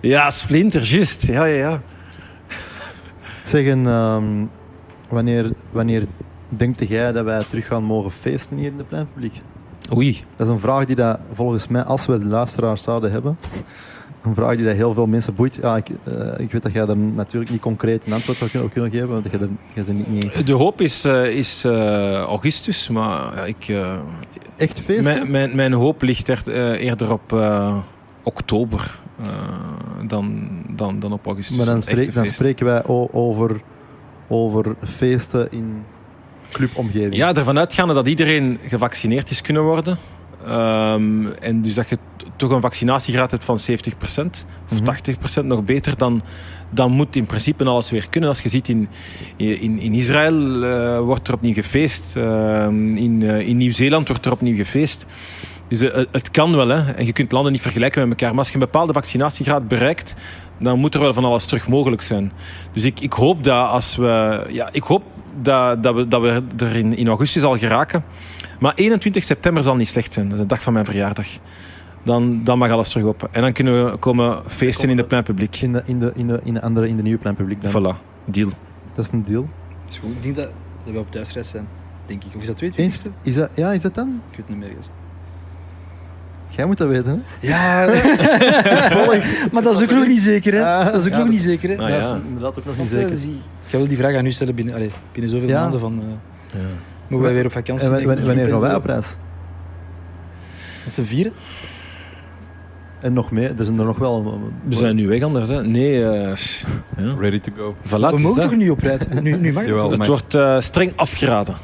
ja, 0.00 0.30
Splinter, 0.30 0.82
juist. 0.82 1.22
Ja, 1.22 1.44
ja, 1.44 1.56
ja. 1.56 1.80
Zeggen, 3.44 3.86
ehm, 3.86 4.24
wanneer, 5.08 5.52
wanneer 5.70 6.04
denkt 6.48 6.88
jij 6.88 7.12
dat 7.12 7.24
wij 7.24 7.44
terug 7.48 7.66
gaan 7.66 7.84
mogen 7.84 8.10
feesten 8.10 8.56
hier 8.56 8.66
in 8.70 8.76
de 8.76 8.84
pleinpubliek? 8.84 9.34
Oei. 9.94 10.24
Dat 10.36 10.46
is 10.46 10.52
een 10.52 10.58
vraag 10.60 10.84
die 10.84 10.96
dat 10.96 11.18
volgens 11.32 11.68
mij, 11.68 11.82
als 11.82 12.06
we 12.06 12.18
de 12.18 12.24
luisteraars 12.26 12.82
zouden 12.82 13.12
hebben, 13.12 13.38
een 14.24 14.34
vraag 14.34 14.56
die 14.56 14.68
heel 14.68 14.94
veel 14.94 15.06
mensen 15.06 15.34
boeit. 15.34 15.54
Ja, 15.54 15.76
ik, 15.76 15.88
eh, 16.04 16.38
ik 16.38 16.52
weet 16.52 16.62
dat 16.62 16.72
jij 16.72 16.86
er 16.86 16.96
natuurlijk 16.96 17.50
niet 17.50 17.60
concreet 17.60 18.06
een 18.06 18.12
antwoord 18.12 18.42
op 18.42 18.48
kunnen, 18.50 18.70
kunnen 18.70 18.90
geven, 18.90 19.08
want 19.08 19.24
jij 19.30 19.40
er, 19.40 19.48
jij 19.74 19.84
er 19.86 19.94
niet, 19.94 20.08
niet 20.08 20.46
De 20.46 20.52
hoop 20.52 20.80
is, 20.80 21.04
eh, 21.04 21.24
is 21.24 21.64
eh, 21.64 22.20
augustus, 22.20 22.88
maar 22.88 23.36
ja, 23.36 23.44
ik, 23.44 23.68
echt 24.56 24.80
feesten. 24.80 25.04
mijn, 25.04 25.30
mijn, 25.30 25.56
mijn 25.56 25.72
hoop 25.72 26.02
ligt 26.02 26.28
eh, 26.28 26.84
eerder 26.84 27.12
op 27.12 27.32
oktober 28.22 29.00
dan, 30.06 30.48
dan, 30.68 31.00
dan 31.00 31.12
op 31.12 31.26
augustus. 31.26 31.56
maar 31.56 31.66
dan, 31.66 31.82
spreek, 31.82 32.12
spreken 32.26 32.66
wij 32.66 32.84
over, 33.12 33.60
over 34.28 34.74
feesten 34.84 35.52
in 35.52 35.84
clubomgeving. 36.50 37.16
Ja, 37.16 37.34
ervan 37.34 37.58
uitgaande 37.58 37.94
dat 37.94 38.06
iedereen 38.06 38.58
gevaccineerd 38.66 39.30
is 39.30 39.40
kunnen 39.40 39.62
worden. 39.62 39.98
Ehm, 40.46 41.26
en 41.26 41.62
dus 41.62 41.74
dat 41.74 41.88
je 41.88 41.96
toch 42.36 42.50
een 42.50 42.60
vaccinatiegraad 42.60 43.30
hebt 43.30 43.44
van 43.44 43.58
70% 43.58 44.46
of 44.70 44.76
Mhm. 44.76 44.84
80% 44.84 45.46
nog 45.46 45.64
beter, 45.64 45.96
dan, 45.96 46.22
dan 46.70 46.90
moet 46.90 47.16
in 47.16 47.26
principe 47.26 47.64
alles 47.64 47.90
weer 47.90 48.06
kunnen. 48.10 48.28
Als 48.28 48.40
je 48.40 48.48
ziet 48.48 48.68
in, 48.68 48.88
in, 49.36 49.78
in 49.78 49.94
Israël 49.94 50.62
eh, 50.64 51.00
wordt 51.00 51.28
er 51.28 51.34
opnieuw 51.34 51.54
gefeest, 51.54 52.16
Ehm, 52.62 52.96
in, 52.96 53.22
eh, 53.22 53.48
in 53.48 53.56
Nieuw-Zeeland 53.56 54.08
wordt 54.08 54.26
er 54.26 54.32
opnieuw 54.32 54.56
gefeest. 54.56 55.06
Dus 55.68 55.80
eh, 55.80 56.04
het 56.10 56.30
kan 56.30 56.56
wel, 56.56 56.68
hè. 56.68 56.92
en 56.92 57.06
je 57.06 57.12
kunt 57.12 57.32
landen 57.32 57.52
niet 57.52 57.60
vergelijken 57.60 58.00
met 58.00 58.10
elkaar. 58.10 58.30
Maar 58.30 58.38
als 58.38 58.48
je 58.48 58.54
een 58.54 58.60
bepaalde 58.60 58.92
vaccinatiegraad 58.92 59.68
bereikt, 59.68 60.14
dan 60.58 60.78
moet 60.78 60.94
er 60.94 61.00
wel 61.00 61.14
van 61.14 61.24
alles 61.24 61.46
terug 61.46 61.68
mogelijk 61.68 62.02
zijn. 62.02 62.32
Dus 62.72 62.84
ik, 62.84 63.00
ik 63.00 63.12
hoop 63.12 63.44
dat 63.44 63.68
als 63.68 63.96
we. 63.96 64.44
Ja, 64.48 64.68
ik 64.72 64.82
hoop 64.82 65.02
dat, 65.40 65.82
dat, 65.82 65.94
we, 65.94 66.08
dat 66.08 66.20
we 66.20 66.42
er 66.56 66.76
in, 66.76 66.96
in 66.96 67.08
augustus 67.08 67.42
al 67.42 67.58
geraken. 67.58 68.04
Maar 68.60 68.72
21 68.74 69.24
september 69.24 69.62
zal 69.62 69.76
niet 69.76 69.88
slecht 69.88 70.12
zijn. 70.12 70.28
Dat 70.28 70.34
is 70.34 70.42
de 70.42 70.48
dag 70.48 70.62
van 70.62 70.72
mijn 70.72 70.84
verjaardag. 70.84 71.26
Dan, 72.02 72.44
dan 72.44 72.58
mag 72.58 72.70
alles 72.70 72.88
terug 72.88 73.06
open. 73.06 73.28
En 73.32 73.42
dan 73.42 73.52
kunnen 73.52 73.90
we 73.90 73.96
komen 73.96 74.42
feesten 74.46 74.88
in 74.88 74.96
de 74.96 75.04
pleinpubliek. 75.04 75.56
In 75.60 75.72
de, 75.72 75.82
in 75.86 75.98
de, 75.98 76.12
in 76.14 76.26
de, 76.26 76.40
in 76.44 76.54
de 76.54 76.62
andere, 76.62 76.88
in 76.88 76.96
de 76.96 77.02
nieuwe 77.02 77.18
pleinpubliek 77.18 77.60
dan. 77.60 77.70
Voilà, 77.70 77.98
deal. 78.24 78.50
Dat 78.94 79.04
is 79.04 79.12
een 79.12 79.24
deal. 79.24 79.48
Dat 79.84 79.92
is 79.92 79.98
goed. 79.98 80.10
Ik 80.10 80.22
denk 80.22 80.36
dat, 80.36 80.48
dat 80.84 80.94
we 80.94 80.98
op 80.98 81.10
thuisreis 81.10 81.50
zijn. 81.50 81.68
Denk 82.06 82.24
ik. 82.24 82.34
Of 82.34 82.40
is 82.40 82.46
dat 82.46 82.56
twee? 82.56 82.72
Eens, 82.74 83.02
is 83.22 83.34
dat, 83.34 83.50
ja, 83.54 83.72
is 83.72 83.82
dat 83.82 83.94
dan? 83.94 84.08
Ik 84.08 84.36
weet 84.36 84.46
het 84.46 84.48
niet 84.48 84.58
meer. 84.58 84.72
Juist. 84.72 84.90
Jij 86.56 86.66
moet 86.66 86.78
dat 86.78 86.88
weten, 86.88 87.24
hè? 87.40 87.48
Ja, 87.48 87.86
maar 89.52 89.62
dat 89.62 89.76
is 89.76 89.82
ook 89.82 89.90
nog 89.90 90.06
niet 90.06 90.20
zeker, 90.20 90.52
hè? 90.52 90.64
Ah, 90.64 90.84
Dat 90.84 90.94
is 90.94 91.00
ook 91.06 91.10
ja, 91.12 91.16
nog 91.16 91.18
dat- 91.26 91.28
niet 91.34 91.42
zeker, 91.42 91.68
hè? 91.68 91.74
Ah, 91.76 91.80
dat 91.80 91.88
ja. 92.02 92.14
is 92.16 92.20
inderdaad 92.26 92.58
ook 92.58 92.64
nog 92.64 92.76
niet 92.78 92.90
eh, 92.92 92.98
zeker. 92.98 93.18
Jij 93.66 93.78
wil 93.80 93.86
die 93.88 93.96
vraag 93.96 94.16
aan 94.16 94.26
u 94.26 94.30
stellen 94.32 94.54
binnen, 94.54 94.74
allee, 94.74 94.90
binnen 95.12 95.30
zoveel 95.30 95.48
Ja. 95.48 95.60
maanden 95.60 95.80
van... 95.80 96.02
eh 96.54 96.58
mogen 97.08 97.24
wij 97.26 97.34
weer 97.34 97.44
op 97.44 97.52
vakantie? 97.52 97.84
En 97.88 98.06
wanneer, 98.24 98.48
gaan 98.48 98.60
wij 98.60 98.74
op 98.74 98.84
reis? 98.84 99.06
Met 100.84 100.94
z'n 100.94 101.02
vieren? 101.02 101.32
En 103.00 103.12
nog 103.12 103.30
meer, 103.30 103.54
er 103.58 103.64
zijn 103.64 103.78
er 103.78 103.84
nog 103.84 103.98
wel. 103.98 104.40
We 104.64 104.74
zijn 104.74 104.96
nu 104.96 105.08
weg 105.08 105.22
anders, 105.22 105.48
hè? 105.48 105.62
Nee, 105.64 106.04
eh, 106.04 106.34
ja. 106.96 107.14
Ready 107.18 107.40
to 107.40 107.52
go. 107.56 107.74
Voilà, 107.86 107.90
We 107.90 107.96
mogen 107.98 108.22
dat. 108.34 108.40
toch 108.50 108.56
niet 108.56 108.70
oprijden? 108.70 109.22
Nu, 109.22 109.36
nu 109.36 109.52
mag 109.52 109.62
het 109.62 109.70
Jawel. 109.70 109.88
Het 109.90 109.98
maar- 109.98 110.08
wordt 110.08 110.34
eh, 110.34 110.60
streng 110.60 110.92
afgeraden. 110.96 111.54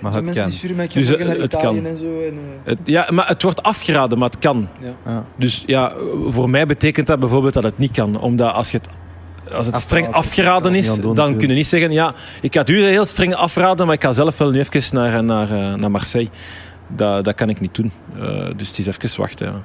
Maar 0.00 0.12
het 0.12 0.24
mensen 0.24 0.42
kan. 0.42 0.50
die 0.50 0.58
sturen 0.58 0.76
mij 0.76 0.88
Dus, 0.88 1.14
eh, 1.14 1.26
naar 1.26 1.36
het 1.36 1.54
Italië 1.54 1.76
kan. 1.76 1.86
en 1.86 1.96
zo. 1.96 2.20
En, 2.20 2.32
eh, 2.32 2.64
Het, 2.64 2.78
ja, 2.84 3.06
maar 3.10 3.28
het 3.28 3.42
wordt 3.42 3.62
afgeraden, 3.62 4.18
maar 4.18 4.30
het 4.30 4.38
kan. 4.38 4.68
Ja. 5.04 5.24
Dus 5.36 5.62
ja, 5.66 5.92
voor 6.28 6.50
mij 6.50 6.66
betekent 6.66 7.06
dat 7.06 7.18
bijvoorbeeld 7.18 7.54
dat 7.54 7.62
het 7.62 7.78
niet 7.78 7.90
kan. 7.92 8.20
Omdat 8.20 8.52
als, 8.52 8.70
je 8.70 8.76
het, 8.78 8.88
als 9.52 9.66
het 9.66 9.80
streng 9.80 10.12
Afgeraden. 10.12 10.74
is, 10.74 11.00
dan 11.00 11.36
kun 11.36 11.48
je 11.48 11.54
niet 11.54 11.66
zeggen... 11.66 11.92
Ja, 11.92 12.14
ik 12.40 12.52
ga 12.52 12.60
het 12.60 12.68
u 12.68 12.84
heel 12.84 13.04
streng 13.04 13.34
afraden, 13.34 13.86
maar 13.86 13.94
ik 13.94 14.02
ga 14.02 14.12
zelf 14.12 14.38
wel 14.38 14.50
nu 14.50 14.58
even 14.58 14.82
naar, 14.94 15.24
naar, 15.24 15.50
eh, 15.50 15.74
naar 15.74 15.90
Marseille. 15.90 16.30
Dat, 16.88 17.24
dat 17.24 17.34
kan 17.34 17.48
ik 17.48 17.60
niet 17.60 17.74
doen. 17.74 17.92
Eh, 18.18 18.48
dus 18.56 18.68
het 18.68 18.78
is 18.78 18.86
even 18.86 19.20
wachten, 19.20 19.46
ja. 19.46 19.62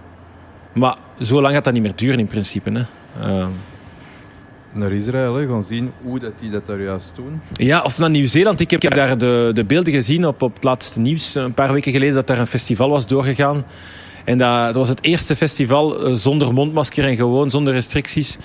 Maar 0.73 0.95
zo 1.19 1.41
lang 1.41 1.53
gaat 1.53 1.63
dat 1.63 1.73
niet 1.73 1.81
meer 1.81 1.95
duren 1.95 2.19
in 2.19 2.27
principe. 2.27 2.71
Hè. 2.71 2.85
Eh, 3.21 3.47
Naar 4.73 4.91
Israël, 4.91 5.35
hè. 5.35 5.47
gaan 5.47 5.63
zien 5.63 5.91
hoe 6.03 6.19
dat 6.19 6.39
die 6.39 6.51
dat 6.51 6.65
daar 6.65 6.81
juist 6.81 7.15
doen. 7.15 7.41
Ja, 7.53 7.81
of 7.81 7.97
naar 7.97 8.09
Nieuw-Zeeland. 8.09 8.59
Ik 8.59 8.71
heb 8.71 8.81
daar 8.81 9.17
de, 9.17 9.51
de 9.53 9.65
beelden 9.65 9.93
gezien 9.93 10.25
op, 10.27 10.41
op 10.41 10.53
het 10.53 10.63
laatste 10.63 10.99
nieuws 10.99 11.35
een 11.35 11.53
paar 11.53 11.73
weken 11.73 11.91
geleden 11.91 12.15
dat 12.15 12.27
daar 12.27 12.39
een 12.39 12.47
festival 12.47 12.89
was 12.89 13.07
doorgegaan. 13.07 13.65
En 14.25 14.37
dat, 14.37 14.65
dat 14.65 14.75
was 14.75 14.89
het 14.89 15.03
eerste 15.03 15.35
festival 15.35 16.05
eh, 16.05 16.13
zonder 16.13 16.53
mondmasker 16.53 17.05
en 17.05 17.15
gewoon 17.15 17.49
zonder 17.49 17.73
restricties. 17.73 18.37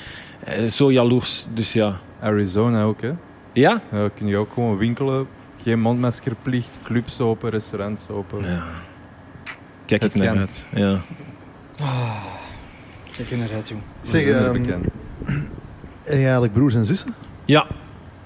Eh, 0.45 0.68
zo 0.68 0.93
jaloers. 0.93 1.47
Dus 1.55 1.72
ja. 1.72 1.99
Arizona 2.20 2.83
ook, 2.83 3.01
hè. 3.01 3.12
Ja? 3.53 3.83
Ja, 3.93 4.09
kun 4.09 4.26
je 4.26 4.37
ook 4.37 4.53
gewoon 4.53 4.76
winkelen. 4.76 5.26
Geen 5.62 5.81
mondmaskerplicht, 5.81 6.79
clubs 6.85 7.20
open, 7.20 7.51
restaurants 7.51 8.09
open. 8.09 8.43
ja. 8.45 8.62
Kijk 9.87 10.03
ik 10.05 10.12
Het 10.12 10.22
naar 10.22 10.39
uit. 10.39 10.66
Ja. 10.74 11.01
ah, 11.81 12.24
Kijk 13.11 13.31
er 13.31 13.37
naar 13.39 13.53
uit, 13.53 13.68
joh. 13.68 13.79
Zeg, 14.03 14.26
ehm, 14.26 14.53
bekend. 14.53 14.85
En 16.09 16.14
jij 16.16 16.22
eigenlijk 16.24 16.52
broers 16.52 16.74
en 16.74 16.84
zussen? 16.84 17.14
ja, 17.44 17.66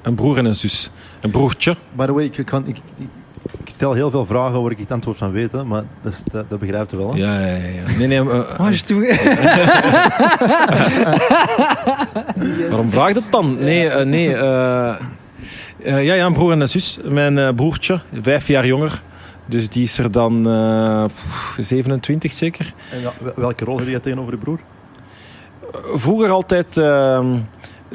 een 0.02 0.14
broer 0.14 0.38
en 0.38 0.44
een 0.44 0.54
zus. 0.54 0.90
Een 1.20 1.30
broertje. 1.30 1.76
By 1.92 2.06
the 2.06 2.12
way, 2.12 2.24
ik, 2.24 2.42
kan, 2.46 2.66
ik, 2.66 2.76
ik, 2.98 3.06
ik 3.64 3.68
stel 3.74 3.92
heel 3.92 4.10
veel 4.10 4.26
vragen 4.26 4.62
waar 4.62 4.70
ik 4.70 4.78
het 4.78 4.92
antwoord 4.92 5.16
van 5.16 5.32
weet, 5.32 5.52
hè, 5.52 5.64
maar 5.64 5.82
dat, 6.02 6.12
is- 6.12 6.22
dat, 6.32 6.50
dat 6.50 6.58
begrijpt 6.58 6.92
u 6.92 6.96
wel. 6.96 7.12
Hè? 7.12 7.18
Ja, 7.18 7.40
ja, 7.40 7.46
ja. 7.46 7.56
ja. 7.86 7.96
Nee, 7.98 8.06
nee. 8.06 8.18
eh, 8.30 8.60
Oh, 8.60 8.70
is 8.70 8.82
toe. 8.82 9.06
Waarom 12.68 12.90
vraag 12.90 13.08
je 13.08 13.14
dat 13.14 13.22
dan? 13.30 13.56
Nee, 13.58 13.88
eh, 13.88 14.04
nee. 14.06 14.34
eh, 14.36 14.88
eh, 15.82 16.04
ja, 16.04 16.14
ja, 16.14 16.26
een 16.26 16.32
broer 16.32 16.52
en 16.52 16.60
een 16.60 16.68
zus. 16.68 16.98
Mijn 17.04 17.38
eh, 17.38 17.48
broertje, 17.54 18.00
vijf 18.22 18.46
jaar 18.46 18.66
jonger. 18.66 19.02
Dus 19.46 19.68
die 19.68 19.82
is 19.82 19.98
er 19.98 20.10
dan 20.12 20.48
eh, 20.50 21.04
pff, 21.04 21.54
27 21.58 22.32
zeker. 22.32 22.72
En 22.90 23.00
welke 23.34 23.64
rol 23.64 23.78
heb 23.78 23.88
jij 23.88 24.00
tegenover 24.00 24.32
je 24.32 24.38
broer? 24.38 24.60
Vroeger 25.94 26.30
altijd 26.30 26.76
ehm, 26.76 27.38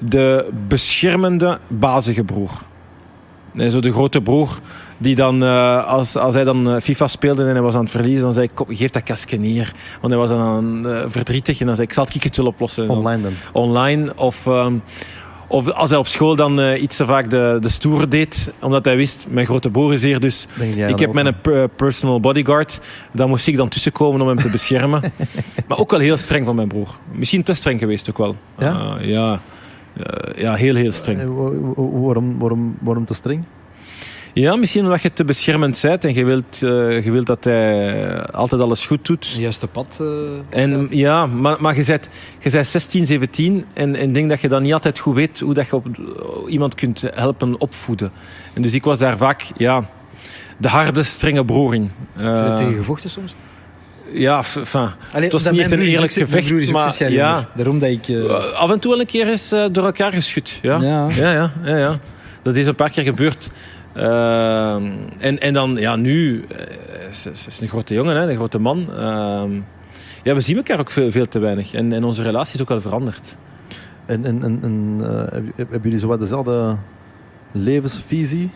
de 0.03 0.49
beschermende, 0.67 1.59
bazige 1.67 2.23
broer. 2.23 2.51
Nee, 3.51 3.69
zo 3.69 3.79
de 3.79 3.91
grote 3.91 4.21
broer 4.21 4.59
die 4.97 5.15
dan, 5.15 5.43
eh, 5.43 5.85
als, 5.87 6.15
als 6.15 6.33
hij 6.33 6.43
dan 6.43 6.69
eh, 6.69 6.81
FIFA 6.81 7.07
speelde 7.07 7.43
en 7.45 7.51
hij 7.51 7.61
was 7.61 7.73
aan 7.73 7.81
het 7.81 7.91
verliezen, 7.91 8.23
dan 8.23 8.33
zei 8.33 8.45
ik, 8.45 8.51
kom, 8.53 8.75
geef 8.75 8.89
dat 8.91 9.03
kastje 9.03 9.37
neer. 9.39 9.73
Want 10.01 10.13
hij 10.13 10.21
was 10.21 10.29
dan 10.29 10.39
aan, 10.39 10.87
eh, 10.87 11.03
verdrietig 11.07 11.59
en 11.59 11.65
dan 11.65 11.75
zei 11.75 11.87
ik, 11.87 11.93
zal 11.93 12.05
het 12.05 12.23
het 12.23 12.37
wel 12.37 12.45
oplossen. 12.45 12.83
En 12.83 12.89
dan- 12.89 12.97
Online 12.97 13.21
dan. 13.21 13.33
online. 13.51 14.15
Of, 14.15 14.47
ehm, 14.47 14.73
of 15.47 15.71
als 15.71 15.89
hij 15.89 15.99
op 15.99 16.07
school 16.07 16.35
dan 16.35 16.75
iets 16.75 16.95
te 16.95 17.05
vaak 17.05 17.29
de, 17.29 17.57
de 17.61 17.69
stoer 17.69 18.09
deed, 18.09 18.51
omdat 18.61 18.85
hij 18.85 18.95
wist, 18.95 19.27
mijn 19.29 19.45
grote 19.45 19.69
broer 19.69 19.93
is 19.93 20.01
hier, 20.01 20.19
dus 20.19 20.47
ik 20.59 20.77
dan 20.87 20.99
heb 20.99 21.13
mijn 21.13 21.35
personal 21.75 22.19
bodyguard. 22.19 22.79
Daar 23.11 23.27
moest 23.27 23.47
ik 23.47 23.57
dan 23.57 23.69
tussenkomen 23.69 24.21
om 24.21 24.27
hem 24.27 24.37
te 24.37 24.49
beschermen. 24.49 25.01
maar 25.67 25.77
ook 25.77 25.91
wel 25.91 25.99
heel 25.99 26.17
streng 26.17 26.45
van 26.45 26.55
mijn 26.55 26.67
broer. 26.67 26.99
Misschien 27.11 27.43
te 27.43 27.53
streng 27.53 27.79
geweest 27.79 28.09
ook 28.09 28.17
wel. 28.17 28.35
Ja? 28.57 28.97
Ja. 29.01 29.39
Eh, 30.03 30.41
ja, 30.41 30.53
heel, 30.55 30.75
heel 30.75 30.91
streng. 30.91 31.19
Eh, 31.19 31.25
wa- 31.27 31.73
wa- 31.75 31.99
waarom, 32.01 32.39
waarom, 32.39 32.77
waarom 32.81 33.05
te 33.05 33.13
streng? 33.13 33.43
Ja, 34.33 34.55
misschien 34.55 34.83
omdat 34.83 35.01
je 35.01 35.13
te 35.13 35.23
beschermend 35.25 35.79
bent 35.81 36.05
en 36.05 36.13
je 36.13 36.25
wilt, 36.25 36.53
eh, 36.63 37.03
je 37.05 37.11
wilt 37.11 37.25
dat 37.27 37.43
hij 37.43 38.21
altijd 38.25 38.61
alles 38.61 38.85
goed 38.85 39.05
doet. 39.05 39.27
Het 39.27 39.37
juiste 39.37 39.67
pad. 39.67 39.97
eh, 40.01 40.61
En 40.63 40.87
ja, 40.89 41.25
maar, 41.25 41.57
maar 41.61 41.75
je, 41.77 41.83
bent, 41.85 42.09
je 42.39 42.49
bent 42.49 42.67
16, 42.67 43.05
17 43.05 43.65
en 43.73 43.95
en 43.95 44.07
ik 44.07 44.13
denk 44.13 44.29
dat 44.29 44.41
je 44.41 44.47
dan 44.47 44.61
niet 44.61 44.73
altijd 44.73 44.99
goed 44.99 45.15
weet 45.15 45.39
hoe 45.39 45.53
dat 45.53 45.65
je 45.67 45.75
op, 45.75 45.87
iemand 46.47 46.75
kunt 46.75 47.03
helpen 47.13 47.59
opvoeden. 47.61 48.11
En 48.53 48.61
dus 48.61 48.73
ik 48.73 48.83
was 48.83 48.99
daar 48.99 49.17
vaak, 49.17 49.51
ja, 49.57 49.89
de 50.57 50.67
harde, 50.67 51.03
strenge 51.03 51.45
broer 51.45 51.73
in. 51.73 51.91
Heb 52.13 52.25
je 52.37 52.51
Eh, 52.51 52.55
tegen 52.57 52.73
gevochten 52.75 53.09
soms? 53.09 53.35
Ja, 54.13 54.37
enfin, 54.37 54.89
Allee, 55.11 55.23
het 55.23 55.31
was 55.31 55.51
niet 55.51 55.59
echt 55.59 55.71
een 55.71 55.81
is 55.81 55.93
eerlijk 55.93 56.13
gevecht, 56.13 56.47
broer 56.47 56.61
is 56.61 56.71
maar 56.71 56.95
ja. 56.99 57.09
jonger. 57.09 57.47
Daarom 57.55 57.79
dat 57.79 57.89
ik... 57.89 58.07
eh, 58.07 58.25
eh, 58.25 58.53
af 58.53 58.71
en 58.71 58.79
toe 58.79 58.91
wel 58.91 58.99
een 58.99 59.05
keer 59.05 59.27
is 59.27 59.51
eh, 59.51 59.65
door 59.71 59.85
elkaar 59.85 60.11
geschud. 60.11 60.59
Ja. 60.61 60.77
Ja. 60.81 61.07
Ja, 61.09 61.31
ja, 61.31 61.51
ja, 61.63 61.77
ja. 61.77 61.99
Dat 62.41 62.55
is 62.55 62.65
een 62.65 62.75
paar 62.75 62.89
keer 62.89 63.03
gebeurd. 63.03 63.49
Ehm, 63.93 64.91
en, 65.17 65.39
en 65.39 65.53
dan, 65.53 65.75
ja, 65.75 65.95
nu, 65.95 66.45
eh, 66.49 67.11
ze 67.11 67.31
ze 67.33 67.47
is 67.47 67.59
een 67.59 67.67
grote 67.67 67.93
jongen, 67.93 68.15
hè, 68.15 68.29
een 68.29 68.35
grote 68.35 68.59
man. 68.59 68.93
Ehm, 68.93 69.51
ja, 70.23 70.33
we 70.33 70.41
zien 70.41 70.57
elkaar 70.57 70.79
ook 70.79 70.89
veel, 70.89 71.11
veel 71.11 71.27
te 71.27 71.39
weinig. 71.39 71.73
En, 71.73 71.93
en 71.93 72.03
onze 72.03 72.23
relatie 72.23 72.55
is 72.55 72.61
ook 72.61 72.69
wel 72.69 72.81
veranderd. 72.81 73.37
En, 74.05 74.25
en, 74.25 74.43
en, 74.43 74.59
en 74.61 74.97
eh, 75.01 75.09
hebben 75.31 75.53
hebben 75.57 75.81
jullie 75.81 75.99
zo 75.99 76.07
wat 76.07 76.19
dezelfde 76.19 76.77
levensvisie? 77.51 78.51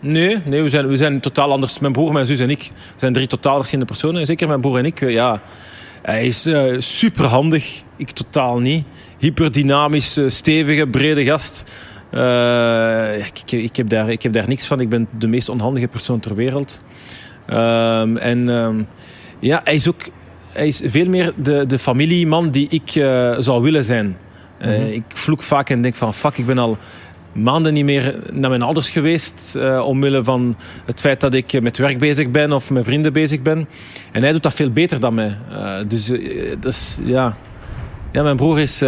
Nee, 0.00 0.38
nee 0.44 0.62
we, 0.62 0.68
zijn, 0.68 0.86
we 0.86 0.96
zijn 0.96 1.20
totaal 1.20 1.52
anders. 1.52 1.78
Mijn 1.78 1.92
broer, 1.92 2.12
mijn 2.12 2.26
zus 2.26 2.40
en 2.40 2.50
ik 2.50 2.68
we 2.70 2.94
zijn 2.96 3.12
drie 3.12 3.26
totaal 3.26 3.56
verschillende 3.56 3.92
personen. 3.92 4.26
Zeker 4.26 4.48
mijn 4.48 4.60
broer 4.60 4.78
en 4.78 4.84
ik, 4.84 5.00
eh, 5.00 5.10
ja. 5.10 5.42
Hij 6.02 6.26
is 6.26 6.46
eh 6.46 6.74
super 6.78 7.24
handig, 7.24 7.82
ik 7.96 8.10
totaal 8.10 8.58
niet. 8.58 8.84
Hyperdynamisch, 9.18 10.16
eh, 10.16 10.28
stevige, 10.28 10.86
brede 10.86 11.24
gast. 11.24 11.64
Ik, 13.26 13.52
ik, 13.52 13.76
heb 13.76 13.88
daar, 13.88 14.08
ik 14.08 14.22
heb 14.22 14.32
daar 14.32 14.48
niks 14.48 14.66
van. 14.66 14.80
Ik 14.80 14.88
ben 14.88 15.08
de 15.18 15.26
meest 15.26 15.48
onhandige 15.48 15.86
persoon 15.86 16.20
ter 16.20 16.34
wereld. 16.34 16.78
Ehm, 17.46 18.16
en 18.16 18.48
ehm, 18.48 18.82
ja, 19.40 19.60
hij 19.64 19.74
is 19.74 19.88
ook 19.88 20.02
hij 20.52 20.66
is 20.66 20.82
veel 20.84 21.08
meer 21.08 21.32
de, 21.36 21.66
de 21.66 21.78
familieman 21.78 22.50
die 22.50 22.68
ik 22.68 22.90
zou 23.38 23.62
willen 23.62 23.84
zijn. 23.84 24.16
Mhm. 24.60 24.70
Ik 24.70 25.04
vloek 25.08 25.42
vaak 25.42 25.70
en 25.70 25.82
denk 25.82 25.94
van 25.94 26.14
fuck, 26.14 26.38
ik 26.38 26.46
ben 26.46 26.58
al 26.58 26.78
maanden 27.32 27.72
niet 27.72 27.84
meer 27.84 28.18
naar 28.32 28.50
mijn 28.50 28.62
ouders 28.62 28.90
geweest. 28.90 29.54
eh, 29.56 29.84
omwille 29.86 30.24
van 30.24 30.56
het 30.84 31.00
feit 31.00 31.20
dat 31.20 31.34
ik 31.34 31.60
met 31.62 31.78
werk 31.78 31.98
bezig 31.98 32.30
ben 32.30 32.52
of 32.52 32.70
met 32.70 32.84
vrienden 32.84 33.12
bezig 33.12 33.42
ben. 33.42 33.68
En 34.12 34.22
hij 34.22 34.32
doet 34.32 34.42
dat 34.42 34.54
veel 34.54 34.70
beter 34.70 35.00
dan 35.00 35.14
mij. 35.14 35.36
Eh, 35.50 35.74
dus 35.88 36.08
eh, 36.10 36.50
dat 36.60 36.72
is, 36.72 36.98
ja. 37.04 37.36
Ja, 38.12 38.22
mijn 38.22 38.36
broer 38.36 38.58
is, 38.58 38.82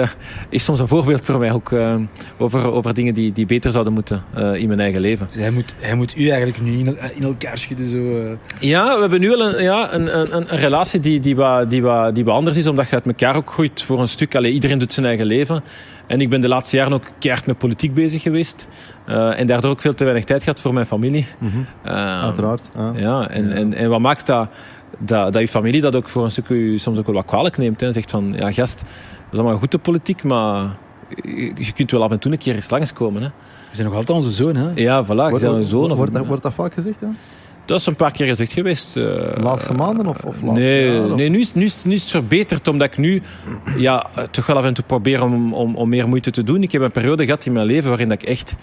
is 0.49 0.65
soms 0.65 0.81
een 0.81 0.89
voorbeeld 0.89 1.25
voor 1.25 1.39
mij 1.39 1.53
ook 1.53 1.73
over, 2.39 2.73
over 2.73 2.95
dingen 2.95 3.15
die, 3.15 3.33
die 3.33 3.47
beter 3.47 3.71
zouden 3.71 3.93
moeten 3.93 4.23
in 4.55 4.67
mijn 4.69 4.81
eigen 4.81 5.01
leven. 5.01 5.27
dus 5.27 5.37
hij 5.37 5.51
moet, 5.51 5.75
hij 5.79 5.95
moet 5.95 6.17
u 6.17 6.29
eigenlijk 6.29 6.61
nu 6.61 6.79
in, 6.79 6.99
in 7.15 7.23
elkaar 7.23 7.59
schudden. 7.59 7.89
Zo. 7.89 8.37
Ja, 8.59 8.95
we 8.95 9.01
hebben 9.01 9.21
nu 9.21 9.29
wel 9.29 9.41
een, 9.55 9.63
ja, 9.63 9.93
een, 9.95 10.19
een, 10.19 10.37
een- 10.37 10.53
een 10.53 10.59
relatie 10.59 11.01
die, 11.01 11.21
die, 11.21 11.37
wat, 11.37 11.71
die, 11.71 11.83
wat, 11.83 12.15
die 12.15 12.25
wat 12.25 12.35
anders 12.35 12.57
is, 12.57 12.67
omdat 12.67 12.89
je 12.89 12.95
uit 12.95 13.07
elkaar 13.07 13.37
ook 13.37 13.51
groeit 13.51 13.83
voor 13.83 14.01
een 14.01 14.09
stuk. 14.09 14.35
Allee, 14.35 14.53
iedereen 14.53 14.79
doet 14.79 14.93
zijn 14.93 15.07
eigen 15.07 15.27
leven. 15.27 15.63
En 16.11 16.21
ik 16.21 16.31
ben 16.31 16.41
de 16.41 16.49
laatste 16.49 16.77
jaren 16.77 16.93
ook 16.93 17.11
keihard 17.19 17.47
met 17.47 17.59
politiek 17.59 17.95
bezig 17.95 18.23
geweest. 18.23 18.69
Eh, 19.07 19.39
en 19.39 19.47
daardoor 19.47 19.71
ook 19.71 19.81
veel 19.81 19.95
te 19.95 20.05
weinig 20.05 20.25
tijd 20.25 20.43
gehad 20.43 20.61
voor 20.61 20.75
mijn 20.75 20.87
familie. 20.87 21.27
Eh, 21.83 22.23
Uiteraard. 22.23 22.69
ah. 22.77 22.99
Ja, 22.99 23.29
en, 23.29 23.49
Ja. 23.49 23.55
En, 23.55 23.75
en 23.75 23.91
wat 23.91 24.01
maakt 24.01 24.27
dat, 24.27 24.49
dat, 24.99 25.33
dat 25.33 25.43
je 25.43 25.49
familie 25.49 25.81
dat 25.81 25.97
ook 25.97 26.09
voor 26.09 26.25
een 26.25 26.31
stuk 26.31 26.49
u 26.49 26.79
soms 26.79 26.99
ook 26.99 27.07
wel 27.07 27.15
wat 27.15 27.25
kwalijk 27.25 27.59
neemt. 27.59 27.81
Hè, 27.81 27.87
en 27.87 27.93
zegt 27.93 28.11
van, 28.11 28.35
ja 28.37 28.53
gast, 28.53 28.79
dat 28.79 29.33
is 29.33 29.39
allemaal 29.39 29.59
goed 29.59 29.71
de 29.71 29.79
politiek, 29.79 30.23
maar 30.23 30.77
je, 31.23 31.53
je 31.57 31.73
kunt 31.73 31.91
wel 31.91 32.03
af 32.03 32.11
en 32.11 32.19
toe 32.19 32.33
een 32.33 32.39
keer 32.39 32.55
eens 32.55 32.71
langskomen. 32.71 33.23
Hè. 33.23 33.29
Je 33.71 33.77
bent 33.77 33.89
nog 33.89 33.95
altijd 33.95 34.19
onze 34.19 34.31
zoon, 34.31 34.57
hè? 34.57 34.71
Ja, 34.75 35.05
voilà, 35.05 35.09
je 35.09 35.31
bent 35.31 35.43
een 35.43 35.65
zoon. 35.65 35.91
Of, 35.91 35.97
wordt, 35.97 36.13
dat, 36.13 36.27
wordt 36.27 36.43
dat 36.43 36.55
vaak 36.55 36.75
gezegd? 36.75 37.01
Ja? 37.01 37.11
Dat 37.65 37.81
is 37.81 37.87
een 37.87 37.97
paar 37.97 38.11
keer 38.13 38.27
gezegd 38.27 38.53
geweest. 38.53 38.97
eh, 38.97 39.03
De 39.05 39.37
laatste 39.41 39.73
maanden 39.75 40.07
of, 40.07 40.25
of 40.25 40.43
laatste 40.43 40.61
Nee, 40.61 41.01
nee 41.01 41.29
nu, 41.29 41.41
is, 41.41 41.55
nu, 41.55 41.65
is, 41.65 41.85
nu 41.85 41.95
is 41.95 42.03
het 42.03 42.11
verbeterd 42.11 42.69
omdat 42.69 42.87
ik 42.93 42.99
nu 42.99 43.23
ja, 43.77 44.07
toch 44.31 44.47
wel 44.47 44.57
af 44.57 44.65
en 44.65 44.75
toe 44.75 44.85
probeer 44.85 45.23
om, 45.23 45.55
om, 45.55 45.77
om 45.77 45.89
meer 45.89 46.09
moeite 46.09 46.31
te 46.31 46.43
doen. 46.43 46.63
Ik 46.63 46.73
heb 46.73 46.83
een 46.83 46.91
periode 46.91 47.25
gehad 47.25 47.47
in 47.47 47.53
mijn 47.53 47.67
leven 47.67 47.89
waarin 47.89 48.09
dat 48.09 48.23
ik 48.23 48.29
echt... 48.29 48.57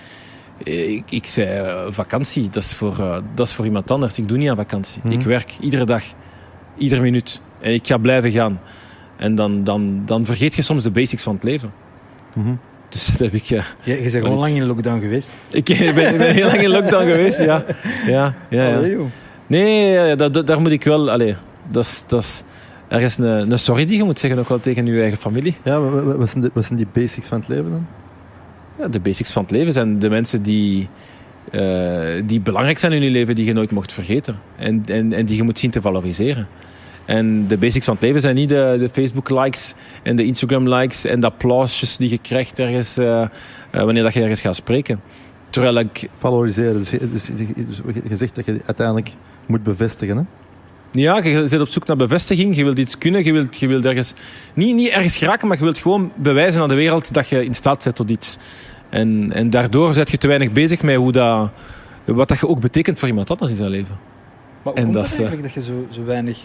eh, 0.63 0.89
Ik, 0.91 1.11
ik 1.11 1.25
zei, 1.25 1.47
eh, 1.47 1.85
vakantie, 1.89 2.49
dat 2.49 2.63
is, 2.63 2.73
voor, 2.73 3.21
dat 3.35 3.47
is 3.47 3.53
voor 3.53 3.65
iemand 3.65 3.91
anders. 3.91 4.17
Ik 4.17 4.27
doe 4.27 4.37
niet 4.37 4.49
aan 4.49 4.55
vakantie. 4.55 5.01
Mhm. 5.03 5.13
Ik 5.13 5.21
werk 5.21 5.57
iedere 5.59 5.85
dag, 5.85 6.03
iedere 6.77 7.01
minuut. 7.01 7.41
En 7.61 7.73
ik 7.73 7.87
ga 7.87 7.97
blijven 7.97 8.31
gaan. 8.31 8.59
En 9.17 9.35
dan, 9.35 9.63
dan, 9.63 10.01
dan 10.05 10.25
vergeet 10.25 10.55
je 10.55 10.61
soms 10.61 10.83
de 10.83 10.91
basics 10.91 11.23
van 11.23 11.33
het 11.33 11.43
leven. 11.43 11.71
Mhm. 12.33 12.53
Dus 12.93 13.05
dat 13.05 13.19
heb 13.19 13.33
ik... 13.33 13.49
eh, 13.49 13.63
Je, 13.83 13.93
je 13.93 13.99
bent 14.01 14.11
gewoon 14.13 14.37
lang 14.39 14.55
in 14.55 14.65
lockdown 14.65 14.99
geweest. 15.01 15.29
ik 15.51 15.65
ben, 15.95 16.21
heel 16.33 16.45
lang 16.47 16.61
in 16.61 16.69
lockdown 16.69 17.05
geweest, 17.11 17.39
ja. 17.39 17.65
Ja, 18.07 18.33
ja, 18.49 18.67
ja. 18.67 18.75
Allee. 18.75 18.97
Nee, 19.47 19.91
ja, 19.91 20.05
ja, 20.05 20.15
dat, 20.15 20.33
dat- 20.33 20.47
daar 20.47 20.61
moet 20.61 20.71
ik 20.71 20.83
wel. 20.83 21.11
Allee, 21.11 21.35
dat 21.71 21.83
is, 21.83 22.03
dat 22.07 22.21
is 22.21 22.43
ergens 22.87 23.17
een, 23.17 23.51
een 23.51 23.59
sorry 23.59 23.85
die 23.85 23.97
je 23.97 24.03
moet 24.03 24.19
zeggen, 24.19 24.39
ook 24.39 24.49
wel 24.49 24.59
tegen 24.59 24.85
je 24.85 25.01
eigen 25.01 25.17
familie. 25.17 25.55
Ja, 25.63 25.79
wa- 25.79 26.03
wa- 26.03 26.17
wat 26.17 26.29
zijn, 26.29 26.41
de, 26.43 26.49
wat 26.53 26.65
zijn 26.65 26.77
die 26.77 26.87
basics 26.93 27.27
van 27.27 27.39
het 27.39 27.47
leven 27.47 27.71
dan? 27.71 27.87
Ja, 28.79 28.87
de 28.87 28.99
basics 28.99 29.31
van 29.31 29.41
het 29.41 29.51
leven 29.51 29.73
zijn 29.73 29.99
de 29.99 30.09
mensen 30.09 30.41
die, 30.41 30.89
eh, 31.51 32.21
die 32.25 32.41
belangrijk 32.41 32.79
zijn 32.79 32.91
in 32.91 33.01
je 33.03 33.09
leven, 33.09 33.35
die 33.35 33.45
je 33.45 33.53
nooit 33.53 33.71
mocht 33.71 33.93
vergeten. 33.93 34.35
En, 34.57 34.83
en, 34.85 35.13
en 35.13 35.25
die 35.25 35.35
je 35.35 35.43
moet 35.43 35.59
zien 35.59 35.71
te 35.71 35.81
valoriseren. 35.81 36.47
En 37.07 37.47
de 37.47 37.57
basics 37.57 37.85
van 37.85 37.93
het 37.93 38.03
leven 38.03 38.21
zijn 38.21 38.35
niet 38.35 38.49
de, 38.49 38.75
de 38.79 38.89
Facebook 38.89 39.29
likes 39.29 39.73
en 40.03 40.15
de 40.15 40.23
Instagram 40.23 40.69
likes 40.73 41.05
en 41.05 41.19
de 41.19 41.27
applausjes 41.27 41.97
die 41.97 42.09
je 42.09 42.17
krijgt 42.17 42.59
ergens 42.59 42.97
eh, 42.97 43.21
eh, 43.21 43.29
wanneer 43.71 44.03
dat 44.03 44.13
je 44.13 44.21
ergens 44.21 44.41
gaat 44.41 44.55
spreken. 44.55 44.99
Terwijl 45.49 45.79
ik, 45.79 46.09
Valoriseren. 46.17 46.77
Dus, 46.77 46.89
je- 46.89 47.09
dus, 47.11 47.25
dus 47.55 47.81
je 48.09 48.15
zegt 48.15 48.35
dat 48.35 48.45
je 48.45 48.61
uiteindelijk 48.65 49.11
moet 49.45 49.63
bevestigen. 49.63 50.17
Hè? 50.17 50.23
ja, 50.91 51.17
je 51.23 51.47
zit 51.47 51.59
op 51.61 51.67
zoek 51.67 51.87
naar 51.87 51.95
bevestiging, 51.97 52.55
je 52.55 52.63
wilt 52.63 52.79
iets 52.79 52.97
kunnen, 52.97 53.23
je 53.23 53.33
wilt, 53.33 53.57
je 53.57 53.67
wilt 53.67 53.85
ergens, 53.85 54.13
niet, 54.53 54.75
niet 54.75 54.89
ergens 54.89 55.17
geraken, 55.17 55.47
maar 55.47 55.57
je 55.57 55.63
wilt 55.63 55.77
gewoon 55.77 56.11
bewijzen 56.15 56.61
aan 56.61 56.69
de 56.69 56.75
wereld 56.75 57.13
dat 57.13 57.29
je 57.29 57.45
in 57.45 57.53
staat 57.55 57.83
bent 57.83 57.95
tot 57.95 58.09
iets. 58.09 58.37
En, 58.89 59.31
en 59.33 59.49
daardoor 59.49 59.93
zet 59.93 60.09
je 60.09 60.17
te 60.17 60.27
weinig 60.27 60.51
bezig 60.51 60.81
met 60.81 60.95
hoe 60.95 61.11
dat, 61.11 61.49
wat 62.05 62.27
dat 62.27 62.39
je 62.39 62.47
ook 62.47 62.59
betekent 62.59 62.99
voor 62.99 63.07
iemand 63.07 63.29
anders 63.29 63.51
in 63.51 63.57
zijn 63.57 63.69
leven. 63.69 63.95
Maar 64.63 64.73
En 64.73 64.83
hoe 64.83 64.93
komt 64.93 64.93
dat 64.93 65.03
dat 65.03 65.11
is, 65.11 65.25
eigenlijk 65.25 65.55
dat 65.55 65.63
je 65.63 65.71
zo, 65.71 65.85
zo 65.89 66.05
weinig 66.05 66.37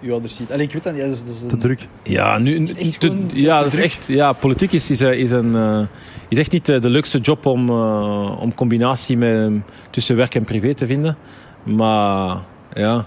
je 0.00 0.10
ouders 0.12 0.36
ziet? 0.36 0.52
Allee, 0.52 0.66
ik 0.66 0.72
weet 0.72 0.82
dat 0.82 0.92
niet. 0.92 1.02
Ja, 1.02 1.08
dat 1.08 1.16
is, 1.16 1.24
dat 1.24 1.34
is 1.34 1.40
Te 1.48 1.56
druk. 1.56 1.88
Ja, 2.02 2.38
nu, 2.38 2.54
is 2.56 2.74
echt 2.74 3.00
te- 3.00 3.06
gewoon 3.06 3.30
ja, 3.32 3.56
te 3.56 3.62
dat 3.62 3.72
is 3.72 3.78
echt, 3.84 4.06
ja, 4.06 4.32
politiek 4.32 4.72
is, 4.72 4.90
is, 4.90 5.00
is, 5.00 5.30
een, 5.30 5.54
eh, 5.54 5.80
is 6.28 6.38
echt 6.38 6.52
niet 6.52 6.68
eh, 6.68 6.80
de 6.80 6.88
leukste 6.88 7.18
job 7.18 7.46
om, 7.46 7.68
eh, 7.68 8.40
om 8.40 8.54
combinatie 8.54 9.16
met, 9.16 9.52
tussen 9.90 10.16
werk 10.16 10.34
en 10.34 10.44
privé 10.44 10.74
te 10.74 10.86
vinden. 10.86 11.16
Maar 11.62 12.36
ja, 12.74 13.06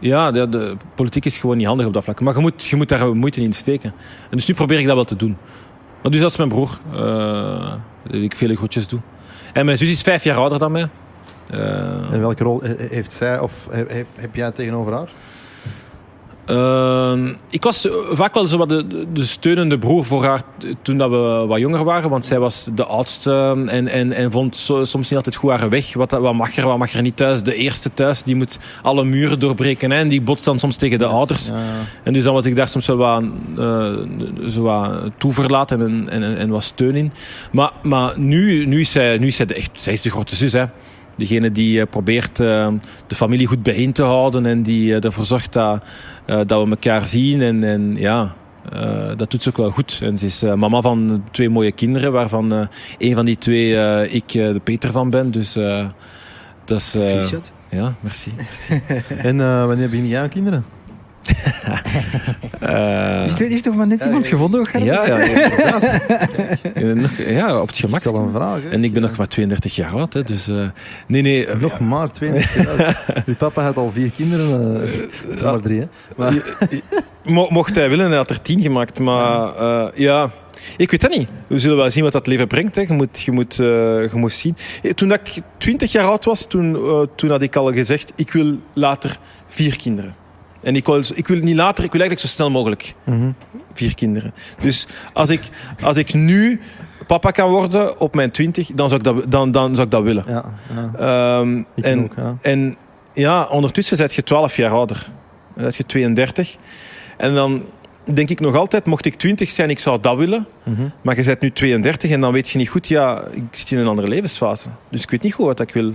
ja 0.00 0.30
de, 0.30 0.48
de 0.48 0.76
politiek 0.94 1.24
is 1.24 1.38
gewoon 1.38 1.56
niet 1.56 1.66
handig 1.66 1.86
op 1.86 1.92
dat 1.92 2.04
vlak. 2.04 2.20
Maar 2.20 2.34
je 2.34 2.40
moet, 2.40 2.64
je 2.64 2.76
moet 2.76 2.88
daar 2.88 3.16
moeite 3.16 3.40
in 3.40 3.52
steken. 3.52 3.92
En 4.30 4.36
dus 4.36 4.46
nu 4.46 4.54
probeer 4.54 4.78
ik 4.78 4.86
dat 4.86 4.94
wel 4.94 5.04
te 5.04 5.16
doen. 5.16 5.36
Maar 6.02 6.10
dus 6.12 6.20
dat 6.20 6.30
is 6.30 6.36
mijn 6.36 6.48
broer, 6.48 6.78
eh, 6.92 7.74
die 8.10 8.22
ik 8.22 8.36
vele 8.36 8.56
groetjes 8.56 8.88
doe. 8.88 9.00
En 9.52 9.64
mijn 9.64 9.76
zus 9.76 9.88
is 9.88 10.02
vijf 10.02 10.24
jaar 10.24 10.36
ouder 10.36 10.58
dan 10.58 10.72
mij. 10.72 10.88
Eh, 11.50 12.12
En 12.12 12.20
welke 12.20 12.42
rol 12.44 12.60
he- 12.62 12.74
heeft 12.78 13.12
zij 13.12 13.38
of 13.40 13.52
he- 13.70 13.84
he- 13.88 14.04
heb 14.14 14.34
jij 14.34 14.50
tegenover 14.52 14.92
haar? 14.92 15.08
Ehm, 16.48 17.34
ik 17.50 17.62
was 17.64 17.86
eh, 17.88 17.92
vaak 18.10 18.34
wel 18.34 18.46
zo 18.46 18.58
wat 18.58 18.68
de, 18.68 19.06
de 19.12 19.24
steunende 19.24 19.78
broer 19.78 20.04
voor 20.04 20.24
haar 20.24 20.42
toen 20.82 20.98
dat 20.98 21.10
we 21.10 21.44
wat 21.46 21.58
jonger 21.58 21.84
waren, 21.84 22.10
want 22.10 22.24
zij 22.24 22.38
was 22.38 22.68
de 22.74 22.84
oudste 22.84 23.32
en, 23.66 23.88
en, 23.88 24.12
en 24.12 24.30
vond 24.30 24.56
zo- 24.56 24.84
soms 24.84 25.08
niet 25.08 25.16
altijd 25.16 25.36
goed 25.36 25.50
haar 25.50 25.68
weg. 25.68 25.94
Wat, 25.94 26.10
wat 26.10 26.34
mag 26.34 26.56
er, 26.56 26.66
wat 26.66 26.78
mag 26.78 26.92
er 26.94 27.02
niet 27.02 27.16
thuis? 27.16 27.42
De 27.42 27.54
eerste 27.54 27.94
thuis, 27.94 28.22
die 28.22 28.36
moet 28.36 28.58
alle 28.82 29.04
muren 29.04 29.38
doorbreken 29.38 29.90
hè, 29.90 29.96
en 29.96 30.08
die 30.08 30.20
botst 30.20 30.44
dan 30.44 30.58
soms 30.58 30.76
tegen 30.76 30.98
de 30.98 31.06
ouders. 31.06 31.46
Ja. 31.46 31.54
En 32.04 32.12
dus 32.12 32.24
dan 32.24 32.34
was 32.34 32.46
ik 32.46 32.56
daar 32.56 32.68
soms 32.68 32.86
wel 32.86 32.96
wat, 32.96 33.22
eh, 33.58 33.96
zo 34.48 34.62
wat 34.62 35.10
toeverlaten 35.18 35.80
en, 35.80 36.08
en, 36.08 36.36
en 36.36 36.48
wat 36.50 36.62
steun 36.64 36.94
in. 36.96 37.12
Maar, 37.52 37.72
maar 37.82 38.18
nu, 38.18 38.66
nu 38.66 38.80
is 38.80 38.92
zij, 38.92 39.18
nu 39.18 39.26
is 39.26 39.36
zij 39.36 39.46
de, 39.46 39.54
echt, 39.54 39.70
zij 39.72 39.92
is 39.92 40.02
de 40.02 40.10
grote 40.10 40.36
zus, 40.36 40.52
hè. 40.52 40.64
Degene 41.16 41.52
die 41.52 41.80
eh, 41.80 41.86
probeert 41.90 42.36
de 42.36 43.14
familie 43.14 43.46
goed 43.46 43.62
bijeen 43.62 43.92
te 43.92 44.02
houden 44.02 44.46
en 44.46 44.62
die 44.62 44.98
ervoor 44.98 45.24
zorgt 45.24 45.52
dat, 45.52 45.82
dat 46.46 46.64
we 46.64 46.70
elkaar 46.70 47.06
zien. 47.06 47.42
En, 47.42 47.64
en 47.64 47.96
ja, 47.96 48.34
eh, 48.72 49.16
dat 49.16 49.30
doet 49.30 49.42
ze 49.42 49.48
ook 49.48 49.56
wel 49.56 49.70
goed. 49.70 49.98
En 50.02 50.18
ze 50.18 50.26
is 50.26 50.42
eh, 50.42 50.54
mama 50.54 50.80
van 50.80 51.24
twee 51.30 51.48
mooie 51.48 51.72
kinderen, 51.72 52.12
waarvan 52.12 52.52
eh 52.52 52.66
een 52.98 53.14
van 53.14 53.24
die 53.24 53.38
twee 53.38 53.76
eh, 53.76 54.14
ik 54.14 54.34
eh, 54.34 54.52
de 54.52 54.60
Peter 54.64 54.92
van 54.92 55.10
ben. 55.10 55.30
Dus 55.30 55.56
eh, 55.56 55.86
dat 56.64 56.80
is... 56.80 56.94
eh, 56.94 57.28
ja, 57.70 57.94
merci. 58.00 58.32
En 59.28 59.40
eh, 59.40 59.66
wanneer 59.66 59.88
begin 59.90 60.08
jij 60.08 60.20
aan 60.20 60.28
kinderen? 60.28 60.64
Eh, 62.60 63.24
Is 63.26 63.40
er 63.40 63.48
heeft 63.48 63.62
toch 63.62 63.74
maar 63.74 63.86
net 63.86 64.02
iemand 64.04 64.24
ja. 64.24 64.30
gevonden? 64.30 64.66
Ja, 64.72 65.06
ja. 65.06 65.18
Ja, 65.18 65.80
ja, 67.38 67.60
op 67.60 67.66
het 67.68 67.76
gemak. 67.76 68.00
Stel 68.00 68.14
een 68.14 68.32
vraag. 68.32 68.62
Hè? 68.62 68.68
En 68.68 68.84
ik 68.84 68.92
ben 68.92 69.02
nog 69.02 69.16
maar 69.16 69.28
32 69.28 69.76
jaar 69.76 69.90
oud, 69.92 70.12
hè, 70.12 70.22
dus... 70.22 70.48
eh, 70.48 70.68
nee, 71.06 71.22
nee. 71.22 71.46
eh, 71.46 71.60
Nog 71.60 71.80
maar 71.80 72.10
22 72.12 72.64
jaar. 72.76 73.04
Papa 73.38 73.62
had 73.62 73.76
al 73.76 73.90
vier 73.94 74.10
kinderen, 74.16 74.82
eh, 74.86 74.92
nog 75.34 75.42
maar 75.42 75.60
drie. 75.60 75.80
Hè? 75.80 75.86
Maar, 76.16 76.34
Mo- 77.24 77.48
mocht 77.50 77.74
hij 77.74 77.88
willen, 77.88 78.06
hij 78.08 78.16
had 78.16 78.30
er 78.30 78.42
tien 78.42 78.60
gemaakt, 78.60 78.98
maar 78.98 79.56
eh, 79.56 79.86
ja... 79.94 80.30
Ik 80.76 80.90
weet 80.90 81.00
dat 81.00 81.10
niet. 81.16 81.30
We 81.46 81.58
zullen 81.58 81.76
wel 81.76 81.90
zien 81.90 82.02
wat 82.02 82.12
dat 82.12 82.26
leven 82.26 82.46
brengt. 82.48 82.74
Hè. 82.76 82.82
Je, 82.82 82.92
moet, 82.92 83.20
je, 83.20 83.32
moet, 83.32 83.52
eh, 83.52 83.66
je 83.66 84.10
moet 84.12 84.32
zien. 84.32 84.56
Toen 84.94 85.08
dat 85.08 85.20
ik 85.24 85.42
20 85.58 85.92
jaar 85.92 86.04
oud 86.04 86.24
was, 86.24 86.46
toen, 86.46 86.74
eh, 86.74 87.02
toen 87.16 87.30
had 87.30 87.42
ik 87.42 87.56
al 87.56 87.72
gezegd, 87.72 88.12
ik 88.16 88.32
wil 88.32 88.58
later 88.72 89.18
vier 89.48 89.76
kinderen. 89.76 90.14
En 90.62 90.76
ik 90.76 90.86
wil, 90.86 91.02
ik 91.14 91.26
wil 91.28 91.38
niet 91.38 91.56
later, 91.56 91.84
ik 91.84 91.92
wil 91.92 92.00
eigenlijk 92.00 92.20
zo 92.30 92.34
snel 92.34 92.50
mogelijk 92.50 92.94
Mhm. 93.04 93.30
vier 93.72 93.94
kinderen. 93.94 94.34
Dus 94.60 94.86
als 95.12 95.28
ik, 95.28 95.40
als 95.82 95.96
ik 95.96 96.14
nu 96.14 96.60
papa 97.06 97.30
kan 97.30 97.50
worden 97.50 98.00
op 98.00 98.14
mijn 98.14 98.30
20, 98.30 98.66
dan 98.74 98.88
zou 98.88 99.00
ik 99.00 99.06
dat, 99.06 99.30
dan, 99.30 99.50
dan 99.50 99.74
zou 99.74 99.86
ik 99.86 99.92
dat 99.92 100.02
willen. 100.02 100.24
Ja, 100.28 100.44
ja. 100.74 100.90
Ehm, 101.38 101.58
Ik 101.74 101.84
en, 101.84 102.04
ook, 102.04 102.12
ja. 102.16 102.36
en 102.42 102.76
ja, 103.12 103.44
ondertussen 103.44 103.96
zet 103.96 104.14
je 104.14 104.22
12 104.22 104.56
jaar 104.56 104.70
ouder. 104.70 105.10
Dan 105.54 105.64
zet 105.64 105.76
je 105.76 105.86
32. 105.86 106.56
En 107.16 107.34
dan 107.34 107.62
denk 108.04 108.28
ik 108.30 108.40
nog 108.40 108.56
altijd, 108.56 108.86
mocht 108.86 109.04
ik 109.04 109.14
20 109.14 109.50
zijn, 109.50 109.70
ik 109.70 109.78
zou 109.78 110.00
dat 110.00 110.16
willen. 110.16 110.46
Mhm. 110.64 110.88
Maar 111.02 111.16
je 111.16 111.24
bent 111.24 111.40
nu 111.40 111.50
32 111.52 112.10
en 112.10 112.20
dan 112.20 112.32
weet 112.32 112.48
je 112.48 112.58
niet 112.58 112.68
goed, 112.68 112.86
ja, 112.88 113.24
ik 113.30 113.42
zit 113.50 113.70
in 113.70 113.78
een 113.78 113.86
andere 113.86 114.08
levensfase. 114.08 114.68
Dus 114.90 115.02
ik 115.02 115.10
weet 115.10 115.22
niet 115.22 115.34
goed 115.34 115.46
wat 115.46 115.60
ik 115.60 115.72
wil 115.72 115.92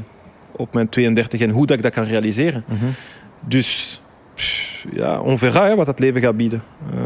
op 0.51 0.73
mijn 0.73 0.89
32 0.89 1.39
en 1.41 1.49
hoe 1.49 1.65
dat 1.65 1.77
ik 1.77 1.83
dat 1.83 1.93
kan 1.93 2.03
realiseren. 2.03 2.63
Mhm. 2.67 2.85
Dus 3.47 4.01
pff, 4.35 4.85
ja, 4.91 5.19
on 5.19 5.37
verra 5.37 5.65
hè, 5.67 5.75
wat 5.75 5.87
het 5.87 5.99
leven 5.99 6.21
gaat 6.21 6.37
bieden. 6.37 6.63
Eh, 6.93 6.97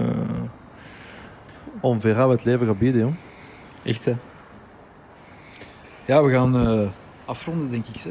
On 1.81 2.01
verra 2.01 2.27
wat 2.27 2.35
het 2.35 2.45
leven 2.45 2.67
gaat 2.67 2.79
bieden, 2.79 3.01
jong. 3.01 3.15
Echt, 3.83 4.05
hè? 4.05 4.13
Ja, 6.05 6.23
we 6.23 6.31
gaan 6.31 6.55
eh, 6.67 6.87
afronden, 7.25 7.69
denk 7.69 7.85
ik. 7.93 8.01
Hè. 8.01 8.09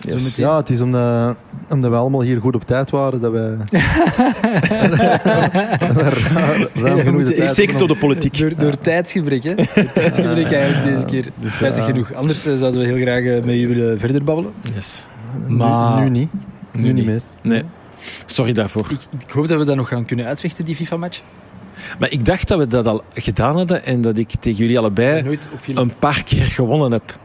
Yes. 0.00 0.36
Ja, 0.36 0.56
het 0.56 0.70
is 0.70 0.80
omdat, 0.80 1.36
omdat 1.68 1.90
we 1.90 1.96
allemaal 1.96 2.20
hier 2.22 2.40
goed 2.40 2.54
op 2.54 2.64
tijd 2.64 2.90
waren, 2.90 3.20
dat 3.20 3.32
wij... 3.32 3.56
tijd 7.36 7.56
Zeker 7.56 7.78
door 7.78 7.88
de 7.88 7.96
politiek. 7.96 8.38
Door, 8.38 8.56
door 8.56 8.78
tijdsgebrek, 8.78 9.42
hè? 9.42 9.54
Tijdsgebrek 9.94 10.52
eigenlijk 10.52 10.84
deze 10.94 11.04
keer. 11.04 11.32
Dus, 11.40 11.54
Spijtig 11.54 11.78
ja. 11.78 11.84
genoeg. 11.84 12.12
Anders 12.12 12.46
eh, 12.46 12.56
zouden 12.56 12.80
we 12.80 12.86
heel 12.86 13.00
graag 13.00 13.22
eh, 13.24 13.44
met 13.44 13.54
je 13.54 13.66
willen 13.66 13.98
verder 13.98 14.24
babbelen. 14.24 14.52
Yes. 14.74 15.06
Maar- 15.46 16.02
Nu, 16.02 16.10
niet. 16.10 16.32
Nu, 16.32 16.40
Nu 16.82 16.86
niet 16.86 16.94
niet. 16.94 17.04
meer. 17.06 17.22
Nee, 17.42 17.62
sorry 18.26 18.52
daarvoor. 18.52 18.86
Ik, 18.90 19.00
ik 19.26 19.30
hoop 19.30 19.48
dat 19.48 19.58
we 19.58 19.64
dat 19.64 19.76
nog 19.76 19.88
gaan 19.88 20.04
kunnen 20.04 20.26
uitvechten, 20.26 20.64
die 20.64 20.76
FIFA-match. 20.76 21.20
Maar 21.98 22.10
ik 22.10 22.24
dacht 22.24 22.48
dat 22.48 22.58
we 22.58 22.66
dat 22.66 22.86
al 22.86 23.04
gedaan 23.14 23.56
hadden 23.56 23.84
en 23.84 24.00
dat 24.00 24.18
ik 24.18 24.30
tegen 24.40 24.58
jullie 24.58 24.78
allebei 24.78 25.38
een 25.74 25.92
paar 25.98 26.22
keer 26.22 26.44
gewonnen 26.44 26.92
heb. 26.92 27.18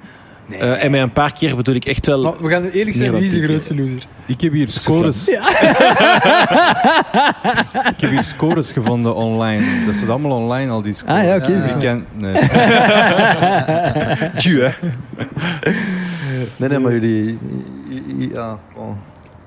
Nee. 0.46 0.60
Eh, 0.60 0.84
en 0.84 0.92
met 0.92 1.02
een 1.02 1.12
paar 1.12 1.34
keer 1.34 1.56
bedoel 1.56 1.76
ik 1.76 1.86
echt 1.86 2.06
wel... 2.06 2.22
Maar 2.22 2.42
we 2.42 2.50
gaan 2.50 2.64
eerlijk 2.64 2.96
zijn, 2.96 3.12
wie 3.12 3.24
is 3.24 3.32
de 3.32 3.44
grootste 3.44 3.76
loser? 3.76 4.08
Ik 4.26 4.42
heb 4.42 4.52
hier 4.52 4.70
scores, 4.70 5.26
Ja. 5.26 5.50
ik 7.94 8.00
heb 8.02 8.10
hier 8.10 8.24
scores 8.24 8.72
gevonden 8.72 9.16
online. 9.16 9.86
Dat 9.86 9.96
zit 9.96 10.10
allemaal 10.10 10.38
online, 10.38 10.72
al 10.72 10.82
die 10.82 10.94
scores. 10.94 11.16
Ah, 11.16 11.24
ja, 11.24 11.36
oké, 11.36 11.48
Dus 11.48 11.66
ik 11.66 11.80
ken... 11.80 12.06
Nee. 12.14 12.34
Tju, 14.38 14.62
hè. 14.62 14.70
Nee, 16.56 16.70
nee, 16.70 16.80
maar 16.80 16.92
jullie... 16.92 17.38
Ja, 18.18 18.60
bon. 18.76 18.98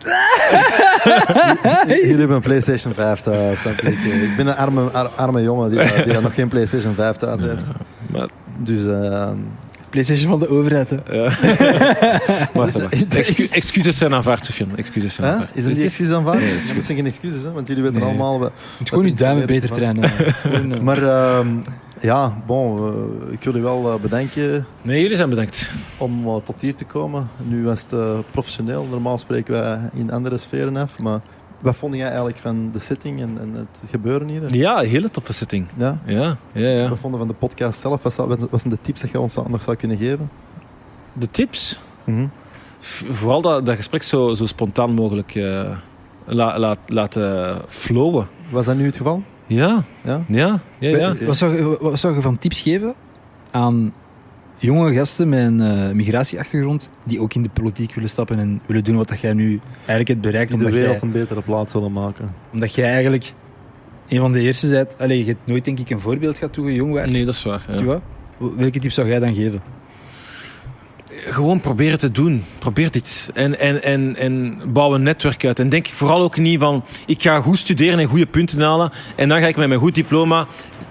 Jullie 1.89 2.17
hebben 2.19 2.37
een 2.37 2.41
PlayStation 2.43 2.95
5 2.95 3.21
thuis. 3.21 3.65
Ik, 3.65 3.81
ik 3.83 4.37
ben 4.37 4.47
een 4.47 4.55
arme, 4.57 4.91
ar- 4.91 5.07
arme 5.17 5.43
jongen 5.43 5.71
die, 5.71 6.05
die 6.05 6.21
nog 6.21 6.35
geen 6.35 6.49
PlayStation 6.49 6.95
5 6.95 7.17
thuis 7.17 7.41
heeft. 7.41 7.63
Maar, 8.11 8.29
Dus 8.59 8.83
uh, 8.83 9.29
PlayStation 9.91 10.29
van 10.29 10.39
de 10.39 10.49
overheid, 10.49 10.91
hè. 10.91 10.97
ja. 11.17 11.23
Wacht, 12.53 12.73
wacht. 12.73 13.09
Excu- 13.15 13.49
excuses 13.55 13.99
zijn 13.99 14.15
aanvaard, 14.15 14.45
Sofian. 14.45 14.77
Excuses 14.77 15.15
zijn 15.15 15.33
aanvaard. 15.33 15.51
is 15.55 15.65
er 15.65 15.75
die 15.75 15.85
excuus 15.85 16.11
aanvaard? 16.13 16.39
Nee, 16.41 16.53
dat 16.55 16.85
zijn 16.85 16.97
geen 16.97 17.07
excuses, 17.07 17.43
hè? 17.43 17.53
want 17.53 17.69
jullie 17.69 17.83
weten 17.83 17.99
Nee. 17.99 18.09
allemaal... 18.09 18.41
we- 18.41 18.45
Je 18.45 18.51
moet 18.79 18.89
gewoon 18.89 19.07
je 19.07 19.15
duimen 19.15 19.47
beter 19.47 19.71
trainen. 19.71 20.05
Eh, 20.05 20.81
Maar 20.81 21.03
ehm, 21.03 21.49
ja, 22.01 22.37
bon, 22.47 22.79
eh, 23.27 23.33
ik 23.33 23.43
wil 23.45 23.55
u 23.55 23.63
wel 23.63 23.93
eh, 23.93 24.01
bedanken 24.01 24.67
Nee, 24.83 25.01
jullie 25.03 25.17
zijn 25.17 25.29
bedankt. 25.31 25.71
om 25.99 26.27
uh, 26.27 26.37
tot 26.45 26.61
hier 26.61 26.75
te 26.75 26.85
komen. 26.85 27.29
Nu 27.43 27.65
was 27.65 27.87
het 27.91 28.31
professioneel. 28.31 28.85
Normaal 28.85 29.19
spreken 29.19 29.53
wij 29.53 29.79
in 29.95 30.13
andere 30.13 30.39
sferen 30.39 30.77
af. 30.77 30.99
Maar 30.99 31.21
wat 31.61 31.77
vond 31.77 31.95
jij 31.95 32.07
eigenlijk 32.09 32.39
van 32.39 32.71
de 32.73 32.79
setting 32.79 33.21
en, 33.21 33.39
en 33.41 33.53
het 33.55 33.91
gebeuren 33.91 34.29
hier? 34.29 34.55
Ja, 34.55 34.81
een 34.83 34.89
hele 34.89 35.11
toffe 35.11 35.33
setting. 35.33 35.67
Ja? 35.77 35.99
Ja, 36.05 36.37
ja, 36.53 36.69
ja. 36.69 36.89
Wat 36.89 36.99
vonden 36.99 37.19
van 37.19 37.29
de 37.29 37.35
podcast 37.35 37.81
zelf? 37.81 38.03
Wat, 38.03 38.13
zou- 38.13 38.29
wat 38.51 38.61
zijn 38.61 38.75
de 38.75 38.79
tips 38.83 39.01
dat 39.01 39.11
je 39.11 39.21
ons 39.21 39.35
nog 39.49 39.63
zou 39.63 39.77
kunnen 39.77 39.97
geven? 39.97 40.31
De 41.13 41.31
tips? 41.31 41.81
Mhm. 42.05 42.27
Vooral 43.11 43.41
dat, 43.43 43.67
dat 43.67 43.77
gesprek 43.77 44.03
zo, 44.03 44.35
zo 44.35 44.47
spontaan 44.47 44.91
mogelijk 44.95 45.35
eh, 45.35 45.71
la- 46.25 46.77
laten 46.87 47.59
flowen. 47.69 48.27
Was 48.51 48.65
dat 48.67 48.77
nu 48.77 48.85
het 48.87 48.97
geval? 48.97 49.23
Ja, 49.47 49.85
Ja? 50.05 50.23
ja, 50.29 50.61
ja, 50.79 50.97
ja. 50.99 51.15
Wat 51.27 51.37
zou, 51.37 51.57
je, 51.57 51.79
wat 51.81 51.99
zou 51.99 52.15
je 52.15 52.21
van 52.21 52.39
tips 52.39 52.61
geven 52.61 52.95
aan 53.51 53.95
jonge 54.59 54.95
gasten 54.95 55.29
met 55.29 55.39
een 55.45 55.61
eh, 55.61 55.93
migratieachtergrond 55.95 56.89
die 57.05 57.21
ook 57.21 57.35
in 57.35 57.43
de 57.43 57.49
politiek 57.53 57.95
willen 57.95 58.11
stappen 58.11 58.39
en 58.39 58.61
willen 58.67 58.85
doen 58.85 58.97
wat 58.97 59.09
dat 59.09 59.21
jij 59.21 59.33
nu 59.33 59.61
eigenlijk 59.77 60.09
hebt 60.09 60.21
bereikt, 60.21 60.51
In 60.53 60.59
de 60.59 60.65
omdat 60.65 60.79
wereld 60.81 61.01
jij, 61.01 61.09
een 61.09 61.15
betere 61.15 61.43
plaats 61.43 61.73
zullen 61.73 61.93
maken. 61.93 62.35
omdat 62.53 62.75
jij 62.75 62.91
eigenlijk 62.91 63.33
een 64.09 64.19
van 64.21 64.33
de 64.33 64.41
eerste 64.41 64.69
bent. 64.69 64.99
Allee, 64.99 65.19
je 65.19 65.25
hebt 65.25 65.47
nooit 65.47 65.65
denk 65.65 65.79
ik 65.79 65.91
een 65.91 66.01
voorbeeld 66.01 66.39
gehad 66.39 66.53
toen 66.53 66.67
je 66.67 66.75
jong 66.75 66.93
was. 66.93 67.11
Nee, 67.11 67.25
dat 67.25 67.35
is 67.35 67.43
waar. 67.43 67.65
ja. 67.69 67.81
Ja. 67.83 68.01
Welke 68.57 68.79
tips 68.79 68.95
zou 68.95 69.09
jij 69.09 69.19
dan 69.19 69.35
geven? 69.35 69.61
Gewoon 71.13 71.61
proberen 71.61 71.99
te 71.99 72.11
doen. 72.11 72.45
Probeer 72.59 72.89
iets. 72.93 73.29
En, 73.35 73.59
en, 73.59 73.83
en, 73.83 74.17
en 74.17 74.61
bouw 74.73 74.95
een 74.95 75.03
netwerk 75.03 75.45
uit. 75.45 75.59
En 75.59 75.69
denk 75.69 75.87
vooral 75.87 76.23
ook 76.23 76.37
niet 76.37 76.61
van, 76.61 76.85
ik 77.07 77.23
ga 77.23 77.41
goed 77.41 77.59
studeren 77.59 77.99
en 77.99 78.07
goede 78.07 78.27
punten 78.27 78.61
halen. 78.61 78.93
En 79.17 79.29
dan 79.29 79.41
ga 79.41 79.47
ik 79.47 79.57
met 79.57 79.69
mijn 79.69 79.81
goed 79.81 79.95
diploma 79.95 80.47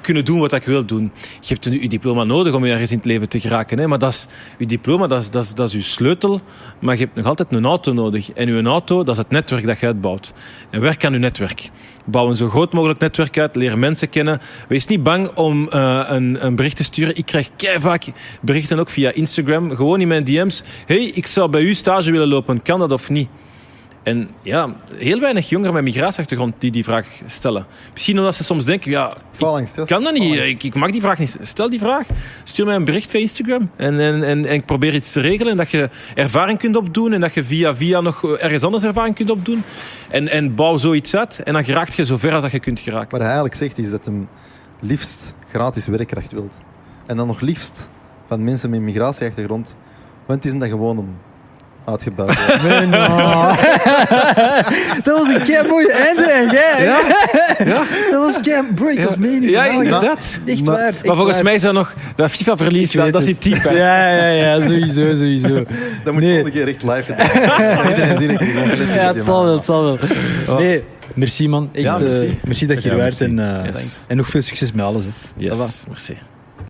kunnen 0.06 0.26
doen 0.26 0.40
wat 0.40 0.54
ik 0.54 0.64
wil 0.64 0.86
doen. 0.86 1.12
Je 1.40 1.54
hebt 1.54 1.70
nu 1.70 1.82
je 1.82 1.90
diploma 1.90 2.24
nodig 2.24 2.54
om 2.54 2.64
ergens 2.64 2.92
in 2.92 2.98
het 2.98 3.06
leven 3.06 3.30
te 3.30 3.40
geraken. 3.40 3.80
Hè? 3.80 3.88
Maar 3.88 4.00
dat 4.00 4.14
is, 4.14 4.28
je 4.58 4.66
diploma, 4.66 5.08
dat 5.08 5.22
is, 5.22 5.30
dat, 5.30 5.44
is, 5.44 5.54
dat 5.54 5.68
is 5.68 5.74
je 5.74 5.82
sleutel. 5.82 6.42
Maar 6.80 6.96
je 6.98 7.04
hebt 7.04 7.16
nog 7.16 7.26
altijd 7.26 7.52
een 7.52 7.66
auto 7.66 7.94
nodig. 7.94 8.32
En 8.32 8.48
je 8.48 8.64
auto, 8.64 9.04
dat 9.04 9.16
is 9.16 9.22
het 9.22 9.30
netwerk 9.30 9.66
dat 9.66 9.80
je 9.80 9.86
uitbouwt. 9.86 10.34
En 10.70 10.82
werk 10.82 11.06
aan 11.06 11.14
je 11.14 11.20
netwerk. 11.20 11.70
Bouw 12.06 12.28
een 12.28 12.36
zo 12.36 12.50
groot 12.50 12.74
mogelijk 12.74 13.00
netwerk 13.00 13.38
uit. 13.38 13.56
Leer 13.56 13.78
mensen 13.78 14.10
kennen. 14.10 14.42
Wees 14.68 14.86
niet 14.88 15.04
bang 15.04 15.32
om 15.36 15.70
uh, 15.74 16.04
een, 16.08 16.46
een 16.46 16.56
bericht 16.56 16.76
te 16.76 16.84
sturen. 16.84 17.16
Ik 17.16 17.26
krijg 17.26 17.50
kei 17.56 17.80
vaak 17.80 18.06
berichten 18.42 18.80
ook 18.80 18.90
via 18.90 19.12
Instagram. 19.12 19.76
Gewoon 19.76 20.02
in 20.02 20.08
mijn 20.08 20.24
DM's. 20.24 20.64
Hey, 20.86 21.06
ik 21.06 21.28
zou 21.28 21.50
bij 21.50 21.62
u 21.62 21.74
stage 21.74 22.12
willen 22.12 22.28
lopen. 22.28 22.62
Kan 22.62 22.80
dat 22.80 22.92
of 22.92 23.10
niet? 23.10 23.28
En 24.06 24.30
ja, 24.42 24.76
heel 24.96 25.20
weinig 25.20 25.50
jongeren 25.50 25.74
met 25.74 25.84
migratieachtergrond 25.84 26.54
die 26.58 26.72
die 26.72 26.84
vraag 26.84 27.08
stellen. 27.26 27.66
Misschien 27.94 28.18
omdat 28.18 28.36
ze 28.36 28.44
soms 28.44 28.66
denken, 28.66 28.92
ja, 28.92 29.14
ik 29.32 29.86
kan 29.86 30.04
dat 30.04 30.14
niet, 30.14 30.36
ik, 30.36 30.64
ik, 30.64 30.76
mag 30.76 30.92
die 30.92 31.02
vraag 31.02 31.20
niet. 31.20 31.38
Stel 31.42 31.70
die 31.70 31.80
vraag, 31.80 32.08
stuur 32.44 32.66
mij 32.66 32.76
een 32.76 32.86
bericht 32.86 33.10
via 33.10 33.20
Instagram 33.20 33.70
en, 33.76 34.00
en, 34.00 34.24
en, 34.24 34.46
en 34.46 34.54
ik 34.54 34.66
probeer 34.66 34.94
iets 34.94 35.12
te 35.12 35.22
regelen 35.22 35.52
en 35.52 35.58
dat 35.58 35.70
je 35.70 35.90
ervaring 36.16 36.60
kunt 36.60 36.76
opdoen 36.76 37.14
en 37.14 37.22
dat 37.22 37.34
je 37.34 37.44
via 37.44 37.76
via 37.76 38.02
nog 38.02 38.24
ergens 38.24 38.64
anders 38.64 38.84
ervaring 38.84 39.16
kunt 39.16 39.30
opdoen. 39.30 39.64
En, 40.10 40.28
en 40.28 40.56
bouw 40.56 40.78
zoiets 40.78 41.16
uit 41.16 41.40
en 41.44 41.54
dan 41.54 41.66
geraakt 41.66 41.94
je 41.94 42.06
zo 42.06 42.18
ver 42.18 42.34
als 42.34 42.42
dat 42.44 42.52
je 42.52 42.60
kunt 42.60 42.80
geraken. 42.80 43.10
Wat 43.10 43.20
hij 43.20 43.30
eigenlijk 43.30 43.56
zegt 43.56 43.78
is 43.78 43.90
dat 43.90 44.06
hem 44.06 44.28
liefst 44.80 45.34
gratis 45.50 45.88
werkkracht 45.88 46.32
wilt. 46.32 46.54
En 47.06 47.18
dan 47.18 47.28
nog 47.28 47.42
liefst 47.42 47.88
van 48.28 48.44
mensen 48.44 48.70
met 48.70 48.82
migratieachtergrond. 48.82 49.76
Want 50.26 50.44
het 50.44 50.54
is 50.54 50.60
dat 50.60 50.70
gewoon 50.70 51.16
een 51.86 51.92
uitgebuit. 51.92 52.62
Nee, 52.64 52.90
dat 55.04 55.20
was 55.20 55.30
een 55.30 55.44
kei 55.44 55.68
mooi 55.68 55.88
einde, 55.88 56.48
jij. 56.52 56.84
Ja? 56.84 57.00
ja? 57.66 57.84
Dat 58.12 58.22
was 58.26 58.40
kei, 58.40 58.64
bro, 58.76 58.88
ik 58.88 59.04
was 59.06 59.18
mee. 59.18 59.42
Ja, 59.50 59.66
inderdaad. 59.66 60.40
Echt 60.46 60.66
maar, 60.66 60.76
waar. 60.76 60.88
Echt 60.88 61.06
maar 61.06 61.16
volgens 61.16 61.36
waar. 61.36 61.44
mij 61.44 61.54
is 61.56 61.62
dat 61.62 61.74
nog, 61.74 61.94
dat 62.16 62.32
FIFA-verlies, 62.32 62.94
weet 62.94 63.14
dat 63.14 63.22
is 63.22 63.28
die 63.28 63.38
type. 63.38 63.74
Ja, 63.74 64.10
ja, 64.10 64.28
ja, 64.28 64.60
sowieso, 64.62 65.14
sowieso. 65.16 65.64
Dat 66.04 66.14
moet 66.14 66.24
Nee. 66.24 66.34
je 66.34 66.44
een 66.46 66.52
keer 66.52 66.68
echt 66.68 66.84
live 66.84 67.04
gedaan. 67.16 67.90
Iedereen 68.22 68.88
Ja, 68.94 69.14
het 69.14 69.24
zal 69.24 69.44
wel, 69.44 69.56
het 69.56 69.66
zal 69.66 69.84
wel. 69.84 69.98
Nee, 70.58 70.84
merci 71.16 71.48
man. 71.48 71.70
Echt, 71.74 71.84
Ja, 71.84 71.96
eh, 71.96 72.02
merci. 72.02 72.40
merci 72.46 72.66
dat 72.68 72.84
je 72.84 72.90
Ja, 72.90 72.96
er 72.96 73.02
waart 73.02 73.20
merci. 73.20 73.36
en, 73.38 73.64
eh, 73.66 73.82
Yes. 73.82 74.00
en 74.08 74.18
nog 74.18 74.28
veel 74.28 74.42
succes 74.42 74.72
met 74.72 74.86
alles. 74.86 75.04
Hè. 75.06 75.12
Yes, 75.38 75.58
merci. 75.88 76.18